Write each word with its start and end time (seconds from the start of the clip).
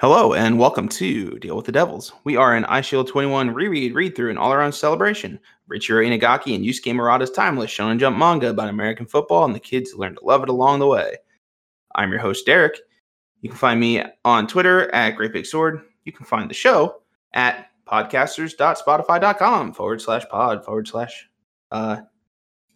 Hello 0.00 0.32
and 0.32 0.60
welcome 0.60 0.88
to 0.90 1.40
Deal 1.40 1.56
with 1.56 1.66
the 1.66 1.72
Devils. 1.72 2.12
We 2.22 2.36
are 2.36 2.54
an 2.54 2.62
Eyeshield 2.66 3.08
21 3.08 3.52
reread, 3.52 3.96
read 3.96 4.14
through, 4.14 4.30
and 4.30 4.38
all 4.38 4.52
around 4.52 4.70
celebration. 4.70 5.40
Riichiro 5.68 6.06
Inagaki 6.06 6.54
and 6.54 6.64
Yusuke 6.64 6.94
Murata's 6.94 7.32
timeless 7.32 7.72
Shonen 7.72 7.98
Jump 7.98 8.16
manga 8.16 8.50
about 8.50 8.68
American 8.68 9.06
football 9.06 9.44
and 9.44 9.52
the 9.52 9.58
kids 9.58 9.90
who 9.90 9.98
learn 9.98 10.14
to 10.14 10.24
love 10.24 10.44
it 10.44 10.50
along 10.50 10.78
the 10.78 10.86
way. 10.86 11.16
I'm 11.96 12.12
your 12.12 12.20
host, 12.20 12.46
Derek. 12.46 12.78
You 13.40 13.48
can 13.48 13.58
find 13.58 13.80
me 13.80 14.04
on 14.24 14.46
Twitter 14.46 14.88
at 14.94 15.16
Great 15.16 15.32
Big 15.32 15.46
Sword. 15.46 15.82
You 16.04 16.12
can 16.12 16.26
find 16.26 16.48
the 16.48 16.54
show 16.54 17.02
at 17.32 17.66
podcasters.spotify.com 17.88 19.72
forward 19.72 20.00
slash 20.00 20.24
pod 20.28 20.64
forward 20.64 20.86
slash 20.86 21.28
uh 21.72 21.96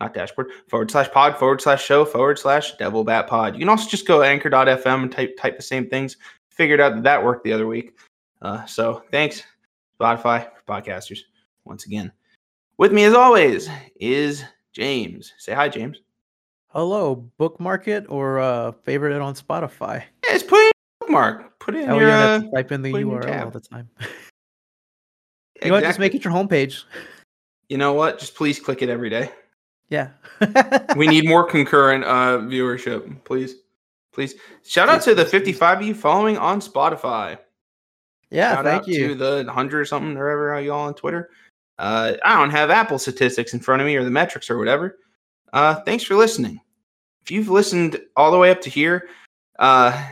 not 0.00 0.12
dashboard 0.12 0.50
forward 0.66 0.91
slash 0.91 1.09
pod 1.12 1.39
forward 1.39 1.61
slash 1.61 1.84
show 1.84 2.04
forward 2.04 2.41
slash 2.41 2.77
devil 2.79 3.04
bat 3.04 3.29
pod. 3.29 3.54
You 3.54 3.61
can 3.61 3.68
also 3.68 3.89
just 3.89 4.09
go 4.09 4.23
anchor.fm 4.23 5.02
and 5.02 5.12
type 5.12 5.36
type 5.36 5.57
the 5.57 5.62
same 5.62 5.89
things 5.89 6.16
figured 6.53 6.80
out 6.80 6.95
that 6.95 7.03
that 7.05 7.25
worked 7.25 7.45
the 7.45 7.53
other 7.53 7.66
week. 7.66 7.96
Uh, 8.41 8.64
so 8.66 9.03
thanks, 9.11 9.43
Spotify 9.99 10.45
for 10.45 10.63
podcasters 10.67 11.21
once 11.64 11.86
again. 11.86 12.13
With 12.79 12.93
me 12.93 13.04
as 13.04 13.14
always 13.14 13.68
is 13.96 14.45
James. 14.73 15.32
Say 15.39 15.53
hi, 15.54 15.68
James. 15.68 15.99
Hello, 16.68 17.17
bookmark 17.36 17.86
it 17.86 18.07
or 18.09 18.40
uh, 18.40 18.73
favorite 18.85 19.14
it 19.14 19.21
on 19.21 19.35
Spotify. 19.35 20.03
Yeah, 20.25 20.32
just 20.32 20.49
put 20.49 20.61
in 20.61 20.73
bookmark. 21.00 21.59
Put 21.59 21.75
in 21.75 21.89
Oh, 21.90 21.99
your. 21.99 22.11
Uh, 22.11 22.43
type 22.54 22.73
in 22.73 22.82
the 22.82 22.90
put 22.90 23.03
in 23.03 23.09
URL 23.09 23.45
all 23.45 23.50
the 23.50 23.61
time. 23.61 23.89
You 25.62 25.68
know 25.68 25.75
what? 25.75 25.84
Just 25.84 26.00
make 26.00 26.12
it 26.17 26.25
your 26.25 26.32
homepage. 26.32 26.82
You 27.68 27.79
know 27.79 27.93
what? 27.93 28.18
Just 28.18 28.34
please 28.34 28.59
click 28.59 28.82
it 28.82 28.89
every 28.89 29.09
day. 29.09 29.31
Yeah. 29.90 30.09
We 30.96 31.07
need 31.07 31.29
more 31.29 31.45
concurrent 31.45 32.03
uh, 32.03 32.39
viewership, 32.39 33.23
please. 33.25 33.55
Please. 34.12 34.34
Shout 34.64 34.89
out 34.89 35.02
to 35.02 35.14
the 35.14 35.25
55 35.25 35.80
of 35.80 35.86
you 35.86 35.94
following 35.94 36.36
on 36.36 36.61
Spotify. 36.61 37.39
yeah. 38.30 38.55
Shout 38.55 38.64
thank 38.64 38.83
out 38.83 38.89
you. 38.89 39.08
to 39.08 39.14
the 39.14 39.42
100 39.47 39.80
or 39.80 39.84
something, 39.84 40.16
or 40.16 40.25
whatever 40.25 40.61
you 40.61 40.73
all 40.73 40.87
on 40.87 40.95
Twitter. 40.95 41.31
Uh, 41.78 42.14
I 42.25 42.39
don't 42.39 42.50
have 42.50 42.70
Apple 42.70 42.98
statistics 42.98 43.55
in 43.55 43.61
front 43.61 43.81
of 43.81 43.87
me 43.87 43.97
or 43.97 44.05
the 44.05 44.11
metrics 44.11 44.50
or 44.50 44.59
whatever. 44.59 44.98
Uh, 45.53 45.77
thanks 45.77 46.05
for 46.05 46.14
listening. 46.14 46.61
If 47.22 47.31
you've 47.31 47.48
listened 47.48 48.00
all 48.17 48.31
the 48.31 48.39
way 48.39 48.50
up 48.50 48.61
to 48.62 48.70
here, 48.70 49.09
uh, 49.59 50.11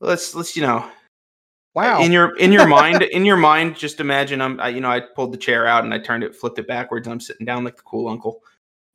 let's 0.00 0.34
let's 0.34 0.56
you 0.56 0.62
know 0.62 0.88
wow. 1.74 2.00
in 2.00 2.12
your 2.12 2.36
in 2.36 2.52
your 2.52 2.66
mind 2.68 3.02
in 3.02 3.24
your 3.24 3.36
mind 3.36 3.76
just 3.76 4.00
imagine 4.00 4.40
I'm 4.40 4.60
I, 4.60 4.68
you 4.68 4.80
know 4.80 4.90
I 4.90 5.00
pulled 5.00 5.32
the 5.32 5.38
chair 5.38 5.66
out 5.66 5.84
and 5.84 5.92
I 5.94 5.98
turned 5.98 6.24
it 6.24 6.34
flipped 6.34 6.58
it 6.58 6.66
backwards 6.66 7.06
I'm 7.06 7.20
sitting 7.20 7.46
down 7.46 7.64
like 7.64 7.76
the 7.76 7.82
cool 7.82 8.08
uncle. 8.08 8.42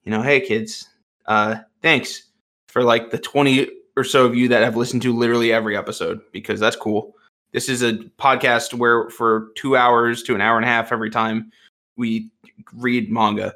You 0.04 0.12
know, 0.12 0.22
hey 0.22 0.42
kids, 0.42 0.90
uh, 1.26 1.56
thanks 1.82 2.30
for 2.68 2.84
like 2.84 3.12
the 3.12 3.18
20 3.18 3.70
or 3.96 4.04
so 4.04 4.26
of 4.26 4.36
you 4.36 4.48
that 4.50 4.64
have 4.64 4.76
listened 4.76 5.02
to 5.04 5.16
literally 5.16 5.52
every 5.54 5.78
episode 5.78 6.22
because 6.32 6.60
that's 6.60 6.76
cool. 6.76 7.16
This 7.52 7.70
is 7.70 7.84
a 7.84 7.94
podcast 8.20 8.74
where 8.74 9.10
for 9.10 9.50
two 9.56 9.76
hours 9.78 10.24
to 10.24 10.36
an 10.36 10.42
hour 10.42 10.56
and 10.58 10.66
a 10.66 10.68
half 10.68 10.92
every 10.92 11.10
time 11.12 11.52
we 11.98 12.30
read 12.74 13.12
manga. 13.12 13.54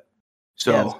So 0.56 0.72
Yes. 0.72 0.94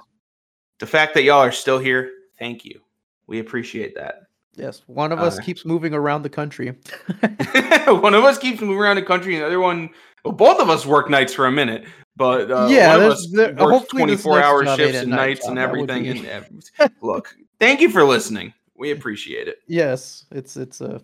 the 0.80 0.86
fact 0.86 1.14
that 1.14 1.22
y'all 1.22 1.40
are 1.40 1.52
still 1.52 1.78
here, 1.78 2.10
thank 2.38 2.64
you. 2.64 2.80
We 3.28 3.38
appreciate 3.38 3.94
that. 3.94 4.22
yes. 4.56 4.82
One 4.86 5.12
of 5.12 5.20
us 5.20 5.38
uh, 5.38 5.42
keeps 5.42 5.64
moving 5.64 5.94
around 5.94 6.22
the 6.22 6.30
country. 6.30 6.70
one 7.86 8.14
of 8.14 8.24
us 8.24 8.38
keeps 8.38 8.60
moving 8.60 8.78
around 8.78 8.96
the 8.96 9.02
country, 9.02 9.34
and 9.34 9.42
the 9.42 9.46
other 9.46 9.60
one, 9.60 9.90
well, 10.24 10.32
both 10.34 10.60
of 10.60 10.68
us 10.70 10.84
work 10.86 11.08
nights 11.10 11.32
for 11.34 11.46
a 11.46 11.52
minute, 11.52 11.84
but 12.16 12.50
uh, 12.50 12.66
Yeah, 12.68 12.88
one 12.88 12.96
of 12.96 13.00
there's- 13.02 13.14
us 13.20 13.30
there- 13.32 13.54
works 13.54 13.88
24 13.88 14.42
hour 14.42 14.64
shifts 14.76 14.98
and 14.98 15.10
night 15.10 15.16
nights 15.16 15.40
job. 15.42 15.50
and 15.50 15.58
everything. 15.60 16.02
be- 16.04 16.28
And 16.28 16.92
look, 17.02 17.36
thank 17.60 17.80
you 17.80 17.90
for 17.90 18.02
listening. 18.04 18.52
We 18.78 18.92
appreciate 18.92 19.48
it. 19.48 19.58
yes. 19.66 20.26
It's 20.30 20.56
it's 20.56 20.80
a 20.80 21.02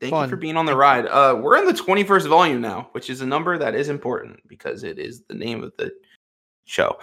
Thank 0.00 0.12
you 0.12 0.28
for 0.28 0.36
being 0.36 0.58
on 0.58 0.66
the 0.66 0.76
ride. 0.76 1.06
Uh, 1.06 1.38
we're 1.40 1.56
in 1.56 1.64
the 1.64 1.72
21st 1.72 2.28
volume 2.28 2.60
now, 2.60 2.88
which 2.92 3.08
is 3.08 3.22
a 3.22 3.26
number 3.26 3.56
that 3.56 3.74
is 3.74 3.88
important 3.88 4.38
because 4.46 4.84
it 4.84 4.98
is 4.98 5.22
the 5.22 5.34
name 5.34 5.62
of 5.62 5.72
the 5.78 5.90
show. 6.66 6.98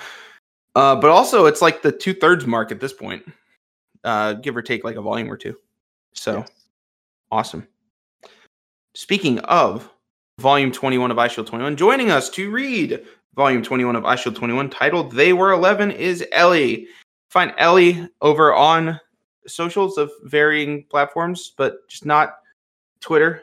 Uh, 0.76 0.96
but 0.96 1.10
also, 1.10 1.48
it's 1.48 1.62
like 1.62 1.82
the 1.82 1.92
two 1.92 2.14
thirds 2.14 2.46
mark 2.46 2.72
at 2.72 2.80
this 2.80 2.94
point, 2.94 3.24
uh, 4.04 4.34
give 4.34 4.56
or 4.56 4.62
take 4.62 4.84
like 4.84 4.96
a 4.96 5.02
volume 5.02 5.32
or 5.32 5.38
two. 5.38 5.56
So 6.14 6.40
yes. 6.40 6.52
awesome. 7.32 7.68
Speaking 8.94 9.40
of 9.40 9.90
volume 10.40 10.72
21 10.72 11.10
of 11.10 11.18
Eyeshield 11.18 11.48
21, 11.48 11.76
joining 11.76 12.12
us 12.12 12.30
to 12.32 12.52
read 12.52 13.04
volume 13.36 13.64
21 13.64 13.96
of 13.96 14.04
Eyeshield 14.04 14.36
21 14.36 14.70
titled 14.70 15.14
They 15.14 15.34
Were 15.34 15.52
11 15.52 15.92
is 15.92 16.24
Ellie. 16.32 16.88
Find 17.32 17.54
Ellie 17.58 18.08
over 18.22 18.54
on 18.54 19.00
socials 19.48 19.98
of 19.98 20.12
varying 20.24 20.86
platforms, 20.90 21.54
but 21.58 21.88
just 21.88 22.06
not 22.06 22.36
Twitter. 23.00 23.42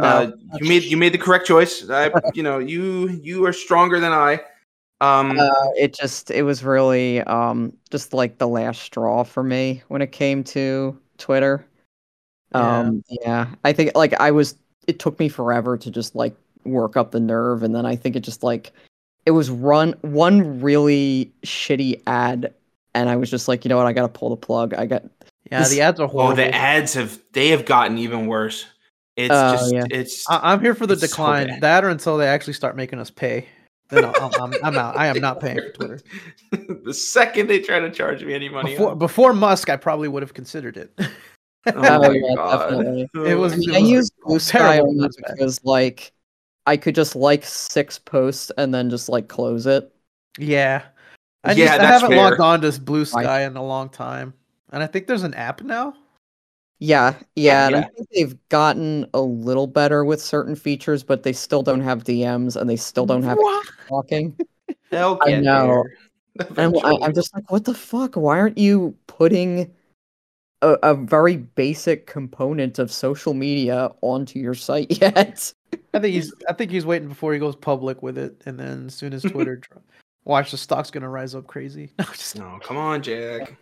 Uh, 0.00 0.32
you 0.60 0.68
made 0.68 0.82
you 0.82 0.96
made 0.96 1.12
the 1.14 1.18
correct 1.18 1.46
choice. 1.46 1.88
I, 1.88 2.10
you 2.34 2.42
know, 2.42 2.58
you 2.58 3.10
you 3.22 3.44
are 3.46 3.52
stronger 3.52 4.00
than 4.00 4.12
I. 4.12 4.40
Um, 5.00 5.38
Uh, 5.38 5.70
it 5.76 5.94
just 5.94 6.30
it 6.30 6.42
was 6.42 6.64
really 6.64 7.20
um 7.22 7.72
just 7.90 8.12
like 8.12 8.38
the 8.38 8.48
last 8.48 8.82
straw 8.82 9.22
for 9.22 9.42
me 9.42 9.82
when 9.88 10.02
it 10.02 10.10
came 10.10 10.42
to 10.44 10.98
Twitter. 11.18 11.64
Yeah. 12.54 12.78
Um 12.78 13.04
yeah, 13.08 13.46
I 13.62 13.72
think 13.72 13.92
like 13.94 14.14
I 14.14 14.30
was 14.30 14.56
it 14.86 14.98
took 14.98 15.18
me 15.18 15.28
forever 15.28 15.76
to 15.78 15.90
just 15.90 16.14
like 16.14 16.34
work 16.64 16.96
up 16.96 17.10
the 17.10 17.20
nerve 17.20 17.62
and 17.62 17.74
then 17.74 17.86
I 17.86 17.94
think 17.94 18.16
it 18.16 18.20
just 18.20 18.42
like 18.42 18.72
it 19.26 19.30
was 19.30 19.50
run 19.50 19.94
one 20.02 20.60
really 20.60 21.32
shitty 21.44 22.02
ad 22.06 22.52
and 22.94 23.08
I 23.08 23.16
was 23.16 23.30
just 23.30 23.48
like, 23.48 23.64
you 23.64 23.68
know 23.68 23.76
what, 23.76 23.86
I 23.86 23.92
got 23.92 24.02
to 24.02 24.08
pull 24.08 24.30
the 24.30 24.36
plug. 24.36 24.74
I 24.74 24.86
got 24.86 25.02
yeah. 25.54 25.58
this- 25.60 25.70
The 25.70 25.80
ads 25.80 26.00
are 26.00 26.08
horrible. 26.08 26.32
oh, 26.32 26.36
the 26.36 26.54
ads 26.54 26.94
have 26.94 27.18
they 27.32 27.48
have 27.48 27.64
gotten 27.64 27.98
even 27.98 28.26
worse. 28.26 28.66
It's 29.16 29.32
Oh, 29.32 29.52
just 29.52 29.72
yeah. 29.72 29.84
it's 29.90 30.28
I- 30.28 30.52
I'm 30.52 30.60
here 30.60 30.74
for 30.74 30.86
the 30.86 30.94
It's 30.94 31.02
so 31.02 31.06
decline. 31.08 31.60
that 31.60 31.84
or 31.84 31.88
until 31.88 32.16
they 32.16 32.26
actually 32.26 32.54
start 32.54 32.76
making 32.76 32.98
us 32.98 33.10
pay. 33.10 33.46
Then 33.90 34.04
I'll, 34.06 34.14
I'm, 34.16 34.32
I'm, 34.42 34.54
I'm 34.64 34.76
out. 34.78 34.96
I 34.96 35.06
am 35.08 35.18
not 35.20 35.40
paying 35.40 35.58
for 35.58 35.70
Twitter. 35.70 36.00
the 36.84 36.94
second 36.94 37.48
they 37.48 37.60
try 37.60 37.78
to 37.80 37.90
charge 37.90 38.24
me 38.24 38.32
any 38.34 38.48
money. 38.48 38.72
Before, 38.72 38.88
I'm- 38.90 38.98
before 38.98 39.32
Musk, 39.34 39.68
I 39.70 39.76
probably 39.76 40.08
would 40.08 40.22
have 40.22 40.34
considered 40.34 40.76
it. 40.76 40.92
oh 40.98 41.06
Oh, 41.74 41.98
my 42.00 42.10
yeah, 42.12 42.34
God. 42.34 42.70
definitely. 42.70 43.08
It 43.30 43.34
was- 43.34 43.52
I, 43.52 43.56
mean, 43.56 43.70
it 43.70 43.76
I 43.76 43.78
used 43.78 44.12
Blue 44.24 44.38
Sky 44.38 44.80
only 44.80 45.08
because 45.16 45.62
like 45.64 46.12
I 46.66 46.76
could 46.78 46.94
just 46.94 47.14
like 47.14 47.44
six 47.44 47.98
posts 47.98 48.50
and 48.58 48.72
then 48.74 48.88
just 48.90 49.08
like 49.10 49.28
close 49.28 49.66
it. 49.66 49.94
Yeah. 50.38 50.82
I 51.44 51.52
Yeah, 51.52 51.66
just 51.66 51.80
I 51.80 51.84
haven't 51.84 52.08
fair. 52.08 52.16
logged 52.18 52.40
on 52.40 52.62
to 52.62 52.80
Blue 52.80 53.02
I- 53.02 53.04
Sky 53.04 53.42
in 53.44 53.56
a 53.56 53.64
long 53.64 53.90
time. 53.90 54.32
And 54.74 54.82
I 54.82 54.88
think 54.88 55.06
there's 55.06 55.22
an 55.22 55.34
app 55.34 55.62
now. 55.62 55.94
Yeah, 56.80 57.14
yeah, 57.36 57.66
and 57.68 57.76
yeah. 57.76 57.82
I 57.82 57.88
think 57.94 58.08
they've 58.12 58.48
gotten 58.48 59.06
a 59.14 59.20
little 59.20 59.68
better 59.68 60.04
with 60.04 60.20
certain 60.20 60.56
features, 60.56 61.04
but 61.04 61.22
they 61.22 61.32
still 61.32 61.62
don't 61.62 61.80
have 61.80 62.02
DMs 62.02 62.56
and 62.56 62.68
they 62.68 62.74
still 62.74 63.06
don't 63.06 63.22
have 63.22 63.38
What? 63.38 63.66
talking. 63.88 64.36
They'll 64.90 65.18
I 65.22 65.36
know. 65.36 65.84
And 66.56 66.76
I, 66.82 66.96
I'm 67.00 67.14
just 67.14 67.32
like, 67.32 67.48
what 67.52 67.64
the 67.64 67.74
fuck? 67.74 68.16
Why 68.16 68.36
aren't 68.40 68.58
you 68.58 68.96
putting 69.06 69.72
a, 70.62 70.70
a 70.82 70.94
very 70.96 71.36
basic 71.36 72.08
component 72.08 72.80
of 72.80 72.90
social 72.90 73.34
media 73.34 73.92
onto 74.00 74.40
your 74.40 74.54
site 74.54 74.90
yet? 75.00 75.54
I 75.94 76.00
think 76.00 76.12
he's 76.12 76.34
I 76.48 76.52
think 76.54 76.72
he's 76.72 76.84
waiting 76.84 77.08
before 77.08 77.32
he 77.32 77.38
goes 77.38 77.54
public 77.54 78.02
with 78.02 78.18
it, 78.18 78.42
and 78.46 78.58
then 78.58 78.86
as 78.86 78.94
soon 78.96 79.12
as 79.12 79.22
Twitter, 79.22 79.62
watch 80.24 80.50
the 80.50 80.56
stock's 80.56 80.90
gonna 80.90 81.08
rise 81.08 81.36
up 81.36 81.46
crazy. 81.46 81.92
No, 82.00 82.04
just 82.06 82.36
No, 82.36 82.58
come 82.64 82.78
on, 82.78 83.00
Jack. 83.00 83.56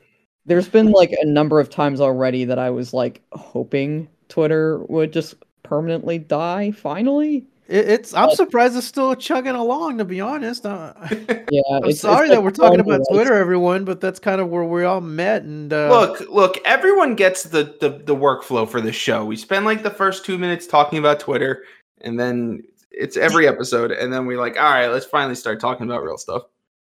There's 0.47 0.69
been 0.69 0.91
like 0.91 1.12
a 1.20 1.26
number 1.26 1.60
of 1.60 1.70
times 1.70 2.00
already 2.00 2.44
that 2.47 2.58
I 2.58 2.70
was 2.70 2.92
like 2.92 3.22
hoping 3.32 4.08
Twitter 4.28 4.78
would 4.88 5.12
just 5.12 5.34
permanently 5.62 6.19
die 6.19 6.72
finally. 6.72 7.47
it, 7.69 7.88
it's. 7.88 8.12
I'm 8.12 8.28
But- 8.28 8.36
surprised 8.36 8.76
it's 8.76 8.86
still 8.86 9.14
chugging 9.14 9.54
along. 9.54 9.98
To 9.98 10.04
be 10.04 10.20
honest, 10.20 10.66
uh, 10.66 10.94
Yeah, 11.10 11.10
I'm 11.70 11.84
it's- 11.84 11.91
it's, 11.91 12.00
sorry 12.00 12.28
like 12.28 12.36
that 12.38 12.42
we're 12.42 12.50
talking 12.50 12.80
about 12.80 12.98
right 13.00 13.06
Twitter, 13.12 13.34
everyone, 13.34 13.84
but 13.84 14.00
that's 14.00 14.19
kind 14.19 14.41
of 14.41 14.48
where 14.48 14.64
we 14.64 14.84
all 14.84 15.00
met. 15.00 15.42
And 15.44 15.72
uh, 15.72 15.88
look, 15.91 16.20
look, 16.28 16.59
everyone 16.64 17.14
gets 17.14 17.44
the, 17.44 17.76
the 17.80 18.03
the 18.04 18.16
workflow 18.16 18.69
for 18.69 18.80
this 18.80 18.97
show. 18.97 19.24
We 19.24 19.36
spend 19.36 19.64
like 19.64 19.82
the 19.84 19.91
first 19.91 20.24
two 20.24 20.38
minutes 20.38 20.66
talking 20.66 20.98
about 20.98 21.20
Twitter, 21.20 21.62
and 22.00 22.19
then 22.19 22.62
it's 22.91 23.16
every 23.16 23.47
episode, 23.47 23.91
and 23.92 24.12
then 24.12 24.27
we 24.27 24.36
like, 24.36 24.56
all 24.56 24.65
right, 24.71 24.88
let's 24.88 25.06
finally 25.06 25.36
start 25.36 25.60
talking 25.60 25.86
about 25.86 26.03
real 26.03 26.18
stuff. 26.18 26.42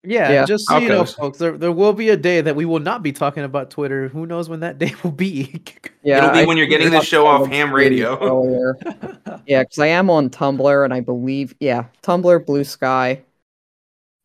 Yeah, 0.04 0.32
Yeah. 0.32 0.46
just 0.46 0.66
so 0.68 0.74
How 0.76 0.80
you 0.80 0.90
know, 0.90 1.06
folks, 1.06 1.38
there 1.38 1.58
there 1.58 1.72
will 1.72 1.94
be 1.94 2.10
a 2.10 2.18
day 2.18 2.42
that 2.42 2.56
we 2.56 2.66
will 2.66 2.80
not 2.80 3.04
be 3.04 3.12
talking 3.12 3.44
about 3.44 3.70
Twitter. 3.70 4.08
Who 4.10 4.26
knows 4.26 4.48
when 4.50 4.62
that 4.62 4.78
day 4.80 4.94
will 5.04 5.12
be? 5.12 5.62
Yeah, 6.04 6.20
It'll 6.20 6.30
be 6.32 6.40
I 6.40 6.46
when 6.46 6.58
you're 6.58 6.68
getting 6.68 6.90
this 6.90 7.00
out 7.00 7.06
show 7.06 7.28
off 7.28 7.48
ham 7.48 7.74
radio. 7.74 8.18
earlier. 8.22 8.78
yeah, 9.46 9.64
because 9.64 9.80
I 9.80 9.88
am 9.88 10.10
on 10.10 10.30
Tumblr 10.30 10.84
and 10.86 10.94
I 10.94 11.00
believe, 11.02 11.54
yeah, 11.60 11.86
Tumblr, 12.04 12.46
Blue 12.46 12.64
Sky. 12.64 13.22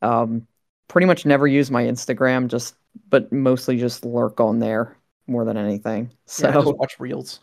Um, 0.02 0.46
pretty 0.88 1.06
much 1.06 1.24
never 1.26 1.46
use 1.46 1.70
my 1.70 1.82
Instagram, 1.84 2.48
just 2.48 2.74
but 3.10 3.32
mostly 3.32 3.76
just 3.78 4.04
lurk 4.04 4.38
on 4.40 4.58
there 4.60 4.96
more 5.26 5.44
than 5.44 5.56
anything. 5.56 6.10
So 6.26 6.46
yeah, 6.48 6.54
just 6.54 6.76
watch 6.76 7.00
reels, 7.00 7.40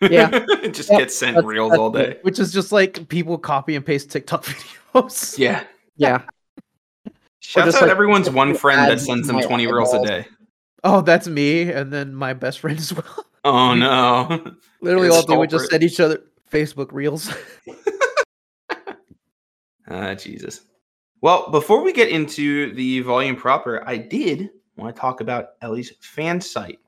Yeah. 0.00 0.30
just 0.70 0.90
Yep, 0.90 0.98
gets 0.98 1.16
sent 1.16 1.34
that's- 1.36 1.44
reels 1.48 1.70
that's 1.70 1.78
all 1.80 1.90
day. 1.90 2.18
which 2.22 2.38
is 2.38 2.52
just 2.52 2.72
like 2.72 3.06
people 3.08 3.36
copy 3.38 3.76
and 3.76 3.84
paste 3.84 4.10
TikTok 4.10 4.44
videos. 4.44 5.38
Yeah. 5.38 5.64
yeah, 5.96 6.22
Shout 7.52 7.66
just, 7.66 7.76
out 7.76 7.82
like, 7.82 7.90
everyone's 7.90 8.30
one 8.30 8.54
friend 8.62 8.90
that 8.90 8.98
sends 8.98 9.26
them 9.26 9.36
my 9.36 9.42
20 9.42 9.66
reels 9.66 9.92
a 9.92 10.02
day. 10.02 10.26
Oh, 10.84 11.02
that's 11.02 11.28
me, 11.28 11.70
and 11.70 11.92
then 11.92 12.14
my 12.14 12.32
best 12.32 12.60
friend 12.60 12.78
as 12.78 12.92
well. 12.92 13.26
Oh 13.44 13.74
no. 13.74 14.28
Literally, 14.80 15.08
You're 15.08 15.16
all 15.16 15.26
the 15.26 15.34
day 15.34 15.36
we 15.36 15.48
just 15.48 15.68
culprit. 15.68 15.70
send 15.70 15.82
each 15.82 15.98
other 15.98 16.22
Facebook 16.48 16.92
Reels. 16.92 17.34
Ah, 19.90 20.14
Jesus. 20.14 20.60
Well, 21.22 21.50
before 21.50 21.82
we 21.82 21.92
get 21.92 22.08
into 22.08 22.72
the 22.74 23.00
volume 23.00 23.34
proper, 23.34 23.82
I 23.84 23.96
did 23.96 24.50
want 24.76 24.94
to 24.94 25.00
talk 25.00 25.20
about 25.20 25.54
Ellie's 25.60 25.92
fan 25.98 26.40
site, 26.40 26.78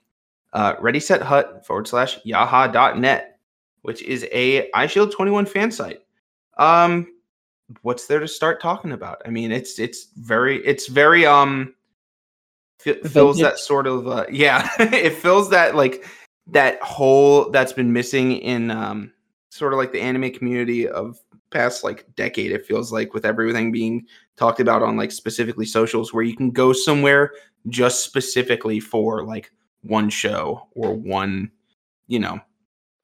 uh, 0.53 0.75
Ready 0.81 1.01
Set 1.01 1.21
Hut 1.21 1.67
forward 1.67 1.89
slash 1.89 2.21
yaha.net, 2.23 3.41
which 3.83 4.01
is 4.03 4.25
a 4.31 4.71
Eyeshield 4.71 5.13
21 5.13 5.47
fan 5.47 5.73
site. 5.73 6.03
Um, 6.57 7.14
what's 7.83 8.07
there 8.07 8.21
to 8.21 8.29
start 8.29 8.61
talking 8.61 8.93
about? 8.93 9.23
I 9.25 9.31
mean, 9.31 9.53
it's 9.53 9.79
it's 9.79 10.09
very 10.17 10.65
it's 10.67 10.87
very 10.87 11.27
um 11.27 11.75
fi- 12.79 13.01
fills 13.03 13.39
that 13.39 13.59
sort 13.59 13.87
of 13.87 14.07
uh, 14.07 14.27
yeah, 14.31 14.69
it 14.79 15.15
fills 15.15 15.51
that 15.51 15.75
like 15.75 16.07
that 16.47 16.81
hole 16.83 17.51
that's 17.51 17.73
been 17.73 17.93
missing 17.93 18.33
in 18.33 18.71
um 18.71 19.13
sort 19.51 19.73
of 19.73 19.79
like 19.79 19.93
the 19.93 20.01
anime 20.01 20.31
community 20.31 20.89
of 20.89 21.19
past 21.51 21.85
like 21.85 22.05
decade 22.17 22.51
it 22.51 22.67
feels 22.67 22.93
like 22.93 23.15
with 23.15 23.25
everything 23.25 23.71
being 23.71 24.05
talked 24.37 24.59
about 24.59 24.83
on 24.83 24.97
like 24.97 25.13
specifically 25.13 25.65
socials 25.65 26.13
where 26.13 26.25
you 26.25 26.37
can 26.37 26.51
go 26.51 26.73
somewhere 26.73 27.31
just 27.69 28.03
specifically 28.03 28.81
for 28.81 29.23
like 29.25 29.53
one 29.83 30.11
show 30.11 30.67
or 30.75 30.93
one 30.93 31.49
you 32.09 32.19
know 32.19 32.41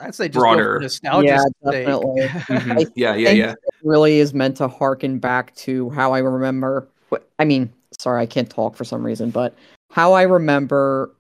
I'd 0.01 0.15
say 0.15 0.29
just 0.29 0.41
Broader. 0.41 0.79
nostalgia. 0.81 1.27
Yeah, 1.27 1.71
sake. 1.71 1.87
definitely. 1.87 2.29
mhm, 2.49 2.81
I 2.81 2.87
yeah 2.95 3.15
yeah 3.15 3.31
yeah 3.31 3.51
it 3.53 3.59
really 3.83 4.19
is 4.19 4.33
meant 4.33 4.57
to 4.57 4.69
harken 4.69 5.19
back 5.19 5.55
to 5.57 5.91
how 5.91 6.13
I 6.13 6.19
remember. 6.19 6.89
wh- 7.13 7.23
I 7.39 7.45
mean, 7.45 7.73
sorry, 7.99 8.23
I 8.23 8.27
can't 8.27 8.49
talk 8.49 8.77
for 8.77 8.85
some 8.85 9.05
reason, 9.05 9.31
but 9.31 9.55
how 9.91 10.13
I 10.15 10.23
remember 10.23 11.15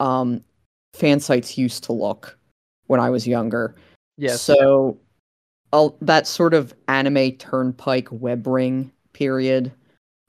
um, 0.00 0.42
fan 0.94 1.20
sites 1.20 1.56
used 1.56 1.84
to 1.84 1.92
look 1.92 2.36
when 2.86 3.00
I 3.00 3.10
was 3.10 3.26
younger. 3.26 3.74
yes. 4.16 4.42
So, 4.42 4.98
uh, 5.72 5.88
that 6.00 6.26
sort 6.26 6.54
of 6.54 6.74
anime 6.88 7.32
turnpike 7.32 8.08
web 8.10 8.46
ring 8.46 8.90
period, 9.12 9.72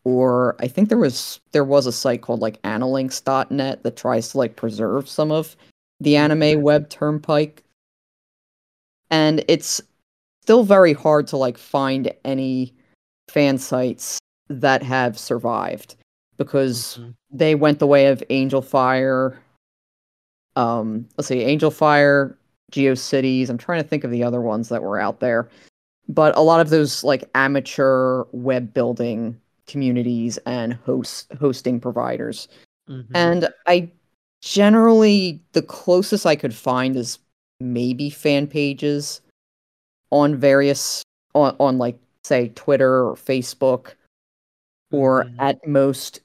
or 0.03 0.55
I 0.59 0.67
think 0.67 0.89
there 0.89 0.97
was 0.97 1.39
there 1.51 1.63
was 1.63 1.85
a 1.85 1.91
site 1.91 2.21
called 2.21 2.41
like 2.41 2.61
analinks.net 2.61 3.83
that 3.83 3.95
tries 3.95 4.29
to 4.29 4.37
like 4.37 4.55
preserve 4.55 5.09
some 5.09 5.31
of 5.31 5.55
the 5.99 6.17
anime 6.17 6.61
web 6.61 6.89
turnpike, 6.89 7.63
and 9.15 9.45
it's 9.47 9.79
still 10.41 10.65
very 10.65 10.91
hard 10.91 11.25
to 11.27 11.37
like 11.37 11.57
find 11.57 12.11
any 12.25 12.73
fan 13.29 13.57
sites 13.57 14.19
that 14.49 14.83
have 14.83 15.17
survived 15.17 15.95
because 16.37 16.97
Mhm. 16.99 17.13
they 17.31 17.55
went 17.55 17.79
the 17.79 17.87
way 17.87 18.07
of 18.07 18.21
Angel 18.29 18.61
Fire. 18.61 19.39
Um, 20.57 21.07
let's 21.17 21.29
see, 21.29 21.41
Angel 21.41 21.71
Fire, 21.71 22.37
GeoCities. 22.73 23.49
I'm 23.49 23.57
trying 23.57 23.81
to 23.81 23.87
think 23.87 24.03
of 24.03 24.11
the 24.11 24.23
other 24.23 24.41
ones 24.41 24.67
that 24.69 24.83
were 24.83 24.99
out 24.99 25.21
there, 25.21 25.47
but 26.09 26.35
a 26.35 26.41
lot 26.41 26.59
of 26.59 26.69
those 26.69 27.03
like 27.03 27.23
amateur 27.35 28.25
web 28.33 28.73
building 28.73 29.39
communities 29.65 30.37
and 30.45 30.73
host 30.73 31.31
hosting 31.39 31.79
providers. 31.79 32.49
Mhm. 32.89 33.07
And 33.15 33.49
I 33.65 33.89
generally 34.41 35.41
the 35.53 35.61
closest 35.61 36.25
I 36.25 36.35
could 36.35 36.53
find 36.53 36.95
is 36.97 37.17
maybe 37.59 38.09
fan 38.09 38.47
pages 38.47 39.21
on 40.11 40.35
various 40.35 41.03
on 41.33 41.55
on 41.59 41.77
like 41.77 41.97
say 42.23 42.49
Twitter 42.55 43.07
or 43.07 43.15
Facebook 43.15 43.93
or 44.91 45.25
Mhm. 45.25 45.35
at 45.39 45.67
most 45.67 46.21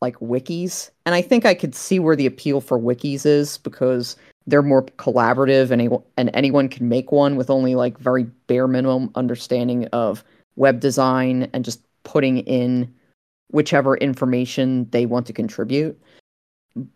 like 0.00 0.16
wikis. 0.16 0.90
And 1.04 1.14
I 1.14 1.22
think 1.22 1.44
I 1.44 1.54
could 1.54 1.74
see 1.74 1.98
where 1.98 2.16
the 2.16 2.26
appeal 2.26 2.60
for 2.60 2.78
wikis 2.78 3.26
is 3.26 3.58
because 3.58 4.16
they're 4.46 4.62
more 4.62 4.82
collaborative 4.82 5.70
and 5.70 6.02
and 6.16 6.30
anyone 6.34 6.68
can 6.68 6.88
make 6.88 7.12
one 7.12 7.36
with 7.36 7.50
only 7.50 7.74
like 7.74 7.98
very 7.98 8.24
bare 8.46 8.66
minimum 8.66 9.10
understanding 9.14 9.86
of 9.88 10.24
web 10.56 10.80
design 10.80 11.48
and 11.52 11.64
just 11.64 11.80
putting 12.04 12.38
in 12.38 12.92
whichever 13.50 13.96
information 13.98 14.88
they 14.90 15.06
want 15.06 15.26
to 15.26 15.32
contribute. 15.32 16.00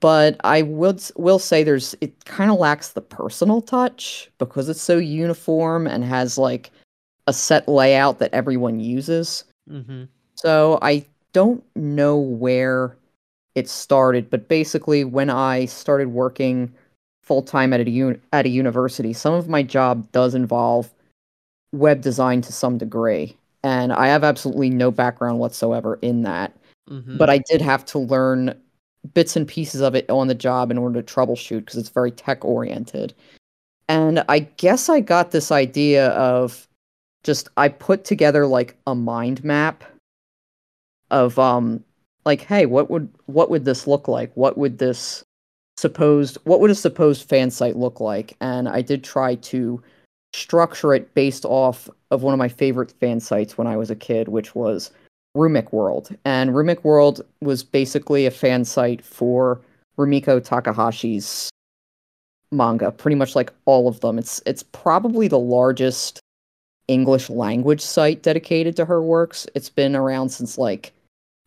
But 0.00 0.36
I 0.44 0.62
would 0.62 1.02
will 1.16 1.38
say 1.38 1.62
there's 1.64 1.94
it 2.00 2.24
kind 2.24 2.50
of 2.50 2.58
lacks 2.58 2.90
the 2.92 3.00
personal 3.00 3.60
touch 3.60 4.30
because 4.38 4.68
it's 4.68 4.80
so 4.82 4.98
uniform 4.98 5.86
and 5.86 6.04
has 6.04 6.38
like 6.38 6.70
a 7.26 7.32
set 7.32 7.68
layout 7.68 8.18
that 8.20 8.32
everyone 8.32 8.78
uses. 8.80 9.44
Mhm. 9.68 10.08
So 10.36 10.78
I 10.82 11.04
don't 11.32 11.64
know 11.74 12.16
where 12.16 12.96
it 13.54 13.68
started, 13.68 14.30
but 14.30 14.48
basically 14.48 15.04
when 15.04 15.30
I 15.30 15.64
started 15.64 16.08
working 16.08 16.72
full 17.22 17.42
time 17.42 17.72
at 17.72 17.80
a 17.80 17.90
un- 17.90 18.20
at 18.32 18.46
a 18.46 18.50
university, 18.50 19.12
some 19.12 19.34
of 19.34 19.48
my 19.48 19.62
job 19.62 20.10
does 20.12 20.34
involve 20.34 20.92
web 21.72 22.00
design 22.00 22.40
to 22.42 22.52
some 22.52 22.78
degree, 22.78 23.36
and 23.64 23.92
I 23.92 24.06
have 24.08 24.22
absolutely 24.22 24.70
no 24.70 24.90
background 24.92 25.38
whatsoever 25.40 25.98
in 26.02 26.22
that. 26.22 26.52
Mhm. 26.90 27.18
But 27.18 27.30
I 27.30 27.38
did 27.38 27.60
have 27.62 27.84
to 27.86 27.98
learn 27.98 28.54
bits 29.12 29.36
and 29.36 29.46
pieces 29.46 29.80
of 29.80 29.94
it 29.94 30.08
on 30.08 30.28
the 30.28 30.34
job 30.34 30.70
in 30.70 30.78
order 30.78 31.02
to 31.02 31.14
troubleshoot 31.14 31.60
because 31.60 31.76
it's 31.76 31.88
very 31.88 32.10
tech 32.10 32.44
oriented. 32.44 33.12
And 33.88 34.24
I 34.28 34.40
guess 34.40 34.88
I 34.88 35.00
got 35.00 35.30
this 35.30 35.52
idea 35.52 36.08
of 36.10 36.66
just 37.22 37.48
I 37.56 37.68
put 37.68 38.04
together 38.04 38.46
like 38.46 38.76
a 38.86 38.94
mind 38.94 39.44
map 39.44 39.84
of 41.10 41.38
um 41.38 41.84
like 42.24 42.40
hey 42.42 42.66
what 42.66 42.90
would 42.90 43.08
what 43.26 43.50
would 43.50 43.64
this 43.64 43.86
look 43.86 44.08
like 44.08 44.32
what 44.34 44.56
would 44.56 44.78
this 44.78 45.24
supposed 45.76 46.38
what 46.44 46.60
would 46.60 46.70
a 46.70 46.74
supposed 46.74 47.28
fan 47.28 47.50
site 47.50 47.76
look 47.76 48.00
like 48.00 48.36
and 48.40 48.68
i 48.68 48.80
did 48.80 49.04
try 49.04 49.34
to 49.36 49.82
structure 50.32 50.94
it 50.94 51.12
based 51.14 51.44
off 51.44 51.88
of 52.10 52.22
one 52.22 52.32
of 52.32 52.38
my 52.38 52.48
favorite 52.48 52.92
fan 53.00 53.20
sites 53.20 53.58
when 53.58 53.66
i 53.66 53.76
was 53.76 53.90
a 53.90 53.96
kid 53.96 54.28
which 54.28 54.54
was 54.54 54.90
Rumic 55.36 55.72
World. 55.72 56.14
And 56.24 56.50
Rumic 56.50 56.84
World 56.84 57.20
was 57.40 57.62
basically 57.62 58.26
a 58.26 58.30
fan 58.30 58.64
site 58.64 59.04
for 59.04 59.60
Rumiko 59.98 60.40
Takahashi's 60.40 61.50
manga, 62.50 62.90
pretty 62.90 63.16
much 63.16 63.34
like 63.34 63.52
all 63.64 63.88
of 63.88 64.00
them. 64.00 64.18
It's 64.18 64.40
it's 64.46 64.62
probably 64.62 65.28
the 65.28 65.38
largest 65.38 66.20
English 66.88 67.30
language 67.30 67.80
site 67.80 68.22
dedicated 68.22 68.76
to 68.76 68.84
her 68.84 69.02
works. 69.02 69.46
It's 69.54 69.68
been 69.68 69.96
around 69.96 70.30
since 70.30 70.58
like 70.58 70.92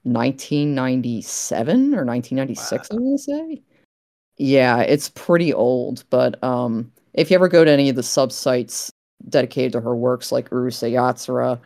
1997 0.03 1.93
or 1.93 2.05
1996, 2.05 2.91
I 2.91 2.95
want 2.95 3.19
to 3.19 3.23
say. 3.23 3.61
Yeah, 4.37 4.79
it's 4.79 5.09
pretty 5.09 5.53
old, 5.53 6.03
but 6.09 6.41
um 6.43 6.91
if 7.13 7.31
you 7.31 7.35
ever 7.35 7.47
go 7.47 7.65
to 7.65 7.71
any 7.71 7.89
of 7.89 7.95
the 7.95 8.03
sub-sites 8.03 8.91
dedicated 9.29 9.71
to 9.71 9.81
her 9.81 9.95
works 9.95 10.31
like 10.31 10.51
Urusei 10.51 10.91
Yatsura, 10.91 11.59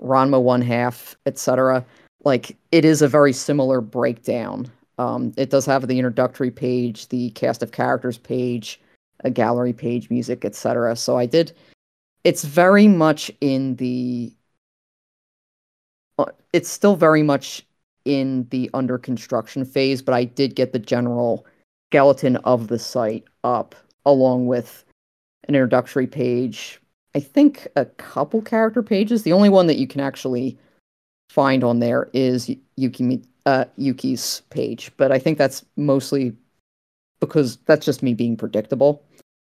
Ranma 0.00 0.40
One 0.42 0.62
Half, 0.62 1.16
etc. 1.26 1.84
Like 2.24 2.56
it 2.72 2.84
is 2.84 3.02
a 3.02 3.08
very 3.08 3.32
similar 3.32 3.80
breakdown. 3.80 4.70
Um, 4.98 5.32
it 5.36 5.50
does 5.50 5.64
have 5.66 5.86
the 5.86 5.98
introductory 5.98 6.50
page, 6.50 7.08
the 7.08 7.30
cast 7.30 7.62
of 7.62 7.72
characters 7.72 8.18
page, 8.18 8.80
a 9.20 9.30
gallery 9.30 9.72
page, 9.72 10.10
music, 10.10 10.44
etc. 10.44 10.94
So 10.96 11.16
I 11.16 11.26
did. 11.26 11.52
It's 12.24 12.44
very 12.44 12.86
much 12.88 13.30
in 13.40 13.76
the. 13.76 14.32
uh, 16.18 16.26
It's 16.52 16.68
still 16.68 16.96
very 16.96 17.22
much 17.22 17.66
in 18.04 18.46
the 18.50 18.70
under 18.74 18.98
construction 18.98 19.64
phase, 19.64 20.02
but 20.02 20.14
I 20.14 20.24
did 20.24 20.54
get 20.54 20.72
the 20.72 20.78
general 20.78 21.46
skeleton 21.90 22.36
of 22.36 22.68
the 22.68 22.78
site 22.78 23.24
up 23.44 23.74
along 24.06 24.46
with 24.46 24.84
an 25.48 25.54
introductory 25.54 26.06
page, 26.06 26.80
I 27.14 27.20
think 27.20 27.66
a 27.76 27.84
couple 27.84 28.42
character 28.42 28.82
pages. 28.82 29.22
The 29.22 29.32
only 29.32 29.48
one 29.48 29.66
that 29.66 29.78
you 29.78 29.86
can 29.86 30.00
actually 30.00 30.56
find 31.28 31.64
on 31.64 31.80
there 31.80 32.08
is 32.12 32.50
Yuki 32.76 33.22
uh, 33.46 33.64
Yuki's 33.76 34.42
page, 34.50 34.92
but 34.96 35.10
I 35.12 35.18
think 35.18 35.38
that's 35.38 35.64
mostly 35.76 36.36
because 37.20 37.56
that's 37.66 37.86
just 37.86 38.02
me 38.02 38.14
being 38.14 38.36
predictable. 38.36 39.02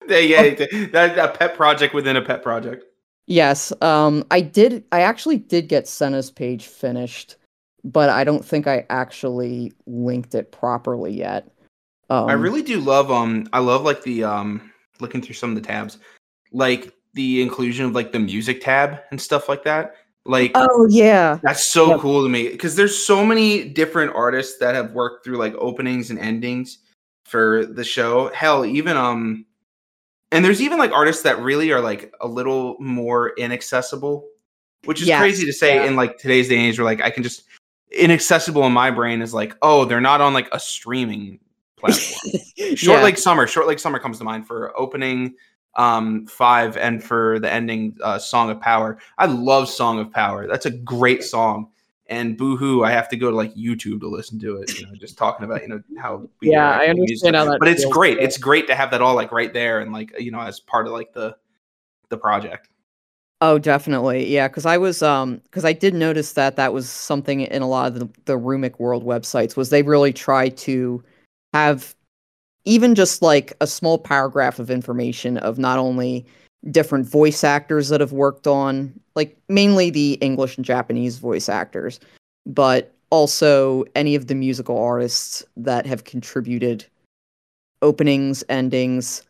Yeah, 0.09 0.19
yeah, 0.19 0.67
that 0.93 1.19
a 1.19 1.37
pet 1.37 1.57
project 1.57 1.95
within 1.95 2.17
a 2.17 2.23
pet 2.23 2.43
project. 2.43 2.85
Yes, 3.27 3.73
um, 3.81 4.25
I 4.31 4.41
did. 4.41 4.85
I 4.93 5.01
actually 5.01 5.39
did 5.39 5.69
get 5.69 5.89
Senna's 5.89 6.31
page 6.31 6.67
finished, 6.67 7.37
but 7.83 8.11
I 8.11 8.25
don't 8.25 8.45
think 8.45 8.67
I 8.67 8.85
actually 8.91 9.73
linked 9.87 10.35
it 10.35 10.53
properly 10.53 11.13
yet. 11.13 11.51
Um, 12.11 12.29
I 12.29 12.35
really 12.35 12.63
do 12.63 12.81
love 12.81 13.11
um 13.11 13.49
I 13.53 13.61
love 13.61 13.83
like 13.83 14.03
the 14.03 14.25
um 14.25 14.73
looking 15.01 15.23
through 15.23 15.35
some 15.35 15.51
of 15.51 15.57
the 15.57 15.67
tabs, 15.67 15.99
like 16.53 16.94
the 17.15 17.43
inclusion 17.43 17.87
of 17.87 17.93
like 17.93 18.13
the 18.13 18.19
music 18.19 18.61
tab 18.61 19.01
and 19.11 19.21
stuff 19.21 19.49
like 19.49 19.65
that. 19.65 19.95
Like 20.27 20.53
Oh 20.55 20.87
yeah, 20.89 21.39
that's 21.43 21.65
so 21.69 21.99
cool 21.99 22.23
to 22.23 22.29
me 22.29 22.49
because 22.49 22.77
there's 22.77 22.97
so 22.97 23.25
many 23.25 23.69
different 23.69 24.15
artists 24.15 24.59
that 24.59 24.75
have 24.75 24.93
worked 24.93 25.25
through 25.25 25.37
like 25.37 25.55
openings 25.57 26.11
and 26.11 26.19
endings 26.19 26.79
for 27.25 27.67
the 27.67 27.85
show. 27.85 28.29
Hell, 28.33 28.65
even 28.65 28.97
um 28.97 29.45
and 30.33 30.45
there's 30.45 30.63
even 30.63 30.79
like 30.79 30.93
artists 30.93 31.23
that 31.23 31.39
really 31.41 31.71
are 31.73 31.81
like 31.81 32.13
a 32.21 32.27
little 32.27 32.77
more 32.81 33.35
inaccessible, 33.37 34.27
which 34.85 35.03
is 35.03 35.09
Yes, 35.09 35.21
crazy 35.21 35.45
to 35.47 35.53
say 35.53 35.77
yeah. 35.77 35.85
in 35.85 35.95
like 35.95 36.17
today's 36.19 36.49
day 36.49 36.57
and 36.57 36.67
age 36.67 36.79
where 36.79 36.87
like 36.87 37.03
I 37.03 37.11
can 37.11 37.23
just 37.23 37.43
inaccessible 37.93 38.65
in 38.65 38.73
my 38.73 38.91
brain 38.91 39.23
is 39.23 39.35
like, 39.35 39.55
oh, 39.63 39.85
they're 39.85 40.01
not 40.01 40.21
on 40.21 40.33
like 40.33 40.49
a 40.53 40.59
streaming 40.59 41.39
platform. 41.77 42.41
Short 42.77 42.99
Yeah. 42.99 43.05
Lake 43.05 43.19
Summer. 43.19 43.47
Short 43.47 43.67
Lake 43.67 43.79
Summer 43.79 43.99
comes 43.99 44.19
to 44.19 44.25
mind 44.25 44.47
for 44.47 44.77
opening 44.77 45.35
um, 45.77 46.27
five 46.27 46.77
and 46.77 47.03
for 47.03 47.39
the 47.39 47.53
ending 47.53 47.97
uh, 48.03 48.19
Song 48.19 48.51
of 48.51 48.61
Power. 48.61 48.99
I 49.19 49.27
love 49.27 49.69
Song 49.69 49.99
of 49.99 50.11
Power. 50.13 50.47
That's 50.47 50.67
a 50.67 50.71
great 50.71 51.25
song. 51.25 51.69
And 52.07 52.37
boohoo, 52.37 52.85
I 52.85 52.91
have 52.91 53.09
to 53.09 53.17
go 53.17 53.31
to 53.31 53.37
like 53.37 53.55
YouTube 53.55 54.01
to 54.01 54.09
listen 54.09 54.39
to 54.41 54.59
it. 54.59 54.79
You 54.79 54.87
know, 54.87 54.93
just 54.95 55.17
talking 55.17 55.45
about 55.45 55.63
you 55.63 55.69
know 55.69 55.83
how 55.99 56.29
we 56.41 56.51
Yeah, 56.51 56.79
I 56.79 56.89
understand 56.89 57.35
how 57.35 57.47
that 57.47 57.59
But 57.59 57.69
it's 57.69 57.87
great. 57.87 58.19
It's 58.19 58.37
great 58.37 58.67
to 58.67 58.75
have 58.75 58.91
that 58.91 59.01
all 59.01 59.15
like 59.15 59.33
right 59.33 59.53
there 59.53 59.81
and 59.81 59.93
like 59.93 60.13
you 60.21 60.31
know 60.31 60.41
as 60.41 60.61
part 60.61 60.87
of 60.87 60.93
like 60.93 61.13
the 61.15 61.37
the 62.11 62.19
project. 62.19 62.69
Oh, 63.41 63.59
definitely. 63.59 64.27
Yeah, 64.27 64.49
because 64.49 64.67
I 64.67 64.79
was 64.79 65.03
um 65.03 65.39
because 65.45 65.65
I 65.65 65.73
did 65.73 65.95
notice 65.95 66.35
that 66.35 66.57
that 66.57 66.73
was 66.73 66.89
something 66.89 67.41
in 67.41 67.63
a 67.63 67.69
lot 67.69 67.89
of 67.89 67.99
the, 67.99 68.09
the 68.27 68.39
Rumic 68.39 68.79
World 68.79 69.05
websites 69.05 69.57
was 69.57 69.71
they 69.71 69.83
really 69.83 70.13
try 70.13 70.51
to 70.51 71.03
have 71.53 71.95
even 72.65 72.95
just 72.95 73.23
like 73.23 73.53
a 73.61 73.67
small 73.67 73.99
paragraph 73.99 74.59
of 74.59 74.71
information 74.71 75.39
of 75.39 75.59
not 75.59 75.79
only 75.79 76.25
different 76.71 77.07
voice 77.07 77.45
actors 77.45 77.89
that 77.89 78.01
have 78.01 78.13
worked 78.13 78.47
on 78.47 78.93
like 79.15 79.37
mainly 79.49 79.91
the 79.91 80.15
English 80.15 80.57
and 80.57 80.65
Japanese 80.65 81.19
voice 81.19 81.49
actors, 81.49 82.01
but 82.47 82.93
also 83.11 83.85
any 83.95 84.15
of 84.15 84.27
the 84.27 84.35
musical 84.35 84.79
artists 84.79 85.45
that 85.57 85.87
have 85.87 86.05
contributed 86.05 86.85
openings, 87.83 88.43
endings, 88.49 89.23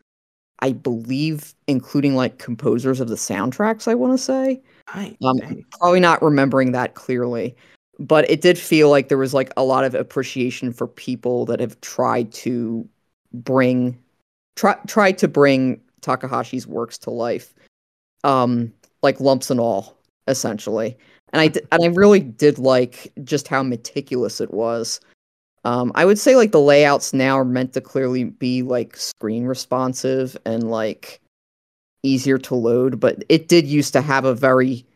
I 0.60 0.72
believe, 0.72 1.54
including 1.66 2.14
like 2.14 2.38
composers 2.38 3.00
of 3.00 3.08
the 3.08 3.16
soundtracks, 3.16 3.88
I 3.88 3.94
want 3.94 4.16
to 4.16 4.24
say. 4.24 4.62
Nice. 4.94 5.16
Um, 5.24 5.38
probably 5.78 6.00
not 6.00 6.22
remembering 6.22 6.72
that 6.72 6.94
clearly, 6.94 7.56
but 7.98 8.28
it 8.30 8.40
did 8.40 8.58
feel 8.58 8.90
like 8.90 9.08
there 9.08 9.18
was 9.18 9.34
like 9.34 9.52
a 9.56 9.64
lot 9.64 9.84
of 9.84 9.94
appreciation 9.94 10.72
for 10.72 10.86
people 10.86 11.44
that 11.46 11.60
have 11.60 11.80
tried 11.80 12.32
to 12.32 12.88
bring, 13.34 13.98
try, 14.56 14.76
tried 14.86 15.18
to 15.18 15.28
bring 15.28 15.80
Takahashi's 16.00 16.66
works 16.66 16.98
to 16.98 17.10
life, 17.10 17.54
um, 18.22 18.72
like 19.02 19.20
lumps 19.20 19.50
and 19.50 19.60
all, 19.60 19.96
essentially. 20.26 20.96
And 21.32 21.40
I 21.40 21.52
and 21.72 21.82
I 21.82 21.86
really 21.88 22.20
did 22.20 22.58
like 22.58 23.12
just 23.24 23.48
how 23.48 23.62
meticulous 23.62 24.40
it 24.40 24.54
was. 24.54 25.00
Um, 25.64 25.92
I 25.94 26.04
would 26.04 26.18
say 26.18 26.36
like 26.36 26.52
the 26.52 26.60
layouts 26.60 27.12
now 27.12 27.38
are 27.38 27.44
meant 27.44 27.72
to 27.72 27.80
clearly 27.80 28.24
be 28.24 28.62
like 28.62 28.96
screen 28.96 29.44
responsive 29.44 30.36
and 30.44 30.70
like 30.70 31.20
easier 32.02 32.38
to 32.38 32.54
load, 32.54 33.00
but 33.00 33.24
it 33.28 33.48
did 33.48 33.66
used 33.66 33.92
to 33.94 34.02
have 34.02 34.24
a 34.26 34.34
very 34.34 34.86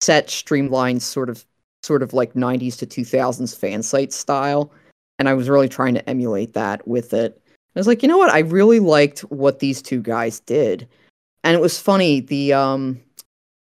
set, 0.00 0.28
streamlined 0.28 1.02
sort 1.02 1.30
of 1.30 1.44
sort 1.84 2.02
of 2.02 2.12
like 2.12 2.34
90s 2.34 2.76
to 2.78 2.86
2000s 2.86 3.56
fan 3.56 3.82
site 3.82 4.12
style, 4.12 4.72
and 5.18 5.28
I 5.28 5.34
was 5.34 5.48
really 5.48 5.68
trying 5.68 5.94
to 5.94 6.10
emulate 6.10 6.52
that 6.54 6.86
with 6.86 7.14
it. 7.14 7.40
I 7.74 7.78
was 7.78 7.86
like, 7.86 8.02
you 8.02 8.08
know 8.08 8.18
what? 8.18 8.30
I 8.30 8.40
really 8.40 8.80
liked 8.80 9.20
what 9.20 9.60
these 9.60 9.80
two 9.82 10.02
guys 10.02 10.40
did, 10.40 10.88
and 11.44 11.54
it 11.54 11.60
was 11.60 11.78
funny. 11.78 12.20
The 12.20 12.52
um, 12.52 13.00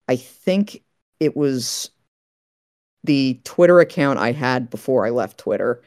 I 0.09 0.17
think 0.17 0.83
it 1.21 1.37
was 1.37 1.91
the 3.05 3.41
Twitter 3.45 3.81
account 3.81 4.19
I 4.19 4.33
had 4.33 4.71
before 4.71 5.07
I 5.07 5.11
left 5.11 5.39
Twitter, 5.39 5.83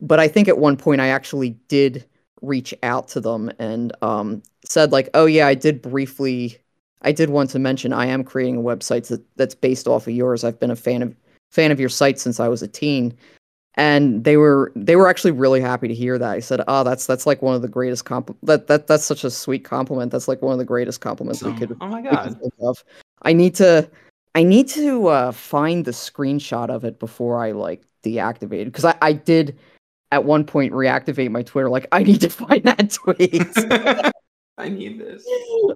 but 0.00 0.18
I 0.18 0.28
think 0.28 0.48
at 0.48 0.58
one 0.58 0.76
point 0.76 1.00
I 1.00 1.08
actually 1.08 1.50
did 1.68 2.04
reach 2.40 2.74
out 2.82 3.08
to 3.08 3.20
them 3.20 3.50
and 3.58 3.92
um, 4.02 4.42
said 4.64 4.90
like, 4.90 5.08
"Oh 5.14 5.26
yeah, 5.26 5.46
I 5.46 5.54
did 5.54 5.82
briefly. 5.82 6.58
I 7.02 7.12
did 7.12 7.30
want 7.30 7.50
to 7.50 7.58
mention 7.58 7.92
I 7.92 8.06
am 8.06 8.24
creating 8.24 8.56
a 8.56 8.62
website 8.62 9.08
that, 9.08 9.22
that's 9.36 9.54
based 9.54 9.86
off 9.88 10.06
of 10.06 10.14
yours. 10.14 10.44
I've 10.44 10.60
been 10.60 10.70
a 10.70 10.76
fan 10.76 11.02
of 11.02 11.14
fan 11.50 11.70
of 11.70 11.78
your 11.78 11.88
site 11.88 12.18
since 12.18 12.40
I 12.40 12.48
was 12.48 12.62
a 12.62 12.68
teen." 12.68 13.16
And 13.74 14.24
they 14.24 14.36
were 14.36 14.70
they 14.76 14.96
were 14.96 15.08
actually 15.08 15.30
really 15.30 15.60
happy 15.60 15.88
to 15.88 15.94
hear 15.94 16.18
that. 16.18 16.30
I 16.30 16.40
said, 16.40 16.60
"Oh, 16.68 16.84
that's 16.84 17.06
that's 17.06 17.26
like 17.26 17.40
one 17.40 17.54
of 17.54 17.62
the 17.62 17.68
greatest 17.68 18.04
compl- 18.04 18.36
that 18.42 18.66
that 18.66 18.86
that's 18.86 19.04
such 19.04 19.24
a 19.24 19.30
sweet 19.30 19.64
compliment. 19.64 20.12
That's 20.12 20.28
like 20.28 20.42
one 20.42 20.52
of 20.52 20.58
the 20.58 20.64
greatest 20.64 21.00
compliments 21.00 21.42
we 21.42 21.54
could 21.54 21.76
oh 21.80 21.86
my 21.86 22.02
god. 22.02 22.38
think 22.38 22.52
of. 22.60 22.84
I 23.22 23.32
need 23.32 23.54
to 23.56 23.88
I 24.34 24.42
need 24.42 24.68
to 24.68 25.08
uh, 25.08 25.32
find 25.32 25.84
the 25.84 25.90
screenshot 25.90 26.68
of 26.68 26.84
it 26.84 26.98
before 26.98 27.42
I 27.42 27.52
like 27.52 27.82
deactivate 28.02 28.62
it 28.62 28.64
because 28.66 28.84
I, 28.84 28.96
I 29.00 29.12
did 29.12 29.58
at 30.10 30.24
one 30.24 30.44
point 30.44 30.72
reactivate 30.72 31.30
my 31.30 31.42
Twitter. 31.42 31.68
Like 31.70 31.86
I 31.92 32.02
need 32.02 32.20
to 32.22 32.28
find 32.30 32.62
that 32.64 32.90
tweet. 32.90 34.12
I 34.58 34.68
need 34.68 35.00
this. 35.00 35.26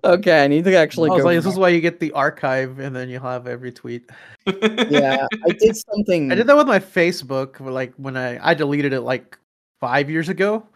okay, 0.04 0.44
I 0.44 0.48
need 0.48 0.64
to 0.64 0.76
actually 0.76 1.10
I 1.10 1.14
was 1.14 1.22
go. 1.22 1.26
like, 1.28 1.36
this 1.38 1.46
is 1.46 1.58
why 1.58 1.70
you 1.70 1.80
get 1.80 1.98
the 1.98 2.12
archive, 2.12 2.78
and 2.78 2.94
then 2.94 3.08
you'll 3.08 3.22
have 3.22 3.46
every 3.46 3.72
tweet. 3.72 4.10
yeah, 4.46 5.26
I 5.44 5.50
did 5.58 5.76
something. 5.76 6.30
I 6.30 6.34
did 6.34 6.46
that 6.46 6.56
with 6.56 6.66
my 6.66 6.78
Facebook. 6.78 7.58
Like 7.60 7.94
when 7.96 8.16
I 8.16 8.38
I 8.46 8.54
deleted 8.54 8.92
it 8.92 9.00
like 9.00 9.38
five 9.80 10.10
years 10.10 10.28
ago, 10.28 10.66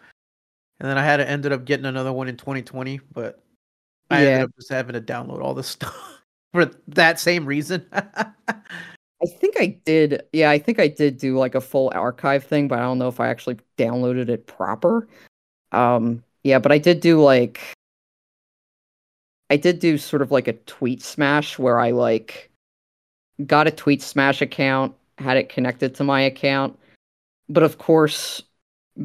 and 0.81 0.89
then 0.89 0.97
I 0.97 1.05
had 1.05 1.19
to 1.19 1.29
ended 1.29 1.53
up 1.53 1.65
getting 1.65 1.87
another 1.87 2.13
one 2.13 2.29
in 2.29 2.37
2020. 2.37 3.01
But 3.13 3.43
I 4.11 4.23
Yeah. 4.23 4.29
ended 4.29 4.43
up 4.45 4.57
just 4.57 4.71
having 4.71 4.95
to 4.95 5.01
download 5.01 5.43
all 5.43 5.55
this 5.55 5.69
stuff 5.69 6.23
for 6.55 6.71
that 6.89 7.21
same 7.21 7.45
reason. 7.45 7.87
I 7.93 9.27
think 9.27 9.57
I 9.61 9.79
did. 9.85 10.23
Yeah, 10.33 10.51
I 10.51 10.59
think 10.59 10.81
I 10.81 10.89
did 10.89 11.19
do 11.19 11.37
like 11.37 11.55
a 11.55 11.61
full 11.61 11.93
archive 11.95 12.45
thing, 12.45 12.69
but 12.69 12.79
I 12.79 12.83
don't 12.83 12.99
know 12.99 13.09
if 13.09 13.21
I 13.21 13.29
actually 13.29 13.59
downloaded 13.77 14.31
it 14.31 14.47
proper. 14.47 15.07
Um, 15.73 16.25
yeah, 16.43 16.59
but 16.59 16.73
I 16.73 16.79
did 16.79 17.01
do 17.01 17.21
like 17.23 17.61
I 19.51 19.57
did 19.57 19.81
do 19.81 19.99
sort 19.99 20.23
of 20.23 20.31
like 20.31 20.49
a 20.49 20.53
tweet 20.53 21.03
smash 21.03 21.59
where 21.59 21.79
I 21.79 21.91
like 21.91 22.51
got 23.45 23.67
a 23.67 23.73
tweet 23.73 24.01
smash 24.01 24.41
account, 24.41 24.95
had 25.19 25.37
it 25.37 25.49
connected 25.49 25.95
to 25.97 26.05
my 26.05 26.21
account, 26.21 26.79
but 27.49 27.65
of 27.65 27.79
course, 27.79 28.43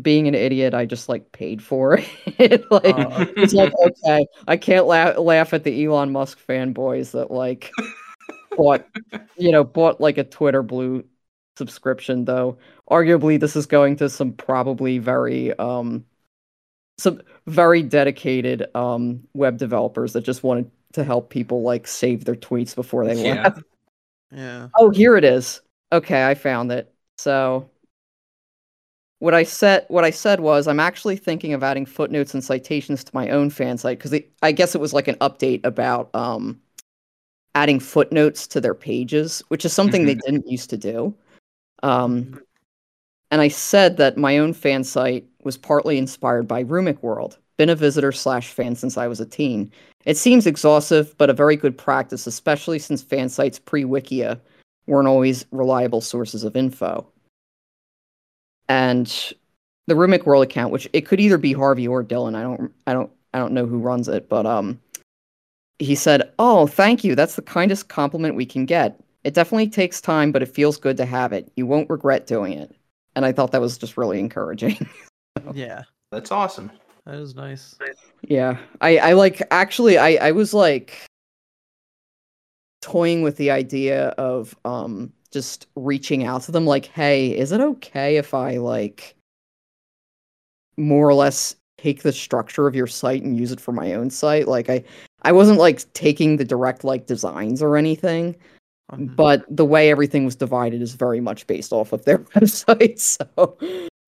being 0.01 0.27
an 0.27 0.35
idiot, 0.35 0.73
I 0.73 0.85
just 0.85 1.09
like 1.09 1.31
paid 1.31 1.63
for 1.63 1.99
it. 2.25 2.69
like 2.71 2.85
Uh, 2.85 3.25
it's 3.35 3.53
like 3.53 3.73
okay, 3.85 4.27
I 4.47 4.55
can't 4.57 4.85
laugh 4.85 5.17
laugh 5.17 5.53
at 5.53 5.63
the 5.63 5.85
Elon 5.85 6.11
Musk 6.11 6.39
fanboys 6.47 7.11
that 7.11 7.31
like 7.31 7.71
bought 8.55 8.85
you 9.37 9.51
know 9.51 9.63
bought 9.63 9.99
like 9.99 10.19
a 10.19 10.23
Twitter 10.23 10.61
Blue 10.61 11.03
subscription 11.57 12.25
though. 12.25 12.57
Arguably, 12.91 13.39
this 13.39 13.55
is 13.55 13.65
going 13.65 13.95
to 13.97 14.09
some 14.09 14.33
probably 14.33 14.99
very 14.99 15.57
um 15.57 16.05
some 16.97 17.21
very 17.47 17.83
dedicated 17.83 18.65
um 18.75 19.23
web 19.33 19.57
developers 19.57 20.13
that 20.13 20.21
just 20.21 20.43
wanted 20.43 20.69
to 20.93 21.03
help 21.03 21.29
people 21.29 21.61
like 21.61 21.87
save 21.87 22.25
their 22.25 22.35
tweets 22.35 22.73
before 22.73 23.05
they 23.05 23.21
yeah. 23.21 23.43
left. 23.43 23.63
yeah. 24.31 24.67
Oh, 24.77 24.89
here 24.89 25.17
it 25.17 25.23
is. 25.23 25.61
Okay, 25.91 26.25
I 26.25 26.33
found 26.35 26.71
it. 26.71 26.93
So 27.17 27.69
what 29.19 29.33
I 29.33 29.43
said 29.43 29.85
what 29.89 30.03
I 30.03 30.09
said 30.09 30.39
was 30.39 30.67
I'm 30.67 30.79
actually 30.79 31.17
thinking 31.17 31.53
of 31.53 31.63
adding 31.63 31.85
footnotes 31.85 32.33
and 32.33 32.43
citations 32.43 33.03
to 33.03 33.11
my 33.13 33.29
own 33.29 33.49
fan 33.49 33.77
site 33.77 33.97
because 33.97 34.19
I 34.41 34.51
guess 34.51 34.75
it 34.75 34.81
was 34.81 34.93
like 34.93 35.07
an 35.07 35.15
update 35.15 35.65
about 35.65 36.13
um 36.13 36.59
adding 37.55 37.79
footnotes 37.79 38.47
to 38.47 38.59
their 38.59 38.75
pages, 38.75 39.41
which 39.47 39.63
is 39.63 39.71
something 39.71 40.05
they 40.05 40.15
didn't 40.15 40.49
used 40.49 40.69
to 40.69 40.77
do. 40.77 41.13
Um 41.83 42.39
and 43.31 43.41
I 43.41 43.47
said 43.47 43.97
that 43.97 44.17
my 44.17 44.37
own 44.37 44.53
fan 44.53 44.83
site 44.83 45.25
was 45.45 45.57
partly 45.57 45.97
inspired 45.97 46.47
by 46.47 46.63
Rumic 46.63 47.01
World. 47.01 47.37
Been 47.57 47.69
a 47.69 47.75
visitor 47.75 48.11
slash 48.11 48.49
fan 48.49 48.75
since 48.75 48.97
I 48.97 49.07
was 49.07 49.21
a 49.21 49.25
teen. 49.25 49.71
It 50.03 50.17
seems 50.17 50.45
exhaustive, 50.45 51.15
but 51.17 51.29
a 51.29 51.33
very 51.33 51.55
good 51.55 51.77
practice, 51.77 52.27
especially 52.27 52.79
since 52.79 53.01
fan 53.01 53.29
sites 53.29 53.59
pre 53.59 53.85
Wikia 53.85 54.39
weren't 54.87 55.07
always 55.07 55.45
reliable 55.51 56.01
sources 56.01 56.43
of 56.43 56.55
info. 56.55 57.07
And 58.67 59.07
the 59.87 59.93
Rumic 59.93 60.25
World 60.25 60.43
account, 60.43 60.71
which 60.71 60.89
it 60.91 61.05
could 61.05 61.19
either 61.19 61.37
be 61.37 61.53
Harvey 61.53 61.87
or 61.87 62.03
Dylan, 62.03 62.35
I 62.35 62.41
don't, 62.43 62.73
I 62.87 62.93
don't, 62.93 63.11
I 63.33 63.39
don't 63.39 63.53
know 63.53 63.65
who 63.65 63.77
runs 63.77 64.07
it, 64.07 64.27
but 64.27 64.45
um, 64.45 64.79
he 65.79 65.95
said, 65.95 66.31
"Oh, 66.39 66.67
thank 66.67 67.03
you. 67.03 67.15
That's 67.15 67.35
the 67.35 67.41
kindest 67.41 67.89
compliment 67.89 68.35
we 68.35 68.45
can 68.45 68.65
get. 68.65 68.99
It 69.23 69.33
definitely 69.33 69.69
takes 69.69 70.01
time, 70.01 70.31
but 70.31 70.41
it 70.41 70.53
feels 70.53 70.77
good 70.77 70.97
to 70.97 71.05
have 71.05 71.33
it. 71.33 71.51
You 71.55 71.65
won't 71.65 71.89
regret 71.89 72.27
doing 72.27 72.53
it." 72.53 72.75
And 73.15 73.25
I 73.25 73.31
thought 73.31 73.51
that 73.51 73.61
was 73.61 73.77
just 73.77 73.97
really 73.97 74.19
encouraging. 74.19 74.89
Yeah. 75.53 75.83
That's 76.11 76.31
awesome. 76.31 76.71
That 77.05 77.15
is 77.15 77.35
nice. 77.35 77.75
Yeah, 78.21 78.57
I, 78.81 78.97
I 78.97 79.13
like 79.13 79.41
actually 79.51 79.97
I, 79.97 80.15
I 80.27 80.31
was 80.31 80.53
like 80.53 81.05
toying 82.81 83.21
with 83.21 83.37
the 83.37 83.51
idea 83.51 84.09
of 84.09 84.55
um 84.65 85.11
just 85.31 85.67
reaching 85.75 86.23
out 86.25 86.41
to 86.43 86.51
them 86.51 86.65
like, 86.65 86.85
hey, 86.85 87.29
is 87.37 87.51
it 87.51 87.59
okay 87.61 88.17
if 88.17 88.33
I 88.33 88.57
like 88.57 89.15
more 90.77 91.07
or 91.07 91.13
less 91.13 91.55
take 91.77 92.03
the 92.03 92.11
structure 92.13 92.67
of 92.67 92.75
your 92.75 92.87
site 92.87 93.21
and 93.23 93.37
use 93.37 93.51
it 93.51 93.59
for 93.59 93.71
my 93.71 93.93
own 93.93 94.09
site? 94.09 94.47
Like 94.47 94.69
I 94.69 94.83
I 95.23 95.31
wasn't 95.31 95.59
like 95.59 95.91
taking 95.93 96.37
the 96.37 96.45
direct 96.45 96.83
like 96.83 97.07
designs 97.07 97.61
or 97.61 97.77
anything, 97.77 98.35
Mhm. 98.91 99.15
but 99.15 99.43
the 99.49 99.65
way 99.65 99.89
everything 99.89 100.25
was 100.25 100.35
divided 100.35 100.81
is 100.81 100.93
very 100.93 101.19
much 101.19 101.47
based 101.47 101.73
off 101.73 101.91
of 101.93 102.05
their 102.05 102.19
website. 102.35 102.99
So, 102.99 103.57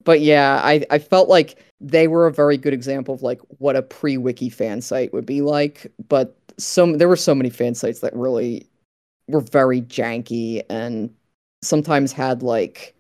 but 0.08 0.22
yeah, 0.22 0.62
I 0.64 0.86
I 0.90 1.00
felt 1.00 1.28
like 1.28 1.62
they 1.82 2.08
were 2.08 2.28
a 2.28 2.32
very 2.32 2.58
good 2.58 2.74
example 2.74 3.14
of 3.14 3.24
like 3.24 3.42
what 3.58 3.76
a 3.76 3.82
pre-wiki 3.82 4.50
fan 4.50 4.80
site 4.80 5.12
would 5.12 5.26
be 5.26 5.42
like. 5.42 5.92
But 6.08 6.34
some 6.58 6.98
there 6.98 7.10
were 7.10 7.18
so 7.18 7.36
many 7.36 7.50
fan 7.50 7.76
sites 7.76 8.00
that 8.00 8.16
really 8.16 8.66
were 9.28 9.42
very 9.42 9.82
janky 9.82 10.64
and 10.70 11.14
sometimes 11.62 12.14
had 12.14 12.42
like 12.42 12.96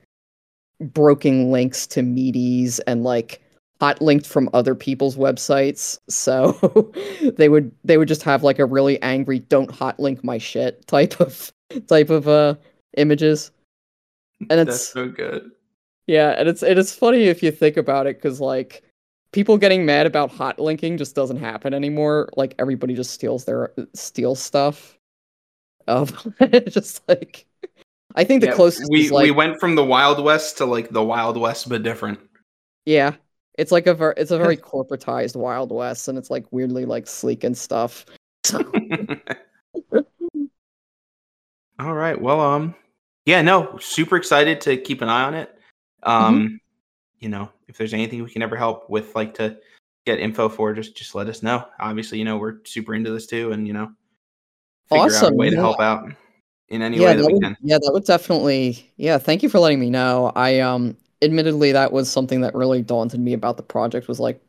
broken 0.81 1.49
links 1.49 1.87
to 1.87 2.01
meaties 2.01 2.81
and 2.87 3.05
like 3.05 3.41
hot 3.79 4.01
linked 4.01 4.27
from 4.27 4.49
other 4.53 4.75
people's 4.75 5.15
websites. 5.15 5.97
So 6.09 6.91
they 7.37 7.47
would 7.47 7.71
they 7.85 7.97
would 7.97 8.09
just 8.09 8.23
have 8.23 8.43
like 8.43 8.59
a 8.59 8.65
really 8.65 9.01
angry 9.01 9.39
"don't 9.39 9.71
hot 9.71 9.97
link 9.97 10.25
my 10.25 10.39
shit" 10.39 10.85
type 10.87 11.21
of 11.21 11.53
type 11.87 12.09
of 12.09 12.27
uh 12.27 12.55
images. 12.97 13.51
And 14.49 14.59
That's 14.59 14.75
it's 14.75 14.87
so 14.89 15.07
good. 15.07 15.51
Yeah, 16.07 16.31
and 16.37 16.47
it's 16.49 16.63
it 16.63 16.77
is 16.77 16.93
funny 16.95 17.23
if 17.23 17.43
you 17.43 17.51
think 17.51 17.77
about 17.77 18.07
it 18.07 18.17
because 18.17 18.39
like 18.41 18.83
people 19.31 19.57
getting 19.57 19.85
mad 19.85 20.05
about 20.05 20.31
hot 20.31 20.59
linking 20.59 20.97
just 20.97 21.15
doesn't 21.15 21.37
happen 21.37 21.73
anymore. 21.73 22.29
Like 22.37 22.55
everybody 22.59 22.93
just 22.95 23.11
steals 23.11 23.45
their 23.45 23.73
steals 23.93 24.39
stuff. 24.41 24.97
Um, 25.87 26.07
just 26.69 27.07
like 27.09 27.47
I 28.15 28.25
think 28.25 28.41
the 28.41 28.47
Yeah, 28.47 28.49
closest 28.49 28.91
we 28.91 28.99
is 28.99 29.11
like 29.11 29.29
we 29.29 29.31
went 29.31 29.59
from 29.59 29.75
the 29.75 29.83
Wild 29.83 30.23
West 30.23 30.57
to 30.57 30.65
like 30.65 30.89
the 30.89 31.03
Wild 31.03 31.37
West, 31.37 31.69
but 31.69 31.83
different. 31.83 32.19
yeah, 32.85 33.15
it's 33.57 33.71
like 33.71 33.87
a 33.87 33.93
ver- 33.93 34.13
it's 34.17 34.31
a 34.31 34.37
very 34.37 34.57
corporatized 34.57 35.35
Wild 35.35 35.71
West, 35.71 36.07
and 36.07 36.17
it's 36.17 36.29
like 36.29 36.45
weirdly 36.51 36.85
like 36.85 37.07
sleek 37.07 37.43
and 37.43 37.57
stuff. 37.57 38.05
So 38.45 38.61
All 41.79 41.93
right. 41.93 42.19
Well, 42.19 42.41
um, 42.41 42.75
yeah, 43.25 43.41
no, 43.41 43.77
super 43.79 44.15
excited 44.17 44.61
to 44.61 44.77
keep 44.77 45.01
an 45.01 45.09
eye 45.09 45.23
on 45.23 45.33
it. 45.33 45.56
Um, 46.03 46.59
you 47.19 47.29
know, 47.29 47.49
if 47.67 47.77
there's 47.77 47.93
anything 47.93 48.23
we 48.23 48.29
can 48.29 48.41
ever 48.41 48.55
help 48.55 48.89
with, 48.89 49.15
like 49.15 49.33
to 49.35 49.57
get 50.05 50.19
info 50.19 50.49
for, 50.49 50.73
just 50.73 50.95
just 50.95 51.15
let 51.15 51.27
us 51.27 51.43
know. 51.43 51.65
Obviously, 51.79 52.19
you 52.19 52.25
know, 52.25 52.37
we're 52.37 52.59
super 52.65 52.93
into 52.95 53.11
this 53.11 53.27
too, 53.27 53.51
and 53.51 53.67
you 53.67 53.73
know, 53.73 53.91
figure 54.89 55.15
out 55.15 55.23
a 55.23 55.25
Awesome, 55.25 55.37
way 55.37 55.49
to 55.49 55.55
yeah. 55.55 55.61
help 55.61 55.79
out 55.79 56.09
in 56.69 56.81
any 56.81 56.97
yeah, 56.99 57.07
way 57.07 57.15
that 57.15 57.21
that 57.21 57.27
we 57.27 57.33
would, 57.33 57.43
can. 57.43 57.57
yeah, 57.61 57.77
that 57.81 57.91
would 57.91 58.05
definitely 58.05 58.91
yeah. 58.97 59.17
Thank 59.17 59.43
you 59.43 59.49
for 59.49 59.59
letting 59.59 59.79
me 59.79 59.89
know. 59.89 60.31
I 60.35 60.59
um, 60.59 60.95
admittedly, 61.21 61.71
that 61.71 61.91
was 61.91 62.11
something 62.11 62.41
that 62.41 62.55
really 62.55 62.81
daunted 62.81 63.19
me 63.19 63.33
about 63.33 63.57
the 63.57 63.63
project 63.63 64.07
was 64.07 64.19
like 64.19 64.41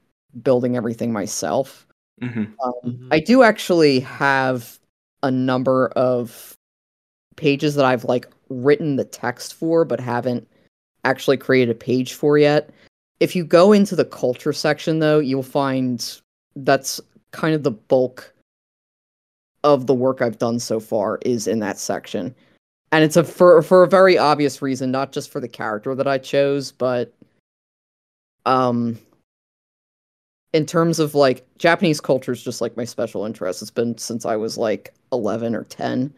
building 0.43 0.77
everything 0.77 1.13
myself. 1.13 1.87
hmm 2.21 2.45
Um, 2.63 2.73
Mhm. 2.85 3.09
I 3.11 3.21
do 3.21 3.43
actually 3.43 4.01
have 4.01 4.79
a 5.23 5.31
number 5.31 5.89
of 5.89 6.57
pages 7.37 7.75
that 7.77 7.85
I've 7.85 8.05
like 8.05 8.29
written 8.49 8.97
the 8.97 9.05
text 9.05 9.55
for, 9.55 9.85
but 9.85 10.01
haven't 10.01 10.49
actually 11.05 11.37
created 11.37 11.71
a 11.71 11.79
page 11.79 12.15
for 12.15 12.39
yet. 12.39 12.71
If 13.21 13.35
you 13.35 13.45
go 13.45 13.73
into 13.73 13.97
the 13.97 14.05
culture 14.05 14.53
section, 14.53 14.99
though, 14.99 15.19
you'll 15.19 15.43
find 15.43 16.21
that's 16.57 17.01
kind 17.33 17.55
of 17.55 17.63
the 17.63 17.71
bulk 17.71 18.33
of 19.65 19.87
the 19.87 19.95
work 19.95 20.23
I've 20.23 20.39
done 20.39 20.59
so 20.59 20.81
far 20.81 21.19
is 21.25 21.47
in 21.47 21.59
that 21.61 21.79
section, 21.79 22.35
and 22.93 23.05
it's 23.05 23.17
a 23.17 23.25
for 23.25 23.61
for 23.63 23.83
a 23.83 23.89
very 23.89 24.17
obvious 24.17 24.63
reason, 24.63 24.91
not 24.91 25.13
just 25.13 25.31
for 25.31 25.41
the 25.41 25.49
character 25.49 25.95
that 25.95 26.07
I 26.07 26.19
chose, 26.19 26.73
but 26.73 27.13
um 28.47 28.99
in 30.53 30.65
terms 30.65 30.99
of 30.99 31.15
like 31.15 31.47
Japanese 31.59 32.01
culture 32.01 32.33
is 32.33 32.43
just 32.43 32.61
like 32.61 32.77
my 32.77 32.85
special 32.85 33.25
interest. 33.25 33.63
It's 33.63 33.71
been 33.71 33.99
since 33.99 34.25
I 34.25 34.37
was 34.37 34.57
like 34.57 34.95
11 35.13 35.55
or 35.55 35.65
10. 35.65 36.13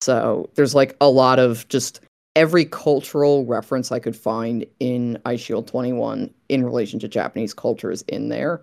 So 0.00 0.48
there's 0.54 0.74
like 0.74 0.96
a 1.00 1.08
lot 1.08 1.38
of 1.38 1.66
just 1.68 2.00
every 2.34 2.64
cultural 2.64 3.44
reference 3.44 3.92
I 3.92 3.98
could 3.98 4.16
find 4.16 4.64
in 4.80 5.18
Eyeshield 5.26 5.66
21 5.66 6.32
in 6.48 6.64
relation 6.64 6.98
to 7.00 7.08
Japanese 7.08 7.54
culture 7.54 7.90
is 7.90 8.02
in 8.08 8.28
there. 8.28 8.62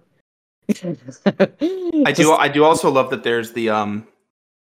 I 0.75 2.11
do. 2.13 2.33
I 2.33 2.47
do 2.47 2.63
also 2.63 2.91
love 2.91 3.09
that 3.09 3.23
there's 3.23 3.53
the 3.53 3.69
um 3.69 4.07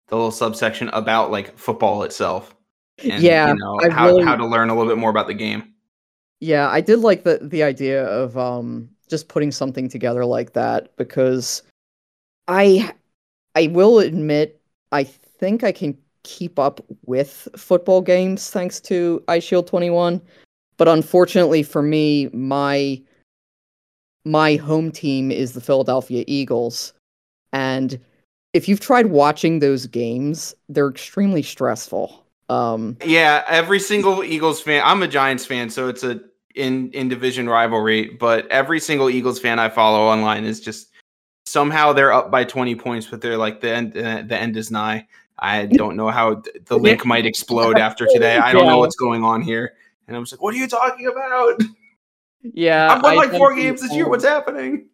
the 0.09 0.15
little 0.15 0.31
subsection 0.31 0.89
about 0.89 1.31
like 1.31 1.57
football 1.57 2.03
itself. 2.03 2.55
And, 3.03 3.23
Yeah, 3.23 3.49
you 3.49 3.55
know, 3.55 3.79
how 3.91 4.07
really- 4.07 4.23
how 4.23 4.35
to 4.35 4.45
learn 4.45 4.69
a 4.69 4.75
little 4.75 4.91
bit 4.91 4.99
more 4.99 5.09
about 5.09 5.27
the 5.27 5.33
game. 5.33 5.73
Yeah, 6.39 6.69
I 6.69 6.81
did 6.81 6.99
like 6.99 7.23
the 7.23 7.39
the 7.41 7.63
idea 7.63 8.05
of 8.05 8.37
um 8.37 8.89
just 9.09 9.29
putting 9.29 9.51
something 9.51 9.87
together 9.87 10.25
like 10.25 10.53
that 10.53 10.95
because 10.97 11.63
I 12.47 12.91
I 13.55 13.67
will 13.67 13.99
admit 13.99 14.59
I 14.91 15.05
think 15.05 15.63
I 15.63 15.71
can 15.71 15.97
keep 16.23 16.57
up 16.59 16.81
with 17.05 17.47
football 17.55 18.01
games 18.01 18.49
thanks 18.49 18.79
to 18.81 19.23
Eyeshield 19.27 19.67
21, 19.67 20.21
but 20.77 20.87
unfortunately 20.87 21.63
for 21.63 21.81
me 21.81 22.29
my 22.33 23.01
my 24.25 24.55
home 24.55 24.91
team 24.91 25.31
is 25.31 25.51
the 25.53 25.61
Philadelphia 25.61 26.23
Eagles 26.27 26.93
and 27.51 27.99
if 28.53 28.67
you've 28.67 28.79
tried 28.79 29.07
watching 29.07 29.59
those 29.59 29.87
games, 29.87 30.55
they're 30.69 30.89
extremely 30.89 31.41
stressful. 31.41 32.23
Um 32.49 32.97
Yeah, 33.03 33.43
every 33.47 33.79
single 33.79 34.23
Eagles 34.23 34.61
fan. 34.61 34.81
I'm 34.85 35.01
a 35.03 35.07
Giants 35.07 35.45
fan, 35.45 35.69
so 35.69 35.89
it's 35.89 36.03
a 36.03 36.21
in 36.55 36.91
in 36.91 37.09
division 37.09 37.49
rivalry. 37.49 38.09
But 38.09 38.47
every 38.47 38.79
single 38.79 39.09
Eagles 39.09 39.39
fan 39.39 39.59
I 39.59 39.69
follow 39.69 40.01
online 40.01 40.45
is 40.45 40.59
just 40.59 40.89
somehow 41.45 41.93
they're 41.93 42.13
up 42.13 42.31
by 42.31 42.43
20 42.43 42.75
points, 42.75 43.07
but 43.07 43.21
they're 43.21 43.37
like 43.37 43.61
the 43.61 43.71
end 43.71 43.93
the 43.93 44.37
end 44.37 44.55
is 44.55 44.71
nigh. 44.71 45.07
I 45.39 45.65
don't 45.65 45.95
know 45.95 46.09
how 46.09 46.43
the 46.65 46.77
link 46.77 47.05
might 47.05 47.25
explode 47.25 47.77
after 47.77 48.07
today. 48.07 48.37
I 48.37 48.53
don't 48.53 48.67
know 48.67 48.77
what's 48.77 48.95
going 48.95 49.23
on 49.23 49.41
here. 49.41 49.73
And 50.07 50.15
I 50.15 50.19
was 50.19 50.31
like, 50.31 50.41
"What 50.41 50.53
are 50.53 50.57
you 50.57 50.67
talking 50.67 51.07
about? 51.07 51.61
yeah, 52.41 52.91
I've 52.91 53.03
won 53.03 53.13
I 53.13 53.15
like 53.15 53.31
four 53.31 53.55
games 53.55 53.81
this 53.81 53.93
year. 53.93 54.09
What's 54.09 54.25
happening?" 54.25 54.87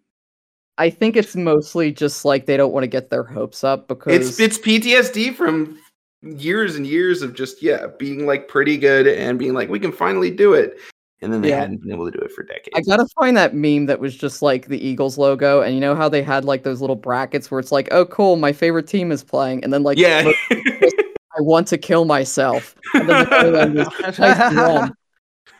I 0.78 0.90
think 0.90 1.18
it's 1.18 1.36
mostly 1.36 1.92
just 1.92 2.24
like 2.24 2.46
they 2.46 2.56
don't 2.56 2.72
want 2.72 2.84
to 2.84 2.88
get 2.88 3.10
their 3.10 3.24
hopes 3.24 3.66
up 3.66 3.90
because 3.90 4.40
It's 4.40 4.40
it's 4.40 4.58
PTSD 4.58 5.36
from 5.36 5.78
years 6.22 6.76
and 6.76 6.88
years 6.88 7.22
of 7.22 7.36
just 7.36 7.62
yeah 7.62 7.88
being 7.98 8.26
like 8.26 8.48
pretty 8.48 8.78
good 8.78 9.08
and 9.08 9.38
being 9.38 9.54
like 9.54 9.70
we 9.70 9.80
can 9.80 9.92
finally 9.92 10.32
do 10.32 10.54
it, 10.54 10.78
and 11.22 11.32
then 11.34 11.42
they 11.42 11.50
Yeah. 11.50 11.60
hadn't 11.62 11.82
been 11.82 11.92
able 11.92 12.10
to 12.10 12.18
do 12.18 12.24
it 12.24 12.32
for 12.32 12.44
decades. 12.44 12.70
I 12.76 12.82
gotta 12.82 13.08
find 13.20 13.36
that 13.38 13.54
meme 13.54 13.86
that 13.88 14.00
was 14.00 14.16
just 14.16 14.42
like 14.42 14.68
the 14.68 14.84
Eagles 14.86 15.18
logo, 15.18 15.62
and 15.62 15.74
you 15.76 15.82
know 15.82 15.96
how 15.96 16.10
they 16.10 16.22
had 16.24 16.46
like 16.46 16.64
those 16.64 16.82
little 16.82 16.96
brackets 16.96 17.50
where 17.52 17.60
it's 17.60 17.72
like, 17.72 17.88
oh 17.92 18.06
cool, 18.06 18.36
my 18.36 18.52
favorite 18.54 18.88
team 18.88 19.12
is 19.12 19.24
playing, 19.24 19.64
and 19.64 19.72
then 19.74 19.84
like 19.84 19.98
yeah. 19.98 20.32
I 20.52 21.42
want 21.42 21.68
to 21.68 21.78
kill 21.78 22.06
myself. 22.06 22.76
And 22.96 23.08
then 23.10 23.26
the 23.26 23.36
other 23.36 23.70
"Nice 24.18 24.92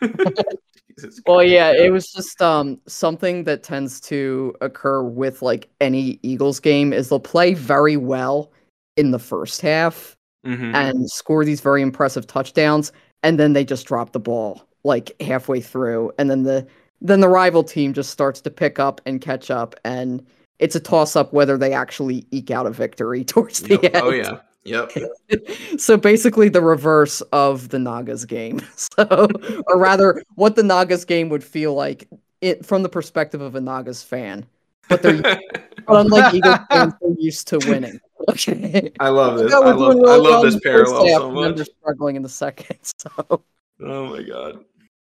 Well, 1.26 1.42
yeah, 1.42 1.72
it 1.72 1.90
was 1.92 2.12
just 2.12 2.42
um 2.42 2.78
something 2.86 3.44
that 3.44 3.62
tends 3.62 4.00
to 4.02 4.54
occur 4.60 5.02
with 5.02 5.40
like 5.40 5.68
any 5.80 6.18
Eagles 6.22 6.60
game 6.60 6.92
is 6.92 7.08
they'll 7.08 7.18
play 7.20 7.54
very 7.54 7.96
well 7.96 8.50
in 8.96 9.10
the 9.10 9.18
first 9.18 9.60
half 9.62 10.16
Mhm. 10.46 10.74
and 10.74 11.10
score 11.10 11.44
these 11.44 11.60
very 11.60 11.80
impressive 11.82 12.26
touchdowns 12.26 12.92
and 13.22 13.38
then 13.38 13.52
they 13.52 13.62
just 13.64 13.86
drop 13.86 14.12
the 14.12 14.18
ball 14.20 14.62
like 14.84 15.20
halfway 15.20 15.60
through 15.60 16.10
and 16.18 16.30
then 16.30 16.42
the 16.42 16.66
then 17.02 17.20
the 17.20 17.28
rival 17.28 17.62
team 17.64 17.92
just 17.94 18.10
starts 18.10 18.40
to 18.42 18.50
pick 18.50 18.78
up 18.78 19.00
and 19.06 19.20
catch 19.20 19.50
up 19.50 19.74
and 19.84 20.24
it's 20.58 20.76
a 20.76 20.80
toss 20.80 21.16
up 21.16 21.32
whether 21.32 21.56
they 21.56 21.72
actually 21.72 22.26
eke 22.30 22.50
out 22.50 22.66
a 22.66 22.70
victory 22.70 23.24
towards 23.32 23.60
the 23.60 23.78
Yep. 23.82 23.92
Oh, 23.94 24.10
end. 24.10 24.26
Oh 24.26 24.32
yeah. 24.32 24.40
Yep. 24.64 24.92
so 25.78 25.96
basically 25.96 26.50
the 26.50 26.60
reverse 26.60 27.22
of 27.32 27.70
the 27.70 27.78
Nagas 27.78 28.24
game. 28.26 28.60
So 28.76 29.28
or 29.66 29.78
rather 29.78 30.22
what 30.34 30.56
the 30.56 30.62
Nagas 30.62 31.04
game 31.04 31.28
would 31.30 31.42
feel 31.44 31.74
like 31.74 32.08
it 32.42 32.64
from 32.66 32.82
the 32.82 32.88
perspective 32.88 33.40
of 33.40 33.54
a 33.54 33.60
Nagas 33.60 34.02
fan. 34.02 34.44
But 34.88 35.02
they're 35.02 35.22
but 35.22 35.40
unlike 35.88 36.34
Eagles 36.34 36.58
fans, 36.70 36.92
they're 37.00 37.14
used 37.18 37.48
to 37.48 37.58
winning. 37.58 38.00
Okay. 38.28 38.92
I 39.00 39.08
love 39.08 39.38
this. 39.38 39.52
I 39.54 39.58
love, 39.58 39.80
I 39.80 39.94
well 39.94 40.22
love 40.22 40.42
this 40.42 40.60
parallel 40.60 41.06
so 41.08 41.30
much. 41.30 41.56
they're 41.56 41.64
struggling 41.64 42.16
in 42.16 42.22
the 42.22 42.28
second. 42.28 42.76
So 42.82 43.42
Oh 43.82 44.06
my 44.10 44.22
god. 44.22 44.62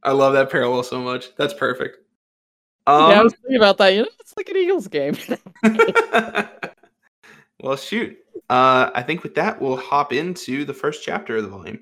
I 0.05 0.13
love 0.13 0.35
that 0.35 0.51
parallel 0.51 0.83
so 0.83 1.01
much. 1.01 1.35
That's 1.37 1.55
perfect. 1.55 1.99
Um, 2.87 3.11
yeah, 3.11 3.17
I 3.17 3.19
um, 3.19 3.25
was 3.25 3.33
thinking 3.33 3.57
about 3.57 3.79
that. 3.79 3.89
You 3.95 4.03
know, 4.03 4.09
it's 4.21 4.35
like 4.37 4.49
an 4.51 4.57
Eagles 4.57 4.89
game. 4.89 5.17
well, 7.63 7.77
shoot. 7.77 8.19
Uh, 8.51 8.91
I 8.95 9.03
think 9.03 9.23
with 9.23 9.35
that, 9.37 9.61
we'll 9.61 9.77
hop 9.77 10.13
into 10.13 10.67
the 10.67 10.75
first 10.75 11.03
chapter 11.03 11.37
of 11.37 11.45
the 11.45 11.49
volume. 11.49 11.81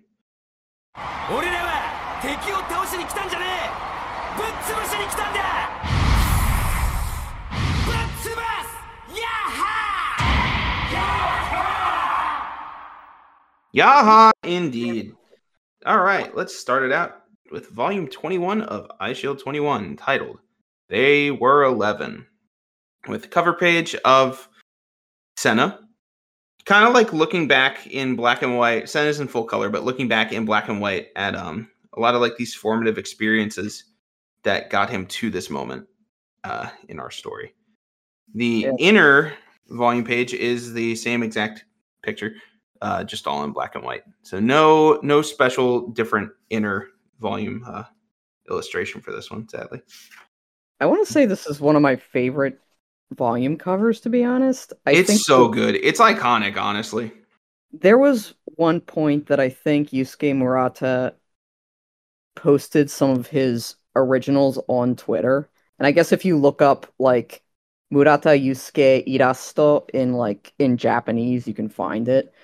Yaha, 13.75 14.33
indeed. 14.45 15.15
All 15.87 15.99
right, 15.99 16.37
let's 16.37 16.57
start 16.57 16.85
it 16.85 16.93
out 16.93 17.22
with 17.53 17.69
volume 17.69 18.09
21 18.09 18.63
of 18.63 18.91
Eyeshield 19.01 19.41
21, 19.41 19.97
titled 19.97 20.39
They 20.89 21.31
Were 21.31 21.65
11, 21.65 22.27
with 23.09 23.31
cover 23.31 23.53
page 23.53 23.95
of 24.05 24.49
Senna. 25.37 25.79
Kind 26.65 26.87
of 26.87 26.95
like 26.95 27.13
looking 27.13 27.49
back 27.49 27.87
in 27.89 28.17
black 28.17 28.43
and 28.43 28.57
white. 28.57 28.89
Senna's 28.89 29.21
in 29.21 29.29
full 29.29 29.45
color, 29.45 29.69
but 29.69 29.85
looking 29.85 30.09
back 30.09 30.33
in 30.33 30.45
black 30.45 30.69
and 30.69 30.81
white 30.81 31.09
at 31.17 31.35
um 31.35 31.69
a 31.95 32.01
lot 32.01 32.15
of 32.15 32.21
like 32.21 32.37
these 32.37 32.55
formative 32.55 32.97
experiences 32.99 33.85
that 34.45 34.71
got 34.71 34.89
him 34.89 35.05
to 35.07 35.29
this 35.29 35.51
moment 35.51 35.87
uh, 36.45 36.71
in 36.89 36.99
our 36.99 37.11
story. 37.11 37.53
The 38.35 38.47
Yeah. 38.67 38.73
inner 38.79 39.35
volume 39.69 40.05
page 40.05 40.33
is 40.35 40.73
the 40.73 40.95
same 40.95 41.23
exact 41.23 41.65
picture 42.03 42.35
uh, 42.81 43.05
just 43.05 43.27
all 43.27 43.45
in 43.45 43.53
black 43.53 43.75
and 43.75 43.85
white. 43.85 44.05
So 44.23 44.39
no 44.41 45.01
no 45.03 45.21
special 45.21 45.89
different 45.89 46.31
inner 46.51 46.89
volume 47.23 47.65
uh, 47.67 47.85
illustration 48.51 49.01
for 49.01 49.13
this 49.13 49.31
one, 49.31 49.49
sadly. 49.49 49.81
I 50.81 50.87
want 50.87 51.07
to 51.07 51.13
say 51.13 51.25
this 51.25 51.47
is 51.47 51.61
one 51.61 51.77
of 51.77 51.83
my 51.83 51.97
favorite 51.97 52.59
volume 53.15 53.57
covers. 53.57 54.01
To 54.01 54.11
be 54.11 54.25
honest, 54.25 54.73
I 54.85 54.93
it's 54.93 55.09
think 55.09 55.21
so 55.21 55.45
the- 55.45 55.55
good. 55.55 55.75
It's 55.77 56.01
iconic, 56.01 56.57
honestly. 56.59 57.13
There 57.73 57.97
was 57.97 58.35
one 58.45 58.81
point 58.81 59.29
that 59.29 59.41
I 59.41 59.49
think 59.49 59.91
Yusuke 59.91 60.37
Murata 60.37 61.15
posted 62.37 62.91
some 62.91 63.11
of 63.11 63.27
his 63.27 63.77
originals 63.97 64.59
on 64.69 64.97
Twitter. 64.97 65.49
And 65.79 65.87
I 65.87 65.91
guess 65.93 66.13
if 66.13 66.25
you 66.25 66.37
look 66.37 66.61
up 66.61 66.87
like 66.99 67.43
Murata 67.91 68.31
Yusuke 68.31 69.07
Irasto 69.07 69.89
in 69.91 70.13
like 70.15 70.53
in 70.59 70.77
Japanese, 70.77 71.47
you 71.49 71.55
can 71.55 71.69
find 71.69 72.09
it. 72.09 72.35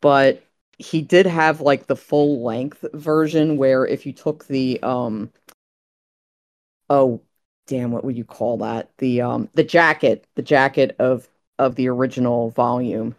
But 0.00 0.42
he 0.82 1.00
did 1.02 1.26
have 1.26 1.60
like 1.60 1.86
the 1.86 1.96
full 1.96 2.42
length 2.42 2.84
version 2.92 3.56
where 3.56 3.86
if 3.86 4.04
you 4.04 4.12
took 4.12 4.46
the 4.46 4.82
um 4.82 5.32
oh 6.90 7.20
damn 7.66 7.92
what 7.92 8.04
would 8.04 8.16
you 8.16 8.24
call 8.24 8.58
that? 8.58 8.90
The 8.98 9.20
um 9.20 9.48
the 9.54 9.64
jacket, 9.64 10.26
the 10.34 10.42
jacket 10.42 10.96
of 10.98 11.28
of 11.58 11.76
the 11.76 11.88
original 11.88 12.50
volume 12.50 13.14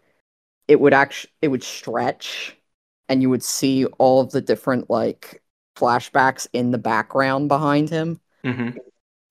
it 0.67 0.80
would 0.80 0.93
actually 0.93 1.32
it 1.41 1.47
would 1.49 1.63
stretch 1.63 2.58
and 3.10 3.21
you 3.21 3.30
would 3.30 3.43
see 3.43 3.86
all 3.86 4.21
of 4.21 4.32
the 4.32 4.41
different 4.41 4.89
like 4.89 5.41
flashbacks 5.78 6.47
in 6.54 6.71
the 6.71 6.78
background 6.78 7.47
behind 7.47 7.89
him. 7.89 8.19
Hmm 8.43 8.71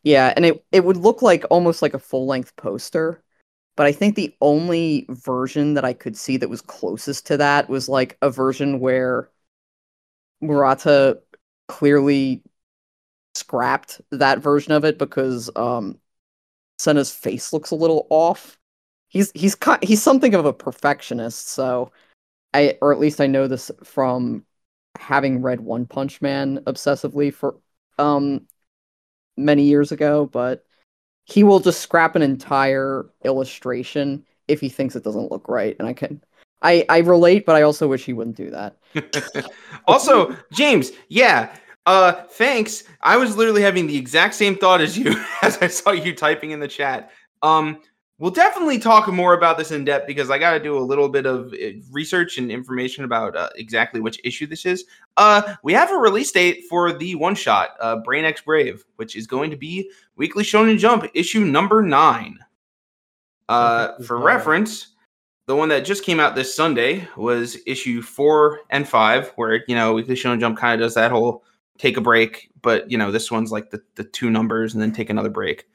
yeah 0.05 0.33
and 0.35 0.45
it, 0.45 0.65
it 0.73 0.85
would 0.85 0.97
look 0.97 1.23
like 1.23 1.45
almost 1.51 1.81
like 1.83 1.95
a 1.95 1.99
full-length 1.99 2.57
poster 2.57 3.22
but 3.77 3.87
i 3.87 3.93
think 3.93 4.15
the 4.15 4.35
only 4.41 5.07
version 5.11 5.75
that 5.75 5.85
i 5.85 5.93
could 5.93 6.17
see 6.17 6.37
that 6.37 6.51
was 6.51 6.61
closest 6.61 7.27
to 7.27 7.37
that 7.37 7.69
was 7.69 7.89
like 7.89 8.17
a 8.23 8.31
version 8.31 8.81
where 8.81 9.31
murata 10.41 11.19
clearly 11.69 12.43
scrapped 13.35 14.01
that 14.11 14.41
version 14.41 14.73
of 14.73 14.85
it 14.85 14.99
because 14.99 15.51
um 15.57 15.99
senna's 16.79 17.11
face 17.15 17.53
looks 17.53 17.71
a 17.71 17.77
little 17.77 18.07
off. 18.11 18.59
He's 19.09 19.31
he's 19.35 19.57
he's 19.83 20.03
something 20.03 20.35
of 20.35 20.47
a 20.47 20.53
perfectionist 20.53 21.49
so 21.49 21.93
i 22.55 22.79
or 22.81 22.93
at 22.93 22.99
least 22.99 23.21
i 23.21 23.27
know 23.27 23.47
this 23.47 23.71
from 23.85 24.45
having 24.99 25.43
read 25.43 25.61
one 25.61 25.87
punch 25.87 26.21
man 26.23 26.61
obsessively 26.67 27.33
for 27.33 27.57
um 27.99 28.47
many 29.37 29.65
years 29.65 29.93
ago 29.93 30.27
but 30.27 30.65
he 31.33 31.43
will 31.43 31.61
just 31.61 31.81
scrap 31.81 32.17
an 32.17 32.23
entire 32.23 33.07
illustration 33.25 34.25
if 34.49 34.61
he 34.61 34.69
thinks 34.69 34.97
it 34.97 35.05
doesn't 35.05 35.31
look 35.31 35.49
right 35.49 35.77
and 35.79 35.89
i 35.89 35.93
can 35.93 36.23
i 36.63 36.85
i 36.89 36.99
relate 36.99 37.47
but 37.47 37.57
i 37.57 37.63
also 37.63 37.89
wish 37.89 38.05
he 38.05 38.13
wouldn't 38.13 38.37
do 38.37 38.51
that 38.51 38.77
also, 39.87 40.37
James, 40.53 40.93
yeah. 41.09 41.55
Uh 41.85 42.13
thanks. 42.13 42.85
I 43.01 43.17
was 43.17 43.37
literally 43.37 43.63
having 43.63 43.87
the 43.87 43.97
exact 43.97 44.35
same 44.35 44.57
thought 44.57 44.81
as 44.81 44.97
you 44.97 45.21
as 45.43 45.59
I 45.59 45.67
saw 45.67 45.91
you 45.91 46.15
typing 46.15 46.53
in 46.53 46.61
the 46.61 46.69
chat. 46.69 47.11
Um 47.43 47.81
we'll 48.19 48.31
definitely 48.31 48.79
talk 48.79 49.09
more 49.09 49.35
about 49.35 49.59
this 49.59 49.71
in 49.71 49.85
depth 49.85 50.07
because 50.07 50.31
I 50.31 50.39
got 50.39 50.53
to 50.53 50.61
do 50.61 50.77
a 50.77 50.81
little 50.81 51.09
bit 51.09 51.27
of 51.27 51.53
uh, 51.53 51.81
research 51.91 52.39
and 52.39 52.51
information 52.51 53.05
about 53.05 53.37
uh, 53.37 53.49
exactly 53.57 54.01
which 54.01 54.21
issue 54.25 54.47
this 54.47 54.65
is. 54.65 54.85
Uh 55.17 55.55
we 55.63 55.73
have 55.73 55.91
a 55.91 55.97
release 55.97 56.33
date 56.33 56.65
for 56.69 56.93
the 56.93 57.15
one 57.17 57.35
shot 57.35 57.71
uh 57.81 57.97
Brain 57.97 58.25
X 58.25 58.41
Brave, 58.41 58.85
which 58.97 59.17
is 59.17 59.27
going 59.27 59.51
to 59.51 59.57
be 59.57 59.91
Weekly 60.17 60.45
Shonen 60.45 60.79
Jump 60.79 61.05
issue 61.15 61.45
number 61.45 61.83
9. 61.83 62.39
Uh 63.49 63.99
for 63.99 64.19
reference, 64.19 64.89
the 65.47 65.57
one 65.57 65.69
that 65.71 65.85
just 65.85 66.05
came 66.05 66.21
out 66.21 66.35
this 66.35 66.55
Sunday 66.55 67.07
was 67.17 67.59
issue 67.67 68.01
four 68.01 68.61
and 68.71 68.89
five, 68.89 69.33
where 69.37 69.65
you 69.67 69.75
know 69.75 69.93
Weekly 69.95 70.15
Shonen 70.15 70.41
Jump 70.41 70.59
kind 70.59 70.81
of 70.81 70.85
does 70.85 70.95
that 70.95 71.11
whole 71.11 71.45
take 71.79 71.97
a 71.97 72.01
break, 72.01 72.51
but 72.63 72.89
you 72.91 72.97
know 72.97 73.11
this 73.11 73.31
one's 73.31 73.51
like 73.51 73.71
the 73.71 73.83
the 73.97 74.05
two 74.05 74.31
numbers 74.31 74.75
and 74.75 74.83
then 74.83 74.93
take 74.93 75.11
another 75.11 75.31
break. 75.31 75.67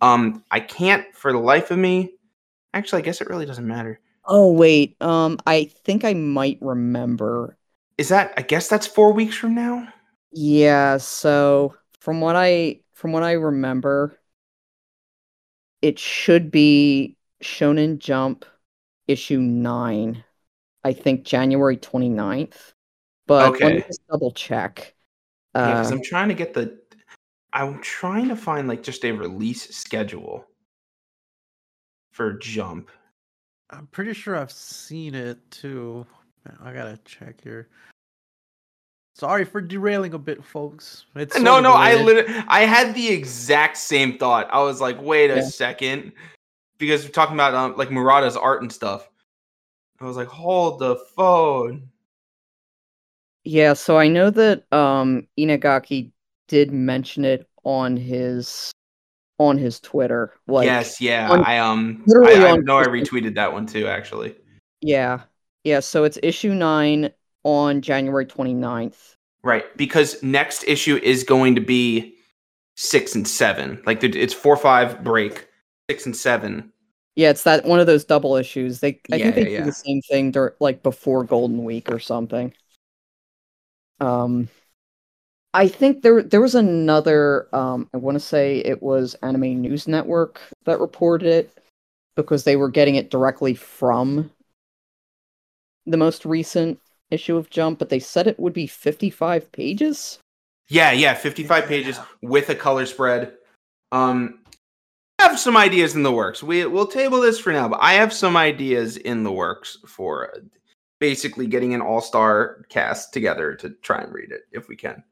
Um, 0.00 0.44
I 0.50 0.60
can't 0.60 1.06
for 1.14 1.32
the 1.32 1.38
life 1.38 1.70
of 1.70 1.78
me. 1.78 2.14
Actually, 2.74 3.02
I 3.02 3.04
guess 3.04 3.20
it 3.20 3.28
really 3.30 3.46
doesn't 3.46 3.66
matter. 3.66 4.00
oh 4.24 4.52
wait 4.52 4.96
um 5.00 5.38
i 5.46 5.64
think 5.84 6.04
i 6.04 6.12
might 6.14 6.58
remember 6.60 7.56
Is 7.98 8.08
that? 8.08 8.32
I 8.38 8.42
guess 8.42 8.68
that's 8.68 8.86
four 8.86 9.12
weeks 9.12 9.36
from 9.36 9.54
now. 9.54 9.88
Yeah, 10.32 10.98
so 10.98 11.76
from 12.00 12.20
what 12.20 12.36
I 12.36 12.80
from 12.94 13.12
what 13.12 13.22
I 13.22 13.32
remember, 13.32 14.18
it 15.82 15.98
should 15.98 16.50
be 16.50 17.16
Shonen 17.42 17.98
Jump 17.98 18.44
issue 19.06 19.40
9. 19.40 20.24
I 20.84 20.92
think 20.92 21.24
January 21.24 21.76
29th. 21.76 22.74
But 23.26 23.60
let 23.62 23.72
me 23.74 23.82
just 23.82 24.06
double 24.10 24.32
check. 24.32 24.94
Yeah, 25.62 25.74
because 25.74 25.90
Uh, 25.90 25.92
I'm 25.92 26.02
trying 26.02 26.28
to 26.28 26.34
get 26.34 26.54
the. 26.54 26.78
I'm 27.56 27.80
trying 27.80 28.28
to 28.28 28.36
find 28.36 28.68
like 28.68 28.82
just 28.82 29.02
a 29.06 29.12
release 29.12 29.74
schedule 29.74 30.44
for 32.12 32.34
Jump. 32.34 32.90
I'm 33.70 33.86
pretty 33.86 34.12
sure 34.12 34.36
I've 34.36 34.52
seen 34.52 35.14
it 35.14 35.38
too. 35.50 36.06
Man, 36.44 36.58
I 36.62 36.74
gotta 36.74 36.98
check 37.06 37.40
here. 37.42 37.68
Sorry 39.14 39.46
for 39.46 39.62
derailing 39.62 40.12
a 40.12 40.18
bit, 40.18 40.44
folks. 40.44 41.06
It's 41.14 41.34
no, 41.40 41.52
sort 41.52 41.58
of 41.58 41.62
no, 41.62 41.72
I 41.72 41.94
literally 41.94 42.44
I 42.46 42.60
had 42.66 42.94
the 42.94 43.08
exact 43.08 43.78
same 43.78 44.18
thought. 44.18 44.48
I 44.52 44.62
was 44.62 44.82
like, 44.82 45.00
wait 45.00 45.30
a 45.30 45.36
Yeah. 45.36 45.40
second, 45.40 46.12
because 46.76 47.04
we're 47.04 47.10
talking 47.10 47.36
about 47.36 47.54
um, 47.54 47.74
like 47.78 47.88
Murata's 47.88 48.36
art 48.36 48.60
and 48.60 48.70
stuff. 48.70 49.08
I 49.98 50.04
was 50.04 50.18
like, 50.18 50.28
hold 50.28 50.78
the 50.78 50.96
phone. 51.16 51.88
yeah, 53.44 53.72
so 53.72 53.96
I 53.96 54.08
know 54.08 54.28
that 54.28 54.70
um 54.74 55.26
Inagaki 55.38 56.12
did 56.48 56.72
mention 56.72 57.24
it 57.24 57.48
on 57.64 57.96
his 57.96 58.72
on 59.38 59.58
his 59.58 59.80
Twitter. 59.80 60.32
Like 60.46 60.66
yes, 60.66 61.00
yeah, 61.00 61.30
on- 61.30 61.42
I 61.44 61.58
um, 61.58 62.02
literally 62.06 62.36
I, 62.36 62.52
I 62.52 62.56
know 62.56 62.78
I 62.78 62.84
retweeted 62.84 63.34
that 63.34 63.52
one 63.52 63.66
too, 63.66 63.86
actually. 63.86 64.36
Yeah. 64.80 65.22
Yeah, 65.64 65.80
so 65.80 66.04
it's 66.04 66.18
issue 66.22 66.54
9 66.54 67.10
on 67.42 67.80
January 67.82 68.24
29th. 68.26 69.16
Right, 69.42 69.64
because 69.76 70.22
next 70.22 70.64
issue 70.64 70.96
is 70.96 71.24
going 71.24 71.54
to 71.56 71.60
be 71.60 72.16
six 72.76 73.14
and 73.14 73.26
seven. 73.26 73.82
Like 73.86 74.02
it's 74.02 74.34
four 74.34 74.56
five 74.56 75.02
break, 75.02 75.48
six 75.90 76.06
and 76.06 76.16
seven. 76.16 76.72
Yeah, 77.16 77.30
it's 77.30 77.44
that 77.44 77.64
one 77.64 77.80
of 77.80 77.86
those 77.86 78.04
double 78.04 78.36
issues. 78.36 78.80
They 78.80 79.00
I 79.10 79.18
Yeah, 79.18 79.30
think 79.32 79.34
they 79.34 79.44
yeah, 79.52 79.58
do 79.60 79.64
the 79.64 79.72
same 79.72 80.02
thing 80.02 80.30
dur- 80.32 80.56
like 80.60 80.82
before 80.82 81.24
Golden 81.24 81.64
Week 81.64 81.90
or 81.90 81.98
something. 81.98 82.52
Um 84.00 84.48
I 85.56 85.68
think 85.68 86.02
there 86.02 86.22
there 86.22 86.42
was 86.42 86.54
another 86.54 87.48
um 87.54 87.88
I 87.94 87.96
want 87.96 88.16
to 88.16 88.20
say 88.20 88.58
it 88.58 88.82
was 88.82 89.14
Anime 89.22 89.62
News 89.62 89.88
Network 89.88 90.38
that 90.66 90.78
reported 90.80 91.26
it 91.26 91.58
because 92.14 92.44
they 92.44 92.56
were 92.56 92.68
getting 92.68 92.96
it 92.96 93.10
directly 93.10 93.54
from 93.54 94.30
the 95.86 95.96
most 95.96 96.26
recent 96.26 96.78
issue 97.10 97.38
of 97.38 97.48
Jump, 97.48 97.78
but 97.78 97.88
they 97.88 97.98
said 97.98 98.26
it 98.26 98.38
would 98.38 98.52
be 98.52 98.66
55 98.66 99.50
pages. 99.50 100.18
Yeah, 100.68 100.92
yeah, 100.92 101.14
55 101.14 101.64
pages 101.66 101.98
with 102.20 102.50
a 102.50 102.54
color 102.54 102.84
spread. 102.84 103.32
Um 103.92 104.40
I 105.18 105.22
have 105.22 105.38
some 105.38 105.56
ideas 105.56 105.94
in 105.94 106.02
the 106.02 106.12
works. 106.12 106.42
We 106.42 106.66
we'll 106.66 106.86
table 106.86 107.22
this 107.22 107.38
for 107.38 107.50
now, 107.50 107.66
but 107.66 107.80
I 107.80 107.94
have 107.94 108.12
some 108.12 108.36
ideas 108.36 108.98
in 108.98 109.24
the 109.24 109.32
works 109.32 109.78
for 109.86 110.34
basically 111.00 111.46
getting 111.46 111.72
an 111.72 111.80
all-star 111.80 112.66
cast 112.68 113.14
together 113.14 113.54
to 113.54 113.70
try 113.80 114.02
and 114.02 114.12
read 114.12 114.32
it 114.32 114.42
if 114.52 114.68
we 114.68 114.76
can. 114.76 115.02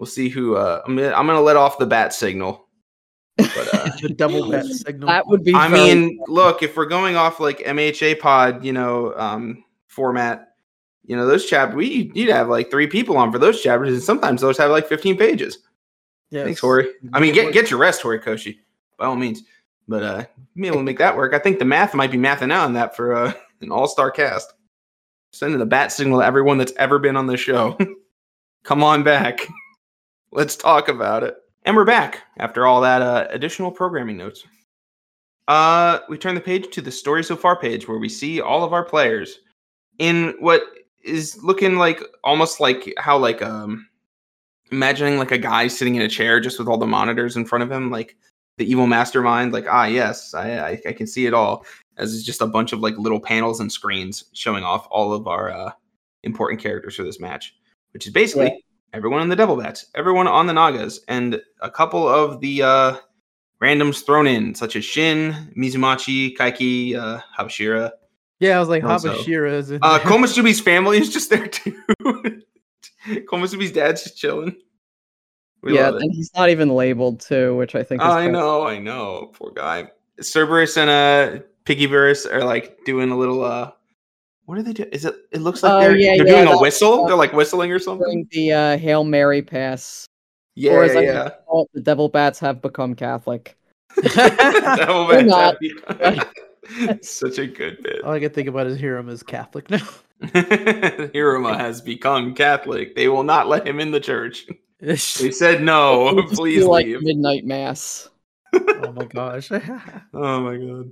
We'll 0.00 0.06
see 0.06 0.30
who 0.30 0.56
uh 0.56 0.80
I'm 0.86 0.96
gonna, 0.96 1.12
I'm 1.12 1.26
going 1.26 1.36
to 1.36 1.42
let 1.42 1.56
off 1.56 1.76
the 1.78 1.84
bat 1.86 2.14
signal. 2.14 2.66
But 3.36 3.74
uh 3.74 3.90
the 4.02 4.08
double 4.08 4.50
bat 4.50 4.64
signal. 4.86 5.08
That 5.08 5.26
would 5.26 5.44
be 5.44 5.52
I 5.54 5.68
very- 5.68 5.94
mean, 5.94 6.18
look, 6.26 6.62
if 6.62 6.74
we're 6.76 6.86
going 6.86 7.16
off 7.16 7.38
like 7.38 7.58
MHA 7.58 8.18
pod, 8.18 8.64
you 8.64 8.72
know, 8.72 9.12
um 9.16 9.62
format, 9.88 10.54
you 11.04 11.16
know, 11.16 11.26
those 11.26 11.44
chapters 11.44 11.76
we 11.76 12.10
you'd 12.14 12.30
have 12.30 12.48
like 12.48 12.70
three 12.70 12.86
people 12.86 13.18
on 13.18 13.30
for 13.30 13.38
those 13.38 13.60
chapters 13.62 13.92
and 13.92 14.02
sometimes 14.02 14.40
those 14.40 14.56
have 14.56 14.70
like 14.70 14.88
15 14.88 15.18
pages. 15.18 15.58
yes. 16.30 16.46
Thanks, 16.46 16.60
Hori. 16.60 16.88
I 17.12 17.20
mean, 17.20 17.34
get 17.34 17.52
get 17.52 17.70
your 17.70 17.78
rest, 17.78 18.02
Horikoshi, 18.02 18.56
by 18.98 19.04
all 19.04 19.16
means. 19.16 19.42
But 19.86 20.02
uh, 20.02 20.24
be 20.54 20.66
able 20.68 20.78
to 20.78 20.82
make 20.84 20.98
that 20.98 21.16
work. 21.16 21.34
I 21.34 21.38
think 21.40 21.58
the 21.58 21.64
math 21.66 21.94
might 21.94 22.12
be 22.12 22.16
mathing 22.18 22.52
out 22.52 22.64
on 22.64 22.72
that 22.74 22.94
for 22.96 23.12
uh, 23.14 23.32
an 23.60 23.70
all-star 23.72 24.10
cast. 24.12 24.52
Sending 25.32 25.58
the 25.58 25.66
bat 25.66 25.90
signal 25.92 26.20
to 26.20 26.24
everyone 26.24 26.58
that's 26.58 26.72
ever 26.76 26.98
been 27.00 27.16
on 27.16 27.26
the 27.26 27.36
show. 27.36 27.76
Come 28.62 28.82
on 28.84 29.02
back. 29.02 29.48
Let's 30.32 30.56
talk 30.56 30.88
about 30.88 31.24
it. 31.24 31.36
And 31.64 31.76
we're 31.76 31.84
back 31.84 32.22
after 32.38 32.66
all 32.66 32.80
that 32.82 33.02
uh, 33.02 33.26
additional 33.30 33.70
programming 33.70 34.16
notes. 34.16 34.44
Uh, 35.48 35.98
we 36.08 36.16
turn 36.16 36.36
the 36.36 36.40
page 36.40 36.70
to 36.70 36.80
the 36.80 36.92
story 36.92 37.24
so 37.24 37.36
far 37.36 37.56
page 37.56 37.88
where 37.88 37.98
we 37.98 38.08
see 38.08 38.40
all 38.40 38.62
of 38.62 38.72
our 38.72 38.84
players 38.84 39.40
in 39.98 40.34
what 40.38 40.62
is 41.02 41.42
looking 41.42 41.76
like 41.76 42.00
almost 42.22 42.60
like 42.60 42.92
how 42.98 43.18
like 43.18 43.42
um 43.42 43.86
imagining 44.70 45.18
like 45.18 45.32
a 45.32 45.38
guy 45.38 45.66
sitting 45.66 45.96
in 45.96 46.02
a 46.02 46.08
chair 46.08 46.38
just 46.38 46.58
with 46.58 46.68
all 46.68 46.78
the 46.78 46.86
monitors 46.86 47.36
in 47.36 47.44
front 47.44 47.64
of 47.64 47.72
him, 47.72 47.90
like 47.90 48.16
the 48.58 48.70
evil 48.70 48.86
mastermind. 48.86 49.52
Like, 49.52 49.66
ah, 49.68 49.86
yes, 49.86 50.32
I, 50.34 50.58
I, 50.58 50.80
I 50.86 50.92
can 50.92 51.06
see 51.08 51.26
it 51.26 51.34
all. 51.34 51.66
As 51.96 52.14
it's 52.14 52.24
just 52.24 52.40
a 52.40 52.46
bunch 52.46 52.72
of 52.72 52.78
like 52.80 52.96
little 52.96 53.20
panels 53.20 53.58
and 53.58 53.70
screens 53.70 54.26
showing 54.32 54.62
off 54.62 54.86
all 54.90 55.12
of 55.12 55.26
our 55.26 55.50
uh, 55.50 55.72
important 56.22 56.62
characters 56.62 56.94
for 56.94 57.02
this 57.02 57.18
match, 57.18 57.56
which 57.92 58.06
is 58.06 58.12
basically 58.12 58.46
Yeah. 58.46 58.69
Everyone 58.92 59.20
on 59.20 59.28
the 59.28 59.36
Devil 59.36 59.56
Bats, 59.56 59.86
everyone 59.94 60.26
on 60.26 60.46
the 60.46 60.52
Nagas, 60.52 61.00
and 61.06 61.40
a 61.60 61.70
couple 61.70 62.08
of 62.08 62.40
the 62.40 62.62
uh, 62.62 62.96
randoms 63.62 64.04
thrown 64.04 64.26
in, 64.26 64.54
such 64.54 64.74
as 64.74 64.84
Shin, 64.84 65.52
Mizumachi, 65.56 66.36
Kakei, 66.36 66.96
uh, 66.96 67.20
Habashira. 67.38 67.92
Yeah, 68.40 68.56
I 68.56 68.60
was 68.60 68.68
like, 68.68 68.82
Also- 68.82 69.14
Habashira 69.14 69.52
is 69.52 69.70
Uh, 69.70 69.78
there. 69.98 70.62
Family 70.64 70.98
is 70.98 71.12
just 71.12 71.30
there 71.30 71.46
too. 71.46 71.76
Komusubi's 73.06 73.72
dad's 73.72 74.02
just 74.02 74.18
chilling. 74.18 74.56
We 75.62 75.74
yeah, 75.74 75.88
and 75.88 76.12
he's 76.14 76.30
not 76.34 76.48
even 76.48 76.70
labeled 76.70 77.20
too, 77.20 77.54
which 77.56 77.74
I 77.74 77.82
think 77.82 78.00
is 78.02 78.08
I 78.08 78.24
kinda- 78.24 78.38
know, 78.38 78.66
I 78.66 78.78
know. 78.78 79.30
Poor 79.34 79.50
guy. 79.52 79.90
Cerberus 80.20 80.76
and 80.76 80.90
uh 80.90 81.42
Piggyverse 81.64 82.30
are 82.30 82.44
like 82.44 82.78
doing 82.84 83.10
a 83.10 83.16
little 83.16 83.44
uh 83.44 83.70
what 84.46 84.58
are 84.58 84.62
they 84.62 84.72
doing? 84.72 84.88
Is 84.90 85.04
it 85.04 85.14
it 85.32 85.40
looks 85.40 85.62
like 85.62 85.72
Oh, 85.72 85.80
they're, 85.80 85.96
yeah, 85.96 86.16
they're 86.16 86.26
yeah, 86.26 86.44
doing 86.44 86.54
a 86.56 86.60
whistle? 86.60 87.04
uh, 87.04 87.06
they're 87.08 87.16
like 87.16 87.32
whistling 87.32 87.70
or 87.72 87.78
something? 87.78 88.26
the 88.32 88.52
uh, 88.52 88.78
Hail 88.78 89.04
Mary 89.04 89.42
pass. 89.42 90.06
Yeah, 90.56 90.72
or 90.72 90.84
as 90.84 90.96
I 90.96 91.00
yeah. 91.02 91.30
call 91.46 91.62
it, 91.64 91.70
the 91.74 91.80
Devil 91.80 92.08
Bats 92.08 92.38
have 92.40 92.60
become 92.60 92.94
Catholic. 92.94 93.56
Devil 94.02 95.08
Bats 95.08 95.26
not. 95.26 95.56
have- 96.00 96.28
Such 97.02 97.38
a 97.38 97.46
good 97.46 97.82
bit. 97.82 98.02
All 98.04 98.12
I 98.12 98.20
can 98.20 98.30
think 98.30 98.48
about 98.48 98.66
is 98.66 98.78
Hiruma 98.78 99.10
is 99.10 99.22
Catholic 99.22 99.70
now. 99.70 99.86
Hiruma 100.22 101.56
has 101.58 101.80
become 101.80 102.34
Catholic. 102.34 102.94
They 102.94 103.08
will 103.08 103.22
not 103.24 103.48
let 103.48 103.66
him 103.66 103.80
in 103.80 103.90
the 103.90 104.00
church. 104.00 104.46
They 104.80 104.96
said 104.96 105.62
no. 105.62 106.22
Please 106.32 106.62
do, 106.62 106.68
like 106.70 106.86
leave. 106.86 107.02
midnight 107.02 107.44
mass. 107.44 108.08
Oh 108.54 108.92
my 108.92 109.04
gosh. 109.04 109.50
Oh 109.52 110.40
my 110.40 110.56
god. 110.56 110.90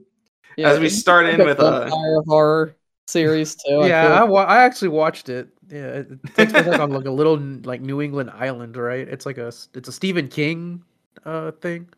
Yeah, 0.56 0.68
As 0.70 0.78
we 0.80 0.88
start 0.88 1.26
like 1.26 1.34
in 1.34 1.40
a 1.42 1.44
with 1.44 1.58
uh 1.58 1.80
vampire 1.82 2.22
horror 2.26 2.76
series 3.08 3.54
too. 3.56 3.86
Yeah, 3.86 4.00
feel 4.00 4.20
I, 4.20 4.24
wa- 4.24 4.44
I 4.44 4.62
actually 4.64 4.88
watched 4.88 5.28
it. 5.28 5.48
Yeah, 5.68 5.86
it 5.88 6.10
it 6.12 6.34
takes 6.34 6.52
place 6.52 6.66
like 6.66 6.78
on 6.78 6.90
like 6.92 7.06
a 7.06 7.10
little 7.10 7.36
like 7.38 7.80
New 7.80 8.00
England 8.00 8.30
island, 8.30 8.76
right? 8.76 9.06
It's 9.08 9.26
like 9.26 9.38
a 9.38 9.48
s- 9.48 9.68
it's 9.74 9.88
a 9.88 9.92
Stephen 9.92 10.28
King 10.28 10.82
uh 11.24 11.52
thing, 11.52 11.88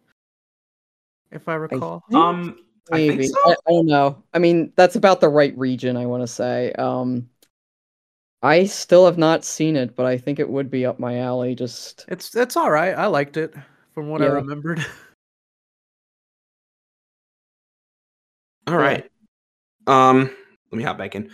if 1.31 1.49
I 1.49 1.55
recall. 1.55 2.03
think 2.11 2.15
um 2.23 2.57
I 2.93 2.97
think 2.99 3.09
Maybe. 3.09 3.29
so. 3.29 3.39
I, 3.45 3.51
I 3.69 3.71
don't 3.71 3.87
know. 3.87 4.21
I 4.35 4.41
mean, 4.41 4.73
that's 4.75 4.97
about 4.97 5.21
the 5.21 5.29
right 5.29 5.57
region, 5.57 5.97
I 5.97 6.07
want 6.07 6.23
to 6.25 6.27
say. 6.27 6.73
Um, 6.73 7.29
I 8.43 8.65
still 8.65 9.05
have 9.07 9.19
not 9.19 9.45
seen 9.45 9.77
it, 9.77 9.95
but 9.95 10.07
I 10.07 10.19
think 10.19 10.41
it 10.41 10.49
would 10.49 10.71
be 10.71 10.87
up 10.87 10.99
my 10.99 11.19
alley. 11.19 11.55
Just 11.55 12.05
It's 12.09 12.35
it's 12.35 12.57
all 12.57 12.71
right. 12.71 12.95
I 12.97 13.07
liked 13.07 13.37
it 13.37 13.55
from 13.95 14.09
what 14.09 14.23
I 14.23 14.27
remembered. 14.27 14.85
All 18.67 18.77
right. 18.77 19.11
Um, 19.87 20.31
let 20.71 20.79
me 20.79 20.85
hop 20.85 20.99
back 20.99 21.15
in 21.15 21.31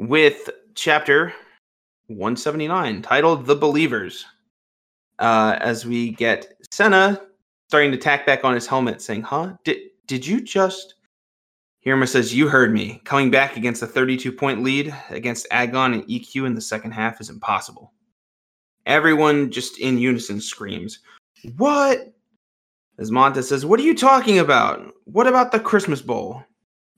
with 0.00 0.50
chapter 0.74 1.32
179 2.08 3.02
titled 3.02 3.46
The 3.46 3.56
Believers. 3.56 4.24
Uh, 5.18 5.56
as 5.60 5.86
we 5.86 6.12
get 6.12 6.54
Senna 6.70 7.20
starting 7.68 7.92
to 7.92 7.98
tack 7.98 8.26
back 8.26 8.44
on 8.44 8.54
his 8.54 8.66
helmet, 8.66 9.00
saying, 9.00 9.22
Huh? 9.22 9.54
Did, 9.64 9.78
did 10.06 10.26
you 10.26 10.40
just. 10.40 10.94
Hiruma 11.84 12.08
says, 12.08 12.34
You 12.34 12.48
heard 12.48 12.72
me. 12.72 13.00
Coming 13.04 13.30
back 13.30 13.56
against 13.56 13.82
a 13.82 13.86
32 13.86 14.32
point 14.32 14.62
lead 14.62 14.94
against 15.10 15.46
Agon 15.50 15.94
and 15.94 16.04
Ikkyu 16.04 16.46
in 16.46 16.54
the 16.54 16.60
second 16.60 16.92
half 16.92 17.20
is 17.20 17.30
impossible. 17.30 17.92
Everyone 18.86 19.50
just 19.50 19.78
in 19.78 19.98
unison 19.98 20.40
screams, 20.40 21.00
What? 21.56 22.12
As 22.98 23.10
Monta 23.10 23.42
says, 23.42 23.66
What 23.66 23.80
are 23.80 23.84
you 23.84 23.94
talking 23.94 24.38
about? 24.38 24.92
What 25.04 25.26
about 25.26 25.52
the 25.52 25.60
Christmas 25.60 26.02
Bowl? 26.02 26.42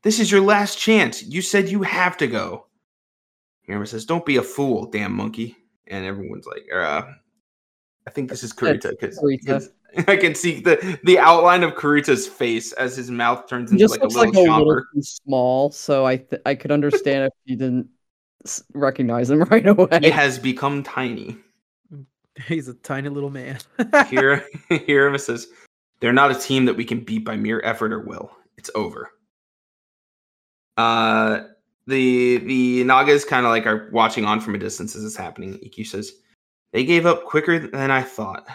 This 0.05 0.21
is 0.21 0.31
your 0.31 0.43
last 0.43 0.79
chance. 0.79 1.23
You 1.23 1.43
said 1.43 1.69
you 1.69 1.83
have 1.83 2.17
to 2.19 2.27
go. 2.27 2.67
Hiruma 3.69 3.89
says, 3.89 4.05
Don't 4.05 4.27
be 4.27 4.37
a 4.37 4.43
fool, 4.43 4.87
damn 4.91 5.17
monkey. 5.17 5.57
And 5.87 6.05
everyone's 6.05 6.47
like, 6.47 6.67
uh, 6.73 7.03
I 8.07 8.11
think 8.11 8.31
this 8.31 8.43
is 8.43 8.53
Kurita 8.53 8.93
because 9.01 9.71
I 10.07 10.17
can 10.17 10.35
see 10.35 10.61
the, 10.61 10.99
the 11.05 11.19
outline 11.19 11.63
of 11.63 11.73
Kurita's 11.75 12.27
face 12.27 12.73
as 12.73 12.97
his 12.97 13.11
mouth 13.11 13.49
turns 13.49 13.73
into 13.73 13.83
just 13.83 13.93
like 13.93 14.01
a 14.01 14.05
looks 14.05 14.15
little 14.15 14.33
like 14.33 14.37
a 14.37 14.59
little 14.59 14.83
chomper. 14.83 14.83
small, 15.01 15.71
so 15.71 16.07
I 16.07 16.19
th- 16.19 16.43
I 16.45 16.55
could 16.55 16.71
understand 16.71 17.25
if 17.25 17.33
you 17.47 17.57
didn't 17.57 17.89
recognize 18.75 19.31
him 19.31 19.43
right 19.51 19.67
away. 19.67 20.01
He 20.03 20.11
has 20.11 20.39
become 20.39 20.83
tiny. 20.83 21.39
He's 22.47 22.69
a 22.69 22.75
tiny 22.75 23.09
little 23.09 23.31
man. 23.31 23.59
Here, 24.09 24.45
Hiruma 24.71 25.21
says, 25.21 25.47
They're 26.01 26.13
not 26.13 26.31
a 26.31 26.39
team 26.39 26.67
that 26.67 26.75
we 26.75 26.85
can 26.85 27.01
beat 27.01 27.25
by 27.25 27.37
mere 27.37 27.63
effort 27.65 27.93
or 27.93 28.01
will. 28.01 28.31
It's 28.59 28.71
over. 28.75 29.11
Uh, 30.77 31.45
the 31.87 32.39
the 32.39 32.85
Nagas 32.85 33.25
kind 33.25 33.47
of 33.47 33.51
like 33.51 33.67
are 33.67 33.89
watching 33.93 34.25
on 34.25 34.41
from 34.41 34.55
a 34.55 34.59
distance 34.59 34.97
as 34.97 35.05
it's 35.05 35.17
happening. 35.17 35.55
Ikkyu 35.59 35.87
says 35.87 36.13
they 36.73 36.85
gave 36.85 37.07
up 37.07 37.25
quicker 37.25 37.59
than 37.59 37.91
I 37.91 38.03
thought, 38.03 38.47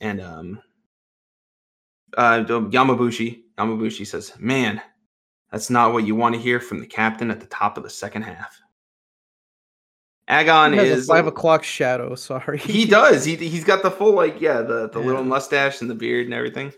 and 0.00 0.20
um, 0.20 0.60
uh, 2.16 2.44
Yamabushi 2.44 3.42
Yamabushi 3.58 4.06
says, 4.06 4.32
"Man, 4.38 4.82
that's 5.50 5.70
not 5.70 5.92
what 5.92 6.06
you 6.06 6.14
want 6.14 6.34
to 6.34 6.40
hear 6.40 6.60
from 6.60 6.80
the 6.80 6.86
captain 6.86 7.30
at 7.30 7.40
the 7.40 7.46
top 7.46 7.76
of 7.76 7.84
the 7.84 7.90
second 7.90 8.22
half." 8.22 8.60
Agon 10.26 10.72
is 10.74 11.06
five 11.06 11.26
o'clock 11.26 11.62
shadow. 11.62 12.14
Sorry. 12.16 12.58
he 12.58 12.86
does. 12.86 13.24
He 13.24 13.36
he's 13.36 13.64
got 13.64 13.82
the 13.82 13.90
full 13.90 14.14
like 14.14 14.40
yeah 14.40 14.62
the 14.62 14.88
the 14.88 14.98
little 14.98 15.24
mustache 15.24 15.80
and 15.80 15.88
the 15.88 15.94
beard 15.94 16.26
and 16.26 16.34
everything. 16.34 16.72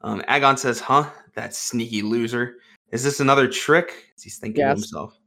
Um, 0.00 0.22
Agon 0.28 0.56
says, 0.56 0.80
"Huh, 0.80 1.10
that 1.34 1.54
sneaky 1.54 2.02
loser. 2.02 2.56
Is 2.90 3.02
this 3.04 3.20
another 3.20 3.48
trick?" 3.48 4.12
He's 4.22 4.38
thinking 4.38 4.60
Yes. 4.60 4.74
to 4.74 4.80
himself. 4.80 5.18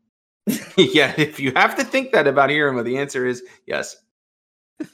yeah, 0.77 1.13
if 1.17 1.39
you 1.39 1.51
have 1.55 1.75
to 1.75 1.83
think 1.83 2.11
that 2.11 2.27
about 2.27 2.49
Hiruma, 2.49 2.83
the 2.83 2.97
answer 2.97 3.25
is 3.25 3.43
yes. 3.67 3.97
he 4.79 4.85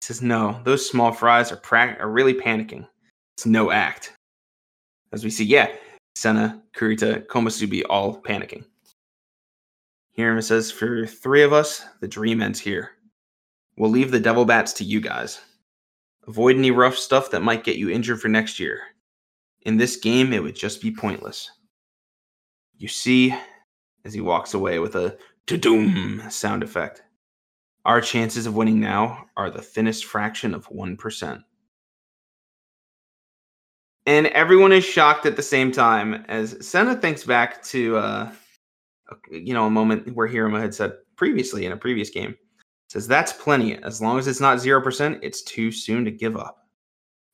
says, 0.00 0.22
"No, 0.22 0.60
those 0.64 0.88
small 0.88 1.12
fries 1.12 1.50
are 1.50 1.56
pra- 1.56 1.96
are 1.98 2.10
really 2.10 2.34
panicking. 2.34 2.86
It's 3.36 3.46
no 3.46 3.70
act." 3.70 4.16
As 5.12 5.24
we 5.24 5.30
see, 5.30 5.44
yeah, 5.44 5.74
Senna, 6.16 6.62
Kurita, 6.76 7.26
Komusubi 7.26 7.82
all 7.88 8.20
panicking. 8.22 8.64
Hiruma 10.16 10.42
says, 10.44 10.70
"For 10.70 11.06
three 11.06 11.42
of 11.42 11.52
us, 11.52 11.84
the 12.00 12.08
dream 12.08 12.40
ends 12.40 12.60
here." 12.60 12.92
We'll 13.76 13.90
leave 13.90 14.12
the 14.12 14.20
devil 14.20 14.44
bats 14.44 14.72
to 14.74 14.84
you 14.84 15.00
guys. 15.00 15.40
Avoid 16.28 16.56
any 16.56 16.70
rough 16.70 16.96
stuff 16.96 17.30
that 17.32 17.42
might 17.42 17.64
get 17.64 17.76
you 17.76 17.90
injured 17.90 18.20
for 18.20 18.28
next 18.28 18.60
year. 18.60 18.80
In 19.62 19.76
this 19.76 19.96
game, 19.96 20.32
it 20.32 20.42
would 20.42 20.54
just 20.54 20.80
be 20.80 20.92
pointless. 20.92 21.50
You 22.84 22.88
see, 22.88 23.34
as 24.04 24.12
he 24.12 24.20
walks 24.20 24.52
away 24.52 24.78
with 24.78 24.94
a 24.94 25.16
to-doom 25.46 26.22
sound 26.28 26.62
effect, 26.62 27.02
our 27.86 28.02
chances 28.02 28.44
of 28.44 28.56
winning 28.56 28.78
now 28.78 29.24
are 29.38 29.48
the 29.48 29.62
thinnest 29.62 30.04
fraction 30.04 30.52
of 30.52 30.68
1%. 30.68 31.42
And 34.04 34.26
everyone 34.26 34.70
is 34.70 34.84
shocked 34.84 35.24
at 35.24 35.34
the 35.34 35.42
same 35.42 35.72
time 35.72 36.26
as 36.28 36.58
Senna 36.60 36.94
thinks 36.94 37.24
back 37.24 37.62
to, 37.62 37.96
uh, 37.96 38.32
you 39.30 39.54
know, 39.54 39.64
a 39.64 39.70
moment 39.70 40.14
where 40.14 40.28
Hiruma 40.28 40.60
had 40.60 40.74
said 40.74 40.92
previously 41.16 41.64
in 41.64 41.72
a 41.72 41.78
previous 41.78 42.10
game 42.10 42.34
says 42.90 43.08
that's 43.08 43.32
plenty. 43.32 43.82
As 43.82 44.02
long 44.02 44.18
as 44.18 44.26
it's 44.26 44.42
not 44.42 44.60
zero 44.60 44.82
percent, 44.82 45.20
it's 45.22 45.40
too 45.40 45.72
soon 45.72 46.04
to 46.04 46.10
give 46.10 46.36
up. 46.36 46.63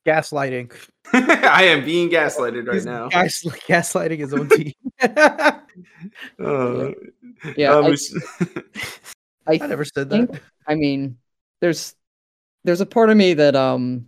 Gaslighting. 0.05 0.71
I 1.13 1.63
am 1.65 1.83
being 1.85 2.09
gaslighted 2.11 2.67
right 2.67 2.75
He's 2.75 2.85
now. 2.85 3.09
gas- 3.09 3.43
gaslighting 3.67 4.19
his 4.19 4.33
own 4.33 4.49
team. 4.49 4.73
Uh, 6.39 6.91
Yeah, 7.57 7.73
um, 7.75 7.85
I- 7.85 7.89
it's- 7.91 8.13
I 9.47 9.53
I 9.61 9.67
never 9.67 9.85
said 9.85 10.09
think- 10.09 10.31
that. 10.31 10.41
I 10.67 10.75
mean, 10.75 11.17
there's 11.61 11.95
there's 12.63 12.81
a 12.81 12.85
part 12.85 13.09
of 13.09 13.17
me 13.17 13.33
that 13.35 13.55
um 13.55 14.07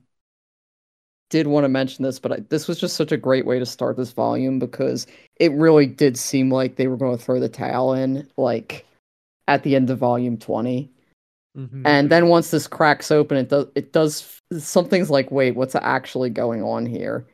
did 1.30 1.48
want 1.48 1.64
to 1.64 1.70
mention 1.70 2.04
this, 2.04 2.20
but 2.20 2.32
I, 2.32 2.38
this 2.50 2.68
was 2.68 2.80
just 2.80 2.96
such 2.96 3.12
a 3.12 3.18
great 3.18 3.46
way 3.46 3.58
to 3.58 3.66
start 3.66 3.98
this 3.98 4.12
volume 4.12 4.60
because 4.60 5.08
it 5.38 5.52
really 5.54 5.88
did 5.88 6.16
seem 6.18 6.52
like 6.52 6.76
they 6.76 6.88
were 6.88 6.98
going 6.98 7.18
to 7.18 7.24
throw 7.24 7.40
the 7.40 7.50
towel 7.50 7.94
in, 7.94 8.28
like 8.38 8.86
at 9.48 9.64
the 9.64 9.76
end 9.76 9.90
of 9.90 9.98
volume 9.98 10.38
twenty. 10.38 10.92
Mhm. 11.58 11.84
And 11.86 12.10
then 12.10 12.28
once 12.28 12.52
this 12.52 12.68
cracks 12.68 13.12
open, 13.12 13.38
it 13.38 13.50
does 13.50 13.68
it 13.76 13.94
does 13.94 14.40
something's 14.58 15.10
like, 15.10 15.30
wait, 15.32 15.56
what's 15.56 15.76
actually 15.76 16.30
going 16.30 16.64
on 16.64 16.86
here? 16.86 17.28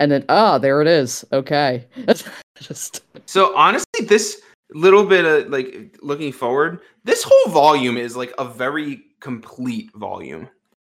And 0.00 0.12
then 0.12 0.24
ah, 0.28 0.58
there 0.58 0.80
it 0.82 0.86
is. 0.86 1.24
Okay, 1.32 1.86
just 2.60 3.02
so 3.26 3.56
honestly, 3.56 4.04
this 4.06 4.40
little 4.74 5.04
bit 5.04 5.24
of 5.24 5.48
like 5.50 5.96
looking 6.02 6.32
forward, 6.32 6.80
this 7.04 7.22
whole 7.26 7.52
volume 7.52 7.96
is 7.96 8.16
like 8.16 8.32
a 8.38 8.44
very 8.44 9.02
complete 9.20 9.90
volume. 9.94 10.48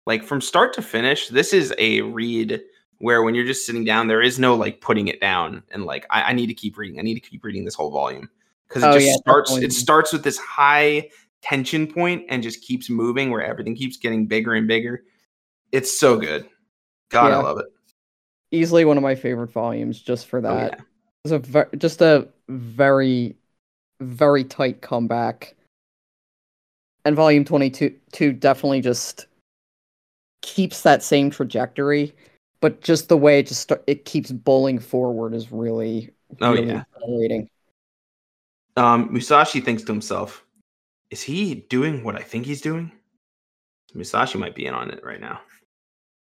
Like 0.05 0.23
from 0.23 0.39
start 0.41 0.73
to 0.73 0.81
finish, 0.81 1.29
this 1.29 1.53
is 1.53 1.73
a 1.77 2.01
read 2.01 2.61
where 2.99 3.23
when 3.23 3.35
you're 3.35 3.45
just 3.45 3.65
sitting 3.65 3.83
down, 3.83 4.07
there 4.07 4.21
is 4.21 4.37
no 4.37 4.55
like 4.55 4.79
putting 4.79 5.07
it 5.07 5.19
down 5.19 5.63
and 5.71 5.85
like 5.85 6.05
I, 6.09 6.23
I 6.23 6.33
need 6.33 6.47
to 6.47 6.53
keep 6.53 6.77
reading. 6.77 6.99
I 6.99 7.01
need 7.01 7.15
to 7.15 7.19
keep 7.19 7.43
reading 7.43 7.65
this 7.65 7.75
whole 7.75 7.89
volume 7.91 8.29
because 8.67 8.83
it 8.83 8.87
Oh, 8.87 8.93
just 8.93 9.07
yeah, 9.07 9.15
starts. 9.15 9.49
definitely. 9.49 9.67
It 9.67 9.73
starts 9.73 10.13
with 10.13 10.23
this 10.23 10.37
high 10.37 11.09
tension 11.43 11.85
point 11.87 12.25
and 12.29 12.41
just 12.41 12.61
keeps 12.61 12.89
moving 12.89 13.29
where 13.29 13.43
everything 13.43 13.75
keeps 13.75 13.97
getting 13.97 14.25
bigger 14.25 14.53
and 14.53 14.67
bigger. 14.67 15.03
It's 15.71 15.97
so 15.99 16.17
good. 16.17 16.47
God, 17.09 17.31
I 17.31 17.37
love 17.37 17.59
it. 17.59 17.65
easily 18.51 18.85
one 18.85 18.97
of 18.97 19.03
my 19.03 19.15
favorite 19.15 19.51
volumes 19.51 19.99
just 20.01 20.27
for 20.27 20.39
Oh, 20.39 20.41
that. 20.41 20.71
yeah. 20.71 20.77
It 20.79 20.85
was 21.23 21.31
a 21.33 21.39
ver- 21.39 21.69
just 21.77 22.01
a 22.01 22.27
very 22.49 23.35
very 24.01 24.43
tight 24.43 24.81
comeback. 24.81 25.55
And 27.05 27.15
volume 27.15 27.45
22 27.45 27.95
two 28.11 28.33
definitely 28.33 28.81
just 28.81 29.27
keeps 30.41 30.81
that 30.81 31.03
same 31.03 31.29
trajectory, 31.29 32.13
but 32.61 32.81
just 32.81 33.09
the 33.09 33.17
way 33.17 33.39
it 33.39 33.47
just 33.47 33.61
start, 33.61 33.83
it 33.87 34.05
keeps 34.05 34.31
bowling 34.31 34.79
forward 34.79 35.33
is 35.33 35.51
really, 35.51 36.09
Oh, 36.41 36.53
yeah. 36.53 36.83
exhilarating. 36.95 37.49
Um, 38.75 39.11
Musashi 39.13 39.61
thinks 39.61 39.83
to 39.83 39.91
himself, 39.91 40.42
"Is 41.13 41.21
he 41.21 41.65
doing 41.69 42.03
what 42.03 42.15
I 42.15 42.23
think 42.23 42.47
he's 42.47 42.61
doing?" 42.61 42.91
Musashi 43.93 44.39
might 44.39 44.55
be 44.55 44.65
in 44.65 44.73
on 44.73 44.89
it 44.89 45.03
right 45.03 45.21
now. 45.21 45.39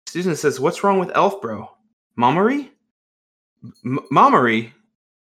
Suzuna 0.10 0.36
says, 0.36 0.60
"What's 0.60 0.84
wrong 0.84 1.00
with 1.00 1.16
Elf 1.16 1.42
Bro? 1.42 1.70
Mamori? 2.20 2.70
M- 3.86 4.06
Mamori?" 4.12 4.74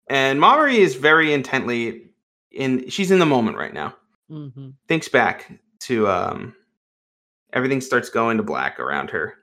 And 0.08 0.39
Mamori 0.39 0.78
is 0.78 0.95
very 0.95 1.34
intently 1.34 2.13
in. 2.52 2.89
She's 2.89 3.12
in 3.12 3.19
the 3.19 3.26
moment 3.26 3.58
right 3.58 3.74
now. 3.74 3.95
Mm-hmm. 4.32 4.69
Thinks 4.88 5.10
back 5.10 5.52
to 5.82 6.08
um, 6.08 6.56
everything 7.52 7.82
starts 7.82 8.10
going 8.10 8.38
to 8.38 8.43
black 8.43 8.80
around 8.80 9.10
her. 9.10 9.36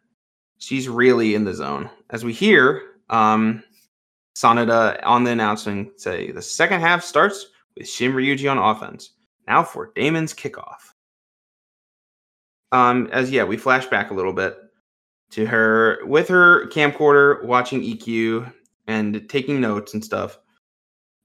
She's 0.56 0.88
really 0.88 1.34
in 1.34 1.44
the 1.44 1.52
zone. 1.52 1.90
As 2.08 2.24
we 2.24 2.32
hear, 2.32 2.82
um, 3.10 3.62
Sanada 4.34 4.98
on 5.02 5.24
the 5.24 5.32
announcement 5.32 6.00
say 6.00 6.30
the 6.30 6.40
second 6.40 6.80
half 6.80 7.04
starts 7.04 7.46
with 7.76 7.86
Shin 7.86 8.12
Ryuji 8.12 8.50
on 8.50 8.56
offense. 8.56 9.10
Now 9.46 9.62
for 9.62 9.92
Deimon's 9.92 10.34
kickoff. 10.34 10.92
Um, 12.72 13.08
as 13.12 13.30
yeah, 13.30 13.44
we 13.44 13.56
flash 13.56 13.86
back 13.86 14.10
a 14.10 14.14
little 14.14 14.32
bit 14.32 14.58
to 15.30 15.46
her 15.46 15.98
with 16.04 16.28
her 16.28 16.66
camcorder 16.68 17.44
watching 17.44 17.80
Ikkyu 17.80 18.52
and 18.86 19.28
taking 19.28 19.60
notes 19.60 19.94
and 19.94 20.04
stuff. 20.04 20.38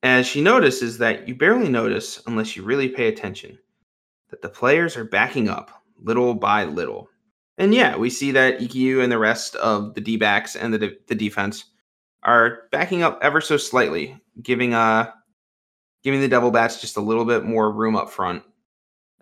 As 0.04 0.26
she 0.26 0.42
notices 0.42 0.98
that 0.98 1.28
you 1.28 1.36
barely 1.36 1.70
notice 1.70 2.22
unless 2.26 2.56
you 2.56 2.64
really 2.64 2.90
pay 2.90 3.08
attention 3.08 3.58
that 4.30 4.42
the 4.42 4.50
players 4.50 4.98
are 4.98 5.04
backing 5.04 5.50
up 5.50 5.72
little 6.02 6.34
by 6.34 6.64
little. 6.64 7.10
And 7.58 7.76
yeah, 7.76 7.96
we 7.96 8.10
see 8.10 8.32
that 8.32 8.60
Ikkyu 8.60 9.04
and 9.04 9.12
the 9.12 9.20
rest 9.20 9.56
of 9.58 9.94
the 9.94 10.02
D 10.02 10.18
backs 10.18 10.56
and 10.56 10.74
the, 10.74 10.80
de- 10.80 10.98
the 11.08 11.16
defense 11.16 11.66
are 12.24 12.64
backing 12.72 13.04
up 13.04 13.20
ever 13.22 13.42
so 13.42 13.58
slightly, 13.58 14.20
giving 14.42 14.74
uh 14.74 15.12
giving 16.04 16.22
the 16.22 16.28
Devil 16.28 16.52
Bats 16.52 16.82
just 16.82 16.98
a 16.98 17.02
little 17.02 17.26
bit 17.26 17.44
more 17.44 17.72
room 17.72 17.96
up 17.96 18.10
front. 18.10 18.44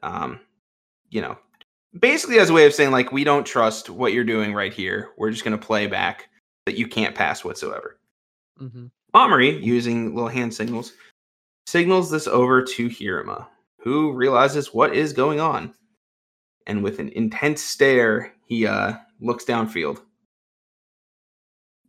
Um, 0.02 0.40
you 1.10 1.22
know, 1.22 1.38
basically 1.98 2.40
as 2.40 2.50
a 2.50 2.54
way 2.54 2.66
of 2.66 2.74
saying 2.74 2.92
like 2.92 3.12
we 3.12 3.24
don't 3.24 3.46
trust 3.46 3.90
what 3.90 4.14
you're 4.14 4.24
doing 4.24 4.54
right 4.54 4.74
here. 4.74 5.10
We're 5.18 5.32
just 5.32 5.44
going 5.44 5.58
to 5.58 5.66
play 5.66 5.88
back 5.88 6.30
that 6.66 6.78
you 6.78 6.88
can't 6.88 7.16
pass 7.16 7.44
whatsoever. 7.44 8.00
Mm-hmm. 8.62 8.88
Omri, 9.14 9.64
using 9.64 10.14
little 10.14 10.30
hand 10.30 10.54
signals, 10.54 10.94
signals 11.66 12.12
this 12.12 12.28
over 12.28 12.62
to 12.62 12.88
Hiruma, 12.88 13.48
who 13.80 14.14
realizes 14.14 14.74
what 14.74 14.96
is 14.96 15.14
going 15.14 15.40
on. 15.40 15.74
And 16.68 16.84
with 16.84 17.00
an 17.00 17.10
intense 17.10 17.62
stare, 17.64 18.34
he 18.46 18.68
uh, 18.68 18.94
looks 19.20 19.46
downfield. 19.46 20.02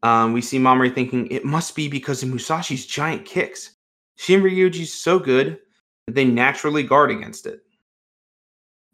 Um, 0.02 0.32
we 0.32 0.40
see 0.40 0.58
Mamori 0.58 0.94
thinking 0.94 1.26
it 1.26 1.44
must 1.44 1.76
be 1.76 1.88
because 1.88 2.22
of 2.22 2.30
Musashi's 2.30 2.86
giant 2.86 3.26
kicks. 3.26 3.72
Shin 4.20 4.42
Ryuji's 4.42 4.92
so 4.92 5.18
good 5.18 5.60
that 6.06 6.14
they 6.14 6.26
naturally 6.26 6.82
guard 6.82 7.10
against 7.10 7.46
it. 7.46 7.62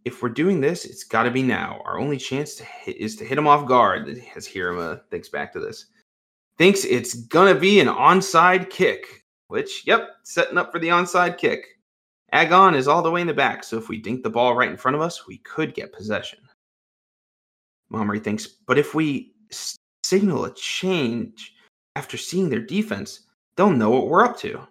If 0.04 0.22
we're 0.22 0.28
doing 0.28 0.60
this, 0.60 0.84
it's 0.84 1.02
got 1.02 1.24
to 1.24 1.32
be 1.32 1.42
now. 1.42 1.82
Our 1.84 1.98
only 1.98 2.16
chance 2.16 2.54
to 2.54 2.64
hit 2.64 2.96
is 2.96 3.16
to 3.16 3.24
hit 3.24 3.36
him 3.36 3.48
off 3.48 3.66
guard. 3.66 4.08
As 4.36 4.46
Hiruma 4.46 5.00
thinks 5.10 5.28
back 5.28 5.52
to 5.52 5.58
this, 5.58 5.86
thinks 6.58 6.84
it's 6.84 7.14
gonna 7.14 7.56
be 7.56 7.80
an 7.80 7.88
onside 7.88 8.70
kick. 8.70 9.24
Which, 9.48 9.84
yep, 9.84 10.10
setting 10.22 10.58
up 10.58 10.70
for 10.70 10.78
the 10.78 10.90
onside 10.90 11.38
kick. 11.38 11.80
Agon 12.30 12.76
is 12.76 12.86
all 12.86 13.02
the 13.02 13.10
way 13.10 13.20
in 13.20 13.26
the 13.26 13.34
back, 13.34 13.64
so 13.64 13.76
if 13.76 13.88
we 13.88 13.98
dink 13.98 14.22
the 14.22 14.30
ball 14.30 14.54
right 14.54 14.70
in 14.70 14.76
front 14.76 14.94
of 14.94 15.00
us, 15.00 15.26
we 15.26 15.38
could 15.38 15.74
get 15.74 15.92
possession. 15.92 16.38
Mamori 17.90 18.22
thinks, 18.22 18.46
but 18.46 18.78
if 18.78 18.94
we 18.94 19.34
signal 20.04 20.44
a 20.44 20.54
change 20.54 21.56
after 21.96 22.16
seeing 22.16 22.48
their 22.48 22.60
defense, 22.60 23.26
they'll 23.56 23.70
know 23.70 23.90
what 23.90 24.06
we're 24.06 24.24
up 24.24 24.38
to. 24.38 24.64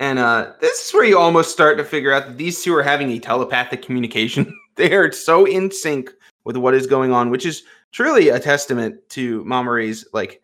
And 0.00 0.18
uh, 0.18 0.52
this 0.60 0.86
is 0.88 0.92
where 0.94 1.04
you 1.04 1.18
almost 1.18 1.52
start 1.52 1.78
to 1.78 1.84
figure 1.84 2.12
out 2.12 2.26
that 2.26 2.36
these 2.38 2.62
two 2.62 2.74
are 2.74 2.82
having 2.82 3.10
a 3.12 3.18
telepathic 3.18 3.82
communication. 3.82 4.52
they 4.76 4.92
are 4.94 5.10
so 5.12 5.44
in 5.44 5.70
sync 5.70 6.10
with 6.44 6.56
what 6.56 6.74
is 6.74 6.86
going 6.86 7.12
on, 7.12 7.30
which 7.30 7.46
is 7.46 7.62
truly 7.92 8.28
a 8.30 8.40
testament 8.40 8.96
to 9.10 9.44
Mamori's 9.44 10.04
like 10.12 10.42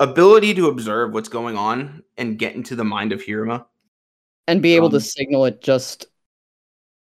ability 0.00 0.54
to 0.54 0.68
observe 0.68 1.12
what's 1.12 1.28
going 1.28 1.56
on 1.56 2.02
and 2.16 2.38
get 2.38 2.54
into 2.54 2.74
the 2.74 2.84
mind 2.84 3.12
of 3.12 3.22
Hiruma. 3.22 3.64
and 4.48 4.60
be 4.60 4.74
able 4.76 4.90
to 4.90 4.96
Um, 4.96 5.00
signal 5.00 5.44
it 5.46 5.60
just 5.62 6.06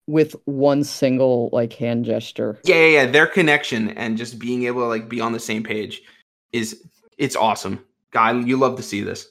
with 0.06 0.34
one 0.46 0.82
single 0.84 1.48
like 1.52 1.72
hand 1.74 2.04
gesture. 2.04 2.58
Yeah, 2.64 2.74
yeah, 2.76 2.86
yeah. 3.04 3.06
Their 3.10 3.26
connection 3.26 3.90
and 3.90 4.18
just 4.18 4.38
being 4.38 4.64
able 4.64 4.80
to 4.82 4.86
like 4.86 5.08
be 5.08 5.20
on 5.20 5.32
the 5.32 5.38
same 5.40 5.62
page 5.62 6.02
is 6.52 6.82
it's 7.18 7.36
awesome. 7.36 7.84
Guy, 8.10 8.32
you 8.40 8.56
love 8.56 8.76
to 8.76 8.82
see 8.82 9.00
this. 9.02 9.28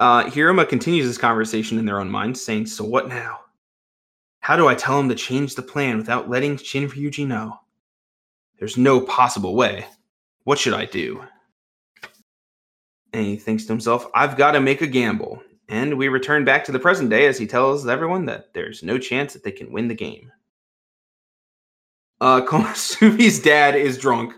Uh 0.00 0.24
Hiruma 0.24 0.68
continues 0.68 1.06
this 1.06 1.18
conversation 1.18 1.78
in 1.78 1.84
their 1.84 2.00
own 2.00 2.10
minds, 2.10 2.44
saying, 2.44 2.66
So 2.66 2.84
what 2.84 3.08
now? 3.08 3.40
How 4.40 4.56
do 4.56 4.68
I 4.68 4.74
tell 4.74 4.98
him 4.98 5.08
to 5.08 5.14
change 5.14 5.54
the 5.54 5.62
plan 5.62 5.98
without 5.98 6.30
letting 6.30 6.56
Shin 6.56 6.88
Ryuji 6.88 7.26
know? 7.26 7.58
There's 8.58 8.76
no 8.76 9.00
possible 9.00 9.54
way. 9.54 9.86
What 10.44 10.58
should 10.58 10.74
I 10.74 10.84
do? 10.86 11.22
And 13.12 13.26
he 13.26 13.36
thinks 13.36 13.64
to 13.64 13.72
himself, 13.72 14.06
I've 14.14 14.36
got 14.36 14.52
to 14.52 14.60
make 14.60 14.82
a 14.82 14.86
gamble. 14.86 15.42
And 15.68 15.98
we 15.98 16.08
return 16.08 16.44
back 16.44 16.64
to 16.64 16.72
the 16.72 16.78
present 16.78 17.10
day 17.10 17.26
as 17.26 17.38
he 17.38 17.46
tells 17.46 17.86
everyone 17.86 18.24
that 18.26 18.54
there's 18.54 18.82
no 18.82 18.98
chance 18.98 19.34
that 19.34 19.44
they 19.44 19.52
can 19.52 19.70
win 19.70 19.88
the 19.88 19.94
game. 19.94 20.32
Uh, 22.20 22.40
dad 23.42 23.76
is 23.76 23.98
drunk 23.98 24.34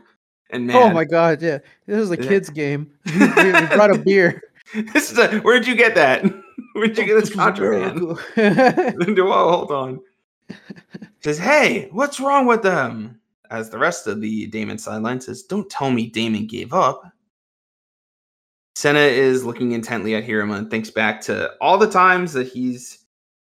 and 0.51 0.67
mad. 0.67 0.77
Oh 0.77 0.91
my 0.91 1.05
god, 1.05 1.41
yeah. 1.41 1.59
This 1.87 1.99
is 1.99 2.11
a 2.11 2.17
kids 2.17 2.51
game. 2.51 2.91
we 3.07 3.21
brought 3.69 3.95
a 3.95 3.99
beer. 3.99 4.43
this 4.93 5.11
is 5.11 5.19
a, 5.19 5.39
where'd 5.41 5.67
you 5.67 5.75
get 5.75 5.95
that? 5.95 6.25
Where'd 6.75 6.97
you 6.97 7.05
get 7.05 7.19
this 7.19 7.35
contraband? 7.35 7.99
hold 8.37 9.73
on. 9.73 10.01
Says, 11.21 11.37
hey, 11.37 11.89
what's 11.91 12.21
wrong 12.21 12.47
with 12.47 12.63
them? 12.63 13.19
As 13.51 13.71
the 13.71 13.79
rest 13.79 14.07
of 14.07 14.21
the 14.21 14.47
Deimon 14.47 14.79
sideline 14.79 15.21
says, 15.21 15.43
don't 15.43 15.69
tell 15.69 15.91
me 15.91 16.07
Deimon 16.07 16.47
gave 16.47 16.73
up. 16.73 17.03
Senna 18.77 19.01
is 19.01 19.45
looking 19.45 19.73
intently 19.73 20.15
at 20.15 20.25
Hiruma 20.25 20.59
and 20.59 20.71
thinks 20.71 20.91
back 20.91 21.21
to 21.23 21.51
all 21.61 21.77
the 21.77 21.91
times 21.91 22.33
that 22.35 22.47
he's 22.47 23.05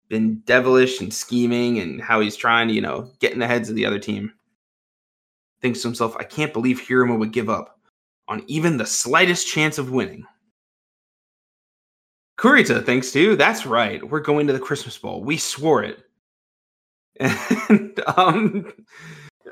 been 0.08 0.40
devilish 0.46 1.02
and 1.02 1.14
scheming 1.14 1.80
and 1.80 2.02
how 2.02 2.22
he's 2.22 2.38
trying 2.38 2.70
to, 2.70 2.74
you 2.74 2.82
know, 2.82 3.12
get 3.20 3.34
in 3.34 3.40
the 3.40 3.48
heads 3.48 3.70
of 3.70 3.76
the 3.76 3.86
other 3.86 4.00
team. 4.00 4.32
Thinks 5.62 5.82
to 5.82 5.90
himself, 5.90 6.16
I 6.18 6.24
can't 6.24 6.54
believe 6.54 6.80
Hiruma 6.80 7.20
would 7.20 7.34
give 7.34 7.50
up 7.50 7.80
on 8.30 8.44
even 8.48 8.78
the 8.78 8.86
slightest 8.86 9.48
chance 9.48 9.78
of 9.78 9.92
winning. 9.92 10.26
Kurita 12.40 12.86
thinks 12.86 13.12
too. 13.12 13.36
That's 13.36 13.66
right. 13.66 14.02
We're 14.02 14.22
going 14.22 14.48
to 14.48 14.54
the 14.54 14.60
Christmas 14.60 14.98
Bowl. 14.98 15.22
We 15.22 15.38
swore 15.38 15.84
it. 15.84 16.00
And 17.70 18.00
um, 18.16 18.72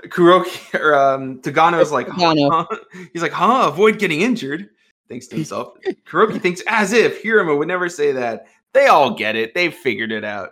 Kuroki 0.05 0.73
or 0.79 0.95
um, 0.95 1.41
Togano's 1.41 1.91
like, 1.91 2.07
huh? 2.07 2.65
he's 3.13 3.21
like, 3.21 3.33
huh? 3.33 3.67
Avoid 3.67 3.99
getting 3.99 4.21
injured. 4.21 4.69
Thinks 5.09 5.27
to 5.27 5.35
himself. 5.35 5.73
Kuroki 6.07 6.39
thinks 6.39 6.63
as 6.67 6.93
if 6.93 7.21
Hiruma 7.21 7.57
would 7.57 7.67
never 7.67 7.89
say 7.89 8.13
that. 8.13 8.47
They 8.73 8.87
all 8.87 9.13
get 9.13 9.35
it. 9.35 9.53
They've 9.53 9.73
figured 9.73 10.13
it 10.13 10.23
out. 10.23 10.51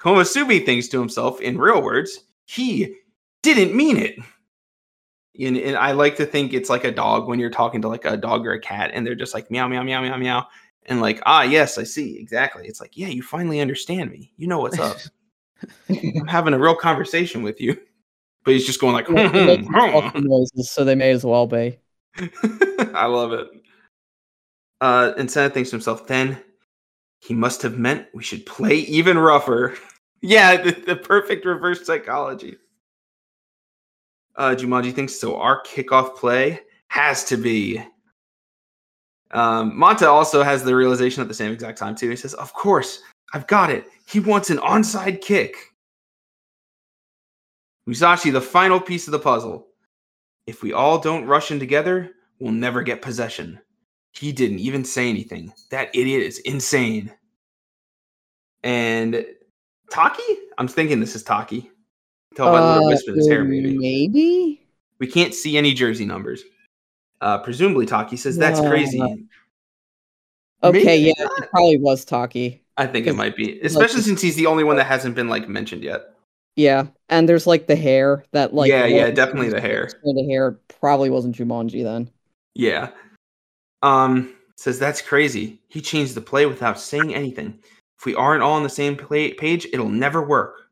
Komusubi 0.00 0.66
thinks 0.66 0.88
to 0.88 0.98
himself, 0.98 1.40
in 1.40 1.58
real 1.58 1.80
words, 1.80 2.24
he 2.44 2.96
didn't 3.42 3.74
mean 3.74 3.96
it. 3.96 4.16
And, 5.38 5.56
and 5.56 5.76
I 5.76 5.92
like 5.92 6.16
to 6.16 6.26
think 6.26 6.52
it's 6.52 6.70
like 6.70 6.84
a 6.84 6.92
dog 6.92 7.28
when 7.28 7.38
you're 7.38 7.50
talking 7.50 7.82
to 7.82 7.88
like 7.88 8.04
a 8.04 8.16
dog 8.16 8.46
or 8.46 8.52
a 8.52 8.60
cat, 8.60 8.90
and 8.92 9.06
they're 9.06 9.14
just 9.14 9.34
like 9.34 9.50
meow 9.50 9.68
meow 9.68 9.82
meow 9.82 10.02
meow 10.02 10.16
meow, 10.16 10.46
and 10.86 11.00
like 11.00 11.20
ah 11.26 11.42
yes, 11.42 11.78
I 11.78 11.84
see 11.84 12.18
exactly. 12.18 12.66
It's 12.66 12.80
like 12.80 12.96
yeah, 12.96 13.08
you 13.08 13.22
finally 13.22 13.60
understand 13.60 14.10
me. 14.10 14.32
You 14.36 14.46
know 14.46 14.60
what's 14.60 14.78
up. 14.78 14.96
I'm 15.88 16.26
having 16.26 16.54
a 16.54 16.58
real 16.58 16.74
conversation 16.74 17.42
with 17.42 17.60
you, 17.60 17.76
but 18.44 18.54
he's 18.54 18.66
just 18.66 18.80
going 18.80 18.94
like. 18.94 19.08
They 19.32 19.58
make 19.58 20.14
noises, 20.14 20.70
so 20.70 20.84
they 20.84 20.94
may 20.94 21.10
as 21.10 21.24
well 21.24 21.46
be. 21.46 21.78
I 22.94 23.06
love 23.06 23.32
it. 23.32 23.48
Uh, 24.80 25.12
and 25.16 25.30
Senna 25.30 25.50
thinks 25.50 25.70
to 25.70 25.76
himself, 25.76 26.06
then 26.06 26.38
he 27.20 27.34
must 27.34 27.62
have 27.62 27.78
meant 27.78 28.06
we 28.14 28.22
should 28.22 28.44
play 28.46 28.76
even 28.76 29.18
rougher. 29.18 29.74
yeah, 30.20 30.56
the, 30.56 30.72
the 30.72 30.96
perfect 30.96 31.44
reverse 31.44 31.86
psychology. 31.86 32.56
Uh, 34.36 34.54
Jumonji 34.54 34.92
thinks 34.92 35.18
so. 35.18 35.36
Our 35.36 35.62
kickoff 35.62 36.16
play 36.16 36.60
has 36.88 37.24
to 37.24 37.36
be. 37.36 37.82
Um, 39.32 39.72
Monta 39.72 40.06
also 40.06 40.42
has 40.42 40.62
the 40.62 40.74
realization 40.74 41.20
at 41.20 41.28
the 41.28 41.34
same 41.34 41.52
exact 41.52 41.78
time 41.78 41.94
too. 41.94 42.10
He 42.10 42.16
says, 42.16 42.34
"Of 42.34 42.52
course, 42.52 43.02
I've 43.32 43.46
got 43.46 43.70
it. 43.70 43.86
He 44.06 44.20
wants 44.20 44.50
an 44.50 44.58
onside 44.58 45.20
kick." 45.20 45.56
Musashi, 47.86 48.30
the 48.30 48.40
final 48.40 48.80
piece 48.80 49.06
of 49.06 49.12
the 49.12 49.18
puzzle. 49.18 49.68
If 50.46 50.62
we 50.62 50.72
all 50.72 50.98
don't 50.98 51.24
rush 51.24 51.50
in 51.50 51.58
together, 51.58 52.12
we'll 52.38 52.52
never 52.52 52.82
get 52.82 53.02
possession. 53.02 53.60
He 54.12 54.32
didn't 54.32 54.60
even 54.60 54.84
say 54.84 55.08
anything. 55.08 55.52
That 55.70 55.94
idiot 55.94 56.22
is 56.22 56.38
insane. 56.40 57.12
And 58.62 59.26
Taki? 59.90 60.22
I'm 60.58 60.68
thinking 60.68 61.00
this 61.00 61.14
is 61.14 61.22
Taki. 61.22 61.70
Tell 62.34 62.50
by 62.50 62.60
the 62.60 62.66
little 62.66 62.84
Uh, 62.86 62.88
wisp 62.88 63.08
in 63.08 63.16
his 63.16 63.28
hair, 63.28 63.44
maybe. 63.44 63.76
Maybe. 63.76 64.66
We 64.98 65.06
can't 65.06 65.34
see 65.34 65.56
any 65.56 65.74
jersey 65.74 66.04
numbers. 66.04 66.42
Uh, 67.20 67.38
presumably, 67.38 67.86
Taki 67.86 68.16
says 68.16 68.36
that's 68.36 68.60
No. 68.60 68.68
crazy. 68.68 69.00
Okay, 70.62 70.84
Maybe 70.84 71.02
yeah, 71.18 71.26
it 71.38 71.50
probably 71.50 71.78
was 71.78 72.04
Taki. 72.04 72.62
I 72.76 72.86
think 72.86 73.06
it 73.06 73.14
might 73.14 73.36
be, 73.36 73.60
especially 73.60 73.96
like- 73.96 74.04
since 74.04 74.20
he's 74.20 74.36
the 74.36 74.46
only 74.46 74.64
one 74.64 74.76
that 74.76 74.84
hasn't 74.86 75.14
been 75.14 75.28
like 75.28 75.48
mentioned 75.48 75.82
yet. 75.82 76.14
Yeah, 76.56 76.86
and 77.10 77.28
there's 77.28 77.46
like 77.46 77.66
the 77.66 77.76
hair 77.76 78.24
that 78.32 78.54
like 78.54 78.70
Yeah, 78.70 78.86
yeah, 78.86 79.10
definitely 79.10 79.50
the 79.50 79.60
hair. 79.60 79.88
The 80.02 80.26
hair 80.28 80.52
probably 80.80 81.10
wasn't 81.10 81.36
Jumonji 81.36 81.82
then. 81.82 82.10
Yeah. 82.54 82.90
Um 83.82 84.34
says 84.56 84.78
that's 84.78 85.02
crazy. 85.02 85.58
He 85.68 85.82
changed 85.82 86.14
the 86.14 86.22
play 86.22 86.46
without 86.46 86.80
saying 86.80 87.14
anything. 87.14 87.58
If 87.98 88.06
we 88.06 88.14
aren't 88.14 88.42
all 88.42 88.54
on 88.54 88.62
the 88.62 88.68
same 88.70 88.96
play- 88.96 89.34
page, 89.34 89.66
it'll 89.72 89.88
never 89.90 90.22
work. 90.26 90.68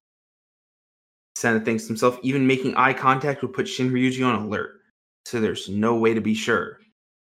Senna 1.37 1.61
thinks 1.61 1.85
to 1.85 1.89
himself, 1.89 2.19
even 2.23 2.47
making 2.47 2.75
eye 2.77 2.93
contact 2.95 3.43
would 3.43 3.53
put 3.53 3.67
Shinryuji 3.67 4.25
on 4.27 4.43
alert. 4.47 4.81
So 5.25 5.41
there's 5.41 5.69
no 5.69 5.97
way 5.97 6.15
to 6.15 6.21
be 6.21 6.35
sure. 6.35 6.81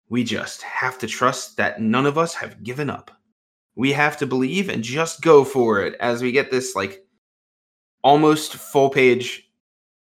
We 0.09 0.25
just 0.25 0.63
have 0.63 0.99
to 0.99 1.07
trust 1.07 1.57
that 1.57 1.81
none 1.81 2.07
of 2.07 2.19
us 2.19 2.35
have 2.35 2.63
given 2.63 2.91
up. 2.91 3.11
We 3.77 3.93
have 3.93 4.17
to 4.19 4.27
believe 4.27 4.69
and 4.69 4.83
just 4.83 5.23
go 5.23 5.45
for 5.45 5.81
it 5.81 5.95
as 6.01 6.23
we 6.23 6.33
get 6.33 6.51
this 6.51 6.75
like 6.75 7.05
almost 8.05 8.55
full 8.55 8.91
page 8.91 9.49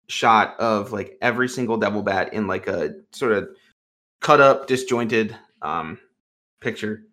shot 0.09 0.59
of 0.59 0.93
like 0.93 1.17
every 1.23 1.49
single 1.49 1.77
devil 1.77 2.03
bat 2.03 2.33
in 2.33 2.47
like 2.47 2.67
a 2.67 2.95
sort 3.13 3.33
of 3.33 3.49
cut 4.21 4.41
up, 4.41 4.67
disjointed 4.67 5.37
um 5.63 5.99
picture. 6.61 7.05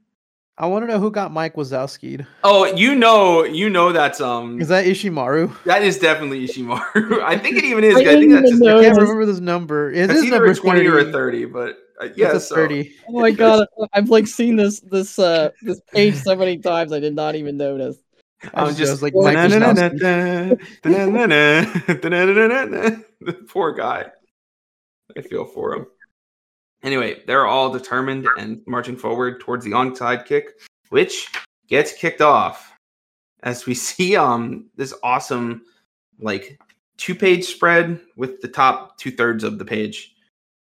I 0.59 0.65
want 0.65 0.81
to 0.83 0.87
know 0.87 0.99
who 0.99 1.11
got 1.11 1.31
Mike 1.31 1.53
Wazowski'd. 1.53 2.25
Oh, 2.43 2.65
you 2.65 2.95
know, 2.95 3.43
you 3.43 3.69
know 3.69 3.91
that's 3.91 4.19
um 4.19 4.59
Is 4.59 4.69
that 4.69 4.85
Ishimaru? 4.85 5.55
that 5.65 5.83
is 5.83 5.99
definitely 5.99 6.47
Ishimaru. 6.47 7.21
I 7.23 7.37
think 7.37 7.57
it 7.57 7.63
even 7.63 7.83
is. 7.83 7.95
I 7.95 7.99
I, 7.99 8.03
think 8.19 8.31
that's 8.31 8.49
just, 8.49 8.63
I 8.63 8.81
can't 8.81 8.97
remember 8.97 9.25
this 9.27 9.39
number. 9.39 9.91
It 9.91 10.09
it's 10.09 10.13
is 10.13 10.23
either 10.25 10.37
number 10.37 10.51
a 10.51 10.55
twenty 10.55 10.87
or 10.87 10.97
a 10.97 11.11
30. 11.11 11.45
but 11.45 11.77
uh, 12.01 12.05
It's 12.05 12.17
yeah, 12.17 12.35
a 12.35 12.39
so- 12.39 12.55
30. 12.55 12.91
Oh 13.07 13.21
my 13.21 13.29
god, 13.31 13.67
I've 13.93 14.09
like 14.09 14.25
seen 14.25 14.55
this 14.55 14.79
this 14.79 15.19
uh 15.19 15.51
this 15.61 15.79
page 15.93 16.15
so 16.15 16.35
many 16.35 16.57
times 16.57 16.91
I 16.91 16.99
did 16.99 17.13
not 17.13 17.35
even 17.35 17.57
notice. 17.57 17.97
I 18.53 18.63
was 18.63 18.77
just 18.77 18.93
just 18.93 19.01
like 19.03 19.13
Mike 19.15 19.35
Mike 19.35 19.51
Wazowski. 19.51 20.59
the 23.21 23.33
poor 23.47 23.73
guy. 23.73 24.07
I 25.15 25.21
feel 25.21 25.45
for 25.45 25.73
him. 25.73 25.87
Anyway, 26.83 27.21
they're 27.25 27.47
all 27.47 27.71
determined 27.71 28.27
and 28.37 28.61
marching 28.67 28.95
forward 28.95 29.39
towards 29.39 29.65
the 29.65 29.71
onside 29.71 30.25
kick, 30.25 30.59
which 30.89 31.29
gets 31.67 31.93
kicked 31.93 32.21
off. 32.21 32.73
As 33.43 33.65
we 33.65 33.73
see 33.87 34.15
um 34.15 34.69
this 34.75 34.93
awesome 35.03 35.63
like 36.19 36.59
two 36.97 37.15
page 37.15 37.45
spread 37.45 37.99
with 38.15 38.41
the 38.41 38.47
top 38.47 38.97
two 38.97 39.11
thirds 39.11 39.43
of 39.43 39.59
the 39.59 39.65
page, 39.65 40.15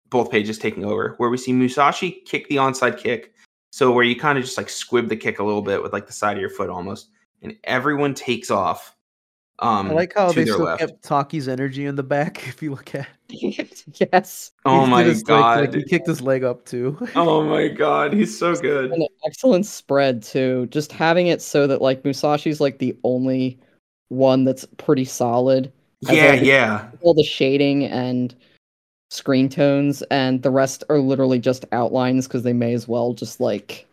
both 0.09 0.31
pages 0.31 0.57
taking 0.57 0.85
over, 0.85 1.15
where 1.17 1.29
we 1.29 1.37
see 1.37 1.53
Musashi 1.53 2.11
kick 2.25 2.47
the 2.49 2.57
onside 2.57 2.97
kick. 2.97 3.33
So 3.71 3.91
where 3.91 4.03
you 4.03 4.17
kind 4.17 4.37
of 4.37 4.43
just 4.43 4.57
like 4.57 4.69
squib 4.69 5.07
the 5.07 5.15
kick 5.15 5.39
a 5.39 5.43
little 5.43 5.61
bit 5.61 5.81
with 5.81 5.93
like 5.93 6.05
the 6.05 6.13
side 6.13 6.35
of 6.35 6.41
your 6.41 6.49
foot 6.49 6.69
almost, 6.69 7.09
and 7.41 7.55
everyone 7.63 8.13
takes 8.13 8.51
off. 8.51 8.95
Um, 9.61 9.91
I 9.91 9.93
like 9.93 10.13
how 10.15 10.31
they 10.31 10.43
still 10.45 10.59
left. 10.63 10.79
kept 10.79 11.03
Taki's 11.03 11.47
energy 11.47 11.85
in 11.85 11.95
the 11.95 12.03
back. 12.03 12.43
If 12.47 12.61
you 12.63 12.71
look 12.71 12.95
at, 12.95 13.07
yes. 13.29 14.51
Oh 14.65 14.85
He 14.85 14.89
my 14.91 15.03
did 15.03 15.09
his, 15.09 15.19
like- 15.21 15.27
god! 15.27 15.59
like, 15.61 15.73
he 15.75 15.83
kicked 15.83 16.07
his 16.07 16.21
leg 16.21 16.43
up 16.43 16.65
too. 16.65 16.97
oh 17.15 17.43
my 17.43 17.67
god! 17.67 18.13
He's 18.13 18.35
so 18.37 18.55
good. 18.55 18.91
An 18.91 19.05
excellent 19.25 19.65
spread 19.65 20.23
too. 20.23 20.65
Just 20.71 20.91
having 20.91 21.27
it 21.27 21.41
so 21.41 21.67
that 21.67 21.81
like 21.81 22.03
Musashi's 22.03 22.59
like 22.59 22.79
the 22.79 22.97
only 23.03 23.59
one 24.09 24.43
that's 24.43 24.65
pretty 24.77 25.05
solid. 25.05 25.71
Yeah, 26.01 26.11
already- 26.29 26.47
yeah. 26.47 26.89
All 27.01 27.13
the 27.13 27.23
shading 27.23 27.85
and 27.85 28.33
screen 29.11 29.47
tones 29.49 30.01
and 30.03 30.41
the 30.41 30.49
rest 30.49 30.83
are 30.89 30.97
literally 30.99 31.37
just 31.37 31.65
outlines 31.73 32.27
because 32.27 32.43
they 32.43 32.53
may 32.53 32.73
as 32.73 32.87
well 32.87 33.13
just 33.13 33.39
like 33.41 33.85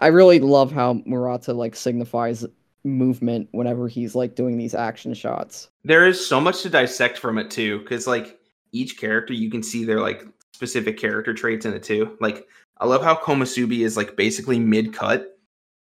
I 0.00 0.08
really 0.08 0.40
love 0.40 0.72
how 0.72 1.00
Murata 1.06 1.52
like 1.54 1.76
signifies 1.76 2.44
movement 2.84 3.48
whenever 3.52 3.88
he's 3.88 4.14
like 4.14 4.34
doing 4.34 4.56
these 4.56 4.74
action 4.74 5.14
shots. 5.14 5.68
There 5.84 6.06
is 6.06 6.24
so 6.24 6.40
much 6.40 6.62
to 6.62 6.70
dissect 6.70 7.18
from 7.18 7.38
it 7.38 7.50
too, 7.50 7.80
because 7.80 8.06
like 8.06 8.38
each 8.72 8.98
character, 8.98 9.32
you 9.32 9.50
can 9.50 9.62
see 9.62 9.84
their 9.84 10.00
like 10.00 10.24
specific 10.52 10.98
character 10.98 11.34
traits 11.34 11.66
in 11.66 11.74
it 11.74 11.82
too. 11.82 12.16
Like 12.20 12.46
I 12.78 12.86
love 12.86 13.02
how 13.02 13.14
Komusubi 13.14 13.80
is 13.80 13.96
like 13.96 14.16
basically 14.16 14.58
mid 14.58 14.92
cut. 14.92 15.38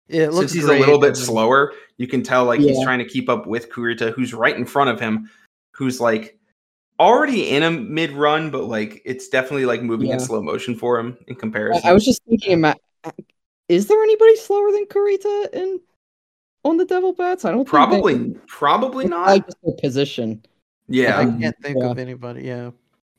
Yeah, 0.08 0.24
it 0.24 0.32
looks 0.32 0.52
Since 0.52 0.64
he's 0.64 0.64
a 0.64 0.78
little 0.78 0.98
bit 0.98 1.16
slower, 1.16 1.72
you 1.96 2.08
can 2.08 2.22
tell 2.22 2.44
like 2.44 2.60
he's 2.60 2.82
trying 2.82 2.98
to 2.98 3.04
keep 3.04 3.28
up 3.28 3.46
with 3.46 3.70
Kurita, 3.70 4.12
who's 4.12 4.34
right 4.34 4.56
in 4.56 4.64
front 4.64 4.90
of 4.90 4.98
him, 4.98 5.30
who's 5.72 6.00
like 6.00 6.36
already 6.98 7.48
in 7.50 7.62
a 7.62 7.70
mid 7.70 8.10
run, 8.12 8.50
but 8.50 8.64
like 8.64 9.02
it's 9.04 9.28
definitely 9.28 9.66
like 9.66 9.82
moving 9.82 10.08
in 10.08 10.18
slow 10.18 10.42
motion 10.42 10.74
for 10.74 10.98
him 10.98 11.16
in 11.28 11.36
comparison. 11.36 11.88
I 11.88 11.92
was 11.92 12.04
just 12.04 12.24
thinking 12.24 12.58
about 12.58 12.80
is 13.68 13.86
there 13.86 14.02
anybody 14.02 14.34
slower 14.34 14.72
than 14.72 14.84
Kurita 14.86 15.52
in 15.52 15.80
on 16.64 16.76
the 16.76 16.84
Devil 16.84 17.12
Bats? 17.12 17.44
I 17.44 17.50
don't 17.50 17.58
think 17.58 17.68
they- 17.68 17.70
probably 17.70 18.34
probably 18.46 19.06
not. 19.08 19.24
probably 19.24 19.40
just 19.40 19.56
their 19.62 19.74
position. 19.80 20.44
yeah. 20.88 21.18
I 21.18 21.24
can't 21.26 21.56
think 21.62 21.78
yeah. 21.80 21.90
of 21.90 21.98
anybody. 21.98 22.42
Yeah. 22.42 22.70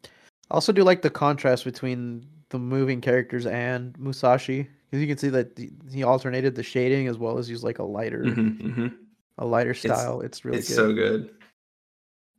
I 0.05 0.53
also 0.53 0.71
do 0.73 0.83
like 0.83 1.01
the 1.01 1.09
contrast 1.09 1.63
between 1.63 2.25
the 2.49 2.59
moving 2.59 2.99
characters 3.01 3.45
and 3.45 3.97
Musashi 3.97 4.67
because 4.89 5.01
you 5.01 5.07
can 5.07 5.17
see 5.17 5.29
that 5.29 5.51
he- 5.57 5.71
he 5.91 6.03
alternated 6.03 6.55
the 6.55 6.63
shading 6.63 7.07
as 7.07 7.17
well 7.17 7.37
as 7.37 7.49
used 7.49 7.63
like 7.63 7.79
a 7.79 7.83
lighter, 7.83 8.23
Mhm, 8.23 8.61
mhm. 8.61 8.93
a 9.37 9.45
lighter 9.45 9.73
style. 9.73 10.19
It's, 10.21 10.43
really 10.43 10.57
it's 10.57 10.67
good. 10.67 10.75
so 10.75 10.93
good. 10.93 11.29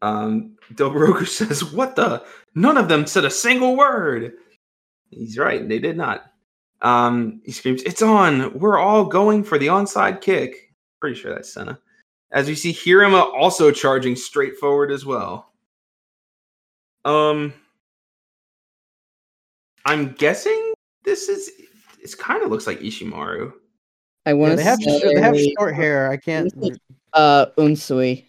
Um, 0.03 0.57
Doburoku 0.74 1.26
says, 1.28 1.64
"What 1.72 1.96
the? 1.96 2.24
None 2.55 2.76
of 2.76 2.88
them 2.88 3.07
said 3.07 3.24
a 3.24 3.30
single 3.30 3.76
word." 3.76 4.32
He's 5.11 5.38
right; 5.38 5.66
they 5.68 5.78
did 5.78 5.96
not. 5.96 6.24
Um, 6.82 7.40
he 7.44 7.53
screams, 7.53 7.82
"It's 7.84 8.03
on! 8.03 8.59
We're 8.59 8.78
all 8.78 9.05
going 9.05 9.44
for 9.44 9.59
the 9.59 9.68
onside 9.68 10.20
kick." 10.20 10.71
Pretty 11.03 11.16
sure 11.20 11.34
that's 11.34 11.53
Senna. 11.53 11.80
As 12.30 12.48
you 12.48 12.55
see 12.55 12.72
Hiruma 12.72 13.34
also 13.34 13.72
charging 13.72 14.14
straight 14.14 14.57
forward 14.57 14.92
as 14.92 15.05
well. 15.05 15.50
Um, 17.05 17.53
I'm 19.84 20.12
guessing 20.12 20.74
this 21.03 21.28
is. 21.28 21.50
It 22.00 22.16
kind 22.18 22.44
of 22.44 22.50
looks 22.50 22.68
like 22.68 22.78
Ishimaru. 22.78 23.53
I 24.26 24.30
Yeah, 24.30 24.34
want 24.34 24.50
they 24.53 24.62
to 24.62 24.62
have 24.62 24.78
they 24.78 25.20
have 25.20 25.36
short 25.59 25.74
hair. 25.74 26.09
I 26.09 26.16
can't. 26.16 26.53
Uh 27.12 27.46
Unsui. 27.59 28.24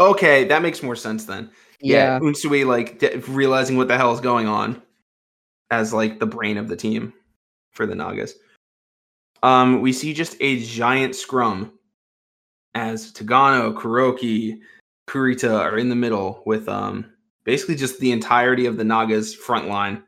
Okay, 0.00 0.44
that 0.46 0.62
makes 0.62 0.82
more 0.82 0.96
sense 0.96 1.26
then. 1.26 1.48
yeah, 1.80 2.18
Yeah. 2.18 2.18
Unsui 2.18 2.66
like 2.66 2.98
de- 2.98 3.18
realizing 3.28 3.76
what 3.76 3.86
the 3.86 3.96
hell 3.96 4.12
is 4.12 4.20
going 4.20 4.48
on 4.48 4.82
as 5.70 5.92
like 5.94 6.18
the 6.18 6.26
brain 6.26 6.56
of 6.58 6.66
the 6.66 6.76
team 6.76 7.12
for 7.70 7.86
the 7.86 7.94
Nagas. 7.94 8.34
Um, 9.42 9.80
we 9.80 9.92
see 9.92 10.12
just 10.12 10.36
a 10.40 10.64
giant 10.64 11.14
scrum 11.14 11.72
as 12.74 13.12
Togano, 13.12 13.74
Kuroki, 13.74 14.60
Kurita 15.08 15.60
are 15.60 15.78
in 15.78 15.88
the 15.88 15.94
middle 15.94 16.42
with 16.46 16.68
um 16.68 17.06
basically 17.44 17.76
just 17.76 18.00
the 18.00 18.12
entirety 18.12 18.66
of 18.66 18.76
the 18.76 18.84
Nagas 18.84 19.34
front 19.34 19.68
line. 19.68 20.02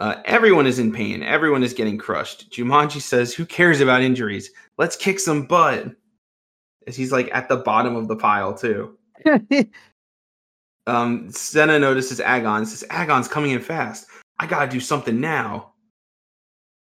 Uh, 0.00 0.16
everyone 0.24 0.66
is 0.66 0.78
in 0.78 0.90
pain. 0.92 1.22
Everyone 1.22 1.62
is 1.62 1.74
getting 1.74 1.98
crushed. 1.98 2.50
Jumonji 2.50 3.00
says, 3.00 3.34
"Who 3.34 3.44
cares 3.46 3.80
about 3.80 4.02
injuries? 4.02 4.50
Let's 4.78 4.96
kick 4.96 5.20
some 5.20 5.46
butt." 5.46 5.94
As 6.86 6.96
he's 6.96 7.12
like 7.12 7.30
at 7.32 7.48
the 7.48 7.58
bottom 7.58 7.94
of 7.96 8.08
the 8.08 8.16
pile 8.16 8.54
too. 8.54 8.96
Um, 10.86 11.30
Senna 11.30 11.78
notices 11.78 12.20
Agon. 12.20 12.66
Says 12.66 12.84
Agon's 12.90 13.28
coming 13.28 13.52
in 13.52 13.60
fast. 13.60 14.06
I 14.40 14.46
gotta 14.46 14.70
do 14.70 14.80
something 14.80 15.20
now. 15.20 15.69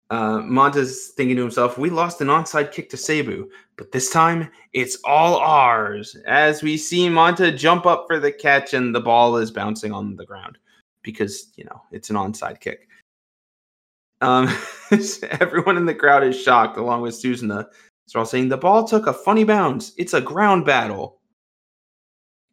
Uh, 0.09 0.39
Monta's 0.39 1.13
thinking 1.15 1.35
to 1.37 1.41
himself, 1.41 1.77
"We 1.77 1.89
lost 1.89 2.21
an 2.21 2.27
onside 2.27 2.71
kick 2.71 2.89
to 2.89 2.97
Seibu, 2.97 3.47
but 3.77 3.91
this 3.91 4.11
time 4.11 4.49
it's 4.73 4.97
all 5.05 5.37
ours." 5.37 6.15
As 6.27 6.61
we 6.61 6.77
see 6.77 7.07
Monta 7.07 7.55
jump 7.57 7.85
up 7.85 8.05
for 8.07 8.19
the 8.19 8.31
catch, 8.31 8.73
and 8.73 8.93
the 8.93 9.01
ball 9.01 9.37
is 9.37 9.49
bouncing 9.49 9.91
on 9.91 10.15
the 10.15 10.25
ground 10.25 10.57
because 11.03 11.51
you 11.55 11.63
know 11.65 11.81
it's 11.91 12.09
an 12.09 12.15
onside 12.15 12.59
kick. 12.59 12.87
Um, 14.21 14.55
everyone 15.41 15.77
in 15.77 15.85
the 15.85 15.95
crowd 15.95 16.23
is 16.23 16.39
shocked, 16.39 16.77
along 16.77 17.01
with 17.01 17.15
Suzuna. 17.15 17.65
They're 18.11 18.19
all 18.19 18.25
saying 18.25 18.49
the 18.49 18.57
ball 18.57 18.85
took 18.85 19.07
a 19.07 19.13
funny 19.13 19.43
bounce. 19.43 19.93
It's 19.97 20.13
a 20.13 20.21
ground 20.21 20.65
battle. 20.65 21.19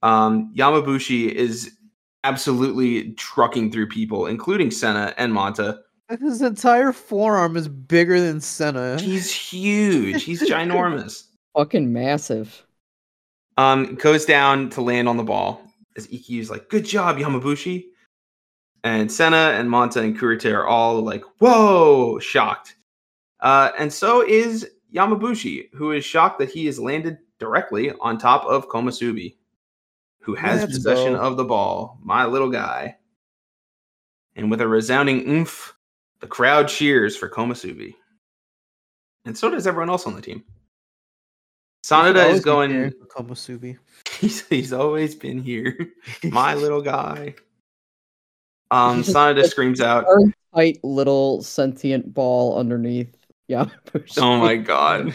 Um, 0.03 0.53
Yamabushi 0.57 1.31
is 1.31 1.77
absolutely 2.25 3.13
trucking 3.13 3.71
through 3.73 3.89
people, 3.89 4.27
including 4.27 4.71
Senna 4.71 5.15
and 5.17 5.33
Monta. 5.33 5.79
His 6.19 6.43
entire 6.43 6.93
forearm 6.93 7.57
is 7.57 7.69
bigger 7.69 8.21
than 8.21 8.41
Senna. 8.41 9.01
He's 9.01 9.31
huge. 9.33 10.25
He's 10.25 10.43
ginormous. 10.43 11.25
Fucking 11.57 11.93
massive. 11.93 12.67
Um, 13.57 13.95
goes 13.97 14.25
down 14.25 14.71
to 14.71 14.81
land 14.81 15.09
on 15.09 15.17
the 15.17 15.23
ball 15.23 15.63
as 15.97 16.07
Ikkyu's 16.09 16.51
like, 16.51 16.69
"Good 16.69 16.85
job, 16.85 17.19
Yamabushi." 17.19 17.85
And 18.83 19.13
Senna 19.13 19.53
and 19.55 19.69
Monta 19.69 20.03
and 20.03 20.19
Kurita 20.19 20.53
are 20.55 20.67
all 20.67 21.01
like, 21.03 21.23
"Whoa!" 21.39 22.19
shocked. 22.19 22.77
Uh, 23.41 23.71
and 23.79 23.93
so 23.93 24.27
is 24.27 24.69
Yamabushi, 24.95 25.69
who 25.75 25.93
is 25.93 26.05
shocked 26.05 26.39
that 26.39 26.51
he 26.51 26.67
has 26.67 26.79
landed 26.79 27.19
directly 27.39 27.93
on 28.01 28.19
top 28.19 28.45
of 28.47 28.69
Komusubi. 28.69 29.37
who 30.23 30.35
has 30.35 30.61
Let's 30.61 30.75
possession 30.75 31.15
go. 31.15 31.21
of 31.21 31.37
the 31.39 31.45
ball. 31.45 31.99
My 32.03 32.27
little 32.27 32.51
guy. 32.51 32.97
And 34.37 34.51
with 34.51 34.61
a 34.61 34.69
resounding 34.69 35.27
oomph, 35.29 35.75
the 36.21 36.27
crowd 36.27 36.69
cheers 36.69 37.17
for 37.17 37.29
Komusubi. 37.29 37.95
And 39.25 39.37
so 39.37 39.51
does 39.51 39.67
everyone 39.67 39.91
else 39.91 40.07
on 40.07 40.15
the 40.15 40.23
team. 40.23 40.45
Sanada 41.85 42.31
is 42.31 42.45
going. 42.45 42.93
Komusubi. 43.15 43.79
He's, 44.21 44.47
he's 44.49 44.73
always 44.73 45.15
been 45.15 45.43
here. 45.43 45.79
My 46.25 46.55
little 46.55 46.83
guy. 46.83 47.35
Um, 48.71 49.03
just 49.03 49.17
Sanada 49.17 49.47
screams 49.47 49.81
out, 49.81 50.05
Very 50.07 50.35
tight 50.55 50.85
little 50.85 51.43
sentient 51.43 52.13
ball 52.13 52.59
underneath. 52.59 53.17
Yeah. 53.49 53.67
Oh 54.19 54.37
my 54.39 54.57
god. 54.57 55.15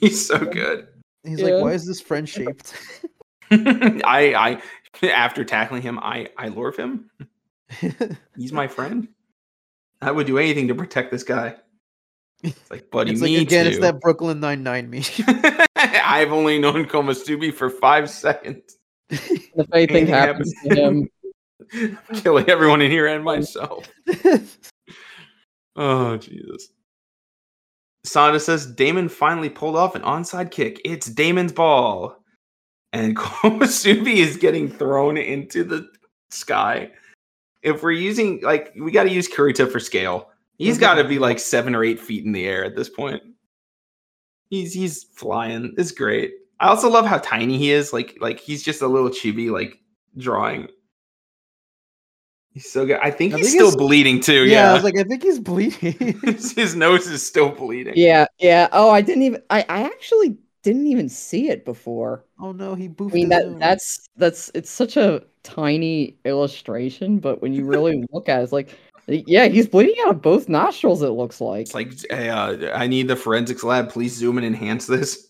He's 0.00 0.24
so 0.24 0.38
good. 0.38 0.86
He's 1.24 1.40
Yeah. 1.40 1.46
like, 1.46 1.64
why 1.64 1.72
is 1.72 1.84
this 1.86 2.00
friend 2.00 2.28
shaped? 2.28 2.74
I 3.50 4.60
I 5.02 5.08
after 5.08 5.44
tackling 5.44 5.82
him, 5.82 5.98
I 5.98 6.28
I 6.38 6.48
love 6.48 6.76
him. 6.76 7.10
He's 8.36 8.52
my 8.52 8.68
friend. 8.68 9.08
I 10.04 10.10
would 10.10 10.26
do 10.26 10.38
anything 10.38 10.68
to 10.68 10.74
protect 10.74 11.10
this 11.10 11.22
guy. 11.22 11.56
It's 12.42 12.70
like, 12.70 12.90
buddy, 12.90 13.12
it's 13.12 13.22
like 13.22 13.28
me 13.28 13.36
again, 13.38 13.64
too. 13.64 13.70
it's 13.70 13.80
that 13.80 14.00
Brooklyn 14.00 14.38
Nine 14.38 14.62
Nine 14.62 14.90
me. 14.90 15.02
I've 15.76 16.32
only 16.32 16.58
known 16.58 16.84
Komusubi 16.84 17.52
for 17.52 17.70
five 17.70 18.10
seconds. 18.10 18.76
If 19.08 19.30
anything 19.30 19.68
Anything 19.72 20.06
happens 20.08 20.52
to 20.64 20.74
him, 20.74 21.08
Killing 22.14 22.48
everyone 22.48 22.82
in 22.82 22.90
here 22.90 23.06
and 23.06 23.24
myself. 23.24 23.88
Oh 25.76 26.16
Jesus. 26.16 26.68
Sonda 28.06 28.40
says 28.40 28.66
Deimon 28.66 29.08
finally 29.08 29.48
pulled 29.48 29.76
off 29.76 29.94
an 29.94 30.02
onside 30.02 30.50
kick. 30.50 30.80
It's 30.84 31.08
Deimon's 31.08 31.52
ball. 31.52 32.16
And 32.92 33.16
Komusubi 33.16 34.16
is 34.16 34.36
getting 34.36 34.68
thrown 34.68 35.16
into 35.16 35.64
the 35.64 35.88
sky. 36.30 36.90
If 37.64 37.82
we're 37.82 37.90
using 37.92 38.40
like 38.42 38.72
we 38.78 38.92
gotta 38.92 39.10
use 39.10 39.28
Kurita 39.28 39.70
for 39.72 39.80
scale. 39.80 40.30
He's 40.56 40.78
gotta 40.78 41.02
be 41.02 41.18
like 41.18 41.40
seven 41.40 41.74
or 41.74 41.82
eight 41.82 41.98
feet 41.98 42.24
in 42.24 42.30
the 42.30 42.46
air 42.46 42.64
at 42.64 42.76
this 42.76 42.88
point. 42.88 43.20
He's 44.50 44.72
he's 44.72 45.02
flying. 45.02 45.74
It's 45.76 45.90
great. 45.90 46.32
I 46.60 46.68
also 46.68 46.88
love 46.88 47.06
how 47.06 47.18
tiny 47.18 47.58
he 47.58 47.72
is. 47.72 47.92
Like 47.92 48.16
like 48.20 48.38
he's 48.38 48.62
just 48.62 48.80
a 48.80 48.86
little 48.86 49.08
chibi 49.10 49.50
like 49.50 49.80
drawing. 50.16 50.68
He's 52.52 52.70
so 52.70 52.86
good. 52.86 52.98
I 53.02 53.10
think 53.10 53.34
I 53.34 53.38
he's 53.38 53.46
think 53.46 53.56
still 53.56 53.68
it's- 53.68 53.76
bleeding 53.84 54.20
too. 54.20 54.44
yeah, 54.44 54.66
Yeah, 54.66 54.70
I 54.70 54.74
was 54.74 54.84
like, 54.84 54.96
I 54.96 55.02
think 55.02 55.24
he's 55.24 55.40
bleeding. 55.40 56.20
his, 56.24 56.52
his 56.52 56.76
nose 56.76 57.08
is 57.08 57.26
still 57.26 57.48
bleeding. 57.48 57.94
yeah, 57.96 58.26
yeah. 58.38 58.68
Oh, 58.72 58.90
I 58.90 59.00
didn't 59.00 59.22
even. 59.24 59.42
I, 59.50 59.64
I 59.68 59.82
actually 59.82 60.36
didn't 60.62 60.86
even 60.86 61.08
see 61.08 61.48
it 61.48 61.64
before. 61.64 62.24
oh 62.38 62.52
no, 62.52 62.76
he 62.76 62.88
boofed. 62.88 63.10
I 63.10 63.14
mean 63.14 63.28
that 63.30 63.48
nose. 63.48 63.58
that's 63.58 64.08
that's 64.16 64.50
it's 64.54 64.70
such 64.70 64.96
a 64.96 65.24
tiny 65.44 66.16
illustration, 66.24 67.20
but 67.20 67.40
when 67.40 67.52
you 67.52 67.64
really 67.64 68.04
look 68.12 68.28
at 68.28 68.40
it, 68.40 68.42
it's 68.42 68.52
like, 68.52 68.76
yeah, 69.06 69.46
he's 69.46 69.68
bleeding 69.68 69.94
out 70.04 70.16
of 70.16 70.22
both 70.22 70.48
nostrils. 70.48 71.02
It 71.02 71.10
looks 71.10 71.40
like. 71.40 71.62
It's 71.62 71.74
like, 71.74 71.92
hey, 72.10 72.30
uh, 72.30 72.76
I 72.76 72.88
need 72.88 73.06
the 73.06 73.14
forensics 73.14 73.62
lab. 73.62 73.90
Please 73.90 74.14
zoom 74.14 74.38
and 74.38 74.46
enhance 74.46 74.86
this. 74.86 75.28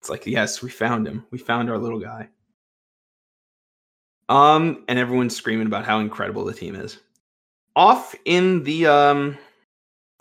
It's 0.00 0.10
like, 0.10 0.26
yes, 0.26 0.62
we 0.62 0.68
found 0.68 1.06
him. 1.06 1.24
We 1.30 1.38
found 1.38 1.70
our 1.70 1.78
little 1.78 2.00
guy. 2.00 2.28
Um, 4.28 4.84
and 4.88 4.98
everyone's 4.98 5.36
screaming 5.36 5.68
about 5.68 5.84
how 5.84 6.00
incredible 6.00 6.44
the 6.44 6.52
team 6.52 6.74
is. 6.74 6.98
Off 7.76 8.14
in 8.24 8.64
the 8.64 8.86
um, 8.86 9.38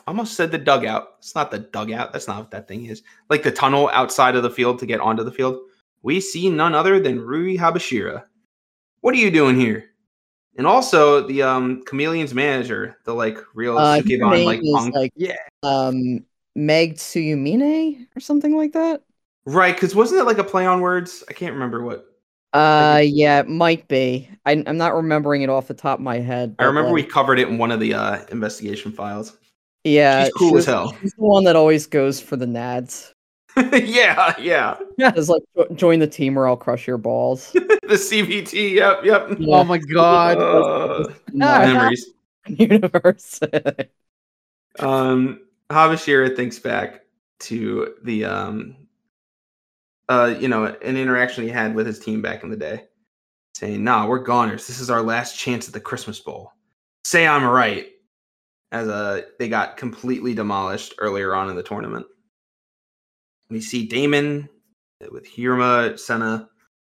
almost 0.05 0.35
said 0.35 0.51
the 0.51 0.57
dugout. 0.57 1.15
It's 1.19 1.35
not 1.35 1.49
the 1.51 1.59
dugout. 1.59 2.13
That's 2.13 2.27
not 2.27 2.37
what 2.37 2.51
that 2.51 2.67
thing 2.67 2.85
is. 2.85 3.01
Like 3.29 3.43
the 3.43 3.51
tunnel 3.51 3.89
outside 3.93 4.35
of 4.35 4.43
the 4.43 4.49
field 4.49 4.77
to 4.79 4.85
get 4.85 4.99
onto 4.99 5.23
the 5.23 5.31
field. 5.31 5.59
We 6.03 6.19
see 6.19 6.49
none 6.49 6.75
other 6.75 6.99
than 6.99 7.19
Rui 7.19 7.57
Habashira. 7.57 8.23
What 9.05 9.13
are 9.13 9.19
you 9.19 9.29
doing 9.29 9.59
here? 9.59 9.91
And 10.57 10.65
also 10.65 11.27
the 11.27 11.43
um 11.43 11.83
chameleon's 11.85 12.33
manager, 12.33 12.97
the 13.05 13.13
like 13.13 13.37
real 13.53 13.77
uh, 13.77 13.97
I 13.97 14.01
think 14.01 14.19
her 14.19 14.25
Sukeban 14.25 14.31
name 14.31 14.45
like 14.47 14.61
punk. 14.73 14.95
like 14.95 15.13
yeah. 15.15 15.35
um 15.61 16.25
Meg 16.55 16.95
Tsuyumine 16.95 18.07
or 18.17 18.19
something 18.19 18.57
like 18.57 18.73
that. 18.73 19.03
Right, 19.45 19.75
because 19.75 19.93
wasn't 19.93 20.21
it 20.21 20.23
like 20.23 20.39
a 20.39 20.43
play 20.43 20.65
on 20.65 20.81
words? 20.81 21.23
I 21.29 21.33
can't 21.33 21.53
remember 21.53 21.83
what. 21.83 22.07
Uh, 22.51 23.03
yeah, 23.05 23.41
it 23.41 23.47
might 23.47 23.87
be. 23.87 24.27
I, 24.43 24.63
I'm 24.65 24.77
not 24.77 24.95
remembering 24.95 25.43
it 25.43 25.51
off 25.51 25.67
the 25.67 25.75
top 25.75 25.99
of 25.99 26.03
my 26.03 26.17
head. 26.17 26.55
I 26.57 26.63
remember 26.63 26.91
we 26.91 27.03
covered 27.03 27.37
it 27.37 27.47
in 27.47 27.59
one 27.59 27.69
of 27.69 27.79
the 27.79 27.93
uh, 27.93 28.25
investigation 28.31 28.91
files. 28.91 29.37
Yeah, 29.83 30.23
She's 30.23 30.33
cool 30.33 30.57
as 30.57 30.65
hell. 30.65 30.97
She's 30.99 31.13
the 31.13 31.23
one 31.23 31.43
that 31.43 31.55
always 31.55 31.85
goes 31.85 32.19
for 32.19 32.37
the 32.37 32.47
nads. 32.47 33.13
yeah, 33.73 34.35
yeah. 34.39 34.77
Yeah, 34.97 35.13
it's 35.15 35.29
like 35.29 35.43
join 35.75 35.99
the 35.99 36.07
team 36.07 36.37
or 36.37 36.47
I'll 36.47 36.57
crush 36.57 36.87
your 36.87 36.97
balls. 36.97 37.51
the 37.53 37.95
CVT. 37.95 38.73
Yep, 38.73 39.05
yep. 39.05 39.39
Yeah. 39.39 39.57
Oh 39.57 39.63
my 39.63 39.77
god. 39.77 40.37
Uh, 41.35 41.65
memories. 41.65 42.11
universe. 42.47 43.41
Um, 44.79 45.41
Habashira 45.69 46.35
thinks 46.35 46.59
back 46.59 47.01
to 47.41 47.95
the 48.03 48.25
um, 48.25 48.75
uh, 50.09 50.35
you 50.39 50.47
know, 50.47 50.65
an 50.65 50.97
interaction 50.97 51.43
he 51.43 51.49
had 51.49 51.75
with 51.75 51.87
his 51.87 51.99
team 51.99 52.21
back 52.21 52.43
in 52.43 52.49
the 52.49 52.57
day, 52.57 52.83
saying, 53.55 53.83
"Nah, 53.83 54.07
we're 54.07 54.19
goners. 54.19 54.67
This 54.67 54.79
is 54.79 54.89
our 54.89 55.01
last 55.01 55.37
chance 55.37 55.67
at 55.67 55.73
the 55.73 55.79
Christmas 55.79 56.19
Bowl. 56.19 56.51
Say 57.03 57.27
I'm 57.27 57.43
right." 57.43 57.87
As 58.71 58.87
uh, 58.87 59.21
they 59.39 59.47
got 59.47 59.77
completely 59.77 60.33
demolished 60.33 60.95
earlier 60.97 61.35
on 61.35 61.49
in 61.49 61.55
the 61.55 61.63
tournament. 61.63 62.05
We 63.49 63.61
see 63.61 63.87
Deimon 63.87 64.49
with 65.11 65.27
Hiruma, 65.27 65.99
Senna, 65.99 66.49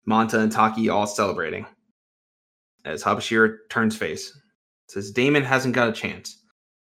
Monta, 0.07 0.35
and 0.35 0.51
Taki 0.51 0.89
all 0.89 1.07
celebrating. 1.07 1.65
As 2.85 3.03
Habashira 3.03 3.57
turns 3.69 3.95
face, 3.95 4.37
says 4.87 5.11
Deimon 5.11 5.43
hasn't 5.43 5.75
got 5.75 5.89
a 5.89 5.93
chance. 5.93 6.37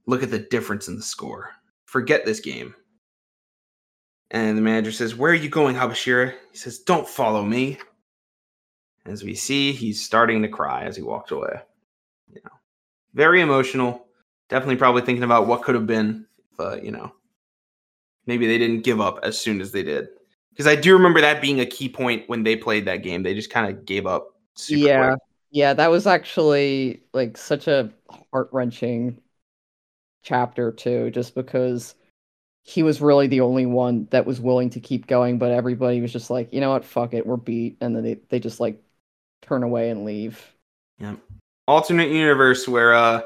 Look 0.07 0.23
at 0.23 0.31
the 0.31 0.41
difference 0.41 0.89
in 0.89 0.97
the 0.97 1.03
score. 1.03 1.51
Forget 1.87 2.25
this 2.25 2.41
game. 2.41 2.75
And 4.31 4.57
the 4.57 4.63
manager 4.63 4.93
says, 4.93 5.15
Where 5.15 5.33
are 5.33 5.37
you 5.37 5.49
going, 5.49 5.77
Habashira? 5.77 6.35
He 6.51 6.59
says, 6.59 6.81
Don't 6.81 7.09
follow 7.09 7.45
me. 7.45 7.79
As 9.07 9.23
we 9.23 9.35
see, 9.35 9.73
he's 9.73 10.05
starting 10.05 10.43
to 10.43 10.49
cry 10.49 10.85
as 10.85 10.97
he 10.97 11.03
walks 11.03 11.31
away. 11.31 11.61
You 12.29 12.41
know, 12.45 12.53
very 13.15 13.41
emotional. 13.41 14.07
Definitely 14.49 14.77
probably 14.77 15.03
thinking 15.03 15.25
about 15.25 15.47
what 15.47 15.63
could 15.63 15.75
have 15.75 15.87
been 15.87 16.27
uh, 16.59 16.77
you 16.83 16.91
know, 16.91 17.13
maybe 18.27 18.47
they 18.47 18.59
didn't 18.59 18.83
give 18.83 19.01
up 19.01 19.19
as 19.23 19.39
soon 19.39 19.61
as 19.61 19.73
they 19.73 19.83
did. 19.83 20.09
Because 20.51 20.67
I 20.67 20.77
do 20.77 20.93
remember 20.93 21.21
that 21.21 21.41
being 21.41 21.61
a 21.61 21.67
key 21.67 21.89
point 21.89 22.29
when 22.29 22.43
they 22.43 22.57
played 22.57 22.85
that 22.85 23.03
game. 23.03 23.23
They 23.23 23.35
just 23.35 23.51
kind 23.51 23.71
of 23.71 23.87
gave 23.87 24.07
up. 24.07 24.37
Super 24.55 24.87
yeah, 24.87 25.09
quick. 25.09 25.21
yeah, 25.51 25.73
that 25.75 25.91
was 25.91 26.07
actually 26.07 27.03
like 27.15 27.37
such 27.37 27.69
a 27.69 27.91
heart 28.33 28.51
wrenching 28.53 29.19
chapter 30.23 30.71
too, 30.71 31.11
just 31.11 31.35
because 31.35 31.95
he 32.65 32.83
was 32.83 33.01
really 33.01 33.27
the 33.27 33.41
only 33.41 33.67
one 33.67 34.07
that 34.11 34.27
was 34.27 34.41
willing 34.41 34.71
to 34.71 34.81
keep 34.81 35.07
going, 35.07 35.39
but 35.39 35.51
everybody 35.51 36.01
was 36.01 36.13
just 36.13 36.31
like, 36.31 36.53
you 36.53 36.61
know 36.61 36.71
what, 36.71 36.85
fuck 36.85 37.15
it, 37.15 37.27
we're 37.27 37.37
beat, 37.37 37.77
and 37.81 37.97
then 37.97 38.05
they 38.05 38.15
they 38.29 38.39
just 38.39 38.61
like 38.61 38.81
turn 39.41 39.63
away 39.63 39.91
and 39.91 40.05
leave. 40.05 40.55
Yeah. 40.99 41.17
Alternate 41.67 42.11
universe 42.11 42.69
where 42.69 42.95
uh 42.95 43.23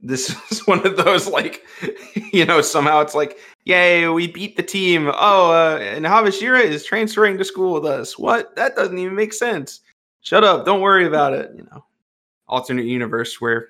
this 0.00 0.34
is 0.50 0.66
one 0.66 0.84
of 0.86 0.96
those 0.96 1.26
like 1.28 1.62
you 2.32 2.44
know 2.44 2.60
somehow 2.60 3.00
it's 3.00 3.14
like 3.14 3.38
yay 3.64 4.06
we 4.08 4.26
beat 4.26 4.56
the 4.56 4.62
team 4.62 5.10
oh 5.14 5.50
uh, 5.50 5.78
and 5.80 6.04
Habashira 6.04 6.62
is 6.62 6.84
transferring 6.84 7.38
to 7.38 7.44
school 7.44 7.72
with 7.74 7.86
us 7.86 8.18
what 8.18 8.54
that 8.56 8.76
doesn't 8.76 8.98
even 8.98 9.14
make 9.14 9.32
sense 9.32 9.80
shut 10.20 10.44
up 10.44 10.64
don't 10.66 10.80
worry 10.80 11.06
about 11.06 11.32
it 11.32 11.50
you 11.56 11.62
know 11.70 11.84
alternate 12.48 12.84
universe 12.86 13.40
where 13.40 13.68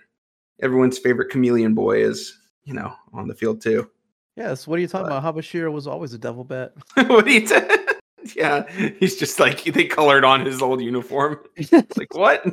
everyone's 0.63 0.99
favorite 0.99 1.31
chameleon 1.31 1.75
boy 1.75 2.03
is 2.03 2.37
you 2.65 2.75
know 2.75 2.93
on 3.13 3.29
the 3.29 3.35
field 3.35 3.61
too 3.61 3.89
Yes, 4.37 4.67
what 4.67 4.81
are 4.81 4.83
you 4.83 4.89
talking 4.89 5.09
But- 5.11 5.19
about? 5.19 5.37
Habashira 5.37 5.71
was 5.71 5.87
always 5.87 6.13
a 6.13 6.19
devil 6.19 6.43
bat. 6.43 6.73
what 7.07 7.25
you 7.29 7.47
t- 7.47 7.55
yeah 8.35 8.69
he's 8.99 9.17
just 9.17 9.39
like 9.39 9.63
they 9.63 9.85
colored 9.85 10.25
on 10.25 10.45
his 10.45 10.61
old 10.61 10.81
uniform 10.81 11.39
It's 11.55 11.97
like 11.97 12.13
what? 12.17 12.45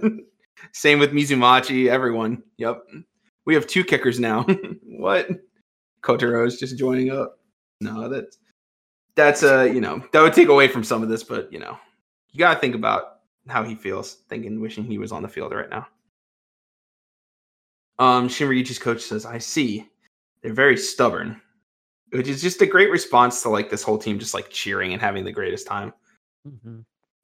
Same 0.74 1.00
with 1.00 1.12
Mizumachi, 1.12 1.88
everyone. 1.88 2.44
Yep. 2.58 2.84
We 3.46 3.54
have 3.56 3.68
two 3.68 3.84
kickers 3.84 4.20
now. 4.20 4.46
what? 4.84 5.30
Kotaro's 6.04 6.60
just 6.60 6.78
joining 6.78 7.12
up. 7.12 7.40
No, 7.80 8.10
that's 8.10 8.38
that's 9.16 9.44
uh, 9.44 9.64
you 9.64 9.82
know, 9.82 10.04
that 10.14 10.22
would 10.22 10.34
take 10.34 10.48
away 10.48 10.68
from 10.68 10.84
some 10.84 11.04
of 11.04 11.10
this, 11.10 11.24
but 11.24 11.52
you 11.52 11.60
know, 11.60 11.78
you 12.32 12.40
gotta 12.40 12.60
think 12.60 12.76
about 12.76 13.20
how 13.48 13.64
he 13.64 13.76
feels, 13.76 14.16
thinking, 14.30 14.62
wishing 14.62 14.86
he 14.86 14.98
was 14.98 15.12
on 15.12 15.22
the 15.22 15.28
field 15.28 15.52
right 15.52 15.70
now. 15.70 15.88
Um, 18.00 18.28
Shinryuji's 18.28 18.80
coach 18.80 19.02
says, 19.02 19.26
I 19.26 19.38
see. 19.38 19.88
They're 20.42 20.54
very 20.54 20.78
stubborn. 20.78 21.40
Which 22.12 22.28
is 22.28 22.42
just 22.42 22.62
a 22.62 22.66
great 22.66 22.92
response 22.92 23.42
to 23.42 23.50
like 23.50 23.70
this 23.70 23.84
whole 23.84 23.98
team 23.98 24.20
just 24.20 24.34
like 24.34 24.50
cheering 24.50 24.92
and 24.92 25.02
having 25.02 25.24
the 25.24 25.32
greatest 25.32 25.66
time. 25.66 25.94
Mm-hmm. 26.48 26.80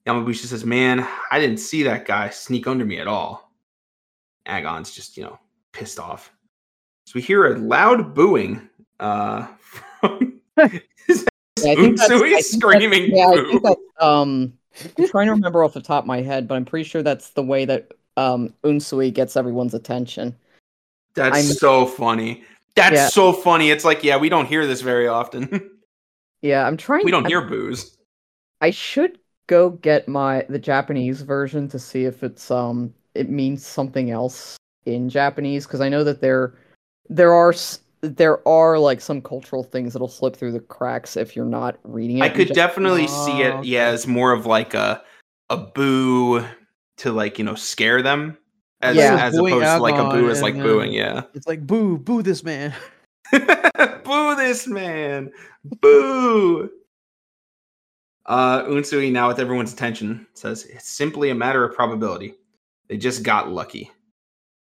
Yamabushi 0.06 0.46
says, 0.46 0.64
"Man, 0.64 1.06
I 1.30 1.40
didn't 1.40 1.58
see 1.58 1.84
that 1.84 2.06
guy 2.06 2.30
sneak 2.30 2.68
under 2.68 2.86
me 2.86 3.00
at 3.00 3.08
all." 3.08 3.52
Agon's 4.46 4.92
just, 4.92 5.18
you 5.18 5.24
know, 5.24 5.38
pissed 5.78 6.00
off. 6.00 6.32
So 7.06 7.14
we 7.16 7.22
hear 7.22 7.46
a 7.54 7.58
loud 7.58 8.14
booing 8.16 8.68
uh, 9.00 9.46
from 10.02 10.42
Yeah, 10.58 10.66
I 10.66 11.76
think 11.76 11.98
that's, 11.98 12.12
I 12.12 12.20
think 12.20 12.44
screaming 12.46 13.12
that's- 13.12 13.12
Yeah, 13.14 13.28
I 13.30 13.36
think 13.52 13.64
that's, 13.64 13.82
um, 14.00 14.54
I'm 14.98 15.08
trying 15.08 15.28
to 15.28 15.32
remember 15.34 15.64
off 15.64 15.74
the 15.74 15.82
top 15.82 16.04
of 16.04 16.08
my 16.08 16.22
head, 16.22 16.48
but 16.48 16.56
I'm 16.56 16.66
pretty 16.66 16.84
sure 16.88 17.02
that's 17.04 17.30
the 17.32 17.44
way 17.44 17.66
that 17.66 17.92
um 18.18 18.54
Unsui 18.64 19.14
gets 19.14 19.38
everyone's 19.38 19.74
attention. 19.76 20.36
That's 21.14 21.36
I'm- 21.36 21.46
so 21.46 21.86
funny. 21.86 22.44
That's 22.76 22.96
Yeah. 22.96 23.08
so 23.10 23.34
funny. 23.34 23.72
It's 23.72 23.86
like, 23.86 24.04
yeah, 24.04 24.18
we 24.18 24.30
don't 24.30 24.46
hear 24.48 24.66
this 24.68 24.82
very 24.82 25.08
often. 25.08 25.72
Yeah, 26.44 26.68
I'm 26.68 26.78
trying. 26.78 27.04
we 27.04 27.10
don't 27.10 27.26
hear 27.26 27.42
booze. 27.42 27.98
I 28.62 28.70
should 28.70 29.18
go 29.48 29.72
get 29.72 30.08
my 30.08 30.46
the 30.48 30.60
Japanese 30.60 31.24
version 31.24 31.68
to 31.70 31.80
see 31.80 32.06
if 32.06 32.22
it's 32.22 32.52
um 32.52 32.94
it 33.16 33.28
means 33.28 33.66
something 33.66 34.12
else 34.12 34.56
in 34.88 35.10
Japanese 35.10 35.66
because 35.68 35.82
I 35.82 35.90
know 35.90 36.04
that 36.04 36.22
there 36.22 36.56
there 37.10 37.34
are 37.34 37.54
there 38.02 38.48
are 38.48 38.80
like 38.80 39.02
some 39.02 39.22
cultural 39.22 39.64
things 39.64 39.94
that'll 39.94 40.08
slip 40.08 40.36
through 40.36 40.54
the 40.54 40.60
cracks 40.60 41.18
if 41.18 41.36
you're 41.36 41.46
not 41.46 41.78
reading 41.84 42.20
it. 42.20 42.24
I 42.24 42.30
could 42.30 42.50
Jap- 42.50 42.54
definitely 42.56 43.08
see 43.08 43.42
it, 43.42 43.66
yeah, 43.66 43.88
as 43.88 44.08
more 44.08 44.32
of 44.32 44.46
like 44.46 44.74
a 44.74 45.04
a 45.50 45.58
boo 45.58 46.44
to 46.98 47.12
like 47.12 47.38
you 47.38 47.46
know 47.46 47.56
scare 47.56 48.02
them, 48.02 48.38
as 48.82 48.96
Yeah. 48.96 49.24
as 49.24 49.36
Booing 49.36 49.54
opposed 49.54 49.78
to 49.78 49.82
like 49.82 49.96
a 49.96 50.10
boo 50.10 50.20
Agon 50.20 50.30
is 50.30 50.42
like 50.42 50.54
and 50.56 50.64
booing, 50.64 50.94
yeah. 50.94 51.24
It's 51.34 51.48
like 51.48 51.66
boo, 51.68 51.98
boo 51.98 52.24
this 52.24 52.44
man. 52.44 52.74
boo 53.32 54.36
this 54.36 54.68
man, 54.68 55.32
boo. 55.82 56.70
Uh, 58.26 58.64
Unsui 58.64 59.10
now 59.12 59.30
with 59.30 59.40
everyone's 59.40 59.72
attention 59.72 60.28
says 60.34 60.66
it's 60.66 60.90
simply 60.90 61.30
a 61.30 61.36
matter 61.36 61.64
of 61.64 61.74
probability. 61.74 62.34
They 62.90 62.98
just 62.98 63.24
got 63.24 63.50
lucky. 63.50 63.90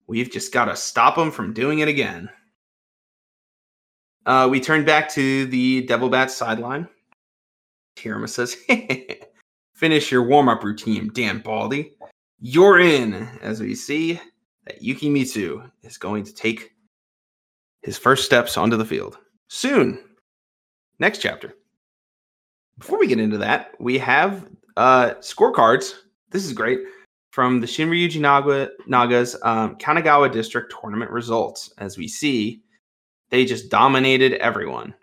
We've 0.07 0.29
just 0.29 0.53
got 0.53 0.65
to 0.65 0.75
stop 0.75 1.15
them 1.15 1.31
from 1.31 1.53
doing 1.53 1.79
it 1.79 1.87
again. 1.87 2.29
Uh, 4.25 4.47
we 4.49 4.59
turn 4.59 4.85
back 4.85 5.09
to 5.09 5.45
the 5.47 5.83
Devil 5.83 6.09
Bat 6.09 6.31
sideline. 6.31 6.87
Hiruma 7.97 8.29
says, 8.29 8.55
Finish 9.73 10.11
your 10.11 10.23
warm 10.23 10.49
up 10.49 10.63
routine, 10.63 11.11
Dan 11.13 11.39
Baldy. 11.39 11.93
You're 12.39 12.79
in, 12.79 13.13
as 13.41 13.61
we 13.61 13.75
see 13.75 14.19
that 14.65 14.81
Yuki 14.81 15.09
Mitsu 15.09 15.63
is 15.83 15.97
going 15.97 16.23
to 16.23 16.33
take 16.33 16.71
his 17.81 17.97
first 17.97 18.25
steps 18.25 18.57
onto 18.57 18.77
the 18.77 18.85
field 18.85 19.17
soon. 19.47 20.03
Next 20.99 21.19
chapter. 21.19 21.55
Before 22.77 22.99
we 22.99 23.07
get 23.07 23.19
into 23.19 23.37
that, 23.37 23.71
we 23.79 23.97
have 23.99 24.47
uh, 24.75 25.11
scorecards. 25.19 25.93
This 26.31 26.45
is 26.45 26.53
great 26.53 26.79
from 27.35 27.59
the 27.59 27.67
Shinryuji 27.67 28.21
Naga, 28.21 28.69
Naga's 28.87 29.35
um, 29.43 29.75
Kanagawa 29.75 30.31
District 30.31 30.73
tournament 30.79 31.11
results. 31.11 31.69
As 31.77 31.97
we 31.97 32.07
see, 32.07 32.61
they 33.29 33.43
just 33.43 33.69
dominated 33.69 34.35
everyone. 34.35 34.93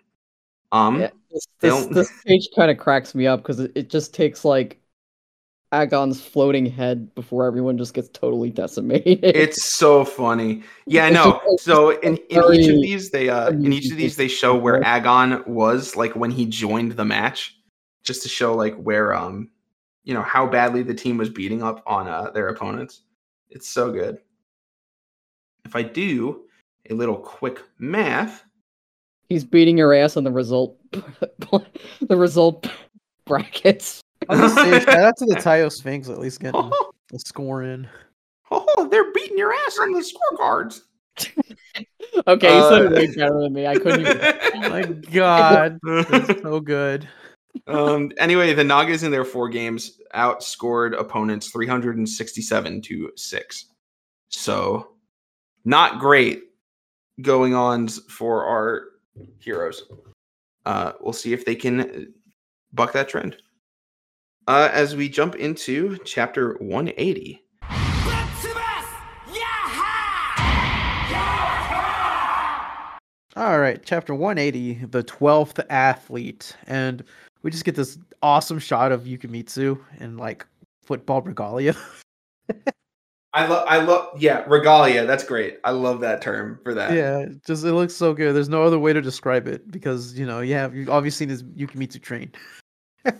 Um, 0.71 1.01
Yeah, 1.01 1.11
this, 1.29 1.47
this, 1.59 1.85
this 1.85 2.11
page 2.25 2.49
kind 2.55 2.71
of 2.71 2.79
cracks 2.79 3.13
me 3.13 3.27
up 3.27 3.43
because 3.43 3.59
it, 3.59 3.71
it 3.75 3.89
just 3.91 4.15
takes 4.15 4.43
like 4.43 4.81
Agon's 5.71 6.21
floating 6.21 6.65
head 6.65 7.13
before 7.13 7.45
everyone 7.45 7.77
just 7.77 7.93
gets 7.93 8.09
totally 8.09 8.49
decimated. 8.49 9.19
It's 9.23 9.63
so 9.63 10.03
funny. 10.03 10.63
Yeah, 10.87 11.05
I 11.05 11.09
know. 11.11 11.39
So 11.59 11.91
in, 11.99 12.17
in 12.31 12.43
each 12.51 12.67
of 12.67 12.81
these, 12.81 13.11
they 13.11 13.29
uh 13.29 13.49
in 13.51 13.71
each 13.71 13.91
of 13.91 13.97
these 13.97 14.17
they 14.17 14.27
show 14.27 14.55
where 14.55 14.83
Agon 14.83 15.43
was 15.45 15.95
like 15.95 16.15
when 16.15 16.31
he 16.31 16.47
joined 16.47 16.93
the 16.93 17.05
match, 17.05 17.55
just 18.03 18.23
to 18.23 18.27
show 18.27 18.55
like 18.55 18.73
where 18.73 19.13
um 19.13 19.49
you 20.03 20.13
know 20.13 20.21
how 20.21 20.45
badly 20.45 20.83
the 20.83 20.93
team 20.93 21.17
was 21.17 21.29
beating 21.29 21.63
up 21.63 21.83
on 21.85 22.07
uh 22.07 22.29
their 22.31 22.49
opponents. 22.49 23.01
It's 23.49 23.67
so 23.67 23.91
good. 23.91 24.17
If 25.65 25.75
I 25.75 25.83
do 25.83 26.43
a 26.89 26.93
little 26.93 27.17
quick 27.17 27.61
math, 27.79 28.43
He's 29.29 29.43
beating 29.43 29.77
your 29.77 29.93
ass 29.93 30.17
on 30.17 30.23
the 30.23 30.31
result 30.31 30.77
the 30.91 32.17
result 32.17 32.67
brackets. 33.25 34.01
I 34.29 34.35
was 34.41 34.53
gonna 34.53 34.79
say, 34.79 34.85
shout 34.85 34.99
out 34.99 35.17
to 35.17 35.25
the 35.25 35.35
Tayo 35.35 35.71
Sphinx 35.71 36.09
at 36.09 36.19
least 36.19 36.39
getting 36.39 36.61
oh, 36.61 36.91
a 37.13 37.19
score 37.19 37.63
in. 37.63 37.87
oh, 38.51 38.87
they're 38.91 39.11
beating 39.11 39.37
your 39.37 39.53
ass 39.53 39.77
on 39.79 39.93
the 39.93 39.99
scorecards. 40.01 40.81
Okay, 42.27 42.55
you 42.55 42.63
said 42.69 42.85
Uh, 42.87 42.95
way 42.95 43.07
better 43.15 43.39
than 43.39 43.53
me. 43.53 43.65
I 43.65 43.75
couldn't 43.75 44.01
even 44.01 44.19
Oh 44.55 44.69
my 44.69 44.83
god, 45.11 45.79
that's 45.83 46.41
so 46.41 46.59
good 46.59 47.07
um, 47.67 48.11
anyway, 48.17 48.53
the 48.53 48.63
Nagas 48.63 49.03
in 49.03 49.11
their 49.11 49.25
four 49.25 49.49
games 49.49 49.99
outscored 50.15 50.99
opponents 50.99 51.49
367 51.49 52.81
to 52.81 53.11
six. 53.15 53.65
So, 54.29 54.89
not 55.65 55.99
great 55.99 56.43
going 57.21 57.53
on 57.53 57.87
for 57.87 58.45
our 58.45 58.83
heroes. 59.39 59.83
Uh, 60.65 60.93
we'll 60.99 61.13
see 61.13 61.33
if 61.33 61.45
they 61.45 61.55
can 61.55 62.13
buck 62.73 62.93
that 62.93 63.09
trend. 63.09 63.37
Uh, 64.47 64.69
as 64.73 64.95
we 64.95 65.07
jump 65.07 65.35
into 65.35 65.97
chapter 66.03 66.55
180. 66.59 67.43
All 73.35 73.59
right, 73.59 73.81
chapter 73.83 74.13
180, 74.13 74.85
the 74.85 75.03
12th 75.03 75.65
athlete. 75.69 76.55
And 76.67 77.03
we 77.43 77.51
just 77.51 77.65
get 77.65 77.75
this 77.75 77.97
awesome 78.21 78.59
shot 78.59 78.91
of 78.91 79.03
Yukimitsu 79.03 79.79
in 79.99 80.17
like 80.17 80.47
football 80.83 81.21
regalia. 81.21 81.75
I 83.35 83.47
love, 83.47 83.65
I 83.67 83.77
love, 83.79 84.21
yeah, 84.21 84.43
regalia. 84.47 85.07
That's 85.07 85.23
great. 85.23 85.59
I 85.63 85.71
love 85.71 86.01
that 86.01 86.21
term 86.21 86.59
for 86.63 86.75
that. 86.75 86.93
yeah, 86.93 87.19
it 87.19 87.43
just 87.45 87.63
it 87.65 87.73
looks 87.73 87.95
so 87.95 88.13
good. 88.13 88.35
There's 88.35 88.49
no 88.49 88.63
other 88.63 88.77
way 88.77 88.93
to 88.93 89.01
describe 89.01 89.47
it 89.47 89.71
because, 89.71 90.17
you 90.17 90.25
know, 90.25 90.41
you 90.41 90.53
have 90.53 90.75
you've 90.75 90.89
obviously 90.89 91.25
seen 91.25 91.29
his 91.29 91.43
Yukimitsu 91.43 91.99
train. 92.01 92.31
but 93.03 93.19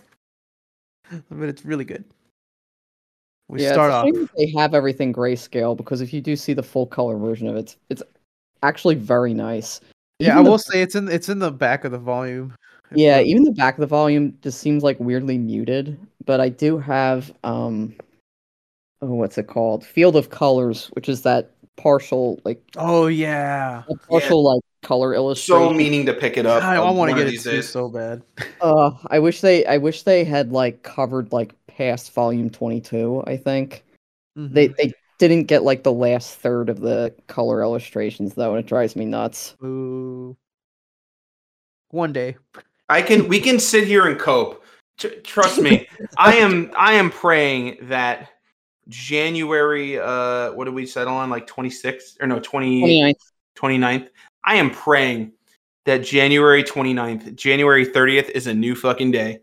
it's 1.32 1.66
really 1.66 1.86
good. 1.86 2.06
We 3.50 3.64
yeah, 3.64 3.74
start 3.74 4.08
it's 4.08 4.20
off. 4.20 4.30
they 4.38 4.52
have 4.56 4.74
everything 4.74 5.14
grayscale 5.14 5.76
because 5.76 6.00
if 6.00 6.14
you 6.14 6.22
do 6.22 6.36
see 6.36 6.54
the 6.54 6.64
full 6.64 6.86
color 6.86 7.18
version 7.18 7.48
of 7.48 7.56
it, 7.56 7.60
it's, 7.60 7.78
it's 7.90 8.04
actually 8.62 8.96
very 8.96 9.34
nice. 9.34 9.82
Yeah, 10.24 10.30
I 10.30 10.34
Even 10.34 10.44
the- 10.46 10.52
will 10.52 10.58
say 10.58 10.82
it's 10.82 10.96
in 10.96 11.08
it's 11.10 11.30
in 11.30 11.40
the 11.40 11.52
back 11.52 11.84
of 11.86 11.92
the 11.92 11.98
volume. 12.00 12.54
Yeah, 12.96 13.22
even 13.22 13.44
the 13.44 13.52
back 13.52 13.76
of 13.76 13.80
the 13.82 13.88
volume 13.88 14.38
just 14.42 14.60
seems 14.60 14.84
like 14.84 15.00
weirdly 15.00 15.38
muted, 15.38 15.98
but 16.26 16.40
I 16.40 16.50
do 16.50 16.78
have 16.78 17.34
um 17.44 17.96
oh 19.02 19.14
what's 19.14 19.38
it 19.38 19.48
called? 19.48 19.86
Field 19.86 20.16
of 20.16 20.30
Colors, 20.30 20.88
which 20.94 21.10
is 21.10 21.24
that 21.24 21.52
partial 21.76 22.40
like 22.46 22.62
Oh 22.78 23.08
yeah. 23.08 23.84
a 23.90 23.96
partial 24.08 24.44
like 24.44 24.62
color 24.84 25.16
illustration. 25.16 25.70
So 25.70 25.74
meaning 25.74 26.06
to 26.06 26.14
pick 26.14 26.38
it 26.38 26.46
up. 26.46 26.62
I, 26.64 26.76
I 26.76 26.78
uh, 26.88 26.94
want 26.94 27.10
to 27.12 27.18
get 27.18 27.34
it 27.34 27.42
too 27.42 27.62
so 27.62 27.90
bad. 27.90 28.22
Uh 28.62 28.92
I 29.08 29.20
wish 29.20 29.42
they 29.42 29.66
I 29.66 29.78
wish 29.78 30.04
they 30.04 30.24
had 30.24 30.52
like 30.52 30.84
covered 30.84 31.32
like 31.34 31.54
past 31.68 32.14
volume 32.14 32.50
22, 32.50 33.24
I 33.28 33.36
think. 33.38 33.84
They 34.36 34.70
Mhm. 34.70 34.76
they 34.78 34.94
didn't 35.28 35.48
get 35.48 35.64
like 35.64 35.84
the 35.84 35.92
last 35.92 36.36
third 36.36 36.70
of 36.70 36.80
the 36.80 37.14
color 37.28 37.62
illustrations 37.62 38.34
though, 38.34 38.52
and 38.52 38.60
it 38.60 38.68
drives 38.68 38.96
me 38.96 39.06
nuts. 39.06 39.56
Boo. 39.60 40.38
One 41.90 42.14
day. 42.14 42.38
I 42.90 43.02
can 43.02 43.28
we 43.28 43.40
can 43.40 43.60
sit 43.60 43.88
here 43.88 44.06
and 44.08 44.20
cope. 44.20 44.64
Tr- 44.98 45.08
trust 45.24 45.60
me. 45.62 45.88
I 46.18 46.36
am 46.36 46.72
I 46.78 46.94
am 46.94 47.10
praying 47.10 47.78
that 47.84 48.30
January 48.90 50.00
uh 50.00 50.52
what 50.54 50.66
did 50.66 50.74
we 50.74 50.86
settle 50.86 51.14
on 51.14 51.30
like 51.30 51.48
26th 51.48 52.18
or 52.20 52.28
no 52.28 52.40
20 52.40 52.82
29th. 52.82 53.16
29th. 53.56 54.10
I 54.44 54.56
am 54.56 54.72
praying 54.72 55.34
that 55.86 56.00
January 56.00 56.64
29th, 56.64 57.36
January 57.36 57.86
30th 57.86 58.30
is 58.30 58.48
a 58.48 58.54
new 58.54 58.76
fucking 58.76 59.12
day. 59.12 59.40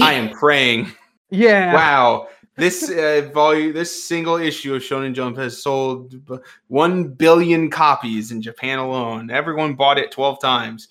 I 0.00 0.14
am 0.14 0.30
praying. 0.38 0.92
Yeah. 1.30 1.74
Wow. 1.74 2.28
This 2.56 2.90
uh, 2.90 3.30
volume, 3.32 3.72
this 3.72 4.04
single 4.04 4.36
issue 4.36 4.74
of 4.74 4.82
Shonen 4.82 5.14
Jump 5.14 5.36
has 5.38 5.62
sold 5.62 6.24
b- 6.26 6.36
1 6.68 7.08
billion 7.14 7.70
copies 7.70 8.32
in 8.32 8.42
Japan 8.42 8.78
alone. 8.78 9.30
Everyone 9.30 9.74
bought 9.74 9.98
it 9.98 10.10
12 10.10 10.40
times. 10.40 10.88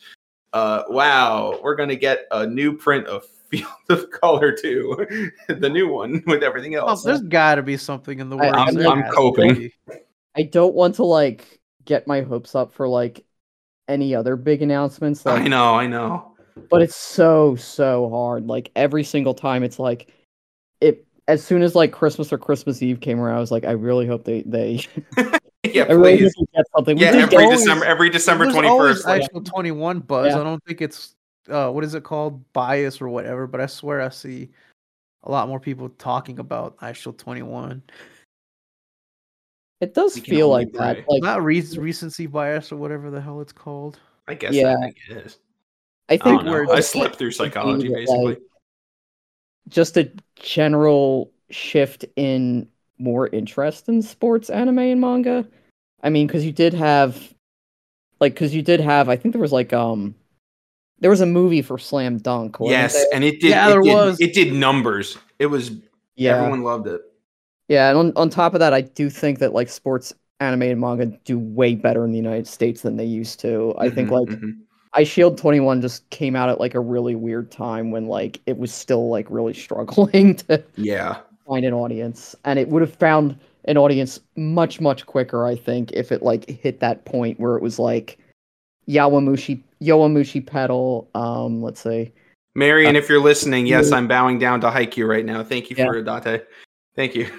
Uh, 0.53 0.83
wow. 0.89 1.59
We're 1.61 1.75
going 1.75 1.89
to 1.89 1.95
get 1.95 2.25
a 2.31 2.47
new 2.47 2.75
print 2.75 3.07
of 3.07 3.23
Field 3.49 3.67
of 3.89 4.09
Color 4.11 4.51
too. 4.53 5.31
the 5.47 5.69
new 5.69 5.87
one 5.89 6.23
with 6.27 6.43
everything 6.43 6.75
else. 6.75 7.03
there's 7.03 7.21
got 7.21 7.55
to 7.55 7.63
be 7.63 7.77
something 7.77 8.19
in 8.19 8.29
the 8.29 8.37
world. 8.37 8.55
I'm- 8.55 8.77
I'm 8.87 9.11
coping. 9.11 9.69
I 10.35 10.43
don't 10.43 10.73
want 10.75 10.95
to 10.95 11.03
like 11.03 11.59
get 11.85 12.07
my 12.07 12.21
hopes 12.21 12.55
up 12.55 12.71
for 12.71 12.87
like 12.87 13.25
any 13.87 14.13
other 14.13 14.35
big 14.35 14.61
announcements 14.61 15.25
like 15.25 15.41
I 15.41 15.47
know, 15.47 15.73
I 15.73 15.87
know. 15.87 16.35
but 16.69 16.83
it's 16.83 16.95
so 16.95 17.55
so 17.55 18.07
hard 18.11 18.45
like 18.45 18.71
every 18.75 19.03
single 19.03 19.33
time 19.33 19.63
it's 19.63 19.79
like 19.79 20.13
it 20.79 21.07
as 21.29 21.43
soon 21.43 21.61
as 21.61 21.75
like 21.75 21.91
christmas 21.91 22.33
or 22.33 22.37
christmas 22.37 22.81
eve 22.81 22.99
came 22.99 23.19
around 23.19 23.37
i 23.37 23.39
was 23.39 23.51
like 23.51 23.63
i 23.65 23.71
really 23.71 24.05
hope 24.07 24.23
they 24.25 24.41
they 24.43 24.79
yeah, 25.63 25.83
i 25.83 25.91
really 25.93 26.17
hope 26.17 26.19
please. 26.19 26.33
they 26.37 26.45
get 26.57 26.65
something 26.75 26.97
We 26.97 27.03
Yeah, 27.03 27.09
every 27.15 27.37
always- 27.45 27.59
December, 27.59 27.85
every 27.85 28.09
December 28.09 28.45
There's 28.45 28.53
twenty 28.55 28.67
always 28.69 28.95
first. 28.97 29.07
Like, 29.07 29.21
actual 29.23 29.41
21 29.43 29.99
buzz. 30.01 30.27
Yeah. 30.33 30.39
I 30.41 30.43
don't 30.43 30.63
think 30.65 30.81
it's 30.81 31.15
uh 31.49 31.69
what 31.71 31.83
is 31.83 31.95
it 31.95 32.03
called 32.03 32.43
bias 32.53 33.01
or 33.01 33.09
whatever, 33.09 33.47
but 33.47 33.59
I 33.61 33.65
swear 33.65 34.01
I 34.01 34.09
see 34.09 34.49
a 35.23 35.31
lot 35.31 35.47
more 35.49 35.59
people 35.59 35.89
talking 35.89 36.39
about 36.39 36.77
actual 36.81 37.11
21. 37.13 37.81
it 39.81 39.93
does 39.93 40.17
feel 40.19 40.51
only 40.51 40.65
like 40.65 40.73
that 40.73 40.95
pray. 40.97 41.05
like 41.09 41.23
Not 41.23 41.43
re- 41.43 41.61
recency 41.77 42.25
bias 42.27 42.71
or 42.71 42.77
whatever 42.77 43.09
the 43.11 43.21
hell 43.21 43.41
it's 43.41 43.53
called. 43.53 43.99
I 44.27 44.33
guess 44.35 44.53
Yeah. 44.53 44.75
that 44.75 44.79
I 44.83 45.13
guess. 45.13 45.37
i 46.09 46.13
I 46.13 46.17
think 46.17 46.41
don't 46.41 46.49
we're 46.49 46.71
I 46.71 46.77
just 46.77 46.91
slept 46.91 47.17
through 47.17 47.31
psychology 47.31 47.89
basically. 47.89 48.25
like, 48.25 48.41
just 49.69 49.97
a 49.97 50.11
general 50.35 51.31
shift 51.49 52.05
in 52.15 52.67
more 52.97 53.27
interest 53.27 53.87
in 53.89 54.01
sports 54.01 54.49
anime 54.49 54.79
and 54.79 55.01
manga. 55.01 55.47
I 56.03 56.09
mean, 56.09 56.27
because 56.27 56.45
you 56.45 56.51
did 56.51 56.73
have, 56.73 57.33
like, 58.19 58.33
because 58.33 58.53
you 58.53 58.61
did 58.61 58.79
have, 58.79 59.09
I 59.09 59.15
think 59.15 59.33
there 59.33 59.41
was 59.41 59.51
like, 59.51 59.73
um, 59.73 60.15
there 60.99 61.09
was 61.09 61.21
a 61.21 61.25
movie 61.25 61.61
for 61.61 61.77
Slam 61.77 62.17
Dunk. 62.17 62.57
yes, 62.61 62.93
there? 62.93 63.05
and 63.13 63.23
it 63.23 63.39
did. 63.39 63.49
Yeah, 63.51 63.67
it 63.67 63.69
there 63.71 63.81
did, 63.81 63.93
was. 63.93 64.21
It 64.21 64.33
did 64.33 64.53
numbers. 64.53 65.17
It 65.39 65.45
was. 65.47 65.71
yeah, 66.15 66.35
Everyone 66.37 66.63
loved 66.63 66.87
it. 66.87 67.01
yeah. 67.69 67.89
And 67.89 67.97
on, 67.97 68.13
on 68.15 68.29
top 68.29 68.53
of 68.53 68.59
that, 68.59 68.73
I 68.73 68.81
do 68.81 69.09
think 69.09 69.39
that 69.39 69.53
like 69.53 69.69
sports 69.69 70.13
anime 70.41 70.63
and 70.63 70.79
manga 70.81 71.05
do 71.23 71.39
way 71.39 71.75
better 71.75 72.03
in 72.03 72.11
the 72.11 72.17
United 72.17 72.47
States 72.47 72.81
than 72.81 72.97
they 72.97 73.05
used 73.05 73.39
to. 73.41 73.73
I 73.77 73.89
think 73.89 74.09
Mhm, 74.09 74.11
like 74.11 74.39
mhm. 74.39 74.51
Eyeshield 74.95 75.37
21 75.37 75.81
just 75.81 76.09
came 76.09 76.35
out 76.35 76.49
at 76.49 76.59
like 76.59 76.73
a 76.75 76.79
really 76.79 77.15
weird 77.15 77.51
time 77.51 77.91
when 77.91 78.07
like 78.07 78.41
it 78.45 78.57
was 78.57 78.73
still 78.73 79.09
like 79.09 79.27
really 79.29 79.53
struggling 79.65 80.35
to 80.35 80.63
Yeah. 80.75 81.17
find 81.47 81.65
an 81.65 81.73
audience 81.73 82.35
and 82.45 82.57
it 82.59 82.69
would 82.69 82.81
have 82.81 82.95
found 82.95 83.37
an 83.65 83.77
audience 83.77 84.19
much 84.35 84.81
much 84.81 85.05
quicker 85.05 85.45
I 85.45 85.55
think 85.55 85.91
if 85.91 86.11
it 86.11 86.23
like 86.23 86.49
hit 86.49 86.79
that 86.79 87.05
point 87.05 87.39
where 87.39 87.55
it 87.55 87.61
was 87.61 87.77
like 87.77 88.17
Yawamushi 88.87 89.61
Yowamushi 89.81 90.45
pedal 90.45 91.07
um 91.13 91.61
let's 91.61 91.81
see 91.81 92.11
Marion, 92.55 92.95
if 92.95 93.07
you're 93.07 93.21
listening, 93.21 93.67
yes, 93.67 93.91
I'm 93.91 94.07
bowing 94.07 94.39
down 94.39 94.59
to 94.61 94.69
Haikyuu 94.69 95.07
right 95.07 95.23
now. 95.23 95.43
Thank 95.43 95.69
you 95.69 95.75
Yeah. 95.77 95.85
for 95.85 95.97
Adate. 95.97 96.45
Thank 96.95 97.15
you. 97.15 97.29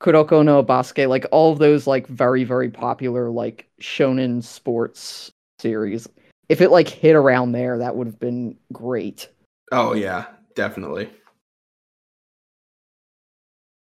Kuroko 0.00 0.44
no 0.44 0.62
Basket 0.62 1.08
like 1.08 1.26
all 1.32 1.52
of 1.52 1.58
those 1.58 1.86
like 1.86 2.06
very 2.06 2.44
very 2.44 2.70
popular 2.70 3.30
like 3.30 3.68
shonen 3.82 4.42
sports 4.42 5.32
series 5.58 6.08
if 6.50 6.60
it 6.60 6.70
like 6.70 6.88
hit 6.88 7.14
around 7.14 7.52
there 7.52 7.78
that 7.78 7.96
would 7.96 8.06
have 8.06 8.20
been 8.20 8.56
great 8.72 9.28
Oh 9.72 9.94
yeah, 9.94 10.26
definitely. 10.54 11.10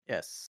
Yes. 0.07 0.49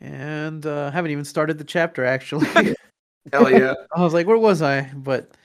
And 0.00 0.64
uh 0.64 0.90
haven't 0.90 1.10
even 1.10 1.24
started 1.24 1.58
the 1.58 1.64
chapter 1.64 2.04
actually. 2.04 2.46
Hell 3.32 3.50
yeah. 3.50 3.74
I 3.96 4.00
was 4.02 4.14
like, 4.14 4.26
where 4.26 4.38
was 4.38 4.62
I? 4.62 4.82
But 4.94 5.36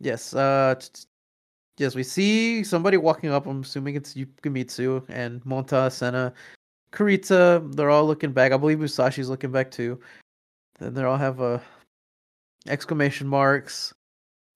yes, 0.00 0.34
uh 0.34 0.74
t- 0.78 0.88
t- 0.92 1.04
yes, 1.78 1.94
we 1.94 2.02
see 2.02 2.62
somebody 2.62 2.98
walking 2.98 3.30
up. 3.30 3.46
I'm 3.46 3.62
assuming 3.62 3.94
it's 3.94 4.14
Yukimitsu 4.14 5.04
and 5.08 5.42
Monta, 5.44 5.90
Senna, 5.90 6.34
Kurita. 6.92 7.74
They're 7.74 7.90
all 7.90 8.06
looking 8.06 8.32
back. 8.32 8.52
I 8.52 8.58
believe 8.58 8.78
Musashi's 8.78 9.30
looking 9.30 9.50
back 9.52 9.70
too. 9.70 9.98
Then 10.78 10.92
they 10.92 11.04
all 11.04 11.16
have 11.16 11.40
uh, 11.40 11.58
exclamation 12.66 13.26
marks. 13.26 13.92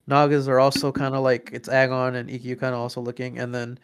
Nagas 0.07 0.47
are 0.47 0.59
also 0.59 0.91
kind 0.91 1.15
of 1.15 1.23
like 1.23 1.49
it's 1.51 1.67
Agon 1.67 2.15
and 2.15 2.29
Ikkyu 2.29 2.59
kind 2.59 2.73
of 2.73 2.79
also 2.81 3.01
looking, 3.01 3.39
and 3.39 3.53
then 3.53 3.77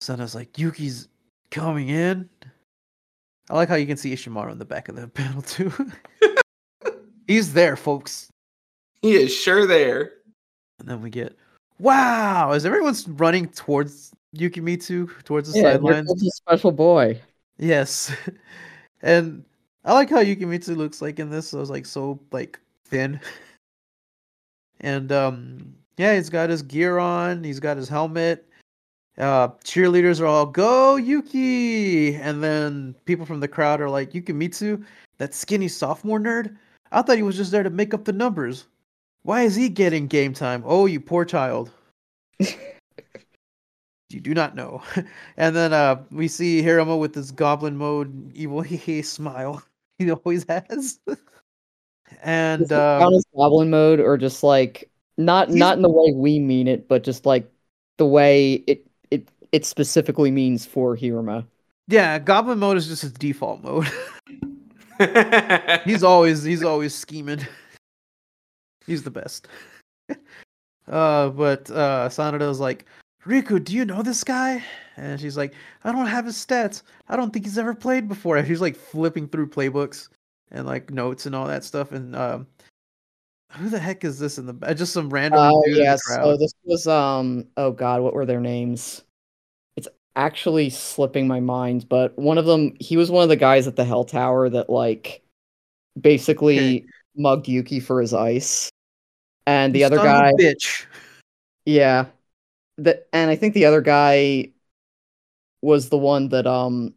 Senna's 0.00 0.34
like 0.34 0.58
Yuki's 0.58 1.08
coming 1.50 1.88
in. 1.88 2.28
I 3.50 3.54
like 3.54 3.68
how 3.68 3.76
you 3.76 3.86
can 3.86 3.96
see 3.96 4.12
Ishimaru 4.12 4.52
in 4.52 4.58
the 4.58 4.64
back 4.64 4.88
of 4.88 4.96
the 4.96 5.08
panel 5.08 5.42
too. 5.42 5.72
He's 7.26 7.52
there, 7.52 7.76
folks. 7.76 8.28
He 9.00 9.14
is 9.14 9.34
sure 9.34 9.66
there. 9.66 10.12
And 10.80 10.88
then 10.88 11.00
we 11.00 11.10
get, 11.10 11.36
wow, 11.78 12.50
as 12.50 12.66
everyone's 12.66 13.08
running 13.08 13.48
towards 13.48 14.12
Yukimitsu, 14.36 15.22
towards 15.24 15.52
the 15.52 15.58
yeah 15.58 15.74
sidelines. 15.74 16.08
comes 16.08 16.26
a 16.26 16.30
special 16.30 16.72
boy 16.72 17.20
Yes. 17.58 18.12
and 19.02 19.44
I 19.84 19.92
like 19.92 20.10
how 20.10 20.22
Yukimitsu 20.22 20.76
looks 20.76 21.00
like 21.00 21.18
in 21.18 21.30
this. 21.30 21.48
So 21.48 21.58
was 21.58 21.70
like 21.70 21.86
so 21.86 22.18
like 22.32 22.58
thin. 22.92 23.18
And 24.80 25.10
um 25.10 25.74
yeah, 25.96 26.14
he's 26.14 26.30
got 26.30 26.50
his 26.50 26.62
gear 26.62 26.98
on, 26.98 27.42
he's 27.42 27.58
got 27.58 27.76
his 27.76 27.88
helmet. 27.88 28.46
Uh 29.18 29.48
cheerleaders 29.64 30.20
are 30.20 30.26
all 30.26 30.46
go 30.46 30.96
Yuki 30.96 32.14
and 32.14 32.42
then 32.42 32.94
people 33.06 33.26
from 33.26 33.40
the 33.40 33.48
crowd 33.48 33.80
are 33.80 33.90
like 33.90 34.12
Yukimitsu, 34.12 34.84
that 35.18 35.34
skinny 35.34 35.68
sophomore 35.68 36.20
nerd? 36.20 36.56
I 36.92 37.02
thought 37.02 37.16
he 37.16 37.22
was 37.22 37.36
just 37.36 37.50
there 37.50 37.62
to 37.62 37.70
make 37.70 37.94
up 37.94 38.04
the 38.04 38.12
numbers. 38.12 38.66
Why 39.22 39.42
is 39.42 39.54
he 39.54 39.68
getting 39.68 40.06
game 40.06 40.34
time? 40.34 40.62
Oh, 40.66 40.86
you 40.86 41.00
poor 41.00 41.24
child. 41.24 41.70
you 42.38 44.20
do 44.20 44.34
not 44.34 44.54
know. 44.54 44.82
and 45.38 45.56
then 45.56 45.72
uh 45.72 46.02
we 46.10 46.28
see 46.28 46.62
Hiruma 46.62 46.98
with 46.98 47.14
this 47.14 47.30
goblin 47.30 47.78
mode 47.78 48.32
evil 48.34 48.60
hee 48.60 49.00
smile 49.00 49.62
he 49.98 50.10
always 50.10 50.44
has. 50.48 50.98
And 52.22 52.62
Is 52.62 52.72
um, 52.72 53.20
goblin 53.36 53.70
mode 53.70 54.00
or 54.00 54.16
just 54.16 54.42
like 54.42 54.90
not 55.18 55.50
not 55.50 55.76
in 55.76 55.82
the 55.82 55.90
way 55.90 56.12
we 56.14 56.38
mean 56.38 56.68
it, 56.68 56.88
but 56.88 57.02
just 57.02 57.26
like 57.26 57.50
the 57.98 58.06
way 58.06 58.54
it 58.66 58.86
it 59.10 59.28
it 59.50 59.66
specifically 59.66 60.30
means 60.30 60.64
for 60.64 60.96
Hiruma. 60.96 61.44
yeah, 61.88 62.18
goblin 62.18 62.58
mode 62.58 62.76
is 62.76 62.88
just 62.88 63.02
his 63.02 63.12
default 63.12 63.62
mode. 63.62 63.88
he's 65.84 66.04
always 66.04 66.42
he's 66.42 66.62
always 66.62 66.94
scheming. 66.94 67.46
he's 68.86 69.02
the 69.02 69.10
best. 69.10 69.48
uh 70.88 71.28
but 71.28 71.70
uh 71.70 72.08
Sanada's 72.08 72.60
like, 72.60 72.86
Riku, 73.26 73.62
do 73.62 73.74
you 73.74 73.84
know 73.84 74.02
this 74.02 74.22
guy? 74.22 74.62
And 74.96 75.20
she's 75.20 75.36
like, 75.36 75.54
I 75.84 75.92
don't 75.92 76.06
have 76.06 76.26
his 76.26 76.36
stats. 76.36 76.82
I 77.08 77.16
don't 77.16 77.32
think 77.32 77.46
he's 77.46 77.58
ever 77.58 77.74
played 77.74 78.08
before. 78.08 78.36
And 78.36 78.46
she's 78.46 78.60
like 78.60 78.76
flipping 78.76 79.26
through 79.26 79.48
playbooks 79.48 80.08
and 80.52 80.66
like 80.66 80.90
notes 80.90 81.26
and 81.26 81.34
all 81.34 81.46
that 81.48 81.64
stuff. 81.64 81.90
And 81.92 82.14
um 82.14 82.46
who 83.50 83.68
the 83.68 83.78
heck 83.78 84.04
is 84.04 84.18
this 84.18 84.38
in 84.38 84.46
the? 84.46 84.74
Just 84.74 84.92
some 84.92 85.10
random 85.10 85.40
Oh 85.40 85.62
the 85.64 85.70
yes. 85.76 86.00
So 86.06 86.36
this 86.36 86.54
was 86.64 86.86
um 86.86 87.46
oh 87.56 87.72
god, 87.72 88.02
what 88.02 88.14
were 88.14 88.26
their 88.26 88.40
names? 88.40 89.02
It's 89.76 89.88
actually 90.14 90.70
slipping 90.70 91.26
my 91.26 91.40
mind, 91.40 91.88
but 91.88 92.16
one 92.18 92.38
of 92.38 92.46
them 92.46 92.74
he 92.78 92.96
was 92.96 93.10
one 93.10 93.22
of 93.22 93.28
the 93.28 93.36
guys 93.36 93.66
at 93.66 93.76
the 93.76 93.84
Hell 93.84 94.04
Tower 94.04 94.48
that 94.50 94.70
like 94.70 95.22
basically 96.00 96.56
Okay. 96.56 96.86
mugged 97.16 97.48
Yuki 97.48 97.80
for 97.80 98.00
his 98.00 98.14
ice. 98.14 98.70
And 99.46 99.74
the 99.74 99.84
other 99.84 99.96
son 99.96 100.06
of 100.06 100.12
a 100.12 100.32
guy 100.32 100.32
bitch. 100.38 100.86
Yeah. 101.64 102.06
The 102.78 103.04
and 103.12 103.30
I 103.30 103.36
think 103.36 103.54
the 103.54 103.66
other 103.66 103.80
guy 103.80 104.52
was 105.60 105.88
the 105.88 105.98
one 105.98 106.28
that 106.30 106.46
um 106.46 106.94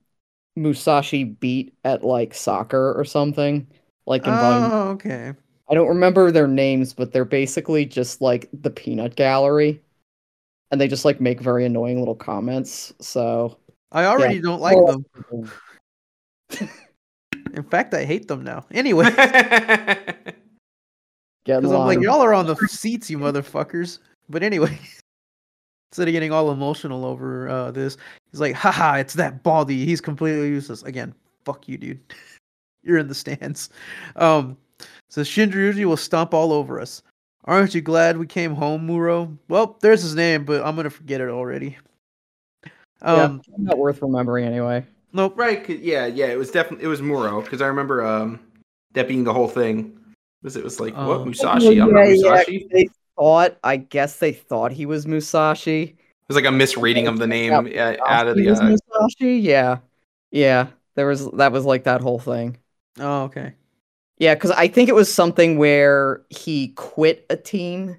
Musashi 0.55 1.23
beat 1.23 1.73
at 1.83 2.03
like 2.03 2.33
soccer 2.33 2.93
or 2.93 3.03
something. 3.03 3.67
Like 4.05 4.25
in 4.25 4.31
volume. 4.31 4.71
Oh, 4.71 4.89
okay. 4.89 5.33
I 5.67 5.73
don't 5.73 5.87
remember 5.87 6.31
their 6.31 6.47
names, 6.47 6.93
but 6.93 7.11
they're 7.11 7.25
basically 7.25 7.85
just 7.85 8.21
like 8.21 8.47
the 8.53 8.69
peanut 8.69 9.15
gallery. 9.15 9.81
And 10.71 10.79
they 10.79 10.87
just 10.87 11.05
like 11.05 11.19
make 11.19 11.39
very 11.41 11.65
annoying 11.65 11.99
little 11.99 12.15
comments. 12.15 12.93
So 12.99 13.57
I 13.91 14.05
already 14.05 14.41
don't 14.41 14.61
like 14.61 14.77
Well, 14.77 15.03
them. 15.31 16.69
In 17.53 17.63
fact, 17.63 17.93
I 17.93 18.03
hate 18.03 18.27
them 18.27 18.43
now. 18.43 18.65
Anyway, 18.71 19.05
get 19.15 20.17
in 21.47 21.61
because 21.61 21.71
I'm 21.71 21.85
like, 21.85 22.01
y'all 22.01 22.21
are 22.21 22.33
on 22.33 22.47
the 22.47 22.55
seats, 22.67 23.09
you 23.09 23.17
motherfuckers. 23.17 23.99
But 24.29 24.43
anyway, 24.43 24.77
instead 25.95 26.09
of 26.09 26.11
getting 26.11 26.33
all 26.33 26.51
emotional 26.51 27.05
over 27.05 27.47
uh, 27.47 27.71
this, 27.71 27.95
he's 28.29 28.41
like, 28.41 28.53
haha, 28.53 28.95
it's 28.95 29.13
that 29.13 29.43
baldy. 29.43 29.85
He's 29.85 30.01
completely 30.01 30.49
useless. 30.49 30.83
Again, 30.83 31.15
fuck 31.45 31.69
you, 31.69 31.77
dude. 31.77 32.01
You're 32.83 32.97
in 32.97 33.07
the 33.07 33.15
stands. 33.15 33.69
Um, 34.17 34.57
so 35.09 35.21
Shinryuji 35.21 35.85
will 35.85 35.95
stomp 35.95 36.33
all 36.33 36.51
over 36.51 36.81
us. 36.81 37.01
Aren't 37.45 37.73
you 37.73 37.79
glad 37.79 38.17
we 38.17 38.27
came 38.27 38.53
home, 38.55 38.85
Muro? 38.85 39.37
Well, 39.47 39.77
there's 39.79 40.01
his 40.01 40.15
name, 40.15 40.43
but 40.43 40.65
I'm 40.65 40.75
gonna 40.75 40.89
forget 40.89 41.21
it 41.21 41.29
already. 41.29 41.77
Um, 43.01 43.41
yeah, 43.47 43.55
not 43.57 43.77
worth 43.77 44.01
remembering 44.01 44.45
anyway. 44.45 44.83
nope. 45.13 45.33
right? 45.37 45.67
Yeah, 45.69 46.07
yeah. 46.07 46.25
It 46.25 46.37
was 46.37 46.51
definitely 46.51 46.83
it 46.85 46.89
was 46.89 47.01
Muro 47.01 47.41
because 47.41 47.61
I 47.61 47.67
remember 47.67 48.05
um 48.05 48.39
that 48.93 49.07
being 49.07 49.23
the 49.23 49.33
whole 49.33 49.47
thing. 49.47 49.97
Was 50.43 50.57
it 50.57 50.63
was 50.63 50.79
like 50.81 50.93
Oh. 50.97 51.07
what 51.07 51.25
Musashi? 51.25 51.79
I'm 51.81 51.93
not 51.93 52.07
Musashi. 52.07 52.67
They 52.71 52.87
thought 53.17 53.57
I 53.63 53.77
guess 53.77 54.17
they 54.17 54.33
thought 54.33 54.71
he 54.71 54.85
was 54.85 55.07
Musashi. 55.07 55.83
It 55.83 55.97
was 56.27 56.35
like 56.35 56.45
a 56.45 56.51
misreading 56.51 57.07
of 57.07 57.19
the 57.19 57.27
name 57.27 57.53
uh, 57.53 57.95
out 58.07 58.27
of 58.27 58.35
the. 58.35 58.49
Uh, 58.49 58.61
Musashi? 58.61 59.37
Yeah. 59.37 59.79
Yeah. 60.31 60.67
There 60.95 61.07
was 61.07 61.29
that 61.31 61.51
was 61.51 61.65
like 61.65 61.83
that 61.83 62.01
whole 62.01 62.19
thing. 62.19 62.57
Oh, 62.99 63.23
okay. 63.23 63.53
Yeah, 64.17 64.33
because 64.33 64.51
I 64.51 64.67
think 64.67 64.87
it 64.87 64.95
was 64.95 65.13
something 65.13 65.57
where 65.57 66.21
he 66.29 66.69
quit 66.69 67.25
a 67.29 67.35
team. 67.35 67.97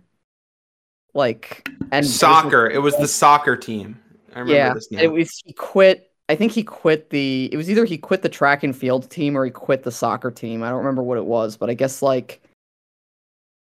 Like 1.14 1.68
and 1.92 2.04
soccer. 2.04 2.68
It 2.68 2.82
was 2.82 2.96
the 2.98 3.08
soccer 3.08 3.56
team. 3.56 3.98
I 4.34 4.40
remember 4.40 4.54
Yeah. 4.54 4.74
this 4.74 4.90
now. 4.90 5.00
It 5.00 5.12
was 5.12 5.40
he 5.44 5.52
quit 5.52 6.10
I 6.28 6.34
think 6.34 6.52
he 6.52 6.62
quit 6.62 7.10
the 7.10 7.48
it 7.52 7.56
was 7.56 7.70
either 7.70 7.84
he 7.84 7.96
quit 7.96 8.22
the 8.22 8.28
track 8.28 8.62
and 8.62 8.76
field 8.76 9.08
team 9.10 9.36
or 9.36 9.44
he 9.44 9.50
quit 9.50 9.82
the 9.82 9.92
soccer 9.92 10.30
team. 10.30 10.62
I 10.62 10.68
don't 10.68 10.78
remember 10.78 11.02
what 11.02 11.18
it 11.18 11.24
was, 11.24 11.56
but 11.56 11.70
I 11.70 11.74
guess 11.74 12.02
like 12.02 12.42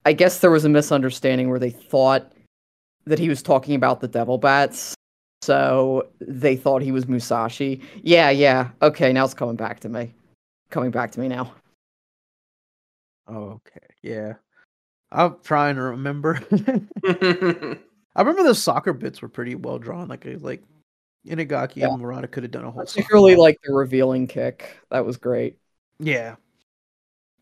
I 0.06 0.14
guess 0.14 0.40
there 0.40 0.52
was 0.52 0.66
a 0.66 0.70
misunderstanding 0.70 1.50
where 1.50 1.60
they 1.60 1.70
thought 1.72 2.32
that 3.06 3.20
he 3.20 3.30
was 3.30 3.42
talking 3.42 3.76
about 3.76 4.00
the 4.02 4.08
devil 4.08 4.38
bats. 4.38 4.96
So 5.42 6.08
they 6.20 6.56
thought 6.56 6.82
he 6.82 6.92
was 6.92 7.08
Musashi. 7.08 7.82
Yeah, 8.04 8.30
yeah. 8.30 8.70
Okay, 8.82 9.14
now 9.14 9.26
it's 9.26 9.34
coming 9.34 9.56
back 9.56 9.80
to 9.82 9.90
me. 9.90 10.14
Coming 10.70 10.92
back 10.92 11.12
to 11.12 11.20
me 11.20 11.28
now. 11.28 11.54
Oh, 13.28 13.60
okay. 13.68 13.86
Yeah. 14.02 14.34
I'm 15.12 15.38
trying 15.44 15.76
to 15.76 15.82
remember. 15.82 16.40
I 17.06 18.22
remember 18.22 18.44
the 18.44 18.56
soccer 18.56 18.94
bits 18.94 19.22
were 19.22 19.30
pretty 19.30 19.56
well 19.56 19.80
drawn. 19.80 20.08
Like 20.08 20.26
like 20.42 20.62
Inagaki 21.28 21.78
Yeah. 21.78 21.88
and 21.90 22.02
Murata 22.02 22.28
could 22.28 22.44
have 22.44 22.52
done 22.52 22.66
a 22.66 22.72
whole. 22.72 22.86
soccer 22.86 23.02
Particularly 23.02 23.36
ball. 23.36 23.44
like 23.44 23.58
the 23.64 23.74
revealing 23.74 24.28
kick. 24.28 24.78
That 24.92 25.06
was 25.06 25.18
great. 25.18 25.58
Yeah. 26.00 26.36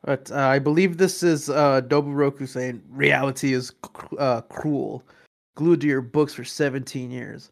But 0.07 0.31
uh, 0.31 0.37
I 0.37 0.57
believe 0.57 0.95
this 0.95 1.21
is 1.21 1.49
uh, 1.49 1.81
Doburoku 1.81 2.47
saying 2.47 2.81
reality 2.89 3.51
is 3.53 3.71
cr- 3.81 4.15
uh, 4.17 4.39
cruel. 4.39 5.03
Glued 5.57 5.81
to 5.81 5.87
your 5.87 5.99
books 5.99 6.33
for 6.33 6.45
17 6.45 7.11
years. 7.11 7.51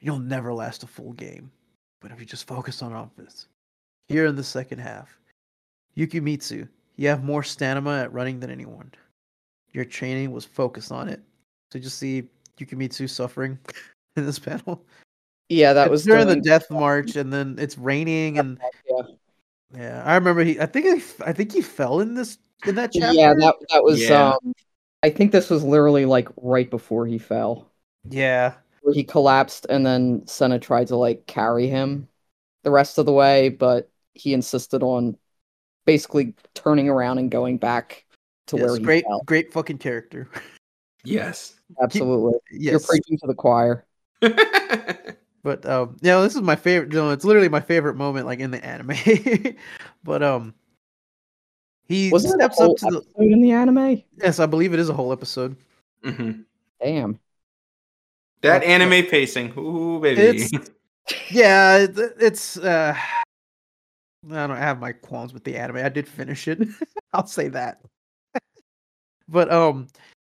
You'll 0.00 0.18
never 0.18 0.52
last 0.52 0.82
a 0.82 0.88
full 0.88 1.12
game. 1.12 1.52
But 2.00 2.10
if 2.10 2.18
you 2.18 2.26
just 2.26 2.48
focus 2.48 2.82
on 2.82 2.92
offense. 2.92 3.46
Here 4.08 4.26
in 4.26 4.34
the 4.34 4.42
second 4.42 4.80
half, 4.80 5.16
Yukimitsu, 5.96 6.68
you 6.96 7.08
have 7.08 7.22
more 7.22 7.44
stamina 7.44 8.02
at 8.02 8.12
running 8.12 8.40
than 8.40 8.50
anyone. 8.50 8.90
Your 9.72 9.84
training 9.84 10.32
was 10.32 10.44
focused 10.44 10.90
on 10.90 11.08
it. 11.08 11.20
So 11.70 11.78
you 11.78 11.84
just 11.84 11.98
see 11.98 12.24
Yukimitsu 12.58 13.08
suffering 13.08 13.56
in 14.16 14.26
this 14.26 14.40
panel. 14.40 14.84
Yeah, 15.48 15.72
that 15.74 15.84
It's 15.86 15.90
was 15.92 16.04
during 16.04 16.26
the 16.26 16.32
during- 16.34 16.42
death 16.42 16.68
march, 16.72 17.14
and 17.14 17.32
then 17.32 17.54
it's 17.56 17.78
raining, 17.78 18.38
and 18.40 18.58
Yeah. 18.90 19.02
Yeah, 19.76 20.02
I 20.04 20.14
remember 20.14 20.44
he. 20.44 20.60
I 20.60 20.66
think 20.66 20.86
he, 20.86 20.92
f- 20.92 21.20
I 21.22 21.32
think 21.32 21.52
he 21.52 21.60
fell 21.60 22.00
in 22.00 22.14
this 22.14 22.38
in 22.66 22.74
that 22.76 22.92
chapter. 22.92 23.14
Yeah, 23.14 23.34
that 23.34 23.56
that 23.70 23.82
was 23.84 24.00
Yeah. 24.00 24.32
um 24.34 24.52
I 25.02 25.10
think 25.10 25.32
this 25.32 25.50
was 25.50 25.62
literally 25.64 26.06
like 26.06 26.28
right 26.36 26.68
before 26.68 27.06
he 27.06 27.18
fell. 27.18 27.70
yeah, 28.10 28.54
Where 28.80 28.94
he 28.94 29.04
collapsed 29.04 29.66
and 29.68 29.84
then 29.84 30.26
Senna 30.26 30.58
tried 30.58 30.88
to 30.88 30.96
like 30.96 31.26
carry 31.26 31.68
him 31.68 32.08
the 32.62 32.70
rest 32.70 32.98
of 32.98 33.06
the 33.06 33.12
way, 33.12 33.48
but 33.50 33.90
he 34.14 34.34
insisted 34.34 34.82
on 34.82 35.16
basically 35.86 36.34
turning 36.54 36.88
around 36.88 37.18
and 37.18 37.30
going 37.30 37.58
back 37.58 38.06
to 38.48 38.56
yes, 38.56 38.66
where 38.66 38.76
he 38.78 38.84
great, 38.84 39.04
fell. 39.04 39.26
great 39.26 39.52
fucking 39.52 39.78
character. 39.78 40.28
yes. 41.04 41.54
Absolutely. 41.82 42.38
You're 42.50 42.80
preaching 42.80 43.18
to 43.18 43.26
the 43.26 43.34
choir. 43.34 43.86
but 45.44 45.64
um, 45.66 45.96
yeah, 46.00 46.20
this 46.22 46.34
is 46.34 46.40
my 46.42 46.56
favorite. 46.56 46.92
No, 46.92 47.10
it's 47.10 47.24
literally 47.24 47.48
my 47.48 47.60
favorite 47.60 47.94
moment, 47.94 48.26
like 48.26 48.40
in 48.40 48.50
the 48.50 48.64
anime. 48.64 49.54
but 50.02 50.22
um, 50.24 50.52
he 51.86 52.10
Wasn't 52.10 52.34
steps 52.34 52.60
up 52.60 52.76
to 52.78 52.86
the. 52.90 52.96
episode 52.96 53.06
in 53.32 53.40
the 53.42 53.52
anime? 53.52 54.02
Yes, 54.20 54.40
I 54.40 54.46
believe 54.46 54.72
it 54.74 54.80
is 54.80 54.88
a 54.88 54.94
whole 54.94 55.12
episode. 55.12 55.54
hmm 56.02 56.32
Damn. 56.82 57.20
That 58.40 58.60
That's- 58.62 58.68
anime 58.68 59.06
pacing. 59.06 59.52
Ooh, 59.56 60.00
baby. 60.00 60.20
It's- 60.20 60.50
Yeah, 61.30 61.76
it, 61.80 61.98
it's. 62.18 62.56
uh 62.56 62.96
I 64.32 64.46
don't 64.46 64.56
have 64.56 64.80
my 64.80 64.92
qualms 64.92 65.34
with 65.34 65.44
the 65.44 65.54
anime. 65.54 65.76
I 65.76 65.90
did 65.90 66.08
finish 66.08 66.48
it. 66.48 66.58
I'll 67.12 67.26
say 67.26 67.48
that. 67.48 67.82
but 69.28 69.52
um, 69.52 69.88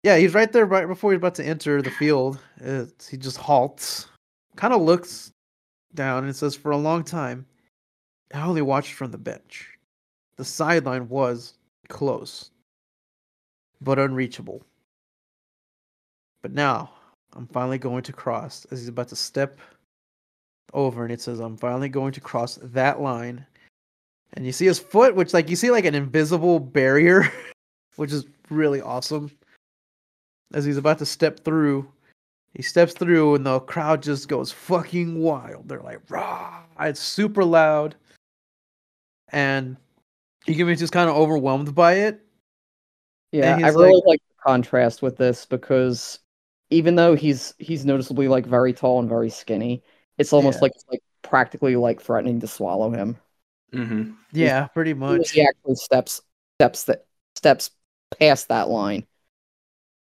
yeah, 0.03 0.17
he's 0.17 0.33
right 0.33 0.51
there 0.51 0.65
right 0.65 0.85
before 0.85 1.11
he's 1.13 1.19
about 1.19 1.35
to 1.35 1.45
enter 1.45 1.81
the 1.81 1.91
field. 1.91 2.37
It's, 2.57 3.07
he 3.07 3.15
just 3.15 3.37
halts, 3.37 4.07
kind 4.57 4.73
of 4.73 4.81
looks 4.81 5.31
down, 5.93 6.25
and 6.25 6.35
says, 6.35 6.55
"For 6.55 6.71
a 6.71 6.77
long 6.77 7.03
time, 7.03 7.45
I 8.33 8.41
only 8.41 8.61
watched 8.61 8.93
from 8.93 9.11
the 9.11 9.17
bench. 9.17 9.77
The 10.35 10.45
sideline 10.45 11.07
was 11.09 11.53
close, 11.87 12.51
but 13.81 13.99
unreachable. 13.99 14.63
But 16.41 16.53
now 16.53 16.91
I'm 17.33 17.47
finally 17.47 17.77
going 17.77 18.03
to 18.03 18.13
cross." 18.13 18.65
As 18.65 18.79
he's 18.79 18.89
about 18.89 19.07
to 19.09 19.15
step 19.15 19.59
over, 20.73 21.03
and 21.03 21.11
it 21.11 21.21
says, 21.21 21.39
"I'm 21.39 21.57
finally 21.57 21.89
going 21.89 22.13
to 22.13 22.21
cross 22.21 22.59
that 22.61 22.99
line." 23.01 23.45
And 24.33 24.45
you 24.45 24.51
see 24.51 24.65
his 24.65 24.79
foot, 24.79 25.15
which 25.15 25.33
like 25.33 25.49
you 25.49 25.55
see 25.55 25.71
like 25.71 25.85
an 25.85 25.95
invisible 25.95 26.59
barrier, 26.59 27.31
which 27.95 28.11
is 28.11 28.25
really 28.49 28.81
awesome. 28.81 29.31
As 30.53 30.65
he's 30.65 30.77
about 30.77 30.99
to 30.99 31.05
step 31.05 31.43
through, 31.43 31.91
he 32.53 32.61
steps 32.63 32.93
through, 32.93 33.35
and 33.35 33.45
the 33.45 33.59
crowd 33.61 34.01
just 34.03 34.27
goes 34.27 34.51
fucking 34.51 35.19
wild. 35.19 35.67
They're 35.69 35.81
like, 35.81 36.01
"Rah!" 36.09 36.63
It's 36.79 36.99
super 36.99 37.43
loud, 37.43 37.95
and 39.29 39.77
you 40.45 40.55
can 40.55 40.67
be 40.67 40.75
just 40.75 40.93
kind 40.93 41.09
of 41.09 41.15
overwhelmed 41.15 41.73
by 41.75 41.93
it. 41.93 42.21
Yeah, 43.31 43.57
I 43.63 43.69
really 43.69 43.93
like- 43.93 44.03
like 44.05 44.21
the 44.29 44.41
contrast 44.45 45.01
with 45.01 45.17
this 45.17 45.45
because 45.45 46.19
even 46.69 46.95
though 46.95 47.15
he's 47.15 47.53
he's 47.59 47.85
noticeably 47.85 48.27
like 48.27 48.45
very 48.45 48.73
tall 48.73 48.99
and 48.99 49.09
very 49.09 49.29
skinny, 49.29 49.83
it's 50.17 50.33
almost 50.33 50.57
Yeah. 50.57 50.61
like 50.63 50.71
it's 50.75 50.85
like 50.89 51.03
practically 51.21 51.75
like 51.75 52.01
threatening 52.01 52.39
to 52.39 52.47
swallow 52.47 52.89
him. 52.89 53.17
hmm 53.73 54.13
Yeah, 54.31 54.67
pretty 54.67 54.93
much. 54.93 55.31
He 55.31 55.41
actually 55.41 55.75
steps 55.75 56.21
steps 56.59 56.83
that 56.85 57.05
steps 57.35 57.71
past 58.17 58.47
that 58.47 58.69
line. 58.69 59.05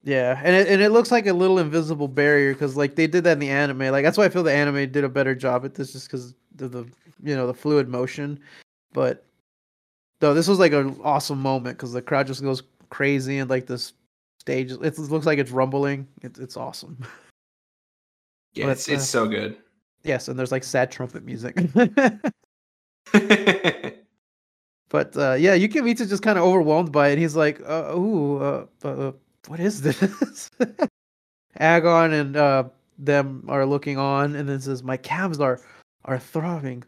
Yeah, 0.04 0.40
and 0.44 0.56
it 0.56 0.68
and 0.68 0.82
it 0.82 0.90
looks 0.92 1.12
like 1.12 1.28
a 1.28 1.34
little 1.34 1.60
invisible 1.60 2.08
barrier 2.08 2.54
because 2.54 2.78
like 2.78 2.96
they 2.96 3.06
did 3.06 3.26
that 3.26 3.34
in 3.34 3.40
the 3.40 3.50
anime. 3.50 3.80
Like 3.80 4.04
that's 4.06 4.18
why 4.18 4.26
I 4.26 4.30
feel 4.30 4.44
the 4.44 4.54
anime 4.54 4.90
did 4.92 5.04
a 5.04 5.10
better 5.10 5.36
job 5.36 5.66
at 5.66 5.76
this, 5.76 5.92
just 5.92 6.08
because 6.08 6.34
of 6.62 6.72
the 6.72 6.86
you 7.22 7.36
know 7.36 7.46
the 7.48 7.54
fluid 7.54 7.90
motion. 7.90 8.40
But 8.94 9.26
though 10.20 10.34
this 10.34 10.48
was 10.48 10.58
like 10.58 10.72
an 10.72 11.00
awesome 11.04 11.42
moment 11.42 11.78
because 11.78 11.92
the 11.92 12.02
crowd 12.02 12.28
just 12.28 12.42
goes 12.42 12.64
crazy 12.90 13.40
and 13.40 13.50
like 13.50 13.66
this 13.68 13.92
stage, 14.40 14.72
it 14.72 14.80
looks 14.80 15.26
like 15.26 15.38
it's 15.38 15.52
rumbling. 15.52 16.08
It's 16.22 16.40
it's 16.40 16.56
awesome. 16.58 16.98
Yeah, 18.56 18.66
But, 18.66 18.72
it's, 18.72 18.90
it's 18.90 19.04
uh, 19.04 19.06
so 19.06 19.28
good. 19.28 19.58
yes, 20.04 20.28
and 20.28 20.38
there's 20.38 20.52
like 20.52 20.64
sad 20.64 20.92
trumpet 20.92 21.24
music. 21.24 21.56
but 24.90 25.16
uh, 25.16 25.36
yeah, 25.38 25.56
Yukimitsu 25.56 26.10
just 26.10 26.24
kind 26.24 26.40
of 26.40 26.44
overwhelmed 26.44 26.92
by 26.92 27.10
it. 27.10 27.20
He's 27.20 27.36
like, 27.36 27.62
uh, 27.62 27.94
"Ooh, 27.96 28.38
uh, 28.40 28.66
uh, 28.84 29.12
what 29.50 29.60
is 29.60 29.82
this?" 29.82 30.50
Agon 31.58 32.14
and 32.14 32.38
uh, 32.38 32.66
them 33.00 33.44
are 33.48 33.66
looking 33.66 33.98
on, 33.98 34.36
and 34.36 34.48
then 34.48 34.62
says, 34.62 34.84
"My 34.84 34.96
calves 34.96 35.40
are 35.40 35.60
are 36.06 36.20
throbbing, 36.20 36.84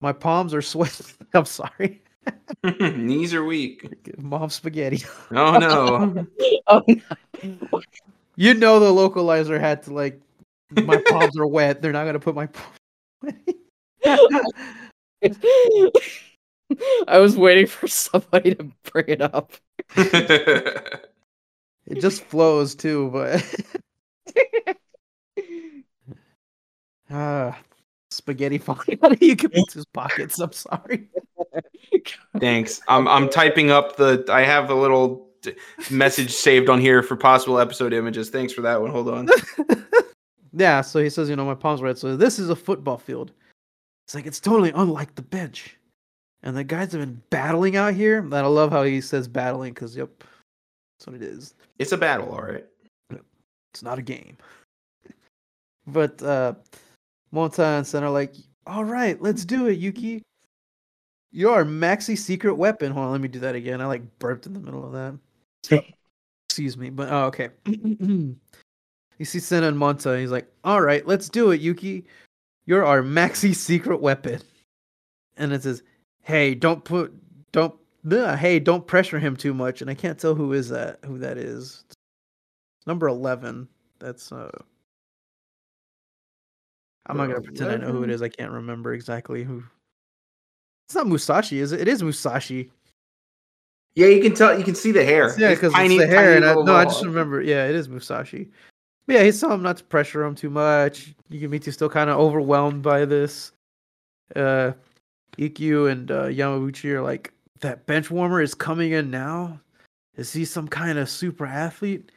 my 0.00 0.12
palms 0.12 0.52
are 0.52 0.62
sweating." 0.62 1.06
I'm 1.34 1.46
sorry, 1.46 2.02
Knees 2.64 3.32
are 3.32 3.44
weak. 3.44 3.88
mom 4.18 4.50
spaghetti. 4.50 5.02
Oh 5.30 5.58
no. 5.58 6.26
Oh 6.66 6.84
no. 6.86 7.80
you 8.36 8.54
know 8.54 8.78
the 8.78 8.90
localizer 8.90 9.58
had 9.58 9.82
to 9.84 9.94
like, 9.94 10.20
my 10.70 11.02
palms 11.08 11.38
are 11.38 11.46
wet. 11.46 11.80
They're 11.80 11.92
not 11.92 12.04
gonna 12.04 12.20
put 12.20 12.34
my. 12.34 12.48
I 17.08 17.18
was 17.18 17.36
waiting 17.36 17.66
for 17.66 17.88
somebody 17.88 18.54
to 18.54 18.70
bring 18.90 19.06
it 19.08 19.22
up. 19.22 19.52
It 21.86 22.00
just 22.00 22.22
flows 22.24 22.74
too, 22.74 23.10
but 23.12 23.44
ah, 27.10 27.58
spaghetti 28.10 28.58
falling 28.58 28.98
out 29.02 29.12
of 29.12 29.20
Yukimitsu's 29.20 29.86
pockets. 29.86 30.38
I'm 30.38 30.52
sorry. 30.52 31.08
Thanks. 32.38 32.80
I'm 32.88 33.08
I'm 33.08 33.28
typing 33.28 33.70
up 33.70 33.96
the. 33.96 34.24
I 34.28 34.42
have 34.42 34.70
a 34.70 34.74
little 34.74 35.28
d- 35.42 35.54
message 35.90 36.32
saved 36.32 36.68
on 36.68 36.80
here 36.80 37.02
for 37.02 37.16
possible 37.16 37.58
episode 37.58 37.92
images. 37.92 38.30
Thanks 38.30 38.52
for 38.52 38.62
that 38.62 38.80
one. 38.80 38.90
Hold 38.90 39.08
on. 39.08 39.28
yeah, 40.52 40.80
so 40.80 41.02
he 41.02 41.10
says, 41.10 41.28
you 41.28 41.36
know, 41.36 41.44
my 41.44 41.54
palms 41.54 41.80
are 41.80 41.84
red. 41.84 41.98
So 41.98 42.16
this 42.16 42.38
is 42.38 42.50
a 42.50 42.56
football 42.56 42.98
field. 42.98 43.32
It's 44.06 44.14
like 44.14 44.26
it's 44.26 44.40
totally 44.40 44.72
unlike 44.74 45.14
the 45.14 45.22
bench. 45.22 45.76
And 46.42 46.56
the 46.56 46.64
guys 46.64 46.92
have 46.92 47.00
been 47.00 47.22
battling 47.30 47.76
out 47.76 47.94
here. 47.94 48.18
And 48.18 48.34
I 48.34 48.40
love 48.42 48.72
how 48.72 48.82
he 48.82 49.00
says 49.00 49.28
battling 49.28 49.74
because, 49.74 49.96
yep, 49.96 50.10
that's 50.18 51.06
what 51.06 51.16
it 51.16 51.22
is. 51.22 51.54
It's 51.78 51.92
a 51.92 51.96
battle, 51.96 52.30
all 52.32 52.42
right. 52.42 52.64
It's 53.72 53.82
not 53.82 53.98
a 53.98 54.02
game. 54.02 54.36
But 55.86 56.22
uh 56.22 56.54
Monta 57.34 57.78
and 57.78 57.86
Sen 57.86 58.04
are 58.04 58.10
like, 58.10 58.34
all 58.66 58.84
right, 58.84 59.20
let's 59.20 59.44
do 59.44 59.66
it, 59.68 59.78
Yuki. 59.78 60.22
Your 61.32 61.64
maxi 61.64 62.16
secret 62.16 62.54
weapon. 62.54 62.92
Hold 62.92 63.06
on, 63.06 63.12
let 63.12 63.20
me 63.20 63.28
do 63.28 63.40
that 63.40 63.54
again. 63.54 63.80
I 63.80 63.86
like 63.86 64.18
burped 64.18 64.46
in 64.46 64.52
the 64.52 64.60
middle 64.60 64.84
of 64.84 64.92
that. 64.92 65.84
Excuse 66.48 66.76
me, 66.76 66.90
but 66.90 67.10
oh, 67.10 67.24
okay. 67.24 67.48
you 67.64 68.36
see 69.24 69.38
Senna 69.38 69.68
and 69.68 69.78
Monta, 69.78 70.10
and 70.12 70.20
he's 70.20 70.30
like, 70.30 70.46
all 70.64 70.82
right, 70.82 71.06
let's 71.06 71.30
do 71.30 71.50
it, 71.50 71.62
Yuki. 71.62 72.04
You're 72.66 72.84
our 72.84 73.02
maxi 73.02 73.54
secret 73.54 74.02
weapon. 74.02 74.40
And 75.38 75.52
it 75.52 75.62
says, 75.62 75.82
hey, 76.20 76.54
don't 76.54 76.84
put, 76.84 77.14
don't, 77.52 77.74
hey, 78.10 78.58
don't 78.58 78.86
pressure 78.86 79.18
him 79.18 79.36
too 79.36 79.54
much. 79.54 79.80
And 79.80 79.90
I 79.90 79.94
can't 79.94 80.18
tell 80.18 80.34
who 80.34 80.52
is 80.52 80.68
that, 80.70 80.98
who 81.04 81.18
that 81.18 81.38
is. 81.38 81.84
Number 82.86 83.08
11. 83.08 83.68
That's, 84.00 84.32
uh, 84.32 84.50
I'm 87.06 87.16
not 87.16 87.26
gonna 87.26 87.40
pretend 87.40 87.70
I 87.70 87.76
know 87.76 87.92
who 87.92 88.04
it 88.04 88.10
is. 88.10 88.22
I 88.22 88.28
can't 88.28 88.52
remember 88.52 88.94
exactly 88.94 89.42
who. 89.42 89.64
It's 90.86 90.94
not 90.94 91.06
Musashi, 91.06 91.58
is 91.58 91.72
it? 91.72 91.80
It 91.80 91.88
is 91.88 92.02
Musashi. 92.02 92.70
Yeah, 93.94 94.06
you 94.06 94.22
can 94.22 94.34
tell. 94.34 94.56
You 94.56 94.64
can 94.64 94.74
see 94.74 94.92
the 94.92 95.04
hair. 95.04 95.34
Yeah, 95.38 95.50
because 95.50 95.72
it's 95.76 95.98
the 95.98 96.06
hair. 96.06 96.36
And 96.36 96.44
I, 96.44 96.54
no, 96.54 96.74
I 96.74 96.84
just 96.84 97.04
remember. 97.04 97.42
Yeah, 97.42 97.66
it 97.66 97.74
is 97.74 97.88
Musashi. 97.88 98.48
But 99.06 99.16
yeah, 99.16 99.22
he's 99.24 99.40
telling 99.40 99.56
him 99.56 99.62
not 99.62 99.78
to 99.78 99.84
pressure 99.84 100.22
him 100.22 100.34
too 100.34 100.50
much. 100.50 101.14
Yukimitsu's 101.30 101.74
still 101.74 101.88
kind 101.88 102.08
of 102.08 102.18
overwhelmed 102.18 102.82
by 102.82 103.04
this. 103.04 103.52
Uh, 104.34 104.72
Ikkyu 105.38 105.90
and 105.90 106.10
uh, 106.10 106.94
are 106.96 107.02
like, 107.02 107.31
that 107.62 107.86
bench 107.86 108.10
warmer 108.10 108.40
is 108.40 108.54
coming 108.54 108.92
in 108.92 109.10
now. 109.10 109.60
Is 110.16 110.32
he 110.32 110.44
some 110.44 110.68
kind 110.68 110.98
of 110.98 111.08
super 111.08 111.46
athlete? 111.46 112.12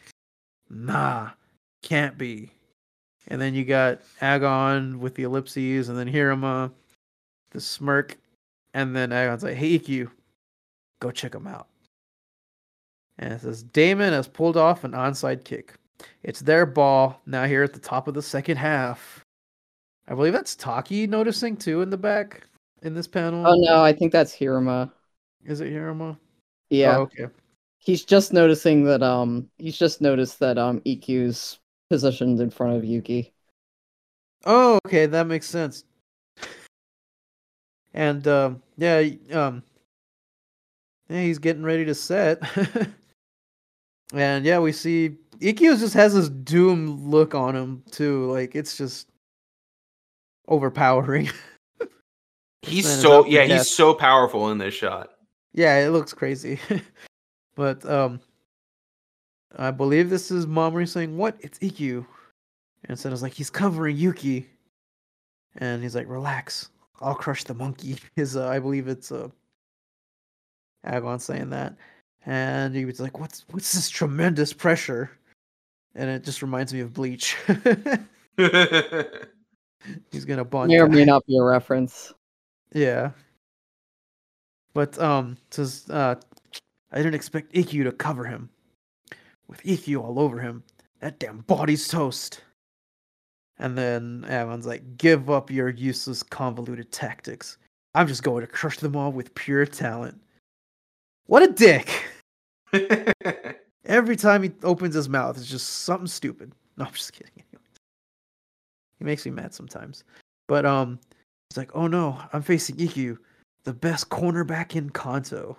Nah, 0.69 1.29
can't 1.81 2.17
be. 2.17 2.51
And 3.27 3.41
then 3.41 3.55
you 3.55 3.63
got 3.63 4.01
Agon 4.21 4.99
with 4.99 5.15
the 5.15 5.23
ellipses, 5.23 5.89
and 5.89 5.97
then 5.97 6.11
Hiruma, 6.11 6.71
the 7.51 7.61
smirk, 7.61 8.17
and 8.73 8.95
then 8.95 9.11
Agon's 9.11 9.43
like, 9.43 9.55
"Hey, 9.55 9.79
Ikkyu, 9.79 10.11
go 10.99 11.09
check 11.09 11.33
him 11.33 11.47
out." 11.47 11.67
And 13.17 13.33
it 13.33 13.41
says 13.41 13.63
Deimon 13.63 14.13
has 14.13 14.27
pulled 14.27 14.57
off 14.57 14.83
an 14.83 14.91
onside 14.91 15.43
kick. 15.43 15.73
It's 16.23 16.41
their 16.41 16.65
ball 16.65 17.21
now 17.25 17.45
here 17.45 17.63
at 17.63 17.73
the 17.73 17.79
top 17.79 18.07
of 18.07 18.13
the 18.13 18.21
second 18.21 18.57
half. 18.57 19.23
I 20.07 20.13
believe 20.13 20.33
that's 20.33 20.55
Taki 20.55 21.07
noticing 21.07 21.55
too 21.57 21.81
in 21.81 21.89
the 21.89 21.97
back 21.97 22.43
in 22.83 22.93
this 22.93 23.07
panel. 23.07 23.47
Oh 23.47 23.55
no, 23.55 23.81
I 23.81 23.93
think 23.93 24.11
that's 24.11 24.35
Hiruma. 24.35 24.91
Is 25.45 25.61
it 25.61 25.71
Hiruma? 25.71 26.17
Yeah, 26.69 26.97
Oh, 26.97 27.01
okay. 27.01 27.27
he's 27.79 28.03
just 28.03 28.33
noticing 28.33 28.83
that. 28.85 29.03
Um, 29.03 29.49
he's 29.57 29.77
just 29.77 30.01
noticed 30.01 30.39
that 30.39 30.57
um 30.57 30.81
Ikkyu's 30.81 31.59
positioned 31.89 32.39
in 32.39 32.49
front 32.49 32.75
of 32.75 32.83
Yuki. 32.83 33.31
Oh, 34.45 34.79
okay, 34.87 35.05
that 35.05 35.27
makes 35.27 35.47
sense. 35.47 35.83
And 37.93 38.27
um, 38.27 38.61
yeah, 38.77 39.03
um, 39.31 39.63
yeah, 41.09 41.21
he's 41.21 41.39
getting 41.39 41.63
ready 41.63 41.85
to 41.85 41.95
set. 41.95 42.41
and 44.13 44.45
yeah, 44.45 44.59
we 44.59 44.71
see 44.71 45.17
Ikkyu 45.39 45.79
just 45.79 45.93
has 45.93 46.13
this 46.13 46.29
doom 46.29 47.09
look 47.09 47.33
on 47.35 47.55
him 47.55 47.83
too. 47.91 48.31
Like 48.31 48.55
it's 48.55 48.77
just 48.77 49.07
overpowering. 50.47 51.29
He's 52.61 52.85
Man 52.85 52.97
so 52.99 53.25
yeah, 53.27 53.45
death. 53.45 53.59
he's 53.59 53.69
so 53.69 53.93
powerful 53.93 54.49
in 54.49 54.57
this 54.57 54.73
shot. 54.73 55.14
Yeah, 55.55 55.79
it 55.79 55.89
looks 55.89 56.13
crazy. 56.13 56.59
but 57.55 57.83
um, 57.89 58.19
I 59.57 59.71
believe 59.71 60.09
this 60.09 60.29
is 60.29 60.45
Mamori 60.45 60.87
saying, 60.87 61.17
"What? 61.17 61.37
It's 61.39 61.57
Ikkyu." 61.59 62.05
And 62.83 62.99
Sena's 62.99 63.23
like, 63.23 63.33
"He's 63.33 63.49
covering 63.49 63.95
Yuki," 63.95 64.47
and 65.55 65.81
he's 65.81 65.95
like, 65.95 66.09
"Relax, 66.09 66.69
I'll 66.99 67.15
crush 67.15 67.45
the 67.45 67.53
monkey." 67.53 67.97
His, 68.17 68.35
uh, 68.35 68.49
I 68.49 68.59
believe 68.59 68.89
it's 68.89 69.13
uh, 69.13 69.29
Agon 70.83 71.19
saying 71.19 71.51
that, 71.51 71.73
and 72.25 72.75
he 72.75 72.83
was 72.83 72.99
like, 72.99 73.17
"What's 73.17 73.45
what's 73.51 73.71
this 73.71 73.89
tremendous 73.89 74.51
pressure?" 74.51 75.09
And 75.95 76.09
it 76.09 76.25
just 76.25 76.41
reminds 76.41 76.73
me 76.73 76.81
of 76.81 76.93
Bleach. 76.93 77.37
he's 80.11 80.25
gonna 80.25 80.43
bond. 80.43 80.67
May 80.67 80.79
or 80.79 80.89
may 80.89 81.05
not 81.05 81.25
be 81.25 81.37
a 81.37 81.43
reference. 81.43 82.13
Yeah. 82.73 83.11
But 84.75 84.99
um 84.99 85.37
says 85.49 85.89
uh 85.89 86.15
I 86.91 86.97
didn't 86.97 87.15
expect 87.15 87.53
Ikkyu 87.53 87.83
to 87.85 87.91
cover 87.91 88.25
him. 88.25 88.49
With 89.47 89.63
Ikkyu 89.63 89.99
all 90.03 90.19
over 90.19 90.39
him. 90.39 90.63
That 90.99 91.19
damn 91.19 91.39
body's 91.39 91.87
toast. 91.87 92.41
And 93.57 93.75
then 93.77 94.25
Amon's 94.29 94.67
like, 94.67 94.97
give 94.97 95.29
up 95.29 95.49
your 95.49 95.69
useless 95.69 96.21
convoluted 96.21 96.91
tactics. 96.91 97.57
I'm 97.95 98.07
just 98.07 98.23
going 98.23 98.41
to 98.41 98.51
crush 98.51 98.77
them 98.77 98.95
all 98.95 99.11
with 99.11 99.33
pure 99.33 99.65
talent. 99.65 100.21
What 101.27 101.43
a 101.43 101.47
dick. 101.47 101.89
Every 103.85 104.15
time 104.15 104.43
he 104.43 104.51
opens 104.63 104.93
his 104.93 105.07
mouth, 105.07 105.37
it's 105.37 105.49
just 105.49 105.83
something 105.83 106.07
stupid. 106.07 106.51
No, 106.77 106.85
I'm 106.85 106.93
just 106.93 107.13
kidding. 107.13 107.31
He 108.99 109.05
makes 109.05 109.25
me 109.25 109.31
mad 109.31 109.53
sometimes. 109.53 110.03
But 110.47 110.65
um 110.65 110.99
He's 111.49 111.57
like, 111.57 111.71
oh 111.73 111.87
no, 111.87 112.19
I'm 112.33 112.41
facing 112.41 112.75
Ikkyu, 112.75 113.17
the 113.65 113.73
best 113.73 114.09
cornerback 114.09 114.75
in 114.75 114.89
Kanto. 114.91 115.57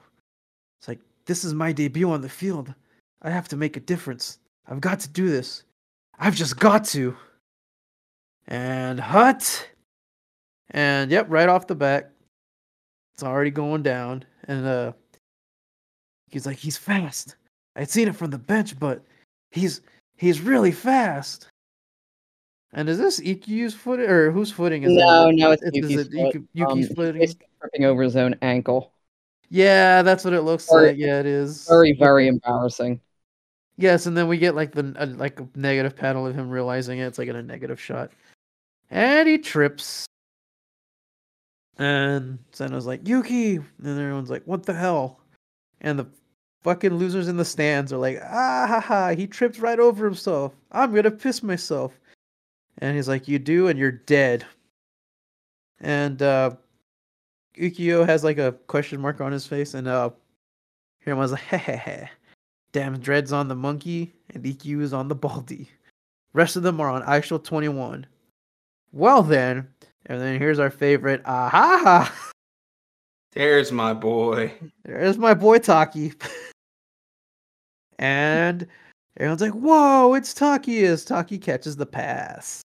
It's 0.81 0.89
like, 0.89 1.01
this 1.27 1.45
is 1.45 1.53
my 1.53 1.73
debut 1.73 2.11
on 2.11 2.23
the 2.23 2.29
field. 2.29 2.75
I 3.23 3.31
have 3.31 3.49
to 3.49 3.57
make 3.57 3.77
a 3.77 3.81
difference. 3.81 4.39
I've 4.69 4.81
got 4.81 5.01
to 5.01 5.09
do 5.09 5.29
this. 5.29 5.65
I've 6.19 6.35
just 6.35 6.59
got 6.59 6.85
to. 6.87 7.17
And 8.49 8.99
hut. 8.99 9.69
And 10.71 11.11
yep, 11.11 11.27
right 11.29 11.49
off 11.49 11.67
the 11.67 11.75
bat, 11.75 12.13
it's 13.15 13.23
already 13.23 13.51
going 13.51 13.83
down. 13.83 14.25
And 14.45 14.67
uh 14.67 14.93
he's 16.31 16.47
like, 16.47 16.59
he's 16.59 16.77
fast. 16.77 17.37
I'd 17.77 17.91
seen 17.91 18.09
it 18.09 18.17
from 18.17 18.31
the 18.31 18.39
bench, 18.39 18.79
but 18.79 19.03
he's 19.51 19.81
he's 20.17 20.41
really 20.41 20.73
fast. 20.73 21.49
And 22.77 22.91
is 22.91 22.99
this 22.99 23.19
Ikkyu's 23.21 23.73
foot 23.75 24.01
or 24.01 24.31
whose 24.31 24.53
footing 24.53 24.83
is 24.83 24.93
No, 24.93 24.99
that? 25.29 25.35
no, 25.35 25.47
no, 25.47 25.51
it's 25.53 25.63
Yuki's 25.73 25.99
it 25.99 26.05
foot. 26.13 26.35
Yuki- 26.35 26.49
Yuki's 26.53 26.91
Um, 26.91 26.95
footing? 26.95 27.21
He's 27.23 27.35
tripping 27.59 27.87
over 27.87 28.03
his 28.03 28.17
own 28.17 28.37
ankle. 28.43 28.93
Yeah, 29.49 30.03
that's 30.03 30.25
what 30.25 30.35
it 30.35 30.43
looks 30.43 30.69
Very- 30.71 30.89
like. 30.89 30.99
Yeah, 30.99 31.19
it 31.21 31.25
is. 31.27 31.67
Very, 31.67 31.93
very 31.95 32.29
embarrassing. 32.29 33.01
Yes, 33.79 34.05
and 34.05 34.15
then 34.15 34.29
we 34.29 34.37
get 34.37 34.55
like 34.55 34.73
the 34.73 34.95
uh, 34.99 35.07
like 35.17 35.41
a 35.41 35.49
negative 35.55 35.97
panel 35.97 36.27
of 36.27 36.35
him 36.35 36.51
realizing 36.51 36.99
it. 36.99 37.07
It's 37.07 37.19
like 37.19 37.29
in 37.29 37.37
a 37.37 37.43
negative 37.43 37.81
shot, 37.81 38.11
and 38.91 39.27
he 39.29 39.39
trips. 39.39 40.05
And 41.79 42.39
Sena's 42.53 42.87
like 42.87 43.07
Yuki, 43.07 43.57
and 43.57 43.67
everyone's 43.87 44.31
like, 44.31 44.45
"What 44.45 44.65
the 44.65 44.73
hell?" 44.75 45.21
And 45.83 45.99
the 45.99 46.07
fucking 46.63 46.95
losers 46.95 47.29
in 47.29 47.37
the 47.37 47.45
stands 47.45 47.93
are 47.93 47.99
like, 47.99 48.19
"Ah 48.23 48.67
ha 48.69 48.81
ha! 48.81 49.15
He 49.15 49.27
tripped 49.27 49.59
right 49.59 49.79
over 49.79 50.05
himself. 50.07 50.55
I'm 50.73 50.95
gonna 50.95 51.11
piss 51.11 51.43
myself." 51.43 51.99
And 52.79 52.97
he's 52.97 53.09
like, 53.09 53.29
"You 53.29 53.39
do, 53.39 53.69
and 53.69 53.79
you're 53.79 53.93
dead." 53.93 54.45
And 55.81 56.21
uh, 56.23 56.53
Ikkyu 57.57 58.07
has 58.07 58.25
like 58.25 58.39
a 58.39 58.53
question 58.67 59.01
mark 59.01 59.21
on 59.21 59.33
his 59.33 59.47
face, 59.47 59.75
and 59.75 59.89
uh, 59.89 60.11
Hiruma's 61.01 61.33
like, 61.33 61.43
"Heh 61.43 61.59
heh 61.59 61.77
heh." 61.77 62.09
Damn 62.73 62.99
Dread's 62.99 63.33
on 63.33 63.49
the 63.49 63.55
monkey, 63.55 64.13
and 64.35 64.45
Ikkyu 64.45 64.83
is 64.83 64.93
on 64.93 65.09
the 65.09 65.15
baldy. 65.15 65.69
Rest 66.35 66.57
of 66.57 66.63
them 66.63 66.81
are 66.81 66.91
on 66.91 67.03
Eyeshield 67.03 67.45
21. 67.45 68.07
Well 68.93 69.23
then, 69.23 69.69
and 70.07 70.21
then 70.21 70.39
here's 70.39 70.59
our 70.59 70.71
favorite. 70.71 71.23
Aha! 71.25 72.13
There's 73.33 73.73
my 73.73 73.95
boy. 73.95 74.53
There's 74.85 75.19
my 75.19 75.35
boy 75.35 75.59
Taki. 75.59 76.13
and 77.99 78.67
everyone's 79.17 79.41
like, 79.41 79.53
whoa, 79.53 80.15
it's 80.15 80.35
Taki 80.35 80.85
as 80.85 81.05
Taki 81.05 81.39
catches 81.39 81.77
the 81.77 81.87
pass. 81.87 82.63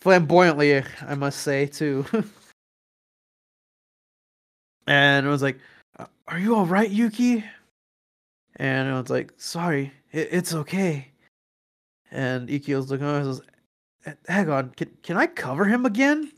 Flamboyantly, 0.00 0.82
I 1.06 1.14
must 1.14 1.40
say, 1.40 1.66
too. 1.66 2.04
and 4.86 5.26
it 5.26 5.28
was 5.28 5.42
like, 5.42 5.58
"Uh, 5.98 6.06
Are 6.28 6.38
you 6.38 6.54
alright, 6.56 6.90
Yuki? 6.90 7.44
And 8.56 8.88
it 8.88 8.92
was 8.92 9.10
like, 9.10 9.32
Sorry, 9.36 9.92
it, 10.12 10.28
it's 10.30 10.54
okay. 10.54 11.08
And 12.10 12.48
Ikkyu's 12.48 12.90
looking 12.90 13.06
over 13.06 13.18
and 13.18 13.34
says, 13.36 13.42
"Eh, 14.06 14.12
Hang 14.32 14.50
on, 14.50 14.70
can, 14.70 14.90
can 15.02 15.16
I 15.16 15.26
cover 15.26 15.64
him 15.64 15.86
again? 15.86 16.30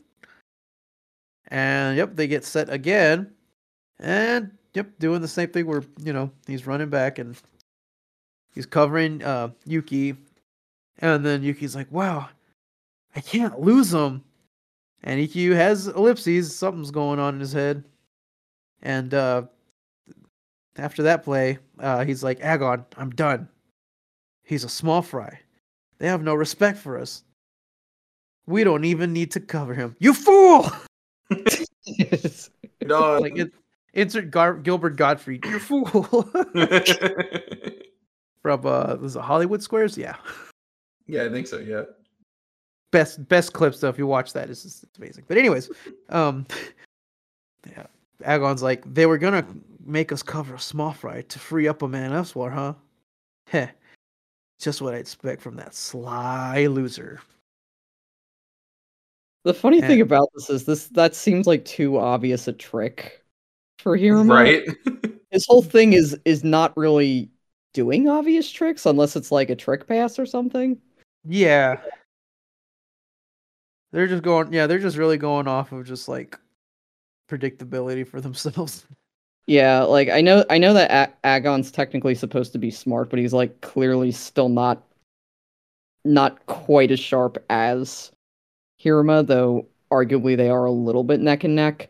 And 1.49 1.97
yep, 1.97 2.15
they 2.15 2.27
get 2.27 2.43
set 2.45 2.69
again. 2.69 3.31
And 3.99 4.51
yep, 4.73 4.87
doing 4.99 5.21
the 5.21 5.27
same 5.27 5.49
thing 5.49 5.65
where, 5.65 5.83
you 6.03 6.13
know, 6.13 6.31
he's 6.45 6.67
running 6.67 6.89
back 6.89 7.19
and 7.19 7.37
he's 8.57 8.65
covering 8.65 9.23
uh 9.23 9.49
Yuki. 9.65 10.15
And 10.97 11.23
then 11.23 11.43
Yuki's 11.43 11.75
like, 11.75 11.91
Wow, 11.91 12.27
I 13.15 13.21
can't 13.21 13.61
lose 13.61 13.93
him. 13.93 14.23
And 15.03 15.21
Ikkyu 15.21 15.53
has 15.53 15.87
ellipses, 15.87 16.55
something's 16.55 16.89
going 16.89 17.19
on 17.19 17.35
in 17.35 17.39
his 17.39 17.53
head. 17.53 17.83
And 18.81 19.13
uh 19.13 19.43
after 20.75 21.03
that 21.03 21.23
play, 21.23 21.59
uh 21.79 22.03
he's 22.03 22.23
like, 22.23 22.41
Agon, 22.41 22.83
I'm 22.97 23.11
done. 23.11 23.47
He's 24.43 24.63
a 24.63 24.69
small 24.69 25.03
fry. 25.03 25.39
They 25.99 26.07
have 26.07 26.23
no 26.23 26.33
respect 26.33 26.79
for 26.79 26.97
us. 26.97 27.23
We 28.47 28.63
don't 28.63 28.85
even 28.85 29.13
need 29.13 29.31
to 29.31 29.39
cover 29.39 29.75
him. 29.75 29.95
You 29.99 30.13
fool! 30.13 30.71
No. 32.81 33.17
like 33.21 33.37
it, 33.37 33.51
insert 33.93 34.31
Gar- 34.31 34.55
Gilbert 34.55 34.95
Gottfried. 34.95 35.45
You 35.45 35.59
fool! 35.59 36.31
From 38.41 38.65
uh, 38.65 38.95
was 38.95 39.15
it 39.15 39.21
Hollywood 39.21 39.61
Squares? 39.61 39.97
Yeah, 39.97 40.15
yeah, 41.07 41.23
I 41.23 41.29
think 41.29 41.47
so. 41.47 41.57
Yeah. 41.57 41.83
best 42.91 43.27
best 43.27 43.53
clip 43.53 43.73
stuff. 43.73 43.95
If 43.95 43.99
you 43.99 44.07
watch 44.07 44.33
that, 44.33 44.49
it's 44.49 44.63
just 44.63 44.83
it's 44.83 44.97
amazing. 44.97 45.25
But 45.27 45.37
anyways, 45.37 45.69
um, 46.09 46.45
yeah, 47.69 47.87
Agon's 48.23 48.63
like 48.63 48.83
they 48.93 49.05
were 49.05 49.17
gonna 49.17 49.45
make 49.85 50.11
us 50.11 50.21
cover 50.21 50.55
a 50.55 50.59
small 50.59 50.93
fry 50.93 51.21
to 51.21 51.39
free 51.39 51.67
up 51.67 51.81
a 51.81 51.87
man 51.87 52.13
elsewhere, 52.13 52.51
huh? 52.51 52.73
Heh, 53.47 53.67
just 54.59 54.81
what 54.81 54.93
I 54.93 54.97
expect 54.97 55.41
from 55.41 55.55
that 55.55 55.73
sly 55.73 56.67
loser. 56.67 57.21
The 59.43 59.53
funny 59.53 59.79
thing 59.79 60.01
about 60.01 60.29
this 60.35 60.49
is 60.49 60.65
this 60.65 60.87
that 60.89 61.15
seems 61.15 61.47
like 61.47 61.63
too 61.63 61.97
obvious 61.97 62.49
a 62.49 62.53
trick 62.53 63.23
for 63.79 63.97
Hiruma. 63.97 64.29
Right. 64.29 64.67
His 65.31 65.45
whole 65.45 65.61
thing 65.61 65.93
is 65.93 66.17
is 66.25 66.43
not 66.43 66.75
really 66.75 67.29
doing 67.77 68.09
obvious 68.09 68.49
tricks 68.49 68.87
unless 68.87 69.15
it's 69.15 69.31
like 69.31 69.51
a 69.51 69.55
trick 69.55 69.87
pass 69.87 70.17
or 70.17 70.25
something. 70.25 70.81
Yeah. 71.23 71.79
They're 73.91 74.07
just 74.07 74.23
going 74.23 74.51
yeah, 74.51 74.65
they're 74.65 74.79
just 74.79 74.97
really 74.97 75.17
going 75.19 75.47
off 75.47 75.71
of 75.71 75.85
just 75.85 76.07
like 76.07 76.39
predictability 77.29 78.05
for 78.05 78.19
themselves. 78.19 78.85
Yeah, 79.49 79.83
like 79.83 80.09
I 80.09 80.19
know 80.19 80.43
I 80.49 80.57
know 80.57 80.73
that 80.73 80.91
A- 80.91 81.25
Agon's 81.25 81.71
technically 81.71 82.15
supposed 82.15 82.51
to 82.51 82.59
be 82.59 82.69
smart, 82.69 83.09
but 83.09 83.17
he's 83.17 83.31
like 83.31 83.61
clearly 83.61 84.11
still 84.11 84.49
not 84.49 84.83
not 86.03 86.45
quite 86.47 86.91
as 86.91 86.99
sharp 86.99 87.41
as 87.49 88.11
Hiruma, 88.83 89.25
though 89.25 89.65
arguably 89.89 90.35
they 90.35 90.49
are 90.49 90.65
a 90.65 90.71
little 90.71 91.05
bit 91.05 91.21
neck 91.21 91.45
and 91.45 91.55
neck. 91.55 91.89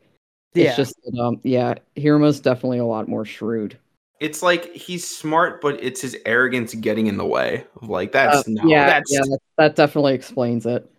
Yeah. 0.54 0.66
It's 0.66 0.78
just 0.78 0.96
that, 1.04 1.20
um, 1.20 1.40
yeah, 1.42 1.74
Hiruma's 1.96 2.40
definitely 2.40 2.78
a 2.78 2.86
lot 2.86 3.08
more 3.08 3.26
shrewd. 3.26 3.80
It's 4.20 4.42
like 4.42 4.74
he's 4.74 5.08
smart, 5.08 5.62
but 5.62 5.82
it's 5.84 6.02
his 6.02 6.18
arrogance 6.26 6.74
getting 6.74 7.08
in 7.08 7.18
the 7.18 7.26
way. 7.26 7.66
Like 7.82 8.12
that's 8.12 8.48
Uh, 8.48 8.52
no, 8.52 8.68
yeah, 8.70 8.86
that's 8.88 9.12
yeah, 9.12 9.22
that, 9.22 9.40
that 9.58 9.76
definitely 9.76 10.14
explains 10.16 10.66
it. 10.66 10.90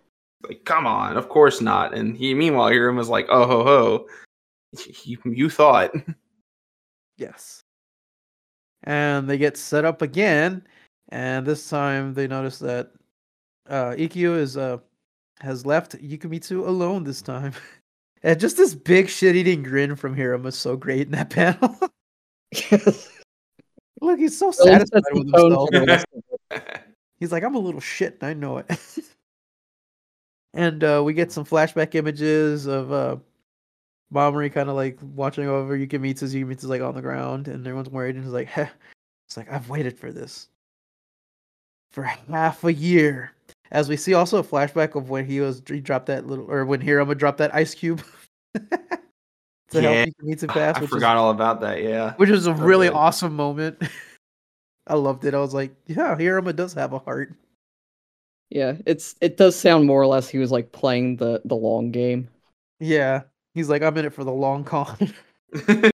like 0.47 0.63
come 0.65 0.87
on, 0.87 1.17
of 1.17 1.27
course 1.29 1.59
not. 1.61 1.93
And 1.93 2.15
he 2.15 2.33
meanwhile 2.33 2.69
Hiruma's 2.69 3.09
like, 3.09 3.27
oh 3.29 3.45
ho 3.45 3.63
ho, 3.63 4.07
you, 5.03 5.17
you 5.25 5.49
thought. 5.49 5.91
Yes. 7.17 7.59
And 8.83 9.29
they 9.29 9.37
get 9.37 9.57
set 9.57 9.83
up 9.83 10.01
again, 10.01 10.65
and 11.09 11.45
this 11.45 11.69
time 11.69 12.13
they 12.13 12.27
notice 12.27 12.59
that 12.59 12.91
uh 13.67 13.91
Ikkyu 13.91 14.37
is 14.37 14.55
uh 14.55 14.77
has 15.41 15.65
left 15.65 15.97
Yukimitsu 16.01 16.65
alone 16.65 17.03
this 17.03 17.21
time. 17.21 17.51
and 18.23 18.39
just 18.39 18.55
this 18.55 18.73
big 18.73 19.09
shit 19.09 19.35
eating 19.35 19.63
grin 19.63 19.97
from 19.97 20.15
Hiruma 20.15 20.47
is 20.47 20.57
so 20.57 20.77
great 20.77 21.07
in 21.07 21.11
that 21.11 21.29
panel. 21.29 21.77
Look, 24.01 24.19
he's 24.19 24.37
so 24.37 24.51
satisfied 24.51 25.03
with 25.11 25.27
himself. 25.27 25.69
for 25.71 25.79
the 25.79 25.85
rest 25.85 26.05
of 26.13 26.23
it. 26.51 26.81
He's 27.19 27.31
like, 27.31 27.43
I'm 27.43 27.55
a 27.55 27.59
little 27.59 27.81
shit, 27.81 28.17
and 28.21 28.29
I 28.29 28.33
know 28.33 28.57
it. 28.59 28.71
and 30.53 30.83
uh, 30.83 31.01
we 31.03 31.13
get 31.13 31.31
some 31.31 31.45
flashback 31.45 31.95
images 31.95 32.65
of 32.65 32.91
uh, 32.91 33.17
Mamori 34.13 34.51
kind 34.51 34.69
of 34.69 34.75
like 34.75 34.97
watching 35.15 35.47
over 35.47 35.77
Yukimitsu's. 35.77 36.33
Yukimitsu's 36.33 36.65
like 36.65 36.81
on 36.81 36.95
the 36.95 37.01
ground, 37.01 37.47
and 37.47 37.65
everyone's 37.67 37.89
worried. 37.89 38.15
And 38.15 38.23
he's 38.23 38.33
like, 38.33 38.47
Heh. 38.47 38.69
it's 39.27 39.35
like 39.35 39.51
I've 39.51 39.69
waited 39.69 39.99
for 39.99 40.11
this 40.11 40.47
for 41.91 42.03
half 42.03 42.63
a 42.63 42.73
year. 42.73 43.33
As 43.71 43.89
we 43.89 43.97
see 43.97 44.13
also 44.13 44.39
a 44.39 44.43
flashback 44.43 44.95
of 44.95 45.09
when 45.09 45.25
he 45.25 45.41
was 45.41 45.61
he 45.67 45.79
dropped 45.79 46.07
that 46.07 46.25
little, 46.25 46.49
or 46.49 46.65
when 46.65 46.81
Hiruma 46.81 47.17
dropped 47.17 47.37
that 47.39 47.53
ice 47.53 47.75
cube 47.75 48.03
to 49.71 49.81
Yeah. 49.81 49.91
help 49.93 50.09
Yukimitsu 50.23 50.47
pass. 50.47 50.75
I 50.77 50.79
which 50.81 50.89
is- 50.89 50.93
forgot 50.93 51.17
all 51.17 51.31
about 51.31 51.61
that. 51.61 51.83
Yeah. 51.83 52.13
which 52.15 52.29
was 52.29 52.47
a 52.47 52.55
So 52.55 52.61
really 52.63 52.89
awesome 52.89 53.35
moment. 53.35 53.81
I 54.87 54.95
loved 54.95 55.23
it. 55.25 55.33
I 55.35 55.39
was 55.39 55.53
like, 55.53 55.75
yeah, 55.85 56.15
Hiruma 56.15 56.55
does 56.55 56.73
have 56.73 56.93
a 56.93 56.99
heart. 56.99 57.35
Yeah, 58.49 58.77
it's 58.87 59.13
it 59.21 59.37
does 59.37 59.55
sound 59.55 59.85
more 59.85 60.01
or 60.01 60.07
less 60.07 60.27
he 60.27 60.39
was 60.39 60.51
like 60.51 60.71
playing 60.71 61.17
the 61.17 61.41
the 61.45 61.55
long 61.55 61.91
game. 61.91 62.27
Yeah, 62.79 63.21
he's 63.53 63.69
like, 63.69 63.83
I'm 63.83 63.95
in 63.97 64.05
it 64.05 64.13
for 64.13 64.23
the 64.23 64.31
long 64.31 64.63
con. 64.63 64.97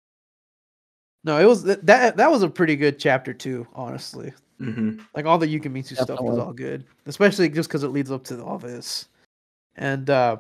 no, 1.23 1.39
it 1.39 1.45
was 1.45 1.63
that 1.63 1.83
that 1.87 2.17
that 2.17 2.29
was 2.29 2.43
a 2.43 2.49
pretty 2.49 2.75
good 2.75 2.99
chapter 2.99 3.33
too. 3.33 3.65
Honestly, 3.73 4.33
hmm 4.59 4.99
like 5.15 5.25
all 5.25 5.39
the 5.39 5.47
Yukimitsu 5.47 5.95
stuff 5.99 6.21
was 6.21 6.37
all 6.37 6.53
good, 6.53 6.85
especially 7.07 7.49
just 7.49 7.69
because 7.69 7.83
it 7.83 7.87
leads 7.87 8.11
up 8.11 8.23
to 8.25 8.43
all 8.43 8.59
this. 8.59 9.07
And 9.75 10.07
uh 10.11 10.37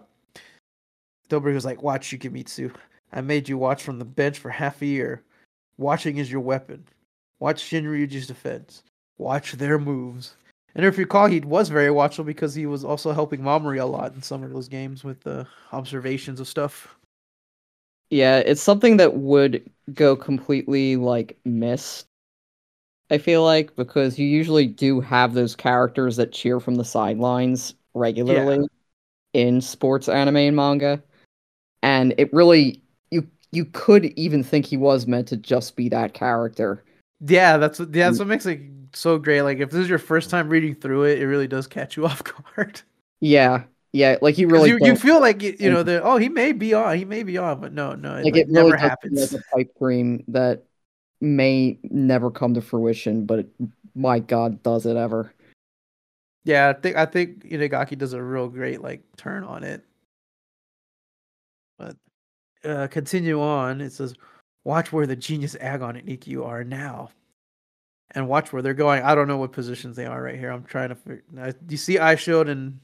Dobry 1.31 1.55
was 1.55 1.65
like, 1.65 1.81
"Watch 1.81 2.09
Yukimitsu. 2.11 2.71
I 3.13 3.21
made 3.21 3.47
you 3.47 3.57
watch 3.57 3.83
from 3.83 3.99
the 3.99 4.05
bench 4.05 4.39
for 4.39 4.49
half 4.49 4.81
a 4.81 4.85
year. 4.85 5.23
Watching 5.77 6.17
is 6.17 6.31
your 6.31 6.41
weapon. 6.41 6.85
Watch 7.39 7.63
Shinryuji's 7.63 8.27
defense. 8.27 8.83
Watch 9.17 9.53
their 9.53 9.79
moves." 9.79 10.35
And 10.75 10.85
if 10.85 10.97
you 10.97 11.03
recall, 11.03 11.27
he 11.27 11.39
was 11.39 11.69
very 11.69 11.91
watchful 11.91 12.25
because 12.25 12.55
he 12.55 12.65
was 12.65 12.83
also 12.83 13.11
helping 13.11 13.41
Mamori 13.41 13.79
a 13.79 13.85
lot 13.85 14.15
in 14.15 14.21
some 14.21 14.43
of 14.43 14.51
those 14.51 14.67
games 14.67 15.03
with 15.03 15.21
the 15.21 15.47
observations 15.71 16.39
of 16.39 16.47
stuff. 16.47 16.95
Yeah, 18.09 18.39
it's 18.39 18.61
something 18.61 18.97
that 18.97 19.15
would 19.15 19.69
go 19.93 20.15
completely 20.15 20.95
like 20.95 21.37
missed. 21.45 22.07
I 23.09 23.17
feel 23.17 23.43
like 23.43 23.75
because 23.75 24.19
you 24.19 24.27
usually 24.27 24.67
do 24.67 24.99
have 25.01 25.33
those 25.33 25.55
characters 25.55 26.15
that 26.17 26.31
cheer 26.31 26.59
from 26.59 26.75
the 26.75 26.85
sidelines 26.85 27.75
regularly 27.93 28.67
in 29.33 29.61
sports 29.61 30.09
anime 30.09 30.37
and 30.37 30.55
manga. 30.55 31.03
And 31.81 32.13
it 32.17 32.31
really 32.33 32.82
you 33.53 33.65
could 33.65 34.05
even 34.17 34.43
think 34.43 34.65
he 34.65 34.77
was 34.77 35.07
meant 35.07 35.27
to 35.29 35.37
just 35.37 35.75
be 35.75 35.89
that 35.89 36.13
character. 36.13 36.83
Yeah, 37.21 37.57
that's 37.57 37.79
what 37.79 37.93
yeah, 37.93 38.07
that's 38.07 38.17
Mm. 38.17 38.21
what 38.21 38.27
makes 38.27 38.45
it 38.45 38.61
so 38.93 39.17
great. 39.17 39.43
Like 39.43 39.59
if 39.59 39.69
this 39.71 39.81
is 39.81 39.89
your 39.89 39.99
first 39.99 40.29
time 40.29 40.49
reading 40.49 40.75
through 40.75 41.03
it, 41.05 41.19
it 41.19 41.27
really 41.27 41.47
does 41.47 41.67
catch 41.67 41.95
you 41.97 42.05
off 42.07 42.23
guard. 42.23 42.81
Yeah. 43.19 43.63
Yeah, 43.95 44.17
like 44.23 44.39
you 44.39 44.47
'Cause 44.47 44.53
really 44.53 44.69
you, 44.71 44.79
you 44.81 44.95
feel 44.95 45.21
like 45.21 45.43
you, 45.43 45.55
you 45.59 45.69
know 45.69 45.83
that 45.83 46.01
oh 46.03 46.17
he 46.17 46.27
may 46.27 46.51
be 46.51 46.73
on, 46.73 46.97
he 46.97 47.05
may 47.05 47.21
be 47.21 47.37
on, 47.37 47.61
but 47.61 47.73
no, 47.73 47.93
no, 47.93 48.15
it, 48.15 48.23
like 48.23 48.33
like, 48.33 48.41
it 48.41 48.47
really 48.47 48.71
never 48.71 48.75
happens. 48.75 49.31
like 49.31 49.39
a 49.39 49.55
pipe 49.55 49.77
dream 49.77 50.23
that 50.29 50.63
may 51.21 51.77
never 51.83 52.31
come 52.31 52.55
to 52.55 52.61
fruition, 52.61 53.27
but 53.27 53.39
it, 53.39 53.49
my 53.93 54.17
god, 54.17 54.63
does 54.63 54.87
it 54.87 54.97
ever? 54.97 55.31
Yeah, 56.43 56.69
I 56.69 56.73
think 56.73 56.95
I 56.97 57.05
think 57.05 57.45
Inagaki 57.45 57.95
does 57.95 58.13
a 58.13 58.21
real 58.23 58.49
great 58.49 58.81
like 58.81 59.03
turn 59.15 59.43
on 59.43 59.63
it. 59.63 59.83
But 61.77 61.95
uh 62.65 62.87
continue 62.87 63.41
on. 63.41 63.81
It 63.81 63.91
says, 63.93 64.13
"Watch 64.63 64.91
where 64.91 65.07
the 65.07 65.15
genius 65.15 65.55
Agon 65.59 65.95
and 65.95 66.07
Ikkyu 66.07 66.45
are 66.45 66.63
now, 66.63 67.09
and 68.11 68.27
watch 68.27 68.51
where 68.53 68.61
they're 68.61 68.73
going." 68.73 69.03
I 69.03 69.15
don't 69.15 69.27
know 69.27 69.37
what 69.37 69.51
positions 69.51 69.95
they 69.95 70.05
are 70.05 70.21
right 70.21 70.37
here. 70.39 70.51
I'm 70.51 70.63
trying 70.63 70.89
to. 70.89 70.95
Figure, 70.95 71.23
I, 71.39 71.53
you 71.69 71.77
see, 71.77 71.99
I 71.99 72.15
showed 72.15 72.49
and 72.49 72.79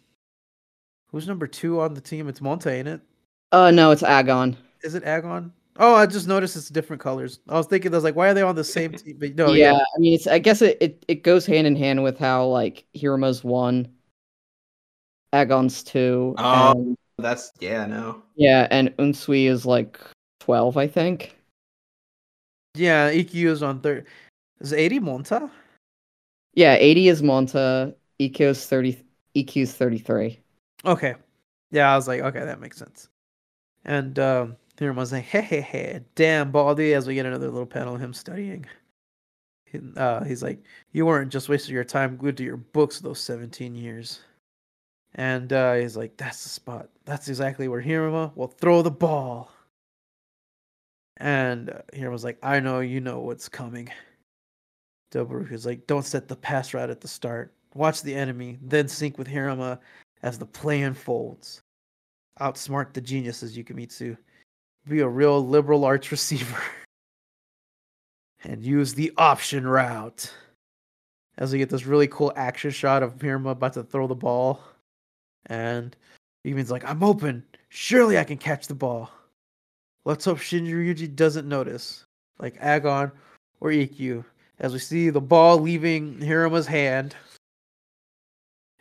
who's 1.11 1.27
number 1.27 1.47
two 1.47 1.79
on 1.81 1.93
the 1.93 2.01
team? 2.01 2.27
It's 2.29 2.39
Monta, 2.41 2.71
ain't 2.71 2.87
it? 2.87 3.01
Uh 3.51 3.71
no, 3.71 3.91
it's 3.91 4.03
Agon. 4.03 4.55
Is 4.83 4.95
it 4.95 5.03
Agon? 5.03 5.51
Oh, 5.81 5.95
I 5.95 6.05
just 6.07 6.27
noticed 6.27 6.57
it's 6.57 6.67
different 6.67 7.01
colors. 7.01 7.39
I 7.47 7.53
was 7.53 7.65
thinking, 7.65 7.93
I 7.93 7.95
was 7.97 8.03
like, 8.03 8.15
why 8.15 8.27
are 8.29 8.33
they 8.33 8.41
on 8.41 8.55
the 8.55 8.63
same 8.65 8.91
team? 8.93 9.15
But 9.17 9.35
no, 9.35 9.53
yeah, 9.53 9.71
yeah, 9.71 9.77
I 9.95 9.99
mean, 9.99 10.13
it's. 10.13 10.27
I 10.27 10.37
guess 10.37 10.61
it, 10.61 10.77
it 10.81 11.05
it 11.07 11.23
goes 11.23 11.45
hand 11.45 11.65
in 11.67 11.75
hand 11.75 12.03
with 12.03 12.19
how 12.19 12.45
like 12.47 12.85
Hiruma's 12.93 13.43
one, 13.45 13.87
Agon's 15.31 15.83
two, 15.83 16.35
Oh. 16.37 16.71
and, 16.71 16.97
That's 17.19 17.51
yeah, 17.59 17.85
no. 17.85 18.21
yeah, 18.35 18.67
and 18.71 18.95
Unsui 18.97 19.45
is 19.49 19.65
like 19.65 19.99
twelve, 20.39 20.77
I 20.77 20.87
think. 20.87 21.35
yeah. 22.75 23.11
Ikkyu 23.11 23.47
is 23.47 23.63
on 23.63 23.79
third. 23.81 24.05
Is 24.59 24.73
80 24.73 24.99
Monta? 24.99 25.49
Yeah, 26.53 26.73
eighty 26.75 27.07
is 27.07 27.21
Monta, 27.21 27.93
Ikkyu's 28.19 28.65
thirty, 28.65 29.01
Ikkyu's 29.35 29.73
thirty 29.73 29.97
three. 29.99 30.39
Okay. 30.85 31.15
Yeah, 31.71 31.93
I 31.93 31.95
was 31.95 32.07
like, 32.07 32.21
okay, 32.21 32.43
that 32.43 32.59
makes 32.59 32.77
sense. 32.77 33.07
And 33.85 34.17
um 34.19 34.57
Hiruma 34.77 34.95
was 34.95 35.11
like, 35.11 35.25
hey, 35.25 35.41
hey, 35.41 35.61
hey, 35.61 36.01
damn, 36.15 36.51
Baldy, 36.51 36.93
as 36.93 37.05
we 37.05 37.13
get 37.15 37.25
another 37.25 37.49
little 37.49 37.65
panel 37.65 37.95
of 37.95 38.01
him 38.01 38.13
studying. 38.13 38.65
Uh, 39.97 40.23
he's 40.23 40.41
like, 40.41 40.63
you 40.93 41.05
weren't 41.05 41.31
just 41.31 41.47
wasting 41.49 41.75
your 41.75 41.83
time 41.83 42.17
glued 42.17 42.37
to 42.37 42.43
your 42.43 42.57
books 42.57 42.99
those 43.01 43.19
17 43.19 43.75
years. 43.75 44.21
And 45.15 45.51
uh, 45.51 45.73
he's 45.75 45.97
like, 45.97 46.17
that's 46.17 46.43
the 46.43 46.49
spot. 46.49 46.89
That's 47.05 47.27
exactly 47.27 47.67
where 47.67 47.81
Hiruma 47.81 48.35
will 48.35 48.47
throw 48.47 48.81
the 48.81 48.91
ball. 48.91 49.51
And 51.17 51.69
uh, 51.69 51.81
Hiruma's 51.93 52.23
like, 52.23 52.37
I 52.43 52.59
know 52.59 52.79
you 52.79 53.01
know 53.01 53.19
what's 53.19 53.49
coming. 53.49 53.89
Doburoku 55.11 55.51
is 55.51 55.65
like, 55.65 55.87
don't 55.87 56.05
set 56.05 56.27
the 56.27 56.35
pass 56.35 56.73
route 56.73 56.89
at 56.89 57.01
the 57.01 57.07
start. 57.07 57.53
Watch 57.73 58.01
the 58.01 58.15
enemy, 58.15 58.57
then 58.61 58.87
sync 58.87 59.17
with 59.17 59.27
Hiruma 59.27 59.79
as 60.23 60.37
the 60.37 60.45
play 60.45 60.81
unfolds. 60.83 61.61
Outsmart 62.39 62.93
the 62.93 63.01
geniuses, 63.01 63.57
Yukimitsu. 63.57 64.17
Be 64.87 65.01
a 65.01 65.07
real 65.07 65.45
liberal 65.45 65.85
arts 65.85 66.11
receiver. 66.11 66.61
and 68.43 68.63
use 68.63 68.93
the 68.93 69.11
option 69.17 69.67
route. 69.67 70.31
As 71.37 71.51
we 71.51 71.57
get 71.57 71.69
this 71.69 71.85
really 71.85 72.07
cool 72.07 72.33
action 72.35 72.71
shot 72.71 73.01
of 73.01 73.17
Hiruma 73.17 73.51
about 73.51 73.73
to 73.73 73.83
throw 73.83 74.07
the 74.07 74.15
ball. 74.15 74.61
And 75.47 75.95
Yukimitsu's 76.45 76.71
like, 76.71 76.85
I'm 76.85 77.03
open. 77.03 77.43
Surely 77.69 78.17
I 78.17 78.23
can 78.23 78.37
catch 78.37 78.67
the 78.67 78.75
ball. 78.75 79.11
Let's 80.05 80.25
hope 80.25 80.39
Shinryuji 80.39 81.15
doesn't 81.15 81.47
notice. 81.47 82.05
Like 82.39 82.55
Agon 82.59 83.11
or 83.59 83.69
Ikkyu. 83.69 84.23
As 84.59 84.73
we 84.73 84.79
see 84.79 85.09
the 85.09 85.21
ball 85.21 85.59
leaving 85.59 86.19
Hiruma's 86.19 86.67
hand. 86.67 87.15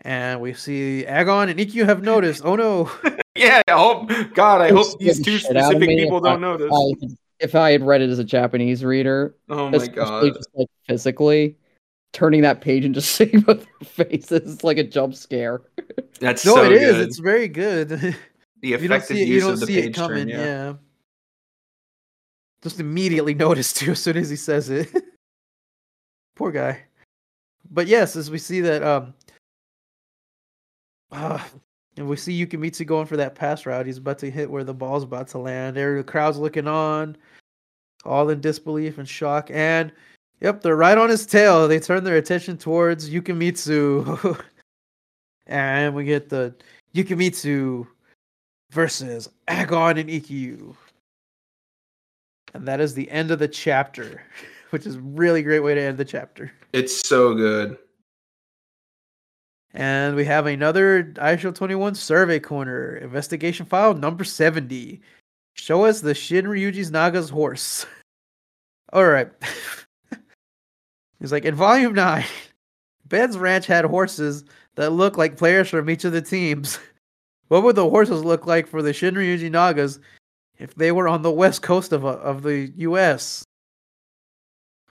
And 0.02 0.40
we 0.40 0.54
see 0.54 1.04
Agon 1.06 1.48
and 1.48 1.58
Ikkyu 1.58 1.84
have 1.84 2.02
noticed. 2.02 2.42
Oh 2.44 2.56
no. 2.56 2.90
Yeah, 3.38 3.62
I 3.68 3.72
hope 3.72 4.10
God, 4.34 4.60
I 4.62 4.72
hope 4.72 4.98
these 4.98 5.22
two 5.24 5.38
shit 5.38 5.56
out 5.56 5.56
of 5.56 5.64
specific 5.66 5.96
people 5.96 6.20
don't 6.20 6.40
notice. 6.40 6.72
I, 6.74 7.06
if 7.38 7.54
I 7.54 7.70
had 7.70 7.84
read 7.84 8.00
it 8.02 8.10
as 8.10 8.18
a 8.18 8.24
Japanese 8.24 8.84
reader, 8.84 9.36
Oh 9.48 9.70
my 9.70 9.86
god. 9.86 10.34
just 10.34 10.48
like 10.54 10.66
physically, 10.88 11.56
turning 12.12 12.42
that 12.42 12.60
page 12.60 12.84
and 12.84 12.94
just 12.94 13.10
seeing 13.14 13.40
both 13.40 13.64
their 13.64 14.06
faces, 14.06 14.54
it's 14.54 14.64
like 14.64 14.78
a 14.78 14.84
jump 14.84 15.14
scare. 15.14 15.62
That's 16.20 16.44
No, 16.44 16.56
so 16.56 16.64
it 16.64 16.72
is. 16.72 16.96
good. 16.96 17.08
It's 17.08 17.18
very 17.18 17.48
good. 17.48 17.88
the 18.60 18.68
you 18.68 18.76
don't 18.76 18.84
effective 18.84 19.16
see 19.16 19.22
it. 19.22 19.28
You 19.28 19.34
use 19.34 19.44
don't 19.44 19.52
of 19.54 19.60
the 19.60 19.66
see 19.66 19.74
page 19.74 19.86
it 19.86 19.94
coming. 19.94 20.18
turn, 20.18 20.28
yeah. 20.28 20.44
yeah. 20.44 20.74
Just 22.62 22.80
immediately 22.80 23.34
noticed 23.34 23.76
too 23.76 23.92
as 23.92 24.00
soon 24.02 24.16
as 24.16 24.28
he 24.28 24.36
says 24.36 24.68
it. 24.68 24.88
Poor 26.34 26.50
guy. 26.50 26.82
But 27.70 27.86
yes, 27.86 28.16
as 28.16 28.30
we 28.30 28.38
see 28.38 28.60
that, 28.62 28.82
um, 28.82 29.14
uh, 31.12 31.38
and 31.96 32.08
we 32.08 32.16
see 32.16 32.46
Yukimitsu 32.46 32.86
going 32.86 33.06
for 33.06 33.16
that 33.16 33.34
pass 33.34 33.66
route. 33.66 33.86
He's 33.86 33.98
about 33.98 34.18
to 34.20 34.30
hit 34.30 34.50
where 34.50 34.64
the 34.64 34.74
ball's 34.74 35.02
about 35.04 35.28
to 35.28 35.38
land. 35.38 35.76
There, 35.76 35.96
the 35.96 36.04
crowd's 36.04 36.38
looking 36.38 36.66
on, 36.66 37.16
all 38.04 38.30
in 38.30 38.40
disbelief 38.40 38.98
and 38.98 39.08
shock. 39.08 39.50
And 39.52 39.92
yep, 40.40 40.62
they're 40.62 40.76
right 40.76 40.98
on 40.98 41.10
his 41.10 41.26
tail. 41.26 41.68
They 41.68 41.80
turn 41.80 42.04
their 42.04 42.16
attention 42.16 42.58
towards 42.58 43.10
Yukimitsu. 43.10 44.42
And 45.48 45.94
we 45.94 46.04
get 46.04 46.28
the 46.28 46.54
Yukimitsu 46.94 47.86
versus 48.70 49.30
Agon 49.48 49.96
and 49.96 50.10
Ikkyu. 50.10 50.76
And 52.54 52.68
that 52.68 52.80
is 52.80 52.94
the 52.94 53.10
end 53.10 53.30
of 53.30 53.38
the 53.38 53.48
chapter, 53.48 54.22
which 54.70 54.86
is 54.86 54.96
a 54.96 55.00
really 55.00 55.42
great 55.42 55.60
way 55.60 55.74
to 55.74 55.80
end 55.80 55.98
the 55.98 56.04
chapter. 56.04 56.52
It's 56.72 57.08
so 57.08 57.34
good. 57.34 57.78
And 59.74 60.16
we 60.16 60.24
have 60.24 60.46
another 60.46 61.04
Eyeshield 61.16 61.54
21 61.54 61.94
survey 61.94 62.40
corner, 62.40 62.96
investigation 62.96 63.66
file 63.66 63.94
number 63.94 64.24
70. 64.24 65.00
Show 65.54 65.84
us 65.84 66.00
the 66.00 66.12
Shinryuji's 66.12 66.90
Naga's 66.90 67.30
horse. 67.30 67.86
All 68.92 69.06
right. 69.06 69.30
He's 71.20 71.32
like, 71.32 71.44
in 71.44 71.54
volume 71.54 71.94
9, 71.94 72.24
Ben's 73.06 73.36
ranch 73.38 73.66
had 73.66 73.84
horses 73.84 74.44
that 74.76 74.90
look 74.90 75.16
like 75.16 75.36
players 75.36 75.68
from 75.68 75.88
each 75.90 76.04
of 76.04 76.12
the 76.12 76.22
teams. 76.22 76.78
What 77.48 77.62
would 77.62 77.76
the 77.76 77.88
horses 77.88 78.22
look 78.26 78.46
like 78.46 78.66
for 78.66 78.82
the 78.82 78.90
Shinryuji 78.90 79.50
Nagas 79.50 80.00
if 80.58 80.74
they 80.74 80.92
were 80.92 81.08
on 81.08 81.22
the 81.22 81.30
west 81.32 81.62
coast 81.62 81.92
of, 81.94 82.04
uh, 82.04 82.18
of 82.18 82.42
the 82.42 82.70
US? 82.76 83.42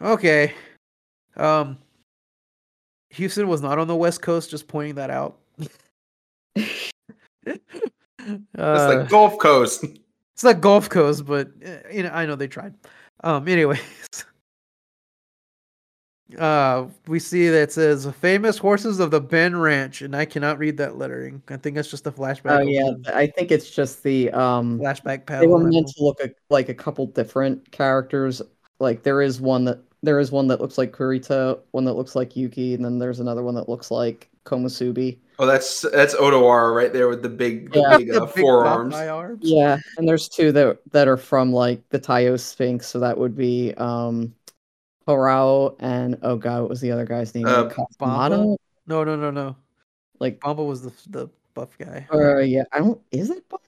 Okay. 0.02 0.56
Um, 1.36 1.78
Houston 3.12 3.48
was 3.48 3.62
not 3.62 3.78
on 3.78 3.88
the 3.88 3.95
West 3.95 4.24
Coast, 4.24 4.49
just 4.49 4.68
pointing 4.68 4.95
that 4.95 5.12
out. 5.12 5.38
It's 7.45 7.62
Uh, 8.58 8.95
like 9.02 9.10
Gulf 9.10 9.38
Coast. 9.38 9.84
it's 10.34 10.44
like 10.44 10.60
Gulf 10.60 10.90
Coast, 10.90 11.26
but 11.26 11.49
uh, 11.64 11.88
you 11.94 12.02
know, 12.04 12.10
I 12.10 12.26
know 12.26 12.36
they 12.36 12.48
tried. 12.48 12.74
Um, 13.24 13.48
anyways, 13.48 13.80
uh, 16.38 16.88
we 17.08 17.20
see 17.20 17.48
that 17.49 17.62
it 17.62 17.72
says 17.72 18.06
famous 18.20 18.58
horses 18.58 18.99
of 18.99 19.12
the 19.12 19.22
Ben 19.22 19.56
Ranch, 19.56 20.02
and 20.02 20.16
I 20.16 20.26
cannot 20.26 20.58
read 20.60 20.78
that 20.78 20.98
lettering. 20.98 21.41
I 21.48 21.58
think 21.58 21.76
that's 21.76 21.90
just 21.90 22.06
a 22.08 22.12
flashback. 22.12 22.60
Oh 22.60 22.62
of 22.62 22.70
yeah, 22.70 22.91
I 23.14 23.28
think 23.28 23.52
it's 23.52 23.70
just 23.70 24.04
the 24.04 24.32
um. 24.32 24.80
flashback 24.80 25.26
panel. 25.26 25.41
They 25.41 25.48
panel. 25.48 25.60
were 25.60 25.64
meant 25.72 25.88
to 25.88 26.04
look 26.04 26.20
a, 26.22 26.30
like 26.49 26.70
a 26.70 26.74
couple 26.74 27.06
different 27.08 27.72
characters. 27.72 28.41
Like 28.80 29.04
there 29.04 29.22
is 29.22 29.40
one 29.40 29.66
that 29.66 29.80
there 30.04 30.20
is 30.20 30.32
one 30.32 30.48
that 30.48 30.60
looks 30.62 30.78
like 30.78 30.91
Kurita, 30.91 31.60
one 31.72 31.86
that 31.86 31.94
looks 31.94 32.16
like 32.16 32.36
Yuki, 32.36 32.74
and 32.74 32.84
then 32.84 32.99
there's 32.99 33.20
another 33.20 33.44
one 33.44 33.56
that 33.56 33.70
looks 33.70 33.90
like 33.90 34.30
Komusubi. 34.45 35.18
Oh, 35.40 35.45
that's 35.45 35.82
that's 35.94 36.16
Odawara 36.16 36.76
right 36.76 36.91
there 36.91 37.08
with 37.08 37.22
the 37.22 37.30
big, 37.30 37.72
the 37.72 37.80
Yeah. 37.80 37.98
big, 37.98 38.12
The 38.12 38.24
uh, 38.24 38.26
big 38.26 38.44
forearms. 38.44 38.95
Arms. 38.95 39.40
Yeah, 39.44 39.78
and 39.98 40.08
there's 40.08 40.28
two 40.28 40.52
that 40.52 40.80
that 40.91 41.08
are 41.08 41.18
from 41.18 41.54
like 41.54 41.88
the 41.90 41.99
Taiyo 41.99 42.40
Sphinx, 42.40 42.88
so 42.88 42.99
that 42.99 43.18
would 43.18 43.36
be 43.36 43.74
um 43.78 44.34
Harao 45.07 45.75
and 45.79 46.17
oh 46.21 46.35
god, 46.35 46.61
what 46.61 46.69
was 46.69 46.81
the 46.81 46.91
other 46.91 47.05
guy's 47.05 47.34
name? 47.34 47.47
Uh, 47.47 47.69
Katsumoto? 47.69 48.57
No, 48.85 49.03
no, 49.03 49.15
no, 49.15 49.31
no. 49.31 49.55
Like 50.19 50.39
Bamba 50.39 50.65
was 50.67 50.81
the 50.81 50.91
the 51.09 51.29
buff 51.53 51.77
guy. 51.77 52.07
uh 52.13 52.39
yeah, 52.39 52.63
I 52.71 52.79
don't 52.79 53.01
is 53.11 53.29
it 53.29 53.47
Bamba? 53.49 53.59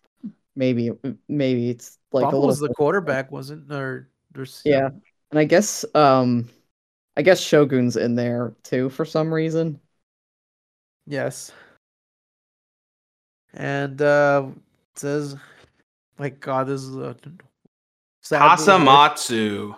Maybe 0.55 0.91
maybe 1.27 1.69
it's 1.69 1.97
like 2.11 2.25
Bamba 2.25 2.31
a 2.33 2.35
little 2.35 2.47
was 2.47 2.59
the 2.59 2.67
bit- 2.67 2.75
quarterback, 2.77 3.31
wasn't? 3.31 3.71
Or 3.71 4.09
there's 4.33 4.61
Yeah. 4.65 4.89
And 5.31 5.39
I 5.39 5.45
guess 5.45 5.85
um 5.95 6.49
I 7.15 7.21
guess 7.21 7.39
Shogun's 7.39 7.95
in 7.97 8.15
there 8.15 8.53
too 8.63 8.89
for 8.89 9.05
some 9.05 9.33
reason. 9.33 9.79
Yes. 11.07 11.51
And 13.53 14.01
uh 14.01 14.47
it 14.93 14.99
says 14.99 15.35
my 16.17 16.29
god, 16.29 16.67
this 16.67 16.81
is 16.83 16.95
a 16.97 17.15
sad 18.21 18.59
little 18.59 18.77
horse. 18.79 19.29
Kasamatsu. 19.29 19.75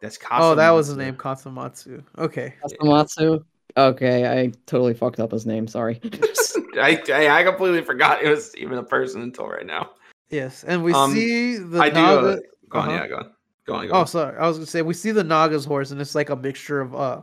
That's 0.00 0.16
Kasamatsu. 0.16 0.40
Oh, 0.40 0.54
that 0.54 0.70
was 0.70 0.86
his 0.88 0.96
name, 0.96 1.14
Katsumatsu. 1.14 2.02
Okay. 2.18 2.54
Kasamatsu. 2.64 3.44
Okay, 3.76 4.26
I 4.26 4.52
totally 4.66 4.94
fucked 4.94 5.20
up 5.20 5.30
his 5.30 5.46
name, 5.46 5.68
sorry. 5.68 6.00
I, 6.74 7.00
I 7.08 7.28
I 7.28 7.44
completely 7.44 7.82
forgot 7.82 8.22
it 8.22 8.28
was 8.28 8.56
even 8.56 8.78
a 8.78 8.82
person 8.82 9.22
until 9.22 9.46
right 9.46 9.66
now. 9.66 9.90
Yes. 10.30 10.64
And 10.64 10.82
we 10.82 10.92
Um, 10.92 11.12
see 11.12 11.56
the 11.56 11.80
I 11.80 11.88
do. 11.88 11.94
Naga. 11.94 12.26
Uh, 12.28 12.36
go 12.68 12.78
on, 12.78 12.88
uh-huh. 12.88 12.96
yeah, 12.96 13.08
go 13.08 13.16
on. 13.16 13.30
Go 13.66 13.74
on, 13.74 13.88
go 13.88 13.92
Oh, 13.94 14.04
sorry. 14.04 14.36
I 14.38 14.46
was 14.48 14.56
gonna 14.56 14.66
say 14.66 14.82
we 14.82 14.94
see 14.94 15.10
the 15.10 15.24
Naga's 15.24 15.64
horse, 15.64 15.90
and 15.90 16.00
it's 16.00 16.14
like 16.14 16.30
a 16.30 16.36
mixture 16.36 16.80
of 16.80 16.94
uh 16.94 17.22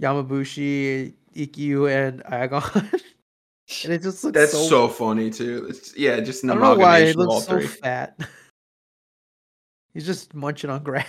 Yamabushi, 0.00 1.14
Ikkyu, 1.34 1.90
and 1.90 2.22
Agon. 2.26 2.62
and 3.84 3.92
it 3.92 4.02
just 4.02 4.22
looks 4.22 4.34
That's 4.34 4.52
so, 4.52 4.68
so, 4.68 4.88
funny 4.88 5.30
too. 5.30 5.66
It's, 5.68 5.96
yeah, 5.96 6.20
just 6.20 6.44
an 6.44 6.50
I 6.50 6.54
don't 6.54 6.62
know 6.62 6.74
why 6.76 6.98
it 6.98 7.14
amalgamation 7.14 7.20
looks 7.20 7.46
so 7.46 7.80
fat. 7.80 8.20
He's 9.94 10.06
just 10.06 10.34
munching 10.34 10.70
on 10.70 10.82
grass. 10.82 11.06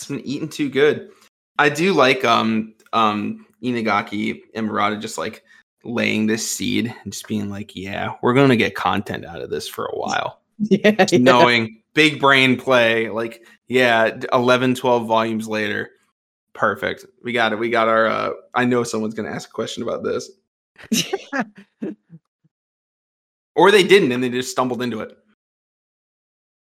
It's 0.00 0.08
been 0.08 0.20
eating 0.20 0.48
too 0.48 0.70
good. 0.70 1.10
I 1.58 1.68
do 1.68 1.92
like 1.92 2.24
um 2.24 2.74
um 2.94 3.46
Inagaki 3.62 4.40
and 4.54 4.66
Murata 4.66 4.96
just 4.96 5.18
like 5.18 5.44
laying 5.84 6.26
this 6.26 6.50
seed 6.50 6.94
and 7.04 7.12
just 7.12 7.28
being 7.28 7.50
like, 7.50 7.76
yeah, 7.76 8.14
we're 8.22 8.32
gonna 8.32 8.56
get 8.56 8.74
content 8.74 9.26
out 9.26 9.42
of 9.42 9.50
this 9.50 9.68
for 9.68 9.84
a 9.84 9.98
while. 9.98 10.40
yeah, 10.58 11.06
yeah. 11.10 11.18
Knowing 11.18 11.82
big 11.92 12.18
brain 12.18 12.58
play, 12.58 13.10
like, 13.10 13.44
yeah, 13.68 14.18
11, 14.32 14.74
12 14.74 15.06
volumes 15.06 15.46
later. 15.46 15.90
Perfect. 16.54 17.04
We 17.22 17.32
got 17.32 17.52
it. 17.52 17.58
We 17.58 17.68
got 17.68 17.88
our 17.88 18.06
uh 18.06 18.30
I 18.54 18.64
know 18.64 18.82
someone's 18.82 19.14
gonna 19.14 19.30
ask 19.30 19.50
a 19.50 19.52
question 19.52 19.82
about 19.82 20.02
this. 20.02 20.30
Or 23.56 23.70
they 23.70 23.82
didn't 23.82 24.12
and 24.12 24.22
they 24.22 24.30
just 24.30 24.52
stumbled 24.52 24.80
into 24.80 25.00
it. 25.00 25.18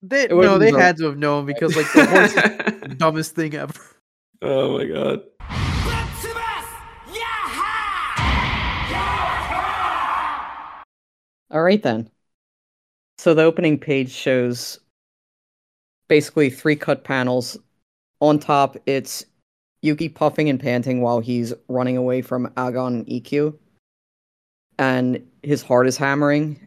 They 0.03 0.27
no, 0.29 0.59
they 0.59 0.71
had 0.71 0.97
to 0.99 1.05
have 1.05 1.17
known 1.17 1.47
because 1.47 1.75
like 1.77 1.91
the 1.93 2.07
horse 2.07 2.35
the 2.35 2.95
dumbest 2.99 3.35
thing 3.35 3.55
ever. 3.55 3.73
Oh 4.43 4.79
my 4.79 4.85
god. 4.85 5.23
All 11.51 11.63
right 11.63 11.83
then. 11.83 12.11
So 13.19 13.33
the 13.35 13.43
opening 13.43 13.79
page 13.79 14.11
shows 14.11 14.79
basically 16.09 16.51
three 16.51 16.77
cut 16.77 17.05
panels. 17.05 17.57
On 18.21 18.39
top, 18.39 18.77
it's 18.87 19.25
Yuki 19.83 20.09
puffing 20.09 20.49
and 20.49 20.61
panting 20.61 21.01
while 21.01 21.21
he's 21.21 21.53
running 21.69 21.97
away 21.97 22.23
from 22.23 22.53
Agon 22.57 23.05
Ikkyu. 23.07 23.57
And 24.79 25.27
his 25.43 25.63
heart 25.63 25.87
is 25.87 25.97
hammering. 25.97 26.61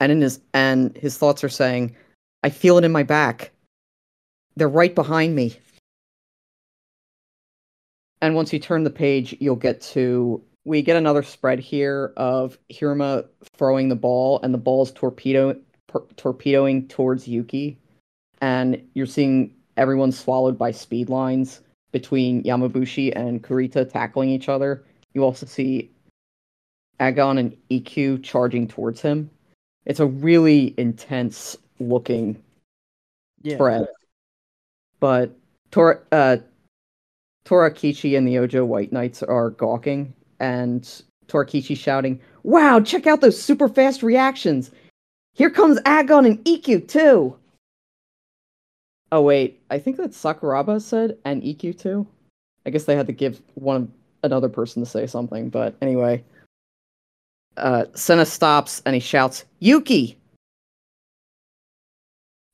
And 0.00 0.10
in 0.10 0.20
his 0.20 0.40
and 0.54 0.96
his 0.96 1.18
thoughts 1.18 1.44
are 1.44 1.48
saying, 1.48 1.94
"I 2.42 2.50
feel 2.50 2.78
it 2.78 2.84
in 2.84 2.92
my 2.92 3.02
back. 3.02 3.52
They're 4.56 4.68
right 4.68 4.94
behind 4.94 5.34
me." 5.34 5.56
And 8.20 8.34
once 8.34 8.52
you 8.52 8.58
turn 8.58 8.84
the 8.84 8.90
page, 8.90 9.36
you'll 9.40 9.56
get 9.56 9.80
to 9.92 10.42
we 10.64 10.82
get 10.82 10.96
another 10.96 11.22
spread 11.22 11.58
here 11.58 12.12
of 12.16 12.56
Hiruma 12.70 13.26
throwing 13.56 13.88
the 13.88 13.96
ball 13.96 14.40
and 14.42 14.54
the 14.54 14.58
ball's 14.58 14.92
torpedo 14.92 15.56
per- 15.88 16.04
torpedoing 16.16 16.86
towards 16.88 17.26
Yuki, 17.26 17.78
and 18.40 18.80
you're 18.94 19.06
seeing 19.06 19.54
everyone 19.76 20.12
swallowed 20.12 20.56
by 20.56 20.70
speed 20.70 21.08
lines 21.08 21.60
between 21.90 22.42
Yamabushi 22.44 23.12
and 23.16 23.42
Kurita 23.42 23.90
tackling 23.90 24.30
each 24.30 24.48
other. 24.48 24.84
You 25.14 25.24
also 25.24 25.46
see 25.46 25.90
Agon 27.00 27.38
and 27.38 27.56
Ikkyu 27.70 28.22
charging 28.22 28.68
towards 28.68 29.00
him. 29.00 29.30
It's 29.84 30.00
a 30.00 30.06
really 30.06 30.74
intense 30.78 31.56
looking 31.88 32.42
Yeah. 33.42 33.56
But 35.00 35.32
Tor 35.70 36.02
uh 36.12 36.38
Torakichi 37.44 38.16
and 38.16 38.26
the 38.26 38.38
Ojo 38.38 38.64
White 38.64 38.92
Knights 38.92 39.22
are 39.22 39.50
gawking, 39.50 40.14
and 40.38 40.82
Torakichi 41.26 41.76
shouting, 41.76 42.20
Wow, 42.44 42.80
check 42.80 43.06
out 43.06 43.20
those 43.20 43.40
super 43.40 43.68
fast 43.68 44.02
reactions! 44.02 44.70
Here 45.34 45.50
comes 45.50 45.78
Agon 45.84 46.24
and 46.24 46.38
Ikkyu 46.44 46.86
too! 46.86 47.36
Oh 49.10 49.22
wait, 49.22 49.60
I 49.70 49.78
think 49.78 49.96
that 49.96 50.12
Sakuraba 50.12 50.80
said 50.80 51.18
and 51.24 51.42
Ikkyu 51.42 51.76
too. 51.78 52.06
I 52.64 52.70
guess 52.70 52.84
they 52.84 52.96
had 52.96 53.08
to 53.08 53.12
give 53.12 53.42
one 53.54 53.92
another 54.22 54.48
person 54.48 54.82
to 54.82 54.88
say 54.88 55.06
something, 55.06 55.50
but 55.50 55.74
anyway. 55.82 56.22
Uh 57.56 57.86
Sena 57.94 58.24
stops 58.24 58.82
and 58.86 58.94
he 58.94 59.00
shouts, 59.00 59.44
Yuki! 59.58 60.16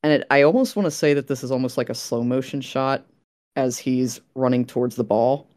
And 0.03 0.13
it, 0.13 0.27
I 0.31 0.43
almost 0.43 0.77
want 0.77 0.87
to 0.87 0.91
say 0.91 1.15
that 1.15 1.27
this 1.27 1.43
is 1.43 1.51
almost 1.51 1.77
like 1.77 1.91
a 1.91 1.95
slow 1.95 2.23
motion 2.23 2.61
shot 2.61 3.05
as 3.57 3.79
he's 3.79 4.21
running 4.35 4.65
towards 4.65 4.97
the 4.97 5.05
ball. 5.05 5.49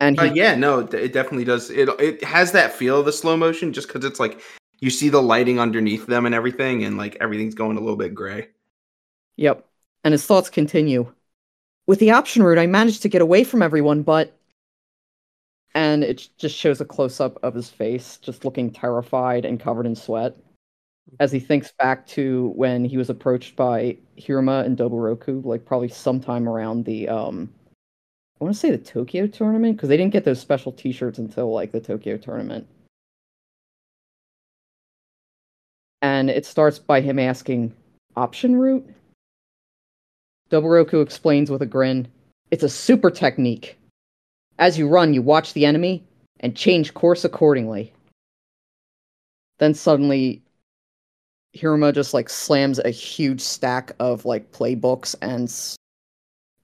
And 0.00 0.16
he, 0.16 0.28
Uh, 0.28 0.32
yeah, 0.34 0.54
no, 0.54 0.80
it 0.80 0.94
it 0.94 1.12
definitely 1.12 1.44
does. 1.44 1.70
It 1.70 1.88
it 2.00 2.22
has 2.24 2.52
that 2.52 2.72
feel 2.72 3.00
of 3.00 3.06
the 3.06 3.12
slow 3.12 3.36
motion 3.36 3.72
just 3.72 3.88
because 3.88 4.04
it's 4.04 4.20
like 4.20 4.40
you 4.80 4.90
see 4.90 5.08
the 5.08 5.22
lighting 5.22 5.58
underneath 5.58 6.06
them 6.06 6.26
and 6.26 6.34
everything, 6.34 6.84
and 6.84 6.96
like 6.96 7.16
everything's 7.20 7.54
going 7.54 7.76
a 7.76 7.80
little 7.80 7.96
bit 7.96 8.14
gray. 8.14 8.48
yep. 9.36 9.66
And 10.02 10.12
his 10.12 10.26
thoughts 10.26 10.50
continue. 10.50 11.12
With 11.86 11.98
the 11.98 12.10
option 12.10 12.42
route, 12.42 12.58
I 12.58 12.66
managed 12.66 13.02
to 13.02 13.08
get 13.08 13.22
away 13.22 13.44
from 13.44 13.62
everyone, 13.62 14.02
but. 14.02 14.36
And 15.74 16.02
it 16.02 16.28
just 16.38 16.56
shows 16.56 16.80
a 16.80 16.84
close 16.84 17.20
up 17.20 17.38
of 17.44 17.54
his 17.54 17.68
face, 17.68 18.16
just 18.18 18.44
looking 18.44 18.70
terrified 18.72 19.44
and 19.44 19.60
covered 19.60 19.86
in 19.86 19.94
sweat. 19.94 20.36
As 21.20 21.30
he 21.30 21.38
thinks 21.38 21.72
back 21.72 22.06
to 22.08 22.52
when 22.56 22.84
he 22.84 22.96
was 22.96 23.10
approached 23.10 23.56
by 23.56 23.96
Hiruma 24.18 24.64
and 24.64 24.76
Doburoku, 24.76 25.44
like 25.44 25.64
probably 25.64 25.88
sometime 25.88 26.48
around 26.48 26.84
the 26.84 27.08
um 27.08 27.52
I 28.40 28.44
want 28.44 28.54
to 28.54 28.60
say 28.60 28.70
the 28.70 28.78
Tokyo 28.78 29.26
tournament 29.26 29.76
because 29.76 29.88
they 29.88 29.96
didn't 29.96 30.12
get 30.12 30.24
those 30.24 30.40
special 30.40 30.72
T-shirts 30.72 31.18
until 31.18 31.52
like 31.52 31.72
the 31.72 31.80
Tokyo 31.80 32.16
tournament. 32.16 32.66
And 36.02 36.28
it 36.28 36.44
starts 36.44 36.78
by 36.78 37.00
him 37.00 37.18
asking, 37.18 37.74
"Option 38.16 38.56
route." 38.56 38.86
Doburoku 40.50 41.00
explains 41.00 41.50
with 41.50 41.62
a 41.62 41.66
grin, 41.66 42.08
"It's 42.50 42.64
a 42.64 42.68
super 42.68 43.10
technique. 43.10 43.78
As 44.58 44.78
you 44.78 44.88
run, 44.88 45.14
you 45.14 45.22
watch 45.22 45.52
the 45.52 45.64
enemy 45.64 46.04
and 46.40 46.56
change 46.56 46.92
course 46.92 47.24
accordingly." 47.24 47.92
Then 49.58 49.74
suddenly, 49.74 50.43
Hiruma 51.54 51.94
just 51.94 52.14
like 52.14 52.28
slams 52.28 52.78
a 52.80 52.90
huge 52.90 53.40
stack 53.40 53.92
of 54.00 54.24
like 54.24 54.50
playbooks 54.52 55.14
and 55.22 55.52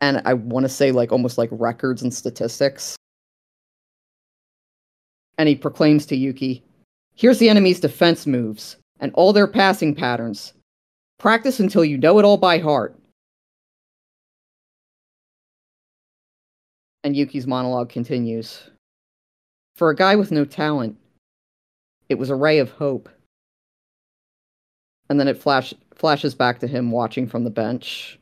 and 0.00 0.22
I 0.24 0.34
want 0.34 0.64
to 0.64 0.68
say 0.68 0.90
like 0.92 1.12
almost 1.12 1.38
like 1.38 1.50
records 1.52 2.02
and 2.02 2.12
statistics. 2.12 2.96
And 5.38 5.48
he 5.48 5.54
proclaims 5.54 6.06
to 6.06 6.16
Yuki, 6.16 6.62
"Here's 7.14 7.38
the 7.38 7.48
enemy's 7.48 7.80
defense 7.80 8.26
moves 8.26 8.76
and 8.98 9.12
all 9.14 9.32
their 9.32 9.46
passing 9.46 9.94
patterns. 9.94 10.54
Practice 11.18 11.60
until 11.60 11.84
you 11.84 11.96
know 11.98 12.18
it 12.18 12.24
all 12.24 12.36
by 12.36 12.58
heart." 12.58 12.98
And 17.04 17.16
Yuki's 17.16 17.46
monologue 17.46 17.88
continues. 17.88 18.70
For 19.76 19.88
a 19.90 19.96
guy 19.96 20.16
with 20.16 20.32
no 20.32 20.44
talent, 20.44 20.98
it 22.08 22.16
was 22.16 22.28
a 22.28 22.34
ray 22.34 22.58
of 22.58 22.70
hope. 22.72 23.08
And 25.10 25.20
then 25.20 25.28
it 25.28 25.36
flash 25.36 25.74
flashes 25.94 26.34
back 26.34 26.60
to 26.60 26.66
him 26.66 26.92
watching 26.92 27.26
from 27.26 27.44
the 27.44 27.50
bench. 27.50 28.18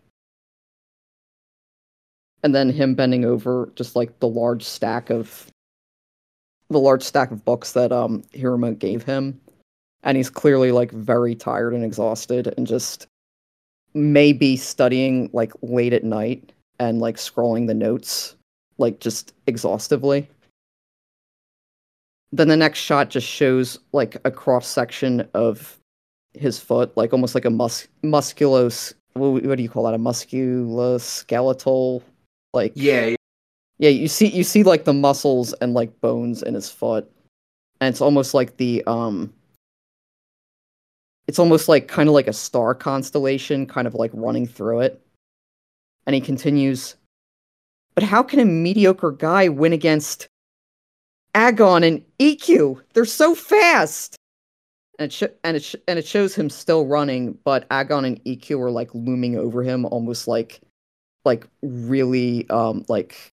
And 2.42 2.54
then 2.54 2.70
him 2.70 2.94
bending 2.94 3.24
over 3.24 3.70
just 3.76 3.94
like 3.94 4.18
the 4.18 4.28
large 4.28 4.64
stack 4.64 5.10
of 5.10 5.46
the 6.70 6.80
large 6.80 7.02
stack 7.02 7.30
of 7.30 7.44
books 7.44 7.72
that 7.72 7.92
um 7.92 8.24
gave 8.78 9.04
him. 9.04 9.40
And 10.02 10.16
he's 10.16 10.30
clearly 10.30 10.72
like 10.72 10.90
very 10.90 11.34
tired 11.36 11.74
and 11.74 11.84
exhausted 11.84 12.52
and 12.56 12.66
just 12.66 13.06
maybe 13.94 14.56
studying 14.56 15.30
like 15.32 15.52
late 15.62 15.92
at 15.92 16.04
night 16.04 16.52
and 16.80 17.00
like 17.00 17.16
scrolling 17.16 17.66
the 17.66 17.74
notes 17.74 18.34
like 18.78 19.00
just 19.00 19.34
exhaustively 19.46 20.28
then 22.32 22.48
the 22.48 22.56
next 22.56 22.78
shot 22.78 23.10
just 23.10 23.26
shows 23.26 23.78
like 23.92 24.16
a 24.24 24.30
cross 24.30 24.66
section 24.66 25.26
of 25.34 25.77
his 26.40 26.58
foot, 26.58 26.96
like 26.96 27.12
almost 27.12 27.34
like 27.34 27.44
a 27.44 27.50
mus- 27.50 27.88
musculos. 28.02 28.94
What, 29.14 29.44
what 29.44 29.56
do 29.56 29.62
you 29.62 29.68
call 29.68 29.84
that? 29.84 29.94
A 29.94 29.98
musculoskeletal, 29.98 32.02
like 32.52 32.72
Yeah, 32.74 33.06
yeah. 33.06 33.16
yeah. 33.78 33.90
You 33.90 34.08
see, 34.08 34.28
you 34.28 34.44
see 34.44 34.62
like 34.62 34.84
the 34.84 34.92
muscles 34.92 35.52
and 35.54 35.74
like 35.74 36.00
bones 36.00 36.42
in 36.42 36.54
his 36.54 36.70
foot, 36.70 37.10
and 37.80 37.92
it's 37.92 38.00
almost 38.00 38.34
like 38.34 38.56
the 38.56 38.82
um. 38.86 39.32
It's 41.26 41.38
almost 41.38 41.68
like 41.68 41.88
kind 41.88 42.08
of 42.08 42.14
like 42.14 42.28
a 42.28 42.32
star 42.32 42.74
constellation, 42.74 43.66
kind 43.66 43.86
of 43.86 43.94
like 43.94 44.10
running 44.14 44.46
through 44.46 44.80
it. 44.80 45.04
And 46.06 46.14
he 46.14 46.22
continues, 46.22 46.96
but 47.94 48.02
how 48.02 48.22
can 48.22 48.40
a 48.40 48.46
mediocre 48.46 49.10
guy 49.10 49.48
win 49.48 49.74
against 49.74 50.26
Agon 51.38 51.84
and 51.84 52.02
Ikkyu. 52.18 52.82
They're 52.94 53.04
so 53.04 53.34
fast. 53.34 54.17
And 54.98 55.06
it 55.06 55.12
sh- 55.12 55.22
and 55.44 55.56
it 55.56 55.62
sh- 55.62 55.76
and 55.86 55.98
it 55.98 56.06
shows 56.06 56.34
him 56.34 56.50
still 56.50 56.86
running, 56.86 57.38
but 57.44 57.66
Agon 57.70 58.04
and 58.04 58.22
Ikkyu 58.24 58.60
are 58.60 58.70
like 58.70 58.92
looming 58.94 59.36
over 59.36 59.62
him, 59.62 59.84
almost 59.86 60.26
like, 60.26 60.60
like 61.24 61.46
really, 61.62 62.48
um, 62.50 62.84
like, 62.88 63.30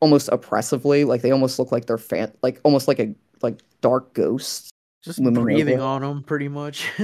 almost 0.00 0.28
oppressively. 0.32 1.04
Like 1.04 1.22
they 1.22 1.30
almost 1.30 1.58
look 1.58 1.70
like 1.72 1.86
they're 1.86 1.98
fan, 1.98 2.32
like 2.42 2.60
almost 2.64 2.88
like 2.88 2.98
a 2.98 3.14
like 3.42 3.60
dark 3.80 4.12
ghosts. 4.14 4.70
Just 5.04 5.22
breathing 5.22 5.78
over. 5.78 5.82
on 5.84 6.02
him, 6.02 6.22
pretty 6.22 6.48
much. 6.48 6.88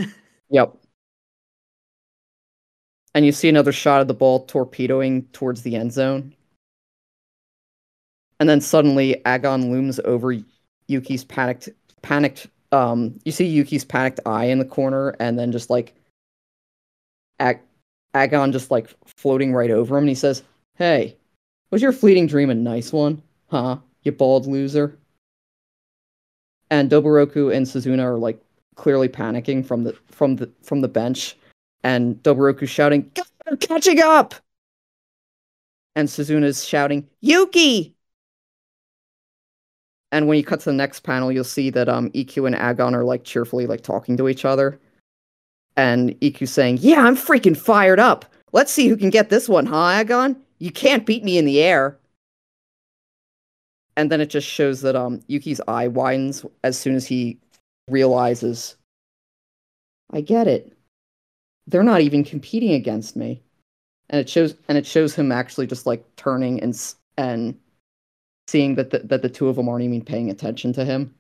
Yep. 0.50 0.76
And 3.14 3.24
you 3.24 3.32
see 3.32 3.48
another 3.48 3.72
shot 3.72 4.00
of 4.00 4.08
the 4.08 4.14
ball 4.14 4.44
torpedoing 4.46 5.22
towards 5.32 5.62
the 5.62 5.74
end 5.74 5.92
zone. 5.92 6.34
And 8.38 8.48
then 8.48 8.60
suddenly 8.60 9.24
Agon 9.24 9.70
looms 9.70 10.00
over 10.04 10.36
Yuki's 10.86 11.24
panicked 11.24 11.70
panicked 12.02 12.48
um 12.74 13.18
you 13.24 13.32
see 13.32 13.46
Yuki's 13.46 13.84
panicked 13.84 14.20
eye 14.26 14.46
in 14.46 14.58
the 14.58 14.64
corner 14.64 15.10
and 15.20 15.38
then 15.38 15.52
just 15.52 15.70
like 15.70 15.94
Ag- 17.40 17.60
Agon 18.14 18.52
just 18.52 18.70
like 18.70 18.88
floating 19.06 19.52
right 19.52 19.70
over 19.70 19.96
him 19.96 20.04
and 20.04 20.08
he 20.08 20.14
says, 20.14 20.42
"Hey, 20.76 21.16
was 21.70 21.82
your 21.82 21.92
fleeting 21.92 22.26
dream 22.26 22.50
a 22.50 22.54
nice 22.54 22.92
one? 22.92 23.22
Huh? 23.48 23.78
You 24.02 24.12
bald 24.12 24.46
loser?" 24.46 24.98
And 26.70 26.90
Doburoku 26.90 27.54
and 27.54 27.66
Suzuna 27.66 28.02
are 28.02 28.18
like 28.18 28.40
clearly 28.76 29.08
panicking 29.08 29.64
from 29.64 29.84
the 29.84 29.92
from 30.10 30.36
the 30.36 30.50
from 30.62 30.80
the 30.80 30.88
bench, 30.88 31.36
and 31.82 32.16
Doburoku 32.22 32.68
shouting, 32.68 33.10
"God, 33.14 33.26
they're 33.44 33.56
catching 33.56 34.00
up!" 34.00 34.34
And 35.96 36.08
Suzuna's 36.10 36.64
shouting, 36.64 37.08
"Yuki!" 37.20 37.93
And 40.14 40.28
when 40.28 40.38
you 40.38 40.44
cut 40.44 40.60
to 40.60 40.66
the 40.66 40.72
next 40.72 41.00
panel, 41.00 41.32
you'll 41.32 41.42
see 41.42 41.70
that 41.70 41.88
um 41.88 42.08
Ikkyu 42.10 42.46
and 42.46 42.54
Agon 42.54 42.94
are 42.94 43.02
like 43.02 43.24
cheerfully 43.24 43.66
like 43.66 43.80
talking 43.80 44.16
to 44.16 44.28
each 44.28 44.44
other, 44.44 44.78
and 45.76 46.10
Ikkyu 46.20 46.46
saying, 46.46 46.78
"Yeah, 46.80 47.02
I'm 47.02 47.16
freaking 47.16 47.56
fired 47.56 47.98
up. 47.98 48.24
Let's 48.52 48.70
see 48.70 48.86
who 48.86 48.96
can 48.96 49.10
get 49.10 49.28
this 49.28 49.48
one, 49.48 49.66
huh, 49.66 49.88
Agon? 49.88 50.36
You 50.60 50.70
can't 50.70 51.04
beat 51.04 51.24
me 51.24 51.36
in 51.36 51.46
the 51.46 51.60
air." 51.60 51.98
And 53.96 54.08
then 54.08 54.20
it 54.20 54.30
just 54.30 54.46
shows 54.46 54.82
that 54.82 54.94
um 54.94 55.20
Yuki's 55.26 55.60
eye 55.66 55.88
widens 55.88 56.46
as 56.62 56.78
soon 56.78 56.94
as 56.94 57.06
he 57.06 57.40
realizes 57.90 58.76
I 60.12 60.20
get 60.20 60.46
it. 60.46 60.72
They're 61.66 61.82
not 61.82 62.02
even 62.02 62.22
competing 62.22 62.72
against 62.74 63.16
me. 63.16 63.42
And 64.10 64.20
it 64.20 64.28
shows 64.28 64.54
and 64.68 64.78
it 64.78 64.86
shows 64.86 65.16
him 65.16 65.32
actually 65.32 65.66
just 65.66 65.86
like 65.86 66.04
turning 66.14 66.62
and 66.62 66.80
and 67.18 67.58
seeing 68.46 68.74
that 68.76 68.90
the, 68.90 68.98
that 69.00 69.22
the 69.22 69.28
two 69.28 69.48
of 69.48 69.56
them 69.56 69.68
aren't 69.68 69.84
even 69.84 70.04
paying 70.04 70.30
attention 70.30 70.72
to 70.74 70.84
him. 70.84 71.14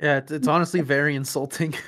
yeah, 0.00 0.18
it's, 0.18 0.30
it's 0.32 0.48
honestly 0.48 0.80
very 0.80 1.14
insulting. 1.16 1.74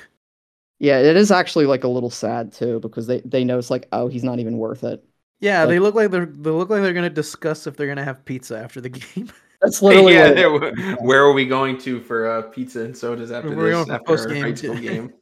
Yeah, 0.83 0.97
it 0.97 1.15
is 1.15 1.29
actually 1.29 1.67
like 1.67 1.83
a 1.83 1.87
little 1.87 2.09
sad 2.09 2.51
too 2.51 2.79
because 2.79 3.05
they 3.05 3.21
they 3.21 3.43
know 3.43 3.59
it's 3.59 3.69
like 3.69 3.87
oh 3.91 4.07
he's 4.07 4.23
not 4.23 4.39
even 4.39 4.57
worth 4.57 4.83
it. 4.83 5.05
Yeah, 5.39 5.59
Like- 5.59 5.69
they 5.69 5.77
look 5.79 5.93
like 5.93 6.09
they're 6.09 6.25
they 6.25 6.49
look 6.49 6.71
like 6.71 6.81
they're 6.81 6.91
gonna 6.91 7.07
discuss 7.07 7.67
if 7.67 7.77
they're 7.77 7.85
gonna 7.85 8.03
have 8.03 8.25
pizza 8.25 8.57
after 8.57 8.81
the 8.81 8.89
game. 8.89 9.31
That's 9.61 9.83
literally 9.83 10.15
yeah, 10.15 10.29
what 10.47 10.63
it 10.63 10.75
there- 10.75 10.93
is. 10.93 10.97
where 11.01 11.21
are 11.23 11.33
we 11.33 11.45
going 11.45 11.77
to 11.81 11.99
for 12.01 12.27
uh, 12.27 12.41
pizza 12.49 12.79
and 12.81 12.97
sodas 12.97 13.31
after 13.31 13.55
We're 13.55 13.69
this? 13.77 13.81
After 13.81 13.93
our 13.93 13.99
post-game. 13.99 14.41
high 14.41 14.53
school 14.55 14.75
game. 14.79 15.13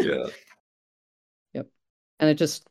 yeah. 0.00 0.24
Yep. 1.52 1.66
And 2.20 2.30
it 2.30 2.36
just 2.36 2.66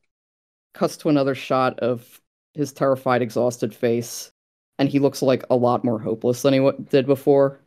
cuts 0.73 0.97
to 0.97 1.09
another 1.09 1.35
shot 1.35 1.79
of 1.81 2.19
his 2.55 2.73
terrified, 2.73 3.21
exhausted 3.21 3.75
face, 3.75 4.31
and 4.79 4.89
he 4.89 4.99
looks 4.99 5.21
like 5.21 5.43
a 5.49 5.55
lot 5.55 5.83
more 5.83 5.99
hopeless 5.99 6.41
than 6.41 6.53
he 6.53 6.71
did 6.89 7.05
before, 7.05 7.59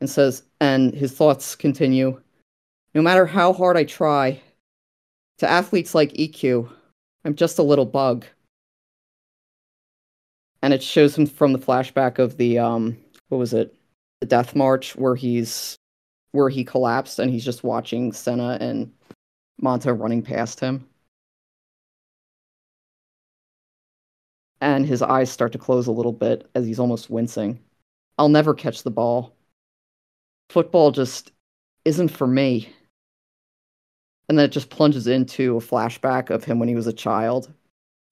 and 0.00 0.08
says, 0.08 0.42
and 0.60 0.94
his 0.94 1.12
thoughts 1.12 1.54
continue. 1.54 2.20
No 2.94 3.02
matter 3.02 3.26
how 3.26 3.52
hard 3.52 3.76
I 3.76 3.84
try, 3.84 4.40
to 5.38 5.50
athletes 5.50 5.94
like 5.94 6.12
Ikkyu, 6.12 6.70
I'm 7.24 7.34
just 7.34 7.58
a 7.58 7.62
little 7.62 7.86
bug. 7.86 8.24
And 10.62 10.72
it 10.72 10.82
shows 10.82 11.16
him 11.16 11.26
from 11.26 11.52
the 11.52 11.58
flashback 11.58 12.18
of 12.18 12.36
the 12.36 12.58
um, 12.58 12.96
what 13.28 13.38
was 13.38 13.52
it, 13.52 13.74
the 14.20 14.26
death 14.26 14.54
march 14.54 14.96
where 14.96 15.14
he's 15.14 15.76
where 16.32 16.48
he 16.48 16.64
collapsed 16.64 17.18
and 17.18 17.30
he's 17.30 17.44
just 17.44 17.62
watching 17.62 18.12
Sena 18.12 18.58
and 18.60 18.92
Monta 19.62 19.98
running 19.98 20.22
past 20.22 20.58
him. 20.58 20.88
And 24.64 24.86
his 24.86 25.02
eyes 25.02 25.30
start 25.30 25.52
to 25.52 25.58
close 25.58 25.86
a 25.86 25.92
little 25.92 26.12
bit 26.12 26.48
as 26.54 26.64
he's 26.64 26.80
almost 26.80 27.10
wincing. 27.10 27.60
I'll 28.18 28.30
never 28.30 28.54
catch 28.54 28.82
the 28.82 28.90
ball. 28.90 29.36
Football 30.48 30.90
just 30.90 31.32
isn't 31.84 32.08
for 32.08 32.26
me. 32.26 32.70
And 34.28 34.38
then 34.38 34.46
it 34.46 34.52
just 34.52 34.70
plunges 34.70 35.06
into 35.06 35.58
a 35.58 35.60
flashback 35.60 36.30
of 36.30 36.44
him 36.44 36.58
when 36.58 36.68
he 36.68 36.74
was 36.74 36.86
a 36.86 36.94
child. 36.94 37.52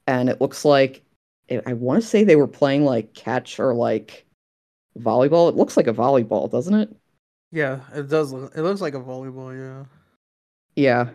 And 0.07 0.29
it 0.29 0.43
looks 0.43 0.65
like, 0.65 1.03
I 1.67 1.73
want 1.73 2.03
to 2.03 2.07
say 2.07 2.23
they 2.23 2.37
were 2.37 2.47
playing 2.47 2.85
like 2.85 3.15
catch 3.15 3.59
or 3.59 3.75
like 3.75 4.27
volleyball. 4.99 5.49
It 5.49 5.57
looks 5.57 5.77
like 5.77 5.87
a 5.87 5.95
volleyball, 5.95 6.51
doesn't 6.51 6.75
it? 6.75 6.95
yeah, 7.51 7.81
it 7.95 8.09
does. 8.09 8.33
Look, 8.33 8.55
it 8.57 8.63
looks 8.63 8.81
like 8.81 8.95
a 8.95 9.01
volleyball. 9.01 9.55
Yeah. 9.57 9.85
Yeah. 10.77 11.11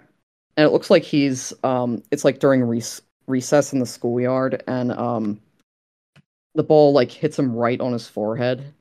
And 0.56 0.66
it 0.66 0.72
looks 0.72 0.90
like 0.90 1.04
he's 1.04 1.54
um 1.64 2.04
it's 2.12 2.26
like 2.26 2.40
during 2.40 2.64
rec- 2.64 3.04
recess 3.28 3.74
in 3.74 3.80
the 3.80 3.86
schoolyard 3.86 4.64
and 4.68 4.92
um 4.94 5.40
the 6.56 6.64
ball 6.64 6.92
like 6.92 7.12
hits 7.12 7.38
him 7.38 7.56
right 7.56 7.80
on 7.80 7.94
his 7.94 8.08
forehead 8.08 8.74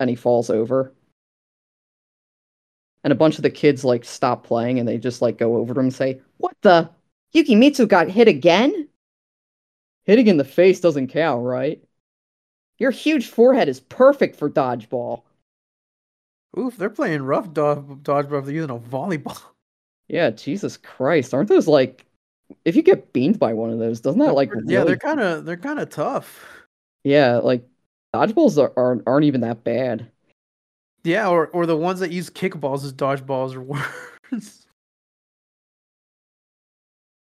and 0.00 0.10
he 0.10 0.16
falls 0.16 0.50
over. 0.50 0.92
And 3.04 3.12
a 3.12 3.16
bunch 3.16 3.36
of 3.36 3.42
the 3.42 3.50
kids 3.50 3.84
like 3.84 4.04
stop 4.04 4.44
playing 4.44 4.78
and 4.78 4.88
they 4.88 4.98
just 4.98 5.22
like 5.22 5.38
go 5.38 5.56
over 5.56 5.74
to 5.74 5.80
him 5.80 5.86
and 5.86 5.94
say, 5.94 6.20
"What 6.38 6.56
the? 6.62 6.90
Yukimitsu 7.34 7.86
got 7.86 8.08
hit 8.08 8.28
again?" 8.28 8.88
Hitting 10.04 10.26
in 10.26 10.36
the 10.36 10.44
face 10.44 10.80
doesn't 10.80 11.08
count, 11.08 11.44
right? 11.44 11.82
Your 12.78 12.90
huge 12.90 13.28
forehead 13.28 13.68
is 13.68 13.80
perfect 13.80 14.36
for 14.36 14.50
dodgeball. 14.50 15.22
Oof, 16.58 16.76
they're 16.76 16.90
playing 16.90 17.22
rough 17.22 17.52
dodge 17.52 17.84
dodgeball. 18.02 18.44
They're 18.44 18.54
using 18.54 18.70
a 18.70 18.78
volleyball. 18.78 19.40
Yeah, 20.06 20.28
Jesus 20.28 20.76
Christ. 20.76 21.32
Aren't 21.32 21.48
those 21.48 21.66
like 21.66 22.04
if 22.64 22.76
you 22.76 22.82
get 22.82 23.12
beamed 23.12 23.38
by 23.38 23.52
one 23.52 23.70
of 23.70 23.78
those, 23.78 24.00
doesn't 24.00 24.20
that 24.20 24.34
like 24.34 24.50
yeah, 24.50 24.78
really- 24.78 24.84
they're 24.84 24.96
kind 24.96 25.20
of 25.20 25.44
they're 25.44 25.56
kind 25.56 25.78
of 25.78 25.90
tough. 25.90 26.44
Yeah, 27.04 27.36
like 27.36 27.66
dodgeballs 28.14 28.58
are, 28.62 28.72
are 28.76 29.02
aren't 29.06 29.24
even 29.26 29.42
that 29.42 29.64
bad. 29.64 30.10
Yeah, 31.02 31.28
or 31.28 31.48
or 31.48 31.66
the 31.66 31.76
ones 31.76 32.00
that 32.00 32.12
use 32.12 32.30
kickballs 32.30 32.84
as 32.84 32.92
dodgeballs 32.92 33.54
are 33.54 33.60
worse. 34.32 34.66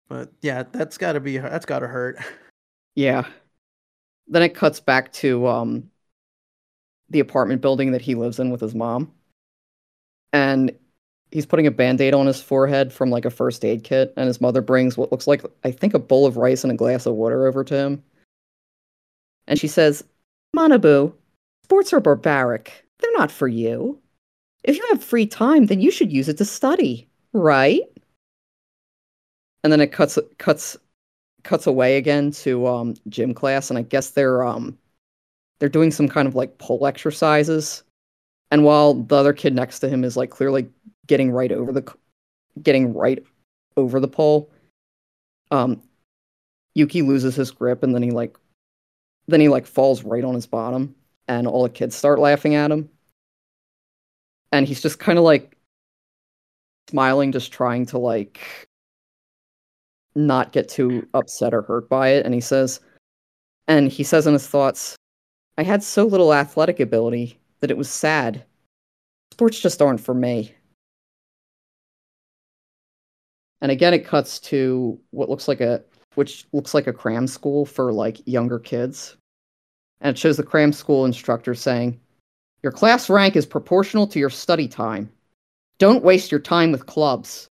But 0.09 0.33
yeah, 0.41 0.65
that's 0.71 0.99
got 0.99 1.13
to 1.13 1.21
be 1.21 1.39
that's 1.39 1.67
got 1.67 1.81
to 1.81 1.87
hurt. 1.87 2.19
Yeah. 2.95 3.27
Then 4.29 4.43
it 4.43 4.55
cuts 4.55 4.81
back 4.81 5.13
to 5.15 5.47
um 5.47 5.91
the 7.11 7.21
apartment 7.21 7.61
building 7.61 7.93
that 7.93 8.01
he 8.03 8.15
lives 8.15 8.39
in 8.41 8.51
with 8.51 8.61
his 8.61 8.75
mom. 8.75 9.13
And 10.33 10.73
he's 11.31 11.47
putting 11.47 11.67
a 11.67 11.71
band-aid 11.71 12.15
on 12.15 12.27
his 12.27 12.41
forehead 12.41 12.93
from 12.93 13.11
like 13.11 13.25
a 13.25 13.31
first 13.31 13.65
aid 13.65 13.85
kit 13.85 14.13
and 14.17 14.27
his 14.27 14.41
mother 14.41 14.61
brings 14.61 14.97
what 14.97 15.11
looks 15.11 15.27
like 15.27 15.45
I 15.65 15.71
think 15.71 15.95
a 15.95 15.99
bowl 15.99 16.27
of 16.27 16.37
rice 16.37 16.63
and 16.65 16.73
a 16.73 16.77
glass 16.77 17.07
of 17.07 17.15
water 17.15 17.47
over 17.47 17.65
to 17.65 17.77
him. 17.77 18.03
And 19.47 19.59
she 19.59 19.69
says, 19.69 20.05
"Manabu, 20.55 21.13
sports 21.65 21.93
are 21.93 22.01
barbaric. 22.01 22.85
They're 22.99 23.13
not 23.13 23.31
for 23.31 23.49
you. 23.49 24.01
If 24.65 24.77
you 24.77 24.87
have 24.91 25.03
free 25.03 25.27
time, 25.27 25.67
then 25.67 25.81
you 25.81 25.91
should 25.91 26.13
use 26.13 26.29
it 26.29 26.39
to 26.39 26.45
study, 26.45 27.09
right?" 27.33 27.83
And 29.63 29.73
then 29.73 29.81
it 29.81 29.93
cuts 29.93 30.19
cuts 30.39 30.77
cuts 31.45 31.67
away 31.67 31.97
again 31.97 32.33
to 32.33 32.67
um 32.67 32.95
gym 33.09 33.33
class 33.35 33.71
and 33.71 33.79
I 33.79 33.83
guess 33.83 34.11
they're 34.11 34.45
um 34.45 34.77
they're 35.59 35.69
doing 35.69 35.91
some 35.91 36.09
kind 36.09 36.29
of 36.29 36.35
like 36.35 36.59
pull 36.59 36.87
exercises. 36.87 37.83
And 38.51 38.65
while 38.65 38.95
the 38.95 39.17
other 39.17 39.33
kid 39.33 39.55
next 39.55 39.81
to 39.81 39.89
him 39.89 40.05
is 40.05 40.17
like 40.17 40.31
clearly 40.31 40.69
getting 41.07 41.31
right 41.31 41.53
over 41.53 41.73
the 41.73 41.93
getting 42.63 42.95
right 42.95 43.23
over 43.77 44.01
the 44.01 44.09
pole, 44.09 44.51
um 45.51 45.83
Yuki 46.75 47.03
loses 47.03 47.35
his 47.35 47.51
grip 47.51 47.83
and 47.83 47.95
then 47.95 48.03
he 48.03 48.11
like 48.11 48.37
then 49.29 49.41
he 49.41 49.49
like 49.49 49.67
falls 49.67 50.05
right 50.05 50.25
on 50.25 50.35
his 50.35 50.47
bottom 50.47 50.95
and 51.29 51.47
all 51.47 51.63
the 51.63 51.71
kids 51.71 51.97
start 51.97 52.19
laughing 52.19 52.55
at 52.55 52.71
him. 52.71 52.89
And 54.53 54.67
he's 54.69 54.81
just 54.81 54.99
kind 54.99 55.19
of 55.19 55.25
like 55.25 55.57
smiling 56.91 57.33
just 57.33 57.53
trying 57.53 57.87
to 57.87 57.99
like 57.99 58.69
not 60.15 60.53
get 60.53 60.69
too 60.69 61.07
upset 61.15 61.53
or 61.53 61.63
hurt 61.63 61.89
by 61.89 62.09
it. 62.11 62.25
And 62.25 62.35
he 62.35 62.41
says 62.41 62.81
and 63.69 63.91
he 63.91 64.05
says 64.05 64.27
in 64.27 64.33
his 64.33 64.47
thoughts 64.47 64.97
i 65.59 65.63
had 65.63 65.83
so 65.83 66.05
little 66.05 66.33
athletic 66.33 66.79
ability 66.79 67.41
that 67.61 67.71
it 67.71 67.77
was 67.79 67.89
sad. 67.89 68.45
Sports 69.33 69.61
just 69.61 69.83
aren't 69.83 70.01
for 70.01 70.15
me 70.15 70.55
and 73.61 73.71
again 73.73 73.95
it 73.95 74.07
cuts 74.07 74.39
to 74.39 74.99
what 75.11 75.29
looks 75.29 75.49
like 75.49 75.61
a 75.61 75.83
which 76.17 76.47
looks 76.53 76.75
like 76.75 76.87
a 76.87 76.93
cram 76.93 77.27
school 77.27 77.65
for 77.65 77.93
like 77.93 78.27
younger 78.27 78.59
kids. 78.59 79.17
And 80.01 80.17
it 80.17 80.19
shows 80.19 80.37
the 80.37 80.43
cram 80.43 80.73
school 80.73 81.05
instructor 81.05 81.55
saying 81.55 82.01
your 82.63 82.73
class 82.73 83.09
rank 83.09 83.37
is 83.37 83.47
proportional 83.47 84.07
to 84.09 84.19
your 84.19 84.31
study 84.31 84.67
time. 84.67 85.11
Don't 85.79 86.03
waste 86.03 86.31
your 86.31 86.41
time 86.41 86.73
with 86.73 86.87
clubs. 86.87 87.49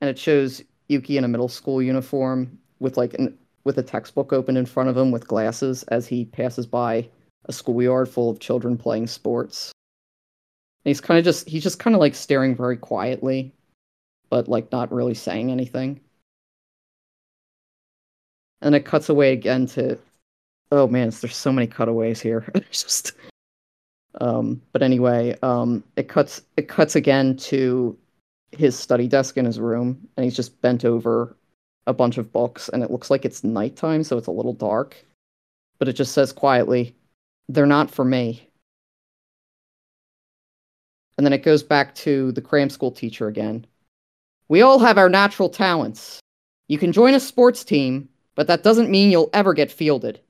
And 0.00 0.10
it 0.10 0.18
shows 0.18 0.62
Yuki 0.88 1.16
in 1.16 1.24
a 1.24 1.28
middle 1.28 1.48
school 1.48 1.82
uniform 1.82 2.58
with 2.80 2.96
like 2.96 3.14
an 3.14 3.36
with 3.64 3.78
a 3.78 3.82
textbook 3.82 4.32
open 4.32 4.56
in 4.56 4.66
front 4.66 4.88
of 4.88 4.96
him 4.96 5.10
with 5.10 5.28
glasses 5.28 5.84
as 5.84 6.06
he 6.06 6.24
passes 6.26 6.66
by 6.66 7.08
a 7.46 7.52
schoolyard 7.52 8.08
full 8.08 8.28
of 8.28 8.40
children 8.40 8.76
playing 8.76 9.06
sports. 9.06 9.72
And 10.84 10.90
he's 10.90 11.00
kind 11.00 11.18
of 11.18 11.24
just 11.24 11.48
he's 11.48 11.62
just 11.62 11.78
kind 11.78 11.94
of 11.94 12.00
like 12.00 12.14
staring 12.14 12.54
very 12.54 12.76
quietly, 12.76 13.54
but 14.32 14.48
like 14.48 14.72
not 14.72 14.90
really 14.90 15.12
saying 15.12 15.50
anything. 15.50 16.00
And 18.62 18.74
it 18.74 18.86
cuts 18.86 19.10
away 19.10 19.34
again 19.34 19.66
to 19.66 19.98
oh 20.70 20.86
man, 20.86 21.10
there's 21.10 21.36
so 21.36 21.52
many 21.52 21.66
cutaways 21.66 22.18
here. 22.18 22.50
Just 22.70 23.12
um 24.22 24.62
but 24.72 24.82
anyway, 24.82 25.36
um 25.42 25.84
it 25.96 26.08
cuts 26.08 26.40
it 26.56 26.66
cuts 26.66 26.96
again 26.96 27.36
to 27.36 27.94
his 28.52 28.78
study 28.78 29.06
desk 29.06 29.36
in 29.36 29.44
his 29.44 29.60
room 29.60 30.08
and 30.16 30.24
he's 30.24 30.36
just 30.36 30.60
bent 30.62 30.86
over 30.86 31.36
a 31.86 31.92
bunch 31.92 32.16
of 32.16 32.32
books 32.32 32.70
and 32.70 32.82
it 32.82 32.90
looks 32.90 33.10
like 33.10 33.26
it's 33.26 33.44
nighttime 33.44 34.02
so 34.02 34.16
it's 34.18 34.26
a 34.26 34.30
little 34.30 34.52
dark 34.52 34.94
but 35.78 35.88
it 35.88 35.94
just 35.94 36.12
says 36.12 36.34
quietly 36.34 36.94
they're 37.48 37.64
not 37.64 37.90
for 37.90 38.04
me 38.04 38.46
and 41.16 41.24
then 41.24 41.32
it 41.32 41.42
goes 41.42 41.62
back 41.62 41.94
to 41.94 42.30
the 42.32 42.42
cram 42.42 42.68
school 42.68 42.90
teacher 42.90 43.26
again 43.26 43.66
we 44.52 44.60
all 44.60 44.78
have 44.78 44.98
our 44.98 45.08
natural 45.08 45.48
talents 45.48 46.20
you 46.68 46.76
can 46.76 46.92
join 46.92 47.14
a 47.14 47.20
sports 47.20 47.64
team 47.64 48.06
but 48.34 48.46
that 48.46 48.62
doesn't 48.62 48.90
mean 48.90 49.10
you'll 49.10 49.30
ever 49.32 49.54
get 49.54 49.70
fielded 49.70 50.20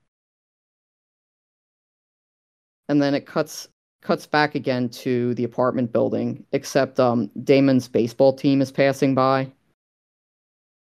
and 2.89 3.03
then 3.03 3.15
it 3.15 3.27
cuts 3.27 3.69
cuts 4.03 4.27
back 4.27 4.55
again 4.55 4.89
to 4.89 5.33
the 5.35 5.45
apartment 5.45 5.93
building, 5.93 6.45
except 6.53 7.01
um, 7.01 7.31
Deimon's 7.43 7.89
baseball 7.89 8.33
team 8.33 8.61
is 8.61 8.71
passing 8.71 9.15
by. 9.15 9.51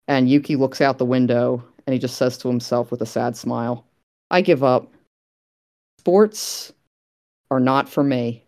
And 0.08 0.30
Yuki 0.30 0.56
looks 0.56 0.80
out 0.80 0.98
the 0.98 1.06
window 1.06 1.64
and 1.86 1.94
he 1.94 2.00
just 2.00 2.18
says 2.18 2.38
to 2.38 2.48
himself 2.48 2.92
with 2.92 3.02
a 3.02 3.06
sad 3.06 3.36
smile, 3.36 3.86
I 4.32 4.42
give 4.42 4.64
up. 4.64 4.92
Sports 6.00 6.72
are 7.52 7.60
not 7.60 7.90
for 7.90 8.04
me. 8.04 8.44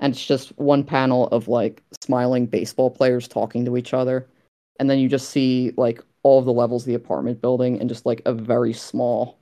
And 0.00 0.12
it's 0.12 0.24
just 0.26 0.56
one 0.58 0.84
panel 0.84 1.28
of 1.28 1.48
like 1.48 1.82
smiling 2.00 2.46
baseball 2.46 2.90
players 2.90 3.28
talking 3.28 3.64
to 3.64 3.76
each 3.76 3.94
other. 3.94 4.28
And 4.80 4.90
then 4.90 4.98
you 4.98 5.08
just 5.08 5.30
see 5.30 5.72
like 5.76 6.02
all 6.22 6.38
of 6.38 6.44
the 6.44 6.52
levels 6.52 6.82
of 6.82 6.88
the 6.88 6.94
apartment 6.94 7.40
building 7.40 7.80
and 7.80 7.88
just 7.88 8.06
like 8.06 8.22
a 8.26 8.32
very 8.32 8.72
small 8.72 9.38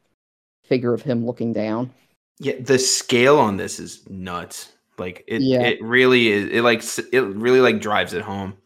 figure 0.65 0.95
of 0.95 1.03
him 1.03 1.27
looking 1.27 1.53
down. 1.53 1.91
Yeah, 2.39 2.55
the 2.61 2.79
scale 2.79 3.39
on 3.39 3.57
this 3.57 3.79
is 3.79 4.09
nuts. 4.09 4.73
Like 4.99 5.24
it, 5.27 5.43
Yeah. 5.43 5.62
it 5.62 5.83
really 5.83 6.29
is. 6.29 6.51
It 6.51 6.62
like 6.62 6.83
it 7.12 7.20
really 7.23 7.61
like 7.61 7.81
drives 7.81 8.15
it 8.15 8.23
home. 8.23 8.57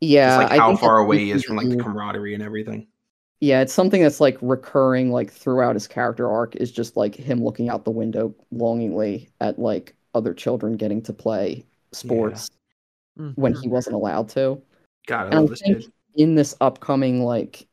Yeah, 0.00 0.40
Just 0.40 0.50
like 0.52 0.60
how 0.60 0.76
far 0.76 0.98
away 0.98 1.18
he 1.18 1.30
is 1.30 1.44
from 1.44 1.56
like 1.56 1.68
the 1.70 1.76
camaraderie 1.76 2.34
and 2.34 2.42
everything. 2.42 2.86
Yeah, 3.40 3.62
it's 3.62 3.72
something 3.72 4.02
that's 4.02 4.20
like 4.20 4.38
recurring 4.42 5.10
like 5.10 5.30
throughout 5.30 5.74
his 5.74 5.86
character 5.88 6.30
arc 6.30 6.56
is 6.56 6.70
just 6.72 6.96
like 6.96 7.14
him 7.14 7.42
looking 7.42 7.68
out 7.68 7.84
the 7.84 7.90
window 7.90 8.34
longingly 8.50 9.30
at 9.40 9.58
like 9.58 9.95
other 10.16 10.34
children 10.34 10.76
getting 10.76 11.02
to 11.02 11.12
play 11.12 11.64
sports 11.92 12.48
when 13.36 13.54
Mhm. 13.54 13.62
he 13.62 13.68
wasn't 13.68 13.94
allowed 13.94 14.28
to. 14.30 14.60
God, 15.06 15.26
I 15.26 15.36
And 15.36 15.38
I 15.38 15.46
this 15.46 15.60
think 15.60 15.82
kid. 15.82 15.92
in 16.14 16.34
this 16.34 16.56
upcoming 16.60 17.22
like 17.22 17.68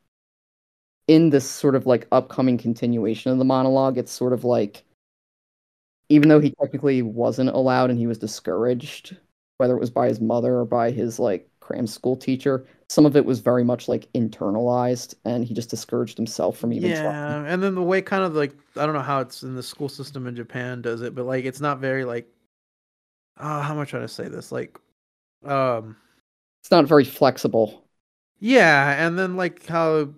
in 1.08 1.30
this 1.30 1.48
sort 1.48 1.74
of 1.74 1.86
like 1.86 2.06
upcoming 2.12 2.56
continuation 2.56 3.32
of 3.32 3.38
the 3.38 3.44
monologue, 3.44 3.98
it's 3.98 4.12
sort 4.12 4.32
of 4.32 4.44
like 4.44 4.84
even 6.08 6.28
though 6.28 6.40
he 6.40 6.54
technically 6.60 7.02
wasn't 7.02 7.50
allowed 7.50 7.90
and 7.90 7.98
he 7.98 8.06
was 8.06 8.18
discouraged, 8.18 9.16
whether 9.56 9.74
it 9.74 9.80
was 9.80 9.90
by 9.90 10.08
his 10.08 10.20
mother 10.20 10.58
or 10.58 10.64
by 10.64 10.90
his 10.90 11.18
like 11.18 11.48
cram 11.60 11.86
school 11.86 12.16
teacher, 12.16 12.66
some 12.88 13.06
of 13.06 13.16
it 13.16 13.24
was 13.24 13.40
very 13.40 13.64
much 13.64 13.88
like 13.88 14.12
internalized 14.12 15.14
and 15.24 15.44
he 15.44 15.54
just 15.54 15.70
discouraged 15.70 16.16
himself 16.16 16.58
from 16.58 16.72
even 16.72 16.92
trying. 16.92 17.14
Yeah, 17.14 17.52
and 17.52 17.62
then 17.62 17.74
the 17.74 17.82
way 17.82 18.02
kind 18.02 18.22
of 18.22 18.34
like 18.34 18.54
I 18.76 18.84
don't 18.84 18.94
know 18.94 19.00
how 19.00 19.20
it's 19.20 19.42
in 19.42 19.54
the 19.54 19.62
school 19.62 19.88
system 19.88 20.26
in 20.26 20.36
Japan 20.36 20.82
does 20.82 21.00
it, 21.02 21.14
but 21.14 21.24
like 21.24 21.44
it's 21.44 21.60
not 21.60 21.78
very 21.80 22.04
like 22.04 22.28
uh, 23.36 23.62
how 23.62 23.74
am 23.74 23.80
I 23.80 23.84
trying 23.84 24.02
to 24.02 24.08
say 24.08 24.28
this? 24.28 24.52
Like 24.52 24.78
um 25.44 25.96
It's 26.62 26.70
not 26.72 26.86
very 26.86 27.04
flexible. 27.04 27.84
yeah, 28.38 29.06
and 29.06 29.18
then 29.18 29.36
like 29.36 29.66
how 29.66 30.08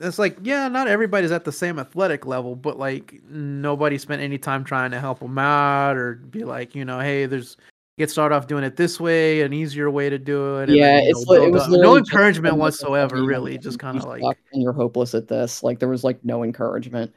it's 0.00 0.18
like 0.18 0.38
yeah, 0.42 0.68
not 0.68 0.88
everybody's 0.88 1.32
at 1.32 1.44
the 1.44 1.52
same 1.52 1.78
athletic 1.78 2.26
level, 2.26 2.56
but 2.56 2.78
like 2.78 3.20
nobody 3.28 3.98
spent 3.98 4.22
any 4.22 4.38
time 4.38 4.64
trying 4.64 4.90
to 4.92 5.00
help 5.00 5.20
them 5.20 5.38
out 5.38 5.96
or 5.96 6.16
be 6.16 6.44
like, 6.44 6.74
you 6.74 6.84
know, 6.84 7.00
hey, 7.00 7.26
there's 7.26 7.56
get 7.98 8.10
started 8.10 8.34
off 8.36 8.46
doing 8.48 8.64
it 8.64 8.76
this 8.76 9.00
way, 9.00 9.42
an 9.42 9.52
easier 9.52 9.90
way 9.90 10.10
to 10.10 10.18
do 10.18 10.58
it. 10.58 10.70
and 10.70 10.72
Yeah, 10.72 10.84
then, 10.84 11.04
it's 11.06 11.26
know, 11.26 11.42
it 11.44 11.50
was 11.50 11.68
no 11.68 11.96
encouragement 11.96 12.56
them 12.56 12.60
looking 12.62 12.86
at 12.86 12.90
whatsoever, 12.96 13.22
really. 13.24 13.58
Just 13.58 13.78
kind 13.78 13.98
of 13.98 14.04
like 14.04 14.30
and 14.52 14.62
you're 14.62 14.72
hopeless 14.72 15.14
at 15.14 15.28
this. 15.28 15.62
Like 15.62 15.78
there 15.78 15.88
was 15.88 16.04
like 16.04 16.24
no 16.24 16.42
encouragement. 16.44 17.14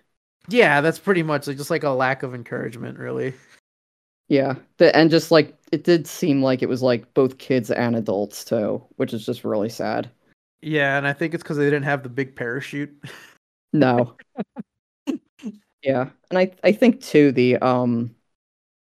yeah, 0.50 0.82
that's 0.82 1.00
pretty 1.00 1.24
much 1.24 1.48
like 1.48 1.58
just 1.58 1.70
like 1.70 1.84
a 1.84 1.90
lack 1.90 2.24
of 2.24 2.34
encouragement, 2.34 2.98
really. 3.00 3.34
Yeah, 4.30 4.56
the, 4.78 4.96
and 4.96 5.10
just 5.10 5.32
like 5.32 5.56
it 5.72 5.84
did 5.84 6.08
seem 6.08 6.42
like 6.42 6.62
it 6.62 6.70
was 6.70 6.82
like 6.82 7.14
both 7.14 7.38
kids 7.38 7.72
and 7.72 7.96
adults 7.96 8.44
too, 8.46 8.84
which 8.98 9.14
is 9.14 9.26
just 9.26 9.44
really 9.44 9.70
sad. 9.70 10.10
Yeah, 10.62 10.98
and 10.98 11.08
I 11.08 11.14
think 11.14 11.34
it's 11.34 11.44
because 11.44 11.58
they 11.58 11.66
didn't 11.66 11.84
have 11.84 12.04
the 12.04 12.10
big 12.10 12.36
parachute. 12.36 12.92
No. 13.74 14.18
yeah, 15.84 16.10
and 16.30 16.40
I 16.40 16.52
I 16.64 16.72
think 16.72 17.02
too 17.02 17.32
the 17.32 17.58
um 17.58 18.16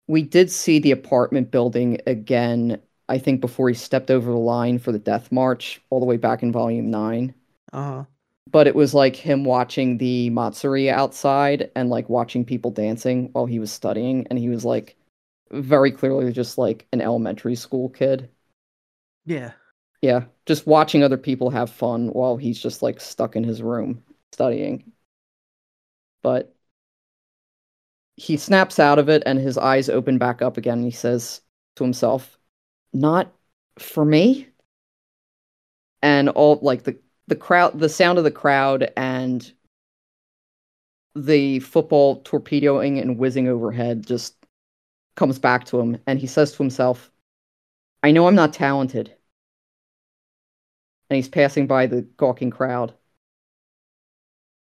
we 0.08 0.24
did 0.24 0.52
see 0.52 0.80
the 0.80 0.92
apartment 0.92 1.52
building 1.52 2.00
again. 2.08 2.82
I 3.10 3.20
think 3.20 3.42
before 3.42 3.70
he 3.70 3.76
stepped 3.76 4.12
over 4.12 4.32
the 4.32 4.38
line 4.38 4.80
for 4.80 4.92
the 4.92 5.00
death 5.00 5.32
march, 5.32 5.82
all 5.92 6.00
the 6.00 6.08
way 6.08 6.18
back 6.18 6.44
in 6.44 6.52
volume 6.54 6.92
nine. 6.92 7.36
Uh 7.74 7.82
huh. 7.84 8.06
but 8.52 8.68
it 8.68 8.76
was 8.76 8.94
like 8.94 9.16
him 9.16 9.44
watching 9.44 9.98
the 9.98 10.30
Matsuri 10.32 10.90
outside 10.90 11.72
and 11.76 11.90
like 11.90 12.10
watching 12.10 12.44
people 12.46 12.72
dancing 12.72 13.30
while 13.34 13.46
he 13.46 13.60
was 13.60 13.72
studying, 13.72 14.28
and 14.30 14.38
he 14.40 14.50
was 14.50 14.66
like 14.66 14.96
very 15.52 15.92
clearly 15.92 16.32
just 16.32 16.58
like 16.58 16.88
an 16.92 17.02
elementary 17.02 17.56
school 17.56 17.90
kid. 17.90 18.30
Yeah. 19.26 19.54
Yeah, 20.02 20.26
just 20.48 20.66
watching 20.66 21.04
other 21.04 21.18
people 21.18 21.52
have 21.52 21.70
fun 21.70 22.08
while 22.08 22.38
he's 22.38 22.60
just 22.60 22.82
like 22.82 23.00
stuck 23.00 23.36
in 23.36 23.44
his 23.44 23.62
room 23.62 24.04
studying. 24.32 24.92
But 26.24 26.56
he 28.16 28.38
snaps 28.38 28.80
out 28.80 29.00
of 29.00 29.10
it 29.10 29.24
and 29.26 29.40
his 29.40 29.58
eyes 29.58 29.90
open 29.90 30.18
back 30.18 30.42
up 30.42 30.58
again 30.58 30.80
and 30.80 30.86
he 30.86 30.92
says 30.92 31.42
to 31.76 31.84
himself, 31.84 32.38
"Not 32.94 33.34
for 33.80 34.06
me." 34.06 34.48
And 36.02 36.30
all 36.30 36.60
like 36.62 36.84
the 36.84 36.98
the 37.28 37.36
crowd 37.36 37.80
the 37.80 37.90
sound 37.90 38.18
of 38.18 38.24
the 38.24 38.32
crowd 38.32 38.92
and 38.98 39.52
the 41.16 41.60
football 41.60 42.22
torpedoing 42.22 42.98
and 43.00 43.18
whizzing 43.18 43.48
overhead 43.48 44.06
just 44.06 44.36
comes 45.16 45.40
back 45.40 45.66
to 45.66 45.80
him 45.80 45.98
and 46.08 46.20
he 46.20 46.28
says 46.28 46.52
to 46.54 46.58
himself, 46.64 47.12
"I 48.04 48.12
know 48.12 48.28
I'm 48.28 48.36
not 48.36 48.54
talented." 48.54 49.16
and 51.12 51.18
he's 51.18 51.28
passing 51.28 51.68
by 51.68 51.86
the 51.88 52.04
gawking 52.16 52.50
crowd. 52.50 52.94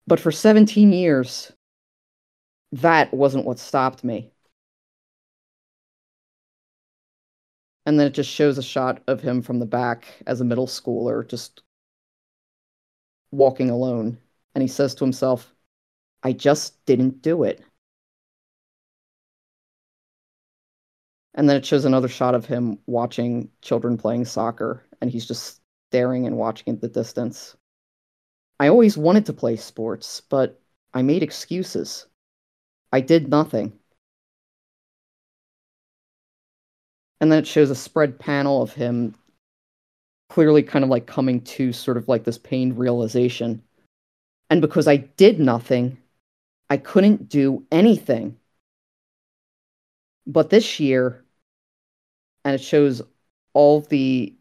But 0.07 0.19
for 0.19 0.33
17 0.33 0.95
years, 0.95 1.53
that 2.73 3.13
wasn't 3.13 3.45
what 3.45 3.59
stopped 3.59 4.03
me. 4.03 4.33
And 7.85 8.01
then 8.01 8.07
it 8.07 8.15
just 8.15 8.31
shows 8.31 8.57
a 8.57 8.63
shot 8.63 9.03
of 9.07 9.21
him 9.21 9.43
from 9.43 9.59
the 9.59 9.67
back 9.67 10.07
as 10.27 10.41
a 10.41 10.45
middle 10.45 10.67
schooler, 10.67 11.29
just 11.29 11.61
walking 13.31 13.69
alone. 13.69 14.17
And 14.55 14.63
he 14.63 14.69
says 14.69 14.95
to 14.95 15.05
himself, 15.05 15.55
I 16.23 16.33
just 16.33 16.83
didn't 16.87 17.21
do 17.21 17.45
it. 17.45 17.63
And 21.39 21.49
then 21.49 21.57
it 21.57 21.65
shows 21.65 21.85
another 21.85 22.09
shot 22.09 22.35
of 22.35 22.47
him 22.47 22.81
watching 22.87 23.49
children 23.63 23.97
playing 23.97 24.25
soccer, 24.25 24.85
and 25.01 25.09
he's 25.09 25.25
just 25.25 25.61
staring 25.89 26.27
and 26.27 26.37
watching 26.37 26.75
at 26.75 26.81
the 26.81 26.89
distance. 26.89 27.57
I 28.59 28.67
always 28.67 28.99
wanted 28.99 29.25
to 29.27 29.33
play 29.33 29.55
sports, 29.55 30.21
but 30.21 30.61
I 30.95 31.03
made 31.03 31.23
excuses. 31.23 32.07
I 32.93 33.01
did 33.01 33.29
nothing. 33.29 33.73
And 37.21 37.31
then 37.31 37.39
it 37.39 37.47
shows 37.47 37.71
a 37.71 37.77
spread 37.77 38.19
panel 38.19 38.61
of 38.61 38.73
him 38.73 39.15
clearly 40.31 40.65
kind 40.65 40.85
of 40.85 40.91
like 40.91 41.07
coming 41.07 41.41
to 41.43 41.73
sort 41.73 41.99
of 41.99 42.09
like 42.09 42.25
this 42.25 42.39
pained 42.39 42.77
realization. 42.77 43.63
And 44.51 44.61
because 44.61 44.89
I 44.89 44.97
did 44.97 45.39
nothing, 45.39 45.99
I 46.69 46.79
couldn't 46.79 47.29
do 47.29 47.65
anything. 47.71 48.37
But 50.27 50.51
this 50.51 50.81
year, 50.81 51.25
and 52.49 52.55
it 52.55 52.65
shows 52.65 53.03
all 53.53 53.83
the 53.83 54.35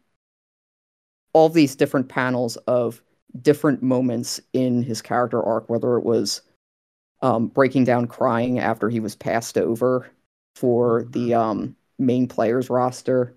all 1.34 1.50
these 1.50 1.76
different 1.76 2.08
panels 2.08 2.56
of 2.66 3.02
different 3.42 3.82
moments 3.82 4.40
in 4.54 4.82
his 4.82 5.02
character 5.02 5.42
arc, 5.42 5.68
whether 5.68 5.98
it 5.98 6.04
was 6.04 6.40
um, 7.20 7.48
breaking 7.48 7.84
down 7.84 8.06
crying 8.06 8.58
after 8.58 8.88
he 8.88 8.98
was 8.98 9.14
passed 9.14 9.58
over 9.58 10.08
for 10.56 11.04
the 11.10 11.34
um, 11.34 11.76
main 11.98 12.26
players 12.26 12.70
roster, 12.70 13.34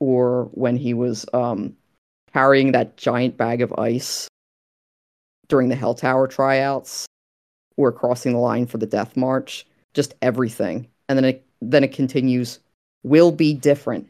or 0.00 0.50
when 0.52 0.76
he 0.76 0.92
was 0.92 1.24
um, 1.32 1.74
carrying 2.34 2.72
that 2.72 2.98
giant 2.98 3.38
bag 3.38 3.62
of 3.62 3.72
ice 3.78 4.28
during 5.48 5.70
the 5.70 5.76
Hell 5.76 5.94
Tower 5.94 6.28
tryouts, 6.28 7.06
or 7.78 7.90
crossing 7.90 8.34
the 8.34 8.38
line 8.38 8.66
for 8.66 8.76
the 8.76 8.86
Death 8.86 9.16
March. 9.16 9.66
Just 9.94 10.12
everything, 10.20 10.88
and 11.08 11.16
then 11.16 11.24
it 11.24 11.46
then 11.62 11.84
it 11.84 11.92
continues. 11.92 12.60
Will 13.04 13.30
be 13.30 13.54
different 13.54 14.08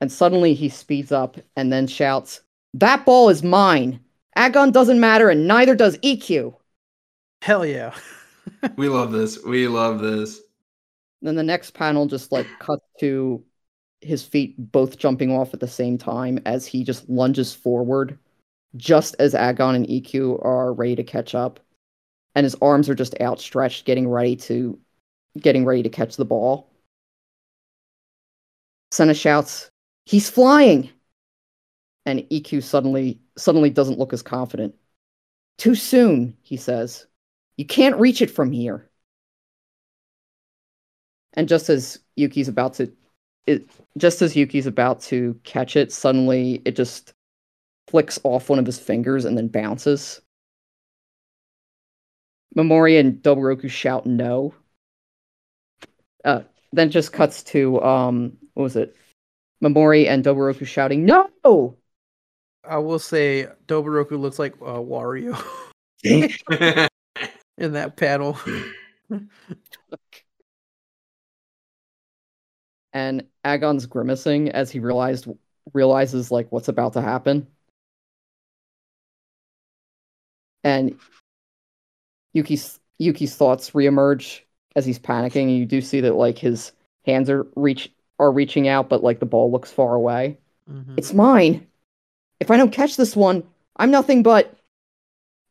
and 0.00 0.12
suddenly 0.12 0.54
he 0.54 0.68
speeds 0.68 1.12
up 1.12 1.36
and 1.56 1.72
then 1.72 1.86
shouts, 1.86 2.40
That 2.74 3.04
ball 3.04 3.28
is 3.28 3.42
mine! 3.42 4.00
Agon 4.34 4.70
doesn't 4.70 5.00
matter, 5.00 5.30
and 5.30 5.48
neither 5.48 5.74
does 5.74 5.96
Ikkyu! 5.98 6.54
Hell 7.42 7.64
yeah. 7.64 7.94
we 8.76 8.88
love 8.88 9.12
this. 9.12 9.42
We 9.44 9.66
love 9.68 10.00
this. 10.00 10.40
Then 11.22 11.36
the 11.36 11.42
next 11.42 11.72
panel 11.72 12.06
just 12.06 12.32
like 12.32 12.46
cuts 12.58 12.84
to 13.00 13.42
his 14.02 14.22
feet 14.22 14.54
both 14.58 14.98
jumping 14.98 15.32
off 15.32 15.54
at 15.54 15.60
the 15.60 15.68
same 15.68 15.96
time 15.96 16.38
as 16.44 16.66
he 16.66 16.84
just 16.84 17.08
lunges 17.08 17.54
forward, 17.54 18.18
just 18.76 19.16
as 19.18 19.34
Agon 19.34 19.74
and 19.74 19.86
Ikkyu 19.86 20.44
are 20.44 20.72
ready 20.74 20.96
to 20.96 21.04
catch 21.04 21.34
up. 21.34 21.60
And 22.34 22.44
his 22.44 22.56
arms 22.60 22.90
are 22.90 22.94
just 22.94 23.18
outstretched, 23.20 23.86
getting 23.86 24.06
ready 24.06 24.36
to 24.36 24.78
getting 25.36 25.64
ready 25.64 25.82
to 25.82 25.88
catch 25.88 26.16
the 26.16 26.24
ball. 26.24 26.70
Sena 28.90 29.14
shouts, 29.14 29.70
He's 30.06 30.30
flying. 30.30 30.90
And 32.06 32.20
Ikkyu 32.30 32.62
suddenly 32.62 33.20
suddenly 33.36 33.70
doesn't 33.70 33.98
look 33.98 34.12
as 34.12 34.22
confident. 34.22 34.74
Too 35.58 35.74
soon, 35.74 36.36
he 36.42 36.56
says. 36.56 37.06
You 37.56 37.66
can't 37.66 37.96
reach 37.96 38.22
it 38.22 38.30
from 38.30 38.52
here. 38.52 38.88
And 41.32 41.48
just 41.48 41.68
as 41.68 41.98
Yuki's 42.16 42.48
about 42.48 42.74
to 42.74 42.92
it 43.46 43.68
just 43.98 44.22
as 44.22 44.36
Yuki's 44.36 44.66
about 44.66 45.00
to 45.02 45.38
catch 45.44 45.76
it, 45.76 45.92
suddenly 45.92 46.62
it 46.64 46.76
just 46.76 47.12
flicks 47.88 48.18
off 48.24 48.48
one 48.48 48.58
of 48.58 48.66
his 48.66 48.78
fingers 48.78 49.24
and 49.24 49.36
then 49.36 49.48
bounces. 49.48 50.20
Mamori 52.56 52.98
and 52.98 53.22
Doburoku 53.22 53.68
shout 53.68 54.06
no. 54.06 54.54
Uh, 56.26 56.42
then 56.72 56.90
just 56.90 57.12
cuts 57.12 57.42
to 57.44 57.80
um 57.82 58.36
what 58.54 58.64
was 58.64 58.76
it? 58.76 58.94
Mamori 59.62 60.06
and 60.08 60.24
Doburoku 60.24 60.66
shouting, 60.66 61.06
No! 61.06 61.76
I 62.64 62.78
will 62.78 62.98
say 62.98 63.46
Doburoku 63.66 64.18
looks 64.18 64.38
like 64.38 64.54
uh, 64.60 64.80
Wario 64.80 65.40
in 66.04 66.88
that 67.72 67.96
panel. 67.96 68.38
and 72.92 73.26
Agon's 73.44 73.86
grimacing 73.86 74.50
as 74.50 74.70
he 74.70 74.80
realized 74.80 75.28
realizes 75.72 76.30
like 76.30 76.50
what's 76.50 76.68
about 76.68 76.94
to 76.94 77.02
happen. 77.02 77.46
And 80.64 80.98
Yuki's 82.32 82.80
Yuki's 82.98 83.36
thoughts 83.36 83.70
reemerge 83.70 84.40
as 84.76 84.84
he's 84.84 84.98
panicking, 84.98 85.58
you 85.58 85.64
do 85.66 85.80
see 85.80 86.00
that 86.02 86.14
like 86.14 86.38
his 86.38 86.70
hands 87.04 87.28
are 87.30 87.46
reach 87.56 87.90
are 88.18 88.30
reaching 88.30 88.68
out, 88.68 88.88
but 88.88 89.02
like 89.02 89.18
the 89.18 89.26
ball 89.26 89.50
looks 89.50 89.72
far 89.72 89.94
away. 89.94 90.38
Mm-hmm. 90.70 90.94
It's 90.96 91.12
mine. 91.12 91.66
If 92.38 92.50
I 92.50 92.56
don't 92.56 92.72
catch 92.72 92.96
this 92.96 93.16
one, 93.16 93.42
I'm 93.76 93.90
nothing 93.90 94.22
but. 94.22 94.56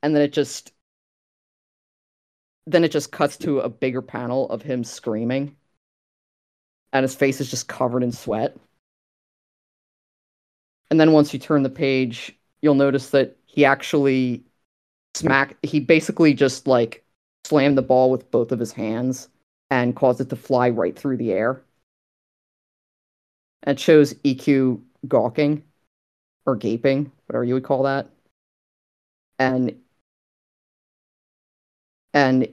And 0.01 0.15
then 0.15 0.21
it 0.21 0.31
just. 0.31 0.71
Then 2.67 2.83
it 2.83 2.91
just 2.91 3.11
cuts 3.11 3.37
to 3.37 3.59
a 3.59 3.69
bigger 3.69 4.01
panel 4.01 4.49
of 4.49 4.61
him 4.61 4.83
screaming. 4.83 5.55
And 6.93 7.03
his 7.03 7.15
face 7.15 7.41
is 7.41 7.49
just 7.49 7.67
covered 7.67 8.03
in 8.03 8.11
sweat. 8.11 8.55
And 10.89 10.99
then 10.99 11.11
once 11.11 11.33
you 11.33 11.39
turn 11.39 11.63
the 11.63 11.69
page, 11.69 12.35
you'll 12.61 12.75
notice 12.75 13.09
that 13.09 13.35
he 13.45 13.65
actually 13.65 14.43
smack 15.13 15.55
he 15.63 15.79
basically 15.79 16.33
just 16.33 16.67
like 16.67 17.04
slammed 17.45 17.77
the 17.77 17.81
ball 17.81 18.09
with 18.09 18.29
both 18.31 18.51
of 18.51 18.59
his 18.59 18.71
hands 18.71 19.29
and 19.69 19.95
caused 19.95 20.19
it 20.19 20.29
to 20.29 20.35
fly 20.35 20.69
right 20.69 20.97
through 20.97 21.17
the 21.17 21.31
air. 21.31 21.61
It 23.65 23.79
shows 23.79 24.13
Ikkyu 24.15 24.81
gawking 25.07 25.63
or 26.45 26.55
gaping, 26.55 27.11
whatever 27.25 27.43
you 27.43 27.53
would 27.53 27.63
call 27.63 27.83
that. 27.83 28.09
And 29.37 29.75
and 32.13 32.47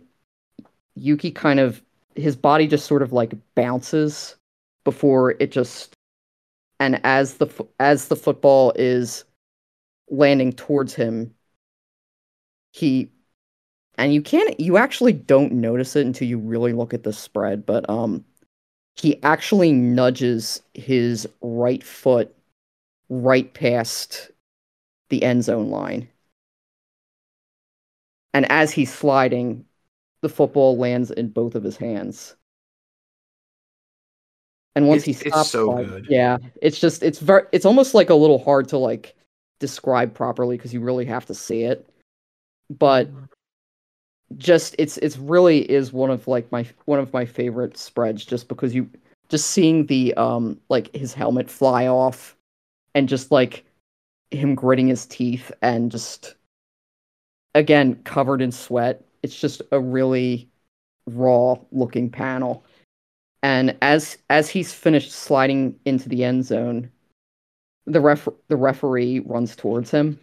Yuki 0.95 1.31
kind 1.31 1.61
of 1.61 1.83
his 2.17 2.37
body 2.37 2.67
just 2.67 2.87
sort 2.87 3.03
of 3.03 3.13
like 3.13 3.33
bounces 3.55 4.37
before 4.85 5.33
it 5.33 5.53
just 5.53 5.95
and 6.81 7.01
as 7.05 7.35
the 7.35 7.49
as 7.79 8.09
the 8.09 8.17
football 8.17 8.73
is 8.77 9.25
landing 10.11 10.53
towards 10.53 10.95
him 10.95 11.33
he 12.73 13.09
and 13.99 14.15
you 14.15 14.23
can't 14.23 14.59
you 14.59 14.77
actually 14.77 15.13
don't 15.13 15.53
notice 15.53 15.97
it 15.97 16.07
until 16.07 16.29
you 16.29 16.39
really 16.39 16.73
look 16.73 16.95
at 16.95 17.03
the 17.03 17.13
spread 17.13 17.65
but 17.67 17.89
um 17.89 18.25
he 18.97 19.23
actually 19.23 19.73
nudges 19.73 20.63
his 20.75 21.29
right 21.41 21.83
foot 21.83 22.35
right 23.09 23.53
past 23.55 24.31
the 25.11 25.23
end 25.23 25.45
zone 25.45 25.71
line. 25.71 26.09
And 28.35 28.51
as 28.51 28.73
he's 28.73 28.93
sliding, 28.93 29.67
the 30.23 30.29
football 30.29 30.79
lands 30.79 31.11
in 31.11 31.29
both 31.29 31.55
of 31.55 31.63
his 31.63 31.77
hands. 31.77 32.35
And 34.75 34.89
once 34.89 35.07
it's, 35.07 35.21
he 35.21 35.29
stops, 35.29 35.49
it's 35.49 35.51
so 35.51 35.77
good. 35.77 36.07
Yeah, 36.09 36.39
it's 36.63 36.81
just 36.81 37.03
it's 37.03 37.19
very 37.19 37.43
it's 37.53 37.67
almost 37.67 37.93
like 37.93 38.09
a 38.09 38.15
little 38.15 38.43
hard 38.43 38.69
to 38.69 38.79
like 38.79 39.15
describe 39.61 40.15
properly 40.15 40.57
because 40.57 40.73
you 40.73 40.81
really 40.81 41.05
have 41.05 41.27
to 41.27 41.35
see 41.35 41.65
it. 41.65 41.87
But 42.71 43.11
just 44.39 44.75
it's 44.79 44.99
it's 44.99 45.19
really 45.19 45.71
is 45.71 45.93
one 45.93 46.11
of 46.11 46.27
like 46.29 46.51
my 46.53 46.67
one 46.85 46.99
of 46.99 47.13
my 47.13 47.25
favorite 47.25 47.77
spreads 47.77 48.25
just 48.25 48.49
because 48.49 48.75
you 48.75 48.89
just 49.29 49.51
seeing 49.51 49.87
the 49.87 50.15
um 50.15 50.61
like 50.69 50.95
his 50.95 51.15
helmet 51.15 51.51
fly 51.51 51.87
off 51.87 52.37
and 52.95 53.09
just 53.09 53.31
like 53.31 53.65
him 54.31 54.55
gritting 54.55 54.89
his 54.89 55.07
teeth 55.07 55.51
and 55.63 55.91
just 55.91 56.35
again 57.55 57.95
covered 58.05 58.43
in 58.43 58.53
sweat. 58.53 59.05
It's 59.23 59.39
just 59.39 59.63
a 59.73 59.81
really 59.81 60.49
raw 61.07 61.57
looking 61.71 62.11
panel. 62.11 62.65
And 63.43 63.77
as 63.83 64.19
as 64.31 64.49
he's 64.49 64.73
finished 64.73 65.13
sliding 65.13 65.79
into 65.85 66.09
the 66.09 66.25
end 66.25 66.45
zone 66.45 66.91
the 67.87 68.01
ref 68.01 68.29
the 68.49 68.57
referee 68.57 69.21
runs 69.21 69.57
towards 69.57 69.91
him. 69.91 70.19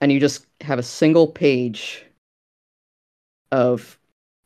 And 0.00 0.12
you 0.12 0.20
just 0.20 0.46
have 0.60 0.78
a 0.78 0.82
single 0.82 1.26
page 1.26 2.04
of 3.52 3.98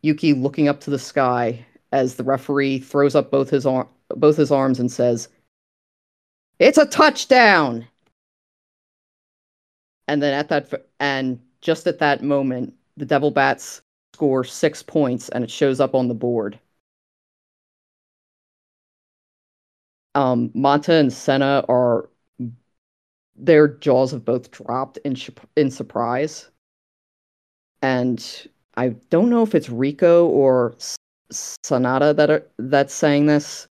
Yuki 0.03 0.35
looking 0.35 0.69
up 0.69 0.81
to 0.81 0.91
the 0.91 0.99
sky 0.99 1.65
as 1.93 2.17
the 2.17 2.25
referee 2.25 2.79
throws 2.81 3.15
up 3.15 3.31
both 3.31 3.49
his 3.51 3.65
ar- 3.67 3.89
both 4.11 4.37
his 4.37 4.51
arms 4.53 4.79
and 4.81 4.93
says, 4.93 5.29
"It's 6.59 6.79
a 6.79 6.85
touchdown!" 6.87 7.87
And 10.09 10.23
then 10.23 10.35
at 10.35 10.49
that 10.49 10.89
and 11.01 11.41
just 11.61 11.87
at 11.87 11.99
that 12.01 12.23
moment, 12.23 12.75
the 12.97 13.07
Devil 13.07 13.31
Bats 13.31 13.83
score 14.15 14.45
six 14.45 14.83
points, 14.83 15.29
and 15.31 15.45
it 15.45 15.51
shows 15.51 15.81
up 15.81 15.95
on 15.95 16.09
the 16.09 16.15
board. 16.15 16.59
Um, 20.15 20.51
Monta 20.51 20.99
and 20.99 21.13
Sena 21.13 21.65
are 21.69 22.09
their 23.37 23.69
jaws 23.69 24.11
have 24.13 24.25
both 24.25 24.51
dropped 24.51 24.99
in 24.99 25.15
sh- 25.15 25.31
in 25.57 25.71
surprise, 25.71 26.51
and 27.83 28.49
I 28.77 28.91
don't 29.11 29.31
know 29.31 29.43
if 29.43 29.55
it's 29.55 29.71
Rico 29.71 30.27
or 30.27 30.75
Sonata 31.31 32.13
that 32.15 32.31
are 32.31 32.47
that's 32.59 32.95
saying 32.95 33.27
this, 33.27 33.67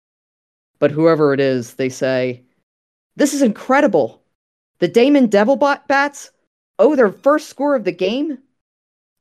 but 0.79 0.91
whoever 0.91 1.33
it 1.33 1.39
is, 1.39 1.75
they 1.75 1.89
say, 1.89 2.43
"This 3.15 3.33
is 3.33 3.41
incredible. 3.41 4.21
The 4.79 4.87
Deimon 4.87 5.27
Devil 5.27 5.55
Bat- 5.55 5.87
Bats 5.87 6.31
owe 6.79 6.95
their 6.95 7.11
first 7.11 7.47
score 7.49 7.75
of 7.75 7.83
the 7.85 7.91
game 7.91 8.39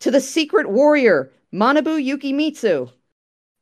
to 0.01 0.11
the 0.11 0.21
Secret 0.21 0.69
Warrior 0.69 1.31
Manabu 1.53 2.03
Yukimitsu." 2.03 2.91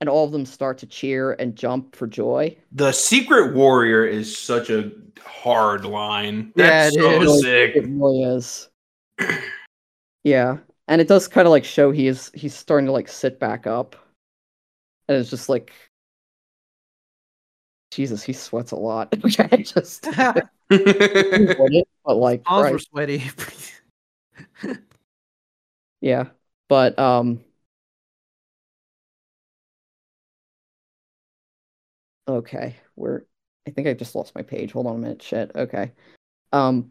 And 0.01 0.09
all 0.09 0.25
of 0.25 0.33
them 0.33 0.47
start 0.47 0.79
to 0.79 0.87
cheer 0.87 1.33
and 1.35 1.55
jump 1.55 1.95
for 1.95 2.09
joy. 2.09 2.57
The 2.73 2.91
secret 2.91 3.55
warrior 3.55 4.05
is 4.05 4.37
such 4.37 4.69
a 4.69 4.91
hard 5.25 5.85
line. 5.85 6.53
Yeah, 6.57 6.91
That's 6.91 6.97
it 6.97 7.01
so 7.01 7.23
is. 7.23 7.41
sick. 7.41 7.77
It 7.77 7.85
really 7.87 8.23
is. 8.25 8.69
yeah, 10.25 10.59
and 10.89 11.01
it 11.01 11.09
does 11.09 11.29
kind 11.29 11.47
of 11.47 11.51
like 11.51 11.65
show 11.65 11.91
he 11.91 12.07
is 12.07 12.31
he's 12.35 12.55
starting 12.55 12.87
to 12.87 12.93
like 12.93 13.09
sit 13.09 13.39
back 13.39 13.67
up, 13.67 13.97
and 15.09 15.17
it's 15.17 15.31
just 15.31 15.49
like, 15.49 15.73
Jesus, 17.91 18.23
he 18.23 18.33
sweats 18.33 18.73
a 18.73 18.77
lot. 18.77 19.15
okay, 19.25 19.63
just 19.63 20.07
he 20.69 21.85
but 22.05 22.15
like, 22.15 22.45
Palms 22.45 22.73
were 22.73 22.79
sweaty. 22.79 23.23
yeah, 26.01 26.29
but 26.69 26.99
um. 26.99 27.45
Okay, 32.29 32.77
we're. 32.97 33.23
I 33.67 33.71
think 33.71 33.87
I 33.87 33.95
just 33.95 34.15
lost 34.15 34.35
my 34.35 34.43
page. 34.43 34.73
Hold 34.73 34.87
on 34.87 34.97
a 34.97 34.99
minute. 34.99 35.23
Shit. 35.23 35.53
Okay. 35.55 35.93
Um. 36.53 36.91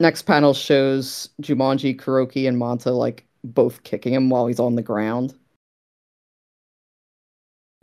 Next 0.00 0.22
panel 0.22 0.54
shows 0.54 1.30
Jumonji, 1.40 1.98
Kuroki, 1.98 2.48
and 2.48 2.60
Monta 2.60 2.96
like 2.96 3.24
both 3.44 3.82
kicking 3.84 4.12
him 4.12 4.28
while 4.28 4.46
he's 4.46 4.60
on 4.60 4.74
the 4.74 4.82
ground. 4.82 5.34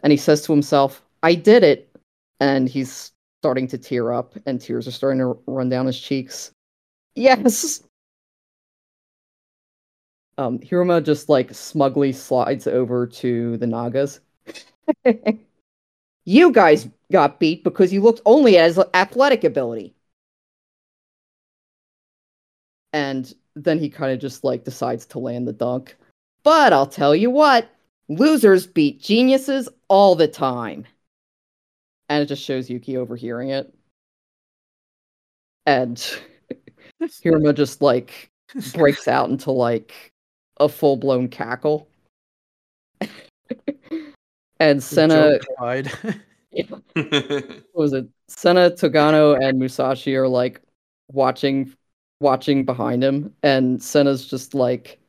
And 0.04 0.12
he 0.12 0.18
says 0.18 0.42
to 0.44 0.52
himself, 0.52 1.04
I 1.24 1.36
did 1.36 1.64
it. 1.64 1.88
And 2.40 2.68
he's 2.68 3.12
starting 3.42 3.68
to 3.68 3.78
tear 3.78 4.14
up, 4.14 4.36
and 4.46 4.60
tears 4.60 4.88
are 4.88 4.92
starting 4.92 5.20
to 5.20 5.38
run 5.48 5.70
down 5.70 5.86
his 5.86 6.00
cheeks. 6.00 6.52
Yes. 7.16 7.84
Um, 10.38 10.60
Hiruma 10.60 11.04
just 11.04 11.30
like 11.30 11.54
smugly 11.54 12.14
slides 12.14 12.68
over 12.68 13.06
to 13.08 13.58
the 13.58 13.68
Nagas. 13.68 14.20
you 16.26 16.52
guys 16.52 16.88
got 17.12 17.40
beat 17.40 17.64
because 17.64 17.94
you 17.94 18.02
looked 18.02 18.22
only 18.26 18.58
at 18.58 18.68
his 18.68 18.80
athletic 18.94 19.44
ability. 19.44 19.94
And 22.94 23.34
then 23.56 23.80
he 23.80 23.90
kind 23.90 24.12
of 24.12 24.20
just 24.20 24.44
like 24.44 24.64
decides 24.64 25.06
to 25.08 25.20
land 25.20 25.48
the 25.48 25.54
dunk. 25.54 25.96
But 26.44 26.74
I'll 26.74 26.88
tell 26.88 27.16
you 27.16 27.30
what, 27.30 27.70
losers 28.10 28.68
beat 28.68 29.02
geniuses 29.02 29.70
all 29.88 30.16
the 30.16 30.28
time. 30.28 30.86
And 32.10 32.24
it 32.24 32.26
just 32.26 32.44
shows 32.44 32.70
Yuki 32.70 32.98
overhearing 32.98 33.50
it. 33.50 33.74
And 35.66 35.98
Hiruma 37.02 37.56
just 37.56 37.82
like 37.82 38.30
breaks 38.74 39.08
out 39.08 39.30
into 39.30 39.52
like 39.52 40.12
a 40.60 40.68
full 40.68 40.98
blown 40.98 41.30
cackle. 41.30 41.88
and 44.60 44.84
Sena 44.84 45.40
died. 45.60 45.88
what 46.52 47.64
was 47.74 47.94
it 47.94 48.08
Sena, 48.28 48.72
Togano, 48.72 49.42
and 49.42 49.60
Musashi 49.60 50.16
are 50.16 50.28
like 50.28 50.62
watching 51.12 51.74
watching 52.22 52.64
behind 52.64 53.04
him, 53.04 53.34
and 53.44 53.82
Sena's 53.82 54.26
just 54.26 54.54
like 54.54 55.00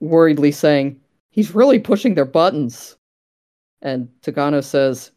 worriedly 0.00 0.52
saying, 0.52 1.00
He's 1.30 1.54
really 1.54 1.80
pushing 1.80 2.14
their 2.14 2.24
buttons. 2.24 2.96
And 3.82 4.08
Togano 4.22 4.62
says, 4.62 5.10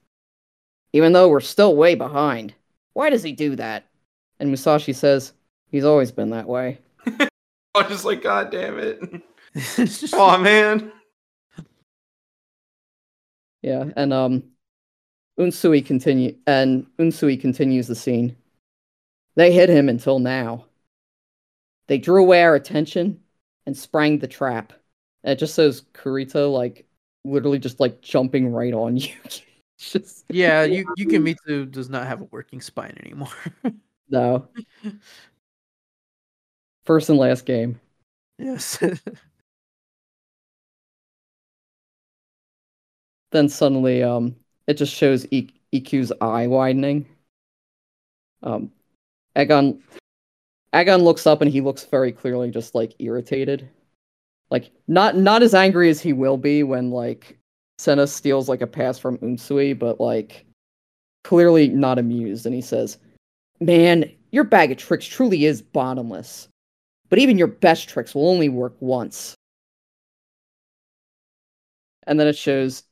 Even 0.94 1.14
though 1.14 1.30
we're 1.30 1.40
still 1.42 1.76
way 1.76 1.96
behind, 1.96 2.54
why 2.94 3.10
does 3.10 3.22
he 3.24 3.34
do 3.34 3.56
that? 3.56 3.86
And 4.40 4.50
Musashi 4.50 4.94
says, 4.94 5.34
He's 5.70 5.86
always 5.86 6.12
been 6.12 6.30
that 6.32 6.48
way. 6.48 6.80
I 7.08 7.28
was 7.76 7.88
just 7.88 8.06
like, 8.06 8.24
God 8.24 8.52
damn 8.52 8.80
it. 8.80 9.00
Oh 10.14 10.38
man. 10.38 10.92
Yeah, 13.64 13.86
and 13.96 14.14
um 14.14 14.44
Unsui 15.40 15.84
continue 15.84 16.36
and 16.46 16.86
Unsui 17.00 17.40
continues 17.42 17.88
the 17.88 17.96
scene. 17.96 18.36
They 19.38 19.54
hit 19.54 19.70
him 19.70 19.88
until 19.88 20.20
now. 20.20 20.66
They 21.88 21.98
drew 21.98 22.22
away 22.22 22.44
our 22.44 22.56
attention 22.56 23.22
and 23.66 23.78
sprang 23.78 24.20
the 24.20 24.28
trap. 24.28 24.74
And 25.24 25.32
it 25.34 25.40
just 25.40 25.56
says 25.56 25.84
Kurita 25.94 26.52
like 26.52 26.86
literally 27.24 27.60
just 27.60 27.80
like 27.80 28.02
jumping 28.02 28.52
right 28.52 28.74
on 28.74 28.98
you. 28.98 29.14
Just 29.80 30.26
yeah, 30.30 30.64
you 30.64 30.86
Yukimitsu 30.98 31.70
does 31.72 31.88
not 31.88 32.08
have 32.08 32.22
a 32.22 32.24
working 32.32 32.62
spine 32.62 32.96
anymore. 33.00 33.30
no. 34.10 34.48
First 36.86 37.10
and 37.10 37.20
last 37.20 37.46
game. 37.46 37.80
yes. 38.40 38.80
Then 43.32 43.48
suddenly 43.48 44.04
um 44.04 44.36
it 44.68 44.74
just 44.74 44.94
shows 44.94 45.26
e- 45.32 45.50
Ikkyu's 45.72 46.12
eye 46.20 46.48
widening. 46.48 47.08
Um 48.44 48.72
Agon 49.38 49.82
Agon 50.74 51.04
looks 51.04 51.26
up 51.26 51.42
and 51.42 51.50
he 51.50 51.62
looks 51.62 51.86
very 51.86 52.12
clearly 52.12 52.52
just 52.52 52.76
like 52.76 52.94
irritated. 53.00 53.70
Like 54.50 54.72
not 54.88 55.16
not 55.16 55.44
as 55.44 55.54
angry 55.54 55.90
as 55.90 56.02
he 56.02 56.12
will 56.12 56.38
be 56.38 56.64
when 56.64 56.92
like 56.92 57.38
Sena 57.78 58.08
steals 58.08 58.50
like 58.50 58.62
a 58.62 58.68
pass 58.68 58.98
from 58.98 59.20
Unsui, 59.20 59.78
but 59.78 60.00
like 60.02 60.46
clearly 61.24 61.70
not 61.70 62.00
amused 62.00 62.46
and 62.46 62.56
he 62.56 62.62
says, 62.62 62.98
"Man, 63.60 64.12
your 64.32 64.44
bag 64.44 64.72
of 64.72 64.78
tricks 64.78 65.06
truly 65.06 65.46
is 65.46 65.62
bottomless. 65.62 66.50
But 67.10 67.20
even 67.20 67.38
your 67.38 67.48
best 67.48 67.88
tricks 67.88 68.16
will 68.16 68.28
only 68.28 68.50
work 68.50 68.76
once." 68.80 69.36
And 72.08 72.20
then 72.20 72.28
it 72.28 72.38
shows 72.38 72.84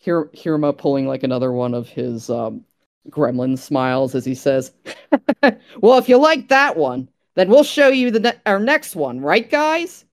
Hir- 0.00 0.30
Hiruma 0.34 0.76
pulling 0.76 1.06
like 1.08 1.22
another 1.22 1.52
one 1.52 1.74
of 1.74 1.88
his 1.88 2.30
um, 2.30 2.64
gremlin 3.10 3.58
smiles 3.58 4.14
as 4.14 4.24
he 4.24 4.34
says, 4.34 4.72
"Well, 5.80 5.98
if 5.98 6.08
you 6.08 6.16
like 6.18 6.48
that 6.48 6.76
one, 6.76 7.08
then 7.34 7.48
we'll 7.48 7.64
show 7.64 7.88
you 7.88 8.10
the 8.10 8.20
ne- 8.20 8.40
our 8.46 8.58
next 8.60 8.96
one, 8.96 9.20
right, 9.20 9.48
guys?" 9.48 10.04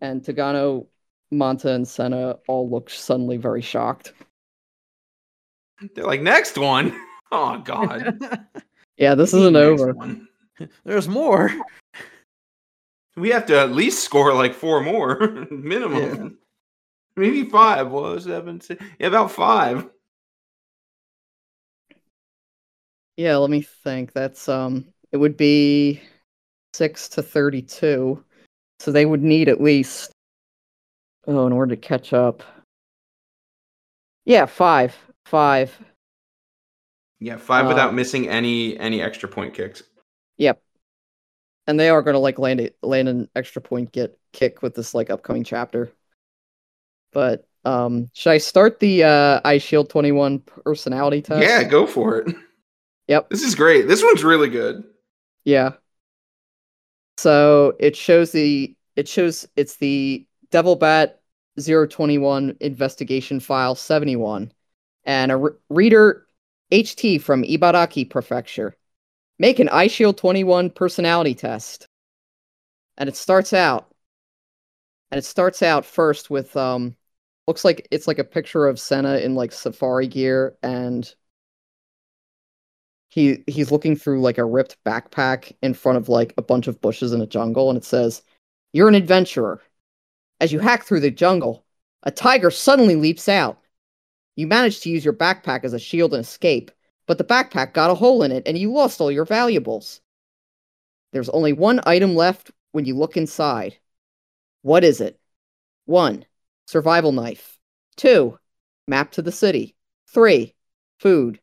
And 0.00 0.22
Togano, 0.22 0.86
Monta, 1.32 1.66
and 1.74 1.86
Sena 1.88 2.36
all 2.48 2.68
look 2.68 2.90
suddenly 2.90 3.36
very 3.36 3.62
shocked. 3.62 4.12
They're 5.94 6.04
like, 6.04 6.22
next 6.22 6.56
one. 6.58 6.98
Oh 7.32 7.58
god. 7.58 8.20
Yeah, 8.96 9.16
this 9.16 9.34
isn't 9.34 9.56
over. 9.56 9.92
one. 9.92 10.28
There's 10.84 11.08
more. 11.08 11.50
We 13.16 13.30
have 13.30 13.46
to 13.46 13.58
at 13.58 13.72
least 13.72 14.04
score 14.04 14.32
like 14.34 14.54
four 14.54 14.82
more 14.82 15.46
minimum. 15.50 16.38
Maybe 17.16 17.42
five. 17.50 17.90
Well, 17.90 18.20
seven, 18.20 18.60
six. 18.60 18.84
Yeah, 19.00 19.08
about 19.08 19.32
five. 19.32 19.88
Yeah, 23.16 23.36
let 23.36 23.50
me 23.50 23.62
think. 23.62 24.12
That's 24.12 24.48
um 24.48 24.86
it 25.12 25.16
would 25.16 25.36
be 25.36 26.00
6 26.74 27.08
to 27.10 27.22
32. 27.22 28.24
So 28.80 28.92
they 28.92 29.06
would 29.06 29.22
need 29.22 29.48
at 29.48 29.60
least 29.60 30.10
oh, 31.26 31.46
in 31.46 31.52
order 31.52 31.74
to 31.74 31.80
catch 31.80 32.12
up. 32.12 32.42
Yeah, 34.24 34.46
5. 34.46 34.96
5. 35.26 35.78
Yeah, 37.20 37.36
five 37.38 37.66
without 37.68 37.90
Uh, 37.90 37.92
missing 37.92 38.28
any 38.28 38.78
any 38.78 39.00
extra 39.00 39.28
point 39.28 39.54
kicks. 39.54 39.82
Yep. 40.36 40.60
And 41.66 41.80
they 41.80 41.88
are 41.88 42.02
going 42.02 42.14
to 42.14 42.20
like 42.20 42.38
land 42.38 42.60
it, 42.60 42.76
land 42.82 43.08
an 43.08 43.28
extra 43.34 43.62
point 43.62 43.92
get 43.92 44.18
kick 44.32 44.62
with 44.62 44.74
this 44.74 44.94
like 44.94 45.10
upcoming 45.10 45.44
chapter. 45.44 45.90
But 47.12 47.46
um 47.64 48.10
should 48.12 48.30
I 48.30 48.38
start 48.38 48.78
the 48.80 49.04
uh 49.04 49.40
Eyeshield 49.42 49.88
21 49.88 50.40
personality 50.40 51.22
test? 51.22 51.40
Yeah, 51.42 51.62
go 51.64 51.86
for 51.86 52.18
it. 52.18 52.34
Yep. 53.08 53.30
This 53.30 53.42
is 53.42 53.54
great. 53.54 53.86
This 53.88 54.02
one's 54.02 54.24
really 54.24 54.48
good. 54.48 54.84
Yeah. 55.44 55.72
So 57.16 57.74
it 57.78 57.96
shows 57.96 58.32
the 58.32 58.74
it 58.96 59.08
shows 59.08 59.46
it's 59.56 59.76
the 59.76 60.26
Devil 60.50 60.76
Bat 60.76 61.20
021 61.58 62.56
investigation 62.60 63.40
file 63.40 63.74
71 63.74 64.52
and 65.04 65.32
a 65.32 65.36
re- 65.36 65.50
reader 65.68 66.26
HT 66.72 67.20
from 67.20 67.42
Ibaraki 67.42 68.08
Prefecture. 68.08 68.76
Make 69.38 69.58
an 69.58 69.68
Eyeshield 69.68 70.16
21 70.16 70.70
personality 70.70 71.34
test. 71.34 71.88
And 72.96 73.08
it 73.08 73.16
starts 73.16 73.52
out 73.52 73.92
and 75.10 75.18
it 75.18 75.24
starts 75.24 75.62
out 75.62 75.84
first 75.84 76.30
with 76.30 76.56
um 76.56 76.96
looks 77.46 77.64
like 77.64 77.86
it's 77.90 78.06
like 78.06 78.18
a 78.18 78.24
picture 78.24 78.66
of 78.66 78.80
Sena 78.80 79.18
in 79.18 79.34
like 79.34 79.52
safari 79.52 80.08
gear 80.08 80.56
and 80.62 81.14
he 83.14 83.44
he's 83.46 83.70
looking 83.70 83.94
through 83.94 84.20
like 84.20 84.38
a 84.38 84.44
ripped 84.44 84.76
backpack 84.84 85.52
in 85.62 85.72
front 85.72 85.96
of 85.96 86.08
like 86.08 86.34
a 86.36 86.42
bunch 86.42 86.66
of 86.66 86.80
bushes 86.80 87.12
in 87.12 87.20
a 87.20 87.26
jungle 87.26 87.70
and 87.70 87.76
it 87.76 87.84
says 87.84 88.22
you're 88.72 88.88
an 88.88 88.96
adventurer. 88.96 89.62
As 90.40 90.52
you 90.52 90.58
hack 90.58 90.82
through 90.82 90.98
the 90.98 91.12
jungle 91.12 91.64
a 92.02 92.10
tiger 92.10 92.50
suddenly 92.50 92.96
leaps 92.96 93.28
out. 93.28 93.60
You 94.34 94.48
manage 94.48 94.80
to 94.80 94.90
use 94.90 95.04
your 95.04 95.14
backpack 95.14 95.62
as 95.62 95.72
a 95.74 95.78
shield 95.78 96.12
and 96.12 96.22
escape 96.22 96.72
but 97.06 97.18
the 97.18 97.24
backpack 97.24 97.72
got 97.72 97.90
a 97.90 97.94
hole 97.94 98.24
in 98.24 98.32
it 98.32 98.42
and 98.46 98.58
you 98.58 98.72
lost 98.72 99.00
all 99.00 99.12
your 99.12 99.24
valuables. 99.24 100.00
There's 101.12 101.28
only 101.28 101.52
one 101.52 101.80
item 101.86 102.16
left 102.16 102.50
when 102.72 102.84
you 102.84 102.96
look 102.96 103.16
inside. 103.16 103.78
What 104.62 104.82
is 104.82 105.00
it? 105.00 105.20
1 105.84 106.26
survival 106.66 107.12
knife. 107.12 107.60
2 107.96 108.36
map 108.88 109.12
to 109.12 109.22
the 109.22 109.30
city. 109.30 109.76
3 110.08 110.52
food 110.98 111.38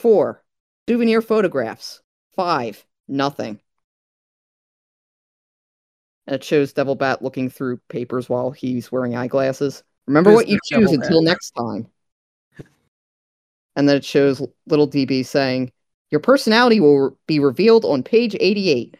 Four, 0.00 0.42
souvenir 0.88 1.20
photographs. 1.22 2.00
Five, 2.34 2.84
nothing. 3.06 3.60
And 6.26 6.36
it 6.36 6.44
shows 6.44 6.72
Devil 6.72 6.94
Bat 6.94 7.22
looking 7.22 7.50
through 7.50 7.78
papers 7.88 8.28
while 8.28 8.50
he's 8.50 8.90
wearing 8.90 9.16
eyeglasses. 9.16 9.82
Remember 10.06 10.32
what 10.32 10.48
you 10.48 10.58
choose 10.64 10.90
Devil 10.90 11.02
until 11.02 11.20
Bat. 11.20 11.24
next 11.24 11.50
time. 11.52 11.86
And 13.76 13.88
then 13.88 13.96
it 13.96 14.04
shows 14.04 14.42
little 14.66 14.88
DB 14.88 15.24
saying, 15.24 15.72
Your 16.10 16.20
personality 16.20 16.80
will 16.80 16.98
re- 17.10 17.16
be 17.26 17.38
revealed 17.40 17.84
on 17.84 18.02
page 18.02 18.36
88. 18.38 18.96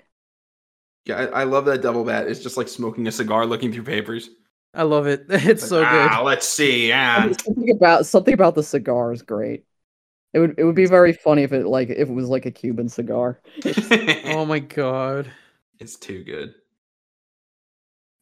Yeah, 1.06 1.16
I, 1.16 1.40
I 1.40 1.44
love 1.44 1.64
that 1.64 1.82
Devil 1.82 2.05
Bat. 2.05 2.28
It's 2.28 2.40
just 2.40 2.56
like 2.56 2.68
smoking 2.68 3.06
a 3.06 3.12
cigar, 3.12 3.47
looking 3.47 3.72
through 3.72 3.85
papers. 3.85 4.31
I 4.74 4.85
love 4.85 5.06
it. 5.06 5.27
It's 5.31 5.62
Like, 5.62 5.68
so 5.68 5.82
ah, 5.85 6.18
good. 6.18 6.24
let's 6.24 6.47
see. 6.47 6.93
Ah. 6.93 7.28
Something 7.44 7.70
about 7.70 8.06
something 8.06 8.35
about 8.35 8.55
the 8.55 8.62
cigar 8.62 9.12
is 9.12 9.22
great. 9.22 9.64
It 10.32 10.39
would 10.39 10.55
it 10.59 10.65
would 10.65 10.77
be 10.77 10.86
very 10.86 11.12
funny 11.12 11.43
if 11.43 11.52
it 11.52 11.66
like 11.66 11.90
if 11.90 12.09
it 12.09 12.12
was 12.12 12.28
like 12.28 12.47
a 12.47 12.51
Cuban 12.51 12.89
cigar. 12.89 13.40
Oh 14.32 14.44
my 14.47 14.61
god. 14.61 15.31
It's 15.81 15.97
too 15.97 16.23
good. 16.23 16.55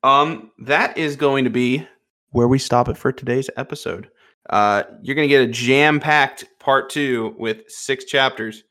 Um, 0.03 0.53
that 0.59 0.97
is 0.97 1.17
going 1.17 1.45
to 1.45 1.51
be 1.51 1.87
where 2.31 2.49
we 2.49 2.59
stop 2.59 2.89
it 2.89 2.97
for 2.97 3.13
today's 3.13 3.51
episode. 3.57 4.09
Uh, 4.49 4.85
you're 5.03 5.17
going 5.17 5.29
to 5.29 5.35
get 5.35 5.49
a 5.49 5.53
jam-packed 5.53 6.47
part 6.59 6.89
two 6.89 7.35
with 7.39 7.69
six 7.69 8.05
chapters. 8.05 8.65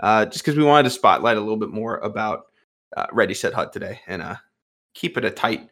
Uh, 0.00 0.26
just 0.26 0.44
because 0.44 0.56
we 0.56 0.64
wanted 0.64 0.84
to 0.84 0.90
spotlight 0.90 1.36
a 1.36 1.40
little 1.40 1.56
bit 1.56 1.70
more 1.70 1.98
about 1.98 2.46
uh, 2.96 3.06
Ready 3.12 3.34
Set 3.34 3.52
Hut 3.52 3.72
today, 3.72 4.00
and 4.08 4.20
uh, 4.20 4.36
keep 4.94 5.16
it 5.16 5.24
a 5.24 5.30
tight, 5.30 5.68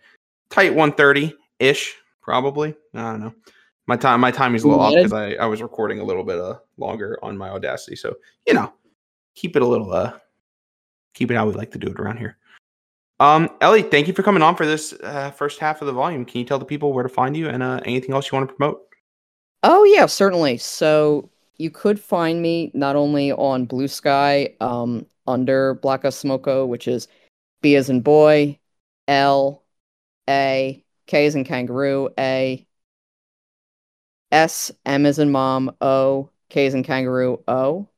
tight 0.50 0.70
130 0.70 1.34
ish, 1.58 1.96
probably. 2.22 2.74
I 2.94 3.10
don't 3.10 3.20
know. 3.20 3.34
My 3.86 3.96
time, 3.96 4.20
my 4.20 4.30
timing's 4.30 4.62
a 4.62 4.68
little 4.68 4.82
off 4.82 4.94
because 4.94 5.12
I, 5.12 5.32
I 5.32 5.46
was 5.46 5.60
recording 5.60 5.98
a 5.98 6.04
little 6.04 6.22
bit 6.22 6.38
uh, 6.38 6.58
longer 6.80 7.18
on 7.22 7.36
my 7.36 7.50
Audacity, 7.50 7.96
so 7.96 8.16
you 8.46 8.54
know, 8.54 8.72
keep 9.34 9.56
it 9.56 9.62
a 9.62 9.66
little 9.66 9.92
uh, 9.92 10.12
keep 11.14 11.30
it 11.30 11.34
how 11.34 11.46
we 11.46 11.52
like 11.52 11.72
to 11.72 11.78
do 11.78 11.88
it 11.88 12.00
around 12.00 12.18
here. 12.18 12.36
Um, 13.20 13.50
Elly, 13.60 13.82
thank 13.82 14.08
you 14.08 14.14
for 14.14 14.22
coming 14.22 14.42
on 14.42 14.56
for 14.56 14.64
this 14.64 14.94
uh, 15.02 15.30
first 15.30 15.58
half 15.58 15.82
of 15.82 15.86
the 15.86 15.92
volume. 15.92 16.24
Can 16.24 16.40
you 16.40 16.46
tell 16.46 16.58
the 16.58 16.64
people 16.64 16.92
where 16.92 17.02
to 17.02 17.08
find 17.08 17.36
you 17.36 17.48
and 17.48 17.62
uh, 17.62 17.80
anything 17.84 18.14
else 18.14 18.30
you 18.30 18.36
want 18.36 18.48
to 18.48 18.54
promote? 18.54 18.80
Oh 19.62 19.84
yeah, 19.84 20.06
certainly. 20.06 20.56
So 20.56 21.28
you 21.58 21.70
could 21.70 22.00
find 22.00 22.40
me 22.40 22.70
not 22.72 22.96
only 22.96 23.30
on 23.32 23.66
Bluesky, 23.66 24.60
um, 24.62 25.04
under 25.26 25.74
Blakasmoko, 25.76 26.66
which 26.66 26.88
is 26.88 27.08
B 27.60 27.76
as 27.76 27.90
in 27.90 28.00
boy, 28.00 28.58
L, 29.06 29.62
A, 30.28 30.82
K 31.06 31.26
as 31.26 31.34
in 31.34 31.44
kangaroo, 31.44 32.08
A, 32.18 32.66
S, 34.32 34.72
M 34.86 35.04
as 35.04 35.18
in 35.18 35.30
mom, 35.30 35.76
O, 35.82 36.30
K 36.50 36.66
as 36.66 36.74
in 36.74 36.82
kangaroo, 36.82 37.42
O. 37.48 37.88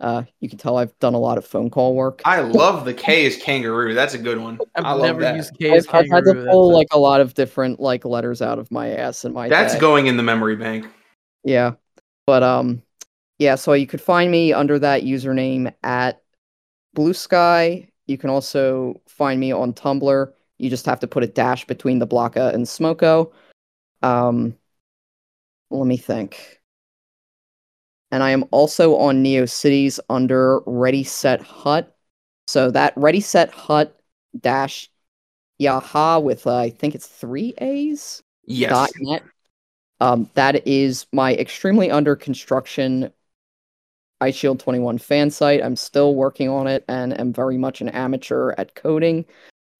Uh, 0.00 0.22
you 0.40 0.48
can 0.48 0.58
tell 0.58 0.76
I've 0.76 0.96
done 1.00 1.14
a 1.14 1.18
lot 1.18 1.38
of 1.38 1.44
phone 1.46 1.70
call 1.70 1.94
work. 1.94 2.22
I 2.24 2.40
love 2.40 2.84
the 2.84 2.94
K 2.94 3.24
is 3.24 3.36
kangaroo. 3.36 3.94
That's 3.94 4.14
a 4.14 4.18
good 4.18 4.38
one. 4.38 4.58
I've 4.74 4.84
I 4.84 4.92
love 4.92 5.02
never 5.02 5.20
that. 5.20 5.36
used 5.36 5.56
K 5.58 5.74
is 5.74 5.86
I've, 5.88 6.04
I've 6.04 6.10
had 6.10 6.24
to 6.24 6.46
pull 6.50 6.70
a- 6.70 6.76
like 6.76 6.88
a 6.92 6.98
lot 6.98 7.20
of 7.20 7.34
different 7.34 7.80
like 7.80 8.04
letters 8.04 8.40
out 8.40 8.58
of 8.58 8.70
my 8.70 8.90
ass 8.90 9.24
and 9.24 9.34
my 9.34 9.48
That's 9.48 9.74
day. 9.74 9.80
going 9.80 10.06
in 10.06 10.16
the 10.16 10.22
memory 10.22 10.56
bank. 10.56 10.86
Yeah. 11.44 11.74
But 12.26 12.42
um 12.42 12.82
yeah, 13.38 13.54
so 13.54 13.72
you 13.72 13.86
could 13.86 14.00
find 14.00 14.30
me 14.30 14.52
under 14.52 14.78
that 14.78 15.02
username 15.02 15.72
at 15.82 16.22
Bluesky. 16.96 17.88
You 18.06 18.18
can 18.18 18.30
also 18.30 19.00
find 19.08 19.38
me 19.38 19.52
on 19.52 19.72
Tumblr. 19.72 20.32
You 20.58 20.70
just 20.70 20.86
have 20.86 21.00
to 21.00 21.06
put 21.06 21.22
a 21.22 21.28
dash 21.28 21.64
between 21.66 21.98
the 21.98 22.06
Blaka 22.06 22.52
and 22.54 22.66
Smoko. 22.66 23.32
Um 24.02 24.56
let 25.70 25.86
me 25.86 25.96
think. 25.96 26.57
And 28.10 28.22
I 28.22 28.30
am 28.30 28.44
also 28.50 28.96
on 28.96 29.22
NeoCities 29.22 30.00
under 30.08 30.60
Ready 30.66 31.04
Set 31.04 31.42
Hut. 31.42 31.94
So 32.46 32.70
that 32.70 32.94
Ready 32.96 33.20
Set 33.20 33.50
Hut 33.50 33.98
dash 34.38 34.90
Yaha 35.60 36.22
with 36.22 36.46
uh, 36.46 36.56
I 36.56 36.70
think 36.70 36.94
it's 36.94 37.06
three 37.06 37.54
A's 37.58 38.22
Yes. 38.46 38.70
dot 38.70 38.90
net. 38.96 39.22
Um, 40.00 40.30
that 40.34 40.66
is 40.66 41.06
my 41.12 41.34
extremely 41.34 41.90
under 41.90 42.16
construction 42.16 43.12
Eyeshield 44.20 44.58
21 44.60 44.98
fan 44.98 45.30
site. 45.30 45.62
I'm 45.62 45.76
still 45.76 46.14
working 46.14 46.48
on 46.48 46.66
it 46.66 46.84
and 46.88 47.18
am 47.18 47.32
very 47.32 47.56
much 47.56 47.80
an 47.80 47.88
amateur 47.88 48.52
at 48.58 48.74
coding, 48.74 49.24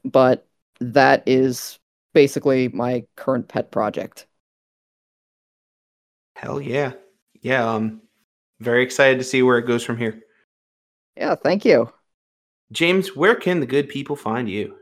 but 0.05 0.47
that 0.81 1.23
is 1.27 1.79
basically 2.15 2.69
my 2.69 3.07
current 3.17 3.49
pet 3.49 3.71
project. 3.73 4.27
Hell 6.37 6.61
yeah. 6.61 6.93
Yeah. 7.43 7.71
Um, 7.71 8.03
very 8.60 8.82
excited 8.82 9.18
to 9.18 9.24
see 9.24 9.43
where 9.43 9.59
it 9.59 9.66
goes 9.66 9.85
from 9.85 9.97
here. 9.97 10.20
Yeah, 11.16 11.35
thank 11.35 11.64
you. 11.64 11.93
James, 12.72 13.16
where 13.16 13.35
can 13.35 13.60
the 13.60 13.66
good 13.66 13.89
people 13.89 14.16
find 14.16 14.48
you? 14.48 14.76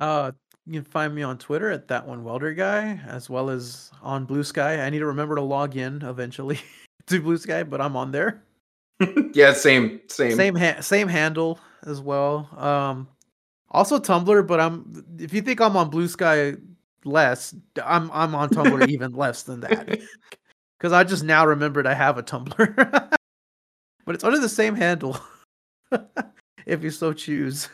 Uh, 0.00 0.32
you 0.66 0.82
can 0.82 0.90
find 0.90 1.14
me 1.14 1.22
on 1.22 1.38
Twitter 1.38 1.70
at 1.70 1.88
that 1.88 2.06
one 2.06 2.24
welder 2.24 2.54
guy, 2.54 3.00
as 3.06 3.28
well 3.28 3.50
as 3.50 3.90
on 4.02 4.26
Bluesky. 4.26 4.80
I 4.80 4.88
need 4.90 5.00
to 5.00 5.06
remember 5.06 5.36
to 5.36 5.42
log 5.42 5.76
in 5.76 6.02
eventually 6.02 6.60
to 7.06 7.20
Bluesky, 7.20 7.68
but 7.68 7.80
I'm 7.80 7.96
on 7.96 8.12
there. 8.12 8.42
yeah, 9.34 9.52
same, 9.52 10.00
same. 10.08 10.36
Same 10.36 10.54
ha- 10.54 10.80
same 10.80 11.08
handle 11.08 11.58
as 11.84 12.00
well. 12.00 12.48
Um, 12.56 13.08
also 13.70 13.98
Tumblr, 13.98 14.46
but 14.46 14.60
I'm 14.60 15.04
if 15.18 15.32
you 15.32 15.42
think 15.42 15.60
I'm 15.60 15.76
on 15.76 15.90
Bluesky 15.90 16.60
less, 17.04 17.54
I'm 17.84 18.10
I'm 18.12 18.34
on 18.34 18.48
Tumblr 18.50 18.88
even 18.88 19.12
less 19.12 19.42
than 19.42 19.60
that 19.60 20.00
because 20.82 20.92
I 20.92 21.04
just 21.04 21.22
now 21.22 21.46
remembered 21.46 21.86
I 21.86 21.94
have 21.94 22.18
a 22.18 22.24
Tumblr, 22.24 22.56
but 24.04 24.14
it's 24.16 24.24
under 24.24 24.40
the 24.40 24.48
same 24.48 24.74
handle 24.74 25.16
if 26.66 26.82
you 26.82 26.90
so 26.90 27.12
choose. 27.12 27.68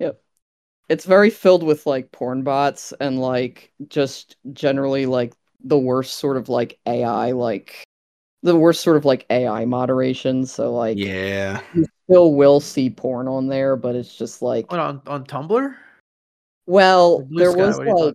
Yep, 0.00 0.20
it's 0.90 1.06
very 1.06 1.30
filled 1.30 1.62
with 1.62 1.86
like 1.86 2.12
porn 2.12 2.42
bots 2.42 2.92
and 3.00 3.18
like 3.22 3.72
just 3.88 4.36
generally 4.52 5.06
like 5.06 5.32
the 5.64 5.78
worst 5.78 6.16
sort 6.16 6.36
of 6.36 6.50
like 6.50 6.78
AI 6.86 7.32
like 7.32 7.82
the 8.42 8.54
worst 8.54 8.82
sort 8.82 8.98
of 8.98 9.06
like 9.06 9.24
AI 9.30 9.64
moderation. 9.64 10.44
So 10.44 10.74
like 10.74 10.98
yeah. 10.98 11.62
still 12.04 12.34
will 12.34 12.60
see 12.60 12.90
porn 12.90 13.28
on 13.28 13.46
there, 13.46 13.76
but 13.76 13.96
it's 13.96 14.14
just 14.14 14.42
like 14.42 14.70
What, 14.70 14.78
on 14.78 15.00
on 15.06 15.24
Tumblr? 15.24 15.74
well, 16.66 17.26
Or 17.34 17.38
there 17.38 17.52
Sky? 17.52 17.64
was 17.64 17.78
What 17.78 17.86
are 17.86 17.88
you 17.88 17.94
like 17.94 18.14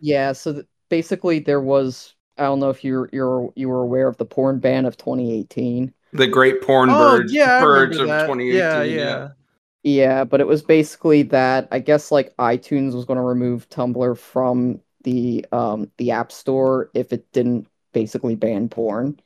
yeah, 0.00 0.30
so 0.30 0.52
th- 0.52 0.66
basically 0.88 1.40
there 1.40 1.60
was 1.60 2.15
I 2.38 2.44
don't 2.44 2.60
know 2.60 2.70
if 2.70 2.84
you're 2.84 3.08
you're 3.12 3.52
you 3.56 3.68
were 3.68 3.82
aware 3.82 4.08
of 4.08 4.16
the 4.16 4.24
porn 4.24 4.58
ban 4.58 4.84
of 4.86 4.96
2018. 4.96 5.92
The 6.12 6.26
great 6.26 6.62
porn 6.62 6.90
Oh, 6.90 7.18
birds, 7.18 7.32
yeah, 7.32 7.62
birds 7.62 7.98
of 7.98 8.08
that. 8.08 8.26
2018. 8.26 8.58
Yeah, 8.58 8.82
yeah. 8.82 9.28
Yeah, 9.82 10.24
but 10.24 10.40
it 10.40 10.46
was 10.46 10.62
basically 10.62 11.22
that 11.24 11.68
I 11.70 11.78
guess 11.78 12.10
like 12.10 12.34
iTunes 12.36 12.94
was 12.94 13.04
going 13.04 13.18
to 13.18 13.22
remove 13.22 13.68
Tumblr 13.68 14.18
from 14.18 14.80
the 15.04 15.46
um 15.52 15.90
the 15.98 16.10
App 16.10 16.32
Store 16.32 16.90
if 16.94 17.12
it 17.12 17.30
didn't 17.32 17.68
basically 17.92 18.34
ban 18.34 18.68
porn. 18.68 19.20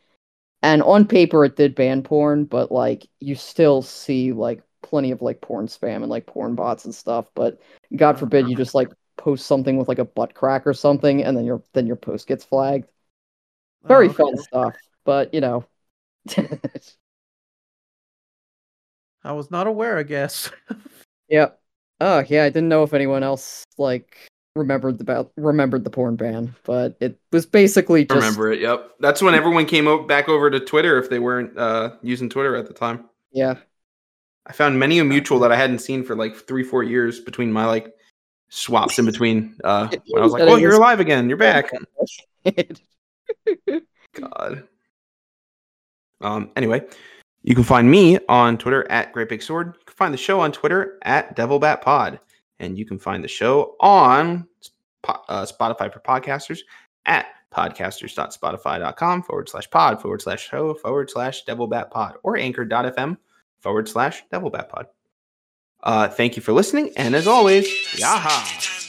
And 0.63 0.83
on 0.83 1.07
paper 1.07 1.45
it 1.45 1.57
did 1.57 1.75
ban 1.75 2.03
porn, 2.03 2.45
but 2.45 2.71
like 2.73 3.07
you 3.21 3.35
still 3.35 3.83
see 3.83 4.33
like 4.33 4.63
plenty 4.83 5.11
of 5.11 5.23
like 5.23 5.41
porn 5.41 5.67
spam 5.67 5.99
and 5.99 6.09
like 6.09 6.27
porn 6.27 6.55
bots 6.55 6.85
and 6.85 6.95
stuff, 6.95 7.31
but 7.35 7.61
God 7.97 8.19
forbid 8.19 8.49
you 8.49 8.57
just 8.57 8.75
like 8.75 8.91
post 9.17 9.47
something 9.47 9.77
with 9.77 9.89
like 9.89 9.99
a 9.99 10.05
butt 10.05 10.35
crack 10.35 10.67
or 10.67 10.75
something 10.75 11.23
and 11.25 11.37
then 11.37 11.45
your 11.45 11.63
then 11.75 11.87
your 11.87 11.97
post 11.97 12.27
gets 12.27 12.45
flagged. 12.45 12.87
Very 13.85 14.09
Oh, 14.09 14.13
fun 14.13 14.37
stuff, 14.39 14.77
but 15.05 15.33
you 15.35 15.41
know. 15.41 15.65
I 19.23 19.33
was 19.33 19.51
not 19.51 19.67
aware, 19.67 19.99
I 19.99 20.03
guess. 20.03 20.51
Yep. 21.29 21.61
Oh 22.01 22.25
yeah, 22.27 22.43
I 22.43 22.49
didn't 22.49 22.69
know 22.69 22.83
if 22.83 22.93
anyone 22.93 23.23
else 23.23 23.63
like 23.79 24.17
remembered 24.57 25.01
about 25.01 25.31
remembered 25.37 25.85
the 25.85 25.91
porn 25.91 26.17
ban, 26.17 26.57
but 26.65 26.97
it 26.99 27.21
was 27.31 27.47
basically 27.47 28.05
just 28.05 28.17
remember 28.17 28.51
it. 28.51 28.59
Yep. 28.61 28.95
That's 28.99 29.23
when 29.23 29.35
everyone 29.37 29.67
came 29.67 29.87
o- 29.87 30.03
back 30.03 30.29
over 30.29 30.51
to 30.51 30.59
Twitter 30.59 30.99
if 30.99 31.09
they 31.09 31.21
weren't 31.21 31.57
uh, 31.57 31.93
using 32.03 32.29
Twitter 32.29 32.57
at 32.57 32.67
the 32.67 32.75
time. 32.75 33.05
yeah. 33.31 33.59
I 34.45 34.53
found 34.53 34.77
many 34.81 34.99
a 34.99 35.05
mutual 35.05 35.39
that 35.39 35.53
I 35.53 35.57
hadn't 35.57 35.79
seen 35.79 36.03
for 36.03 36.17
like 36.17 36.35
three, 36.35 36.65
four 36.65 36.83
years 36.83 37.21
between 37.21 37.53
my 37.53 37.65
like 37.67 37.95
swaps 38.49 38.99
in 38.99 39.05
between. 39.07 39.55
Uh, 39.63 39.87
when 40.09 40.21
I 40.21 40.25
was 40.25 40.33
like, 40.33 40.43
"Oh, 40.47 40.57
you're 40.57 40.75
alive 40.75 40.99
again. 40.99 41.29
You're 41.29 41.39
back." 41.39 41.71
God. 44.15 44.69
Um. 46.21 46.51
Anyway, 46.57 46.83
you 47.43 47.55
can 47.55 47.65
find 47.65 47.91
me 47.91 48.19
on 48.29 48.59
Twitter 48.59 48.91
at 48.91 49.13
Great 49.13 49.29
Big 49.29 49.43
Sword. 49.43 49.75
You 49.79 49.85
can 49.87 49.97
find 49.97 50.15
the 50.15 50.19
show 50.19 50.41
on 50.41 50.53
Twitter 50.53 50.99
at 51.03 51.37
Devilbat 51.37 51.81
Pod, 51.81 52.21
and 52.59 52.79
you 52.79 52.85
can 52.85 52.99
find 52.99 53.25
the 53.25 53.29
show 53.29 53.77
on 53.81 54.47
uh, 55.05 55.47
Spotify 55.47 55.93
for 55.93 56.01
podcasters 56.01 56.61
at 57.07 57.27
podcasters.spotify.com 57.53 59.23
forward 59.23 59.49
slash 59.49 59.69
pod 59.71 60.01
forward 60.01 60.23
slash 60.23 60.49
show 60.49 60.75
forward 60.75 61.11
slash 61.11 61.45
Devilbat 61.45 61.91
Pod 61.91 62.17
or 62.23 62.37
anchor.fm 62.37 63.17
forward 63.59 63.89
slash 63.89 64.23
Devilbat 64.33 64.69
Pod. 64.69 64.87
Uh, 65.83 66.09
thank 66.09 66.37
you 66.37 66.43
for 66.43 66.53
listening, 66.53 66.93
and 66.97 67.15
as 67.15 67.27
always, 67.27 67.67
yaha. 67.97 68.80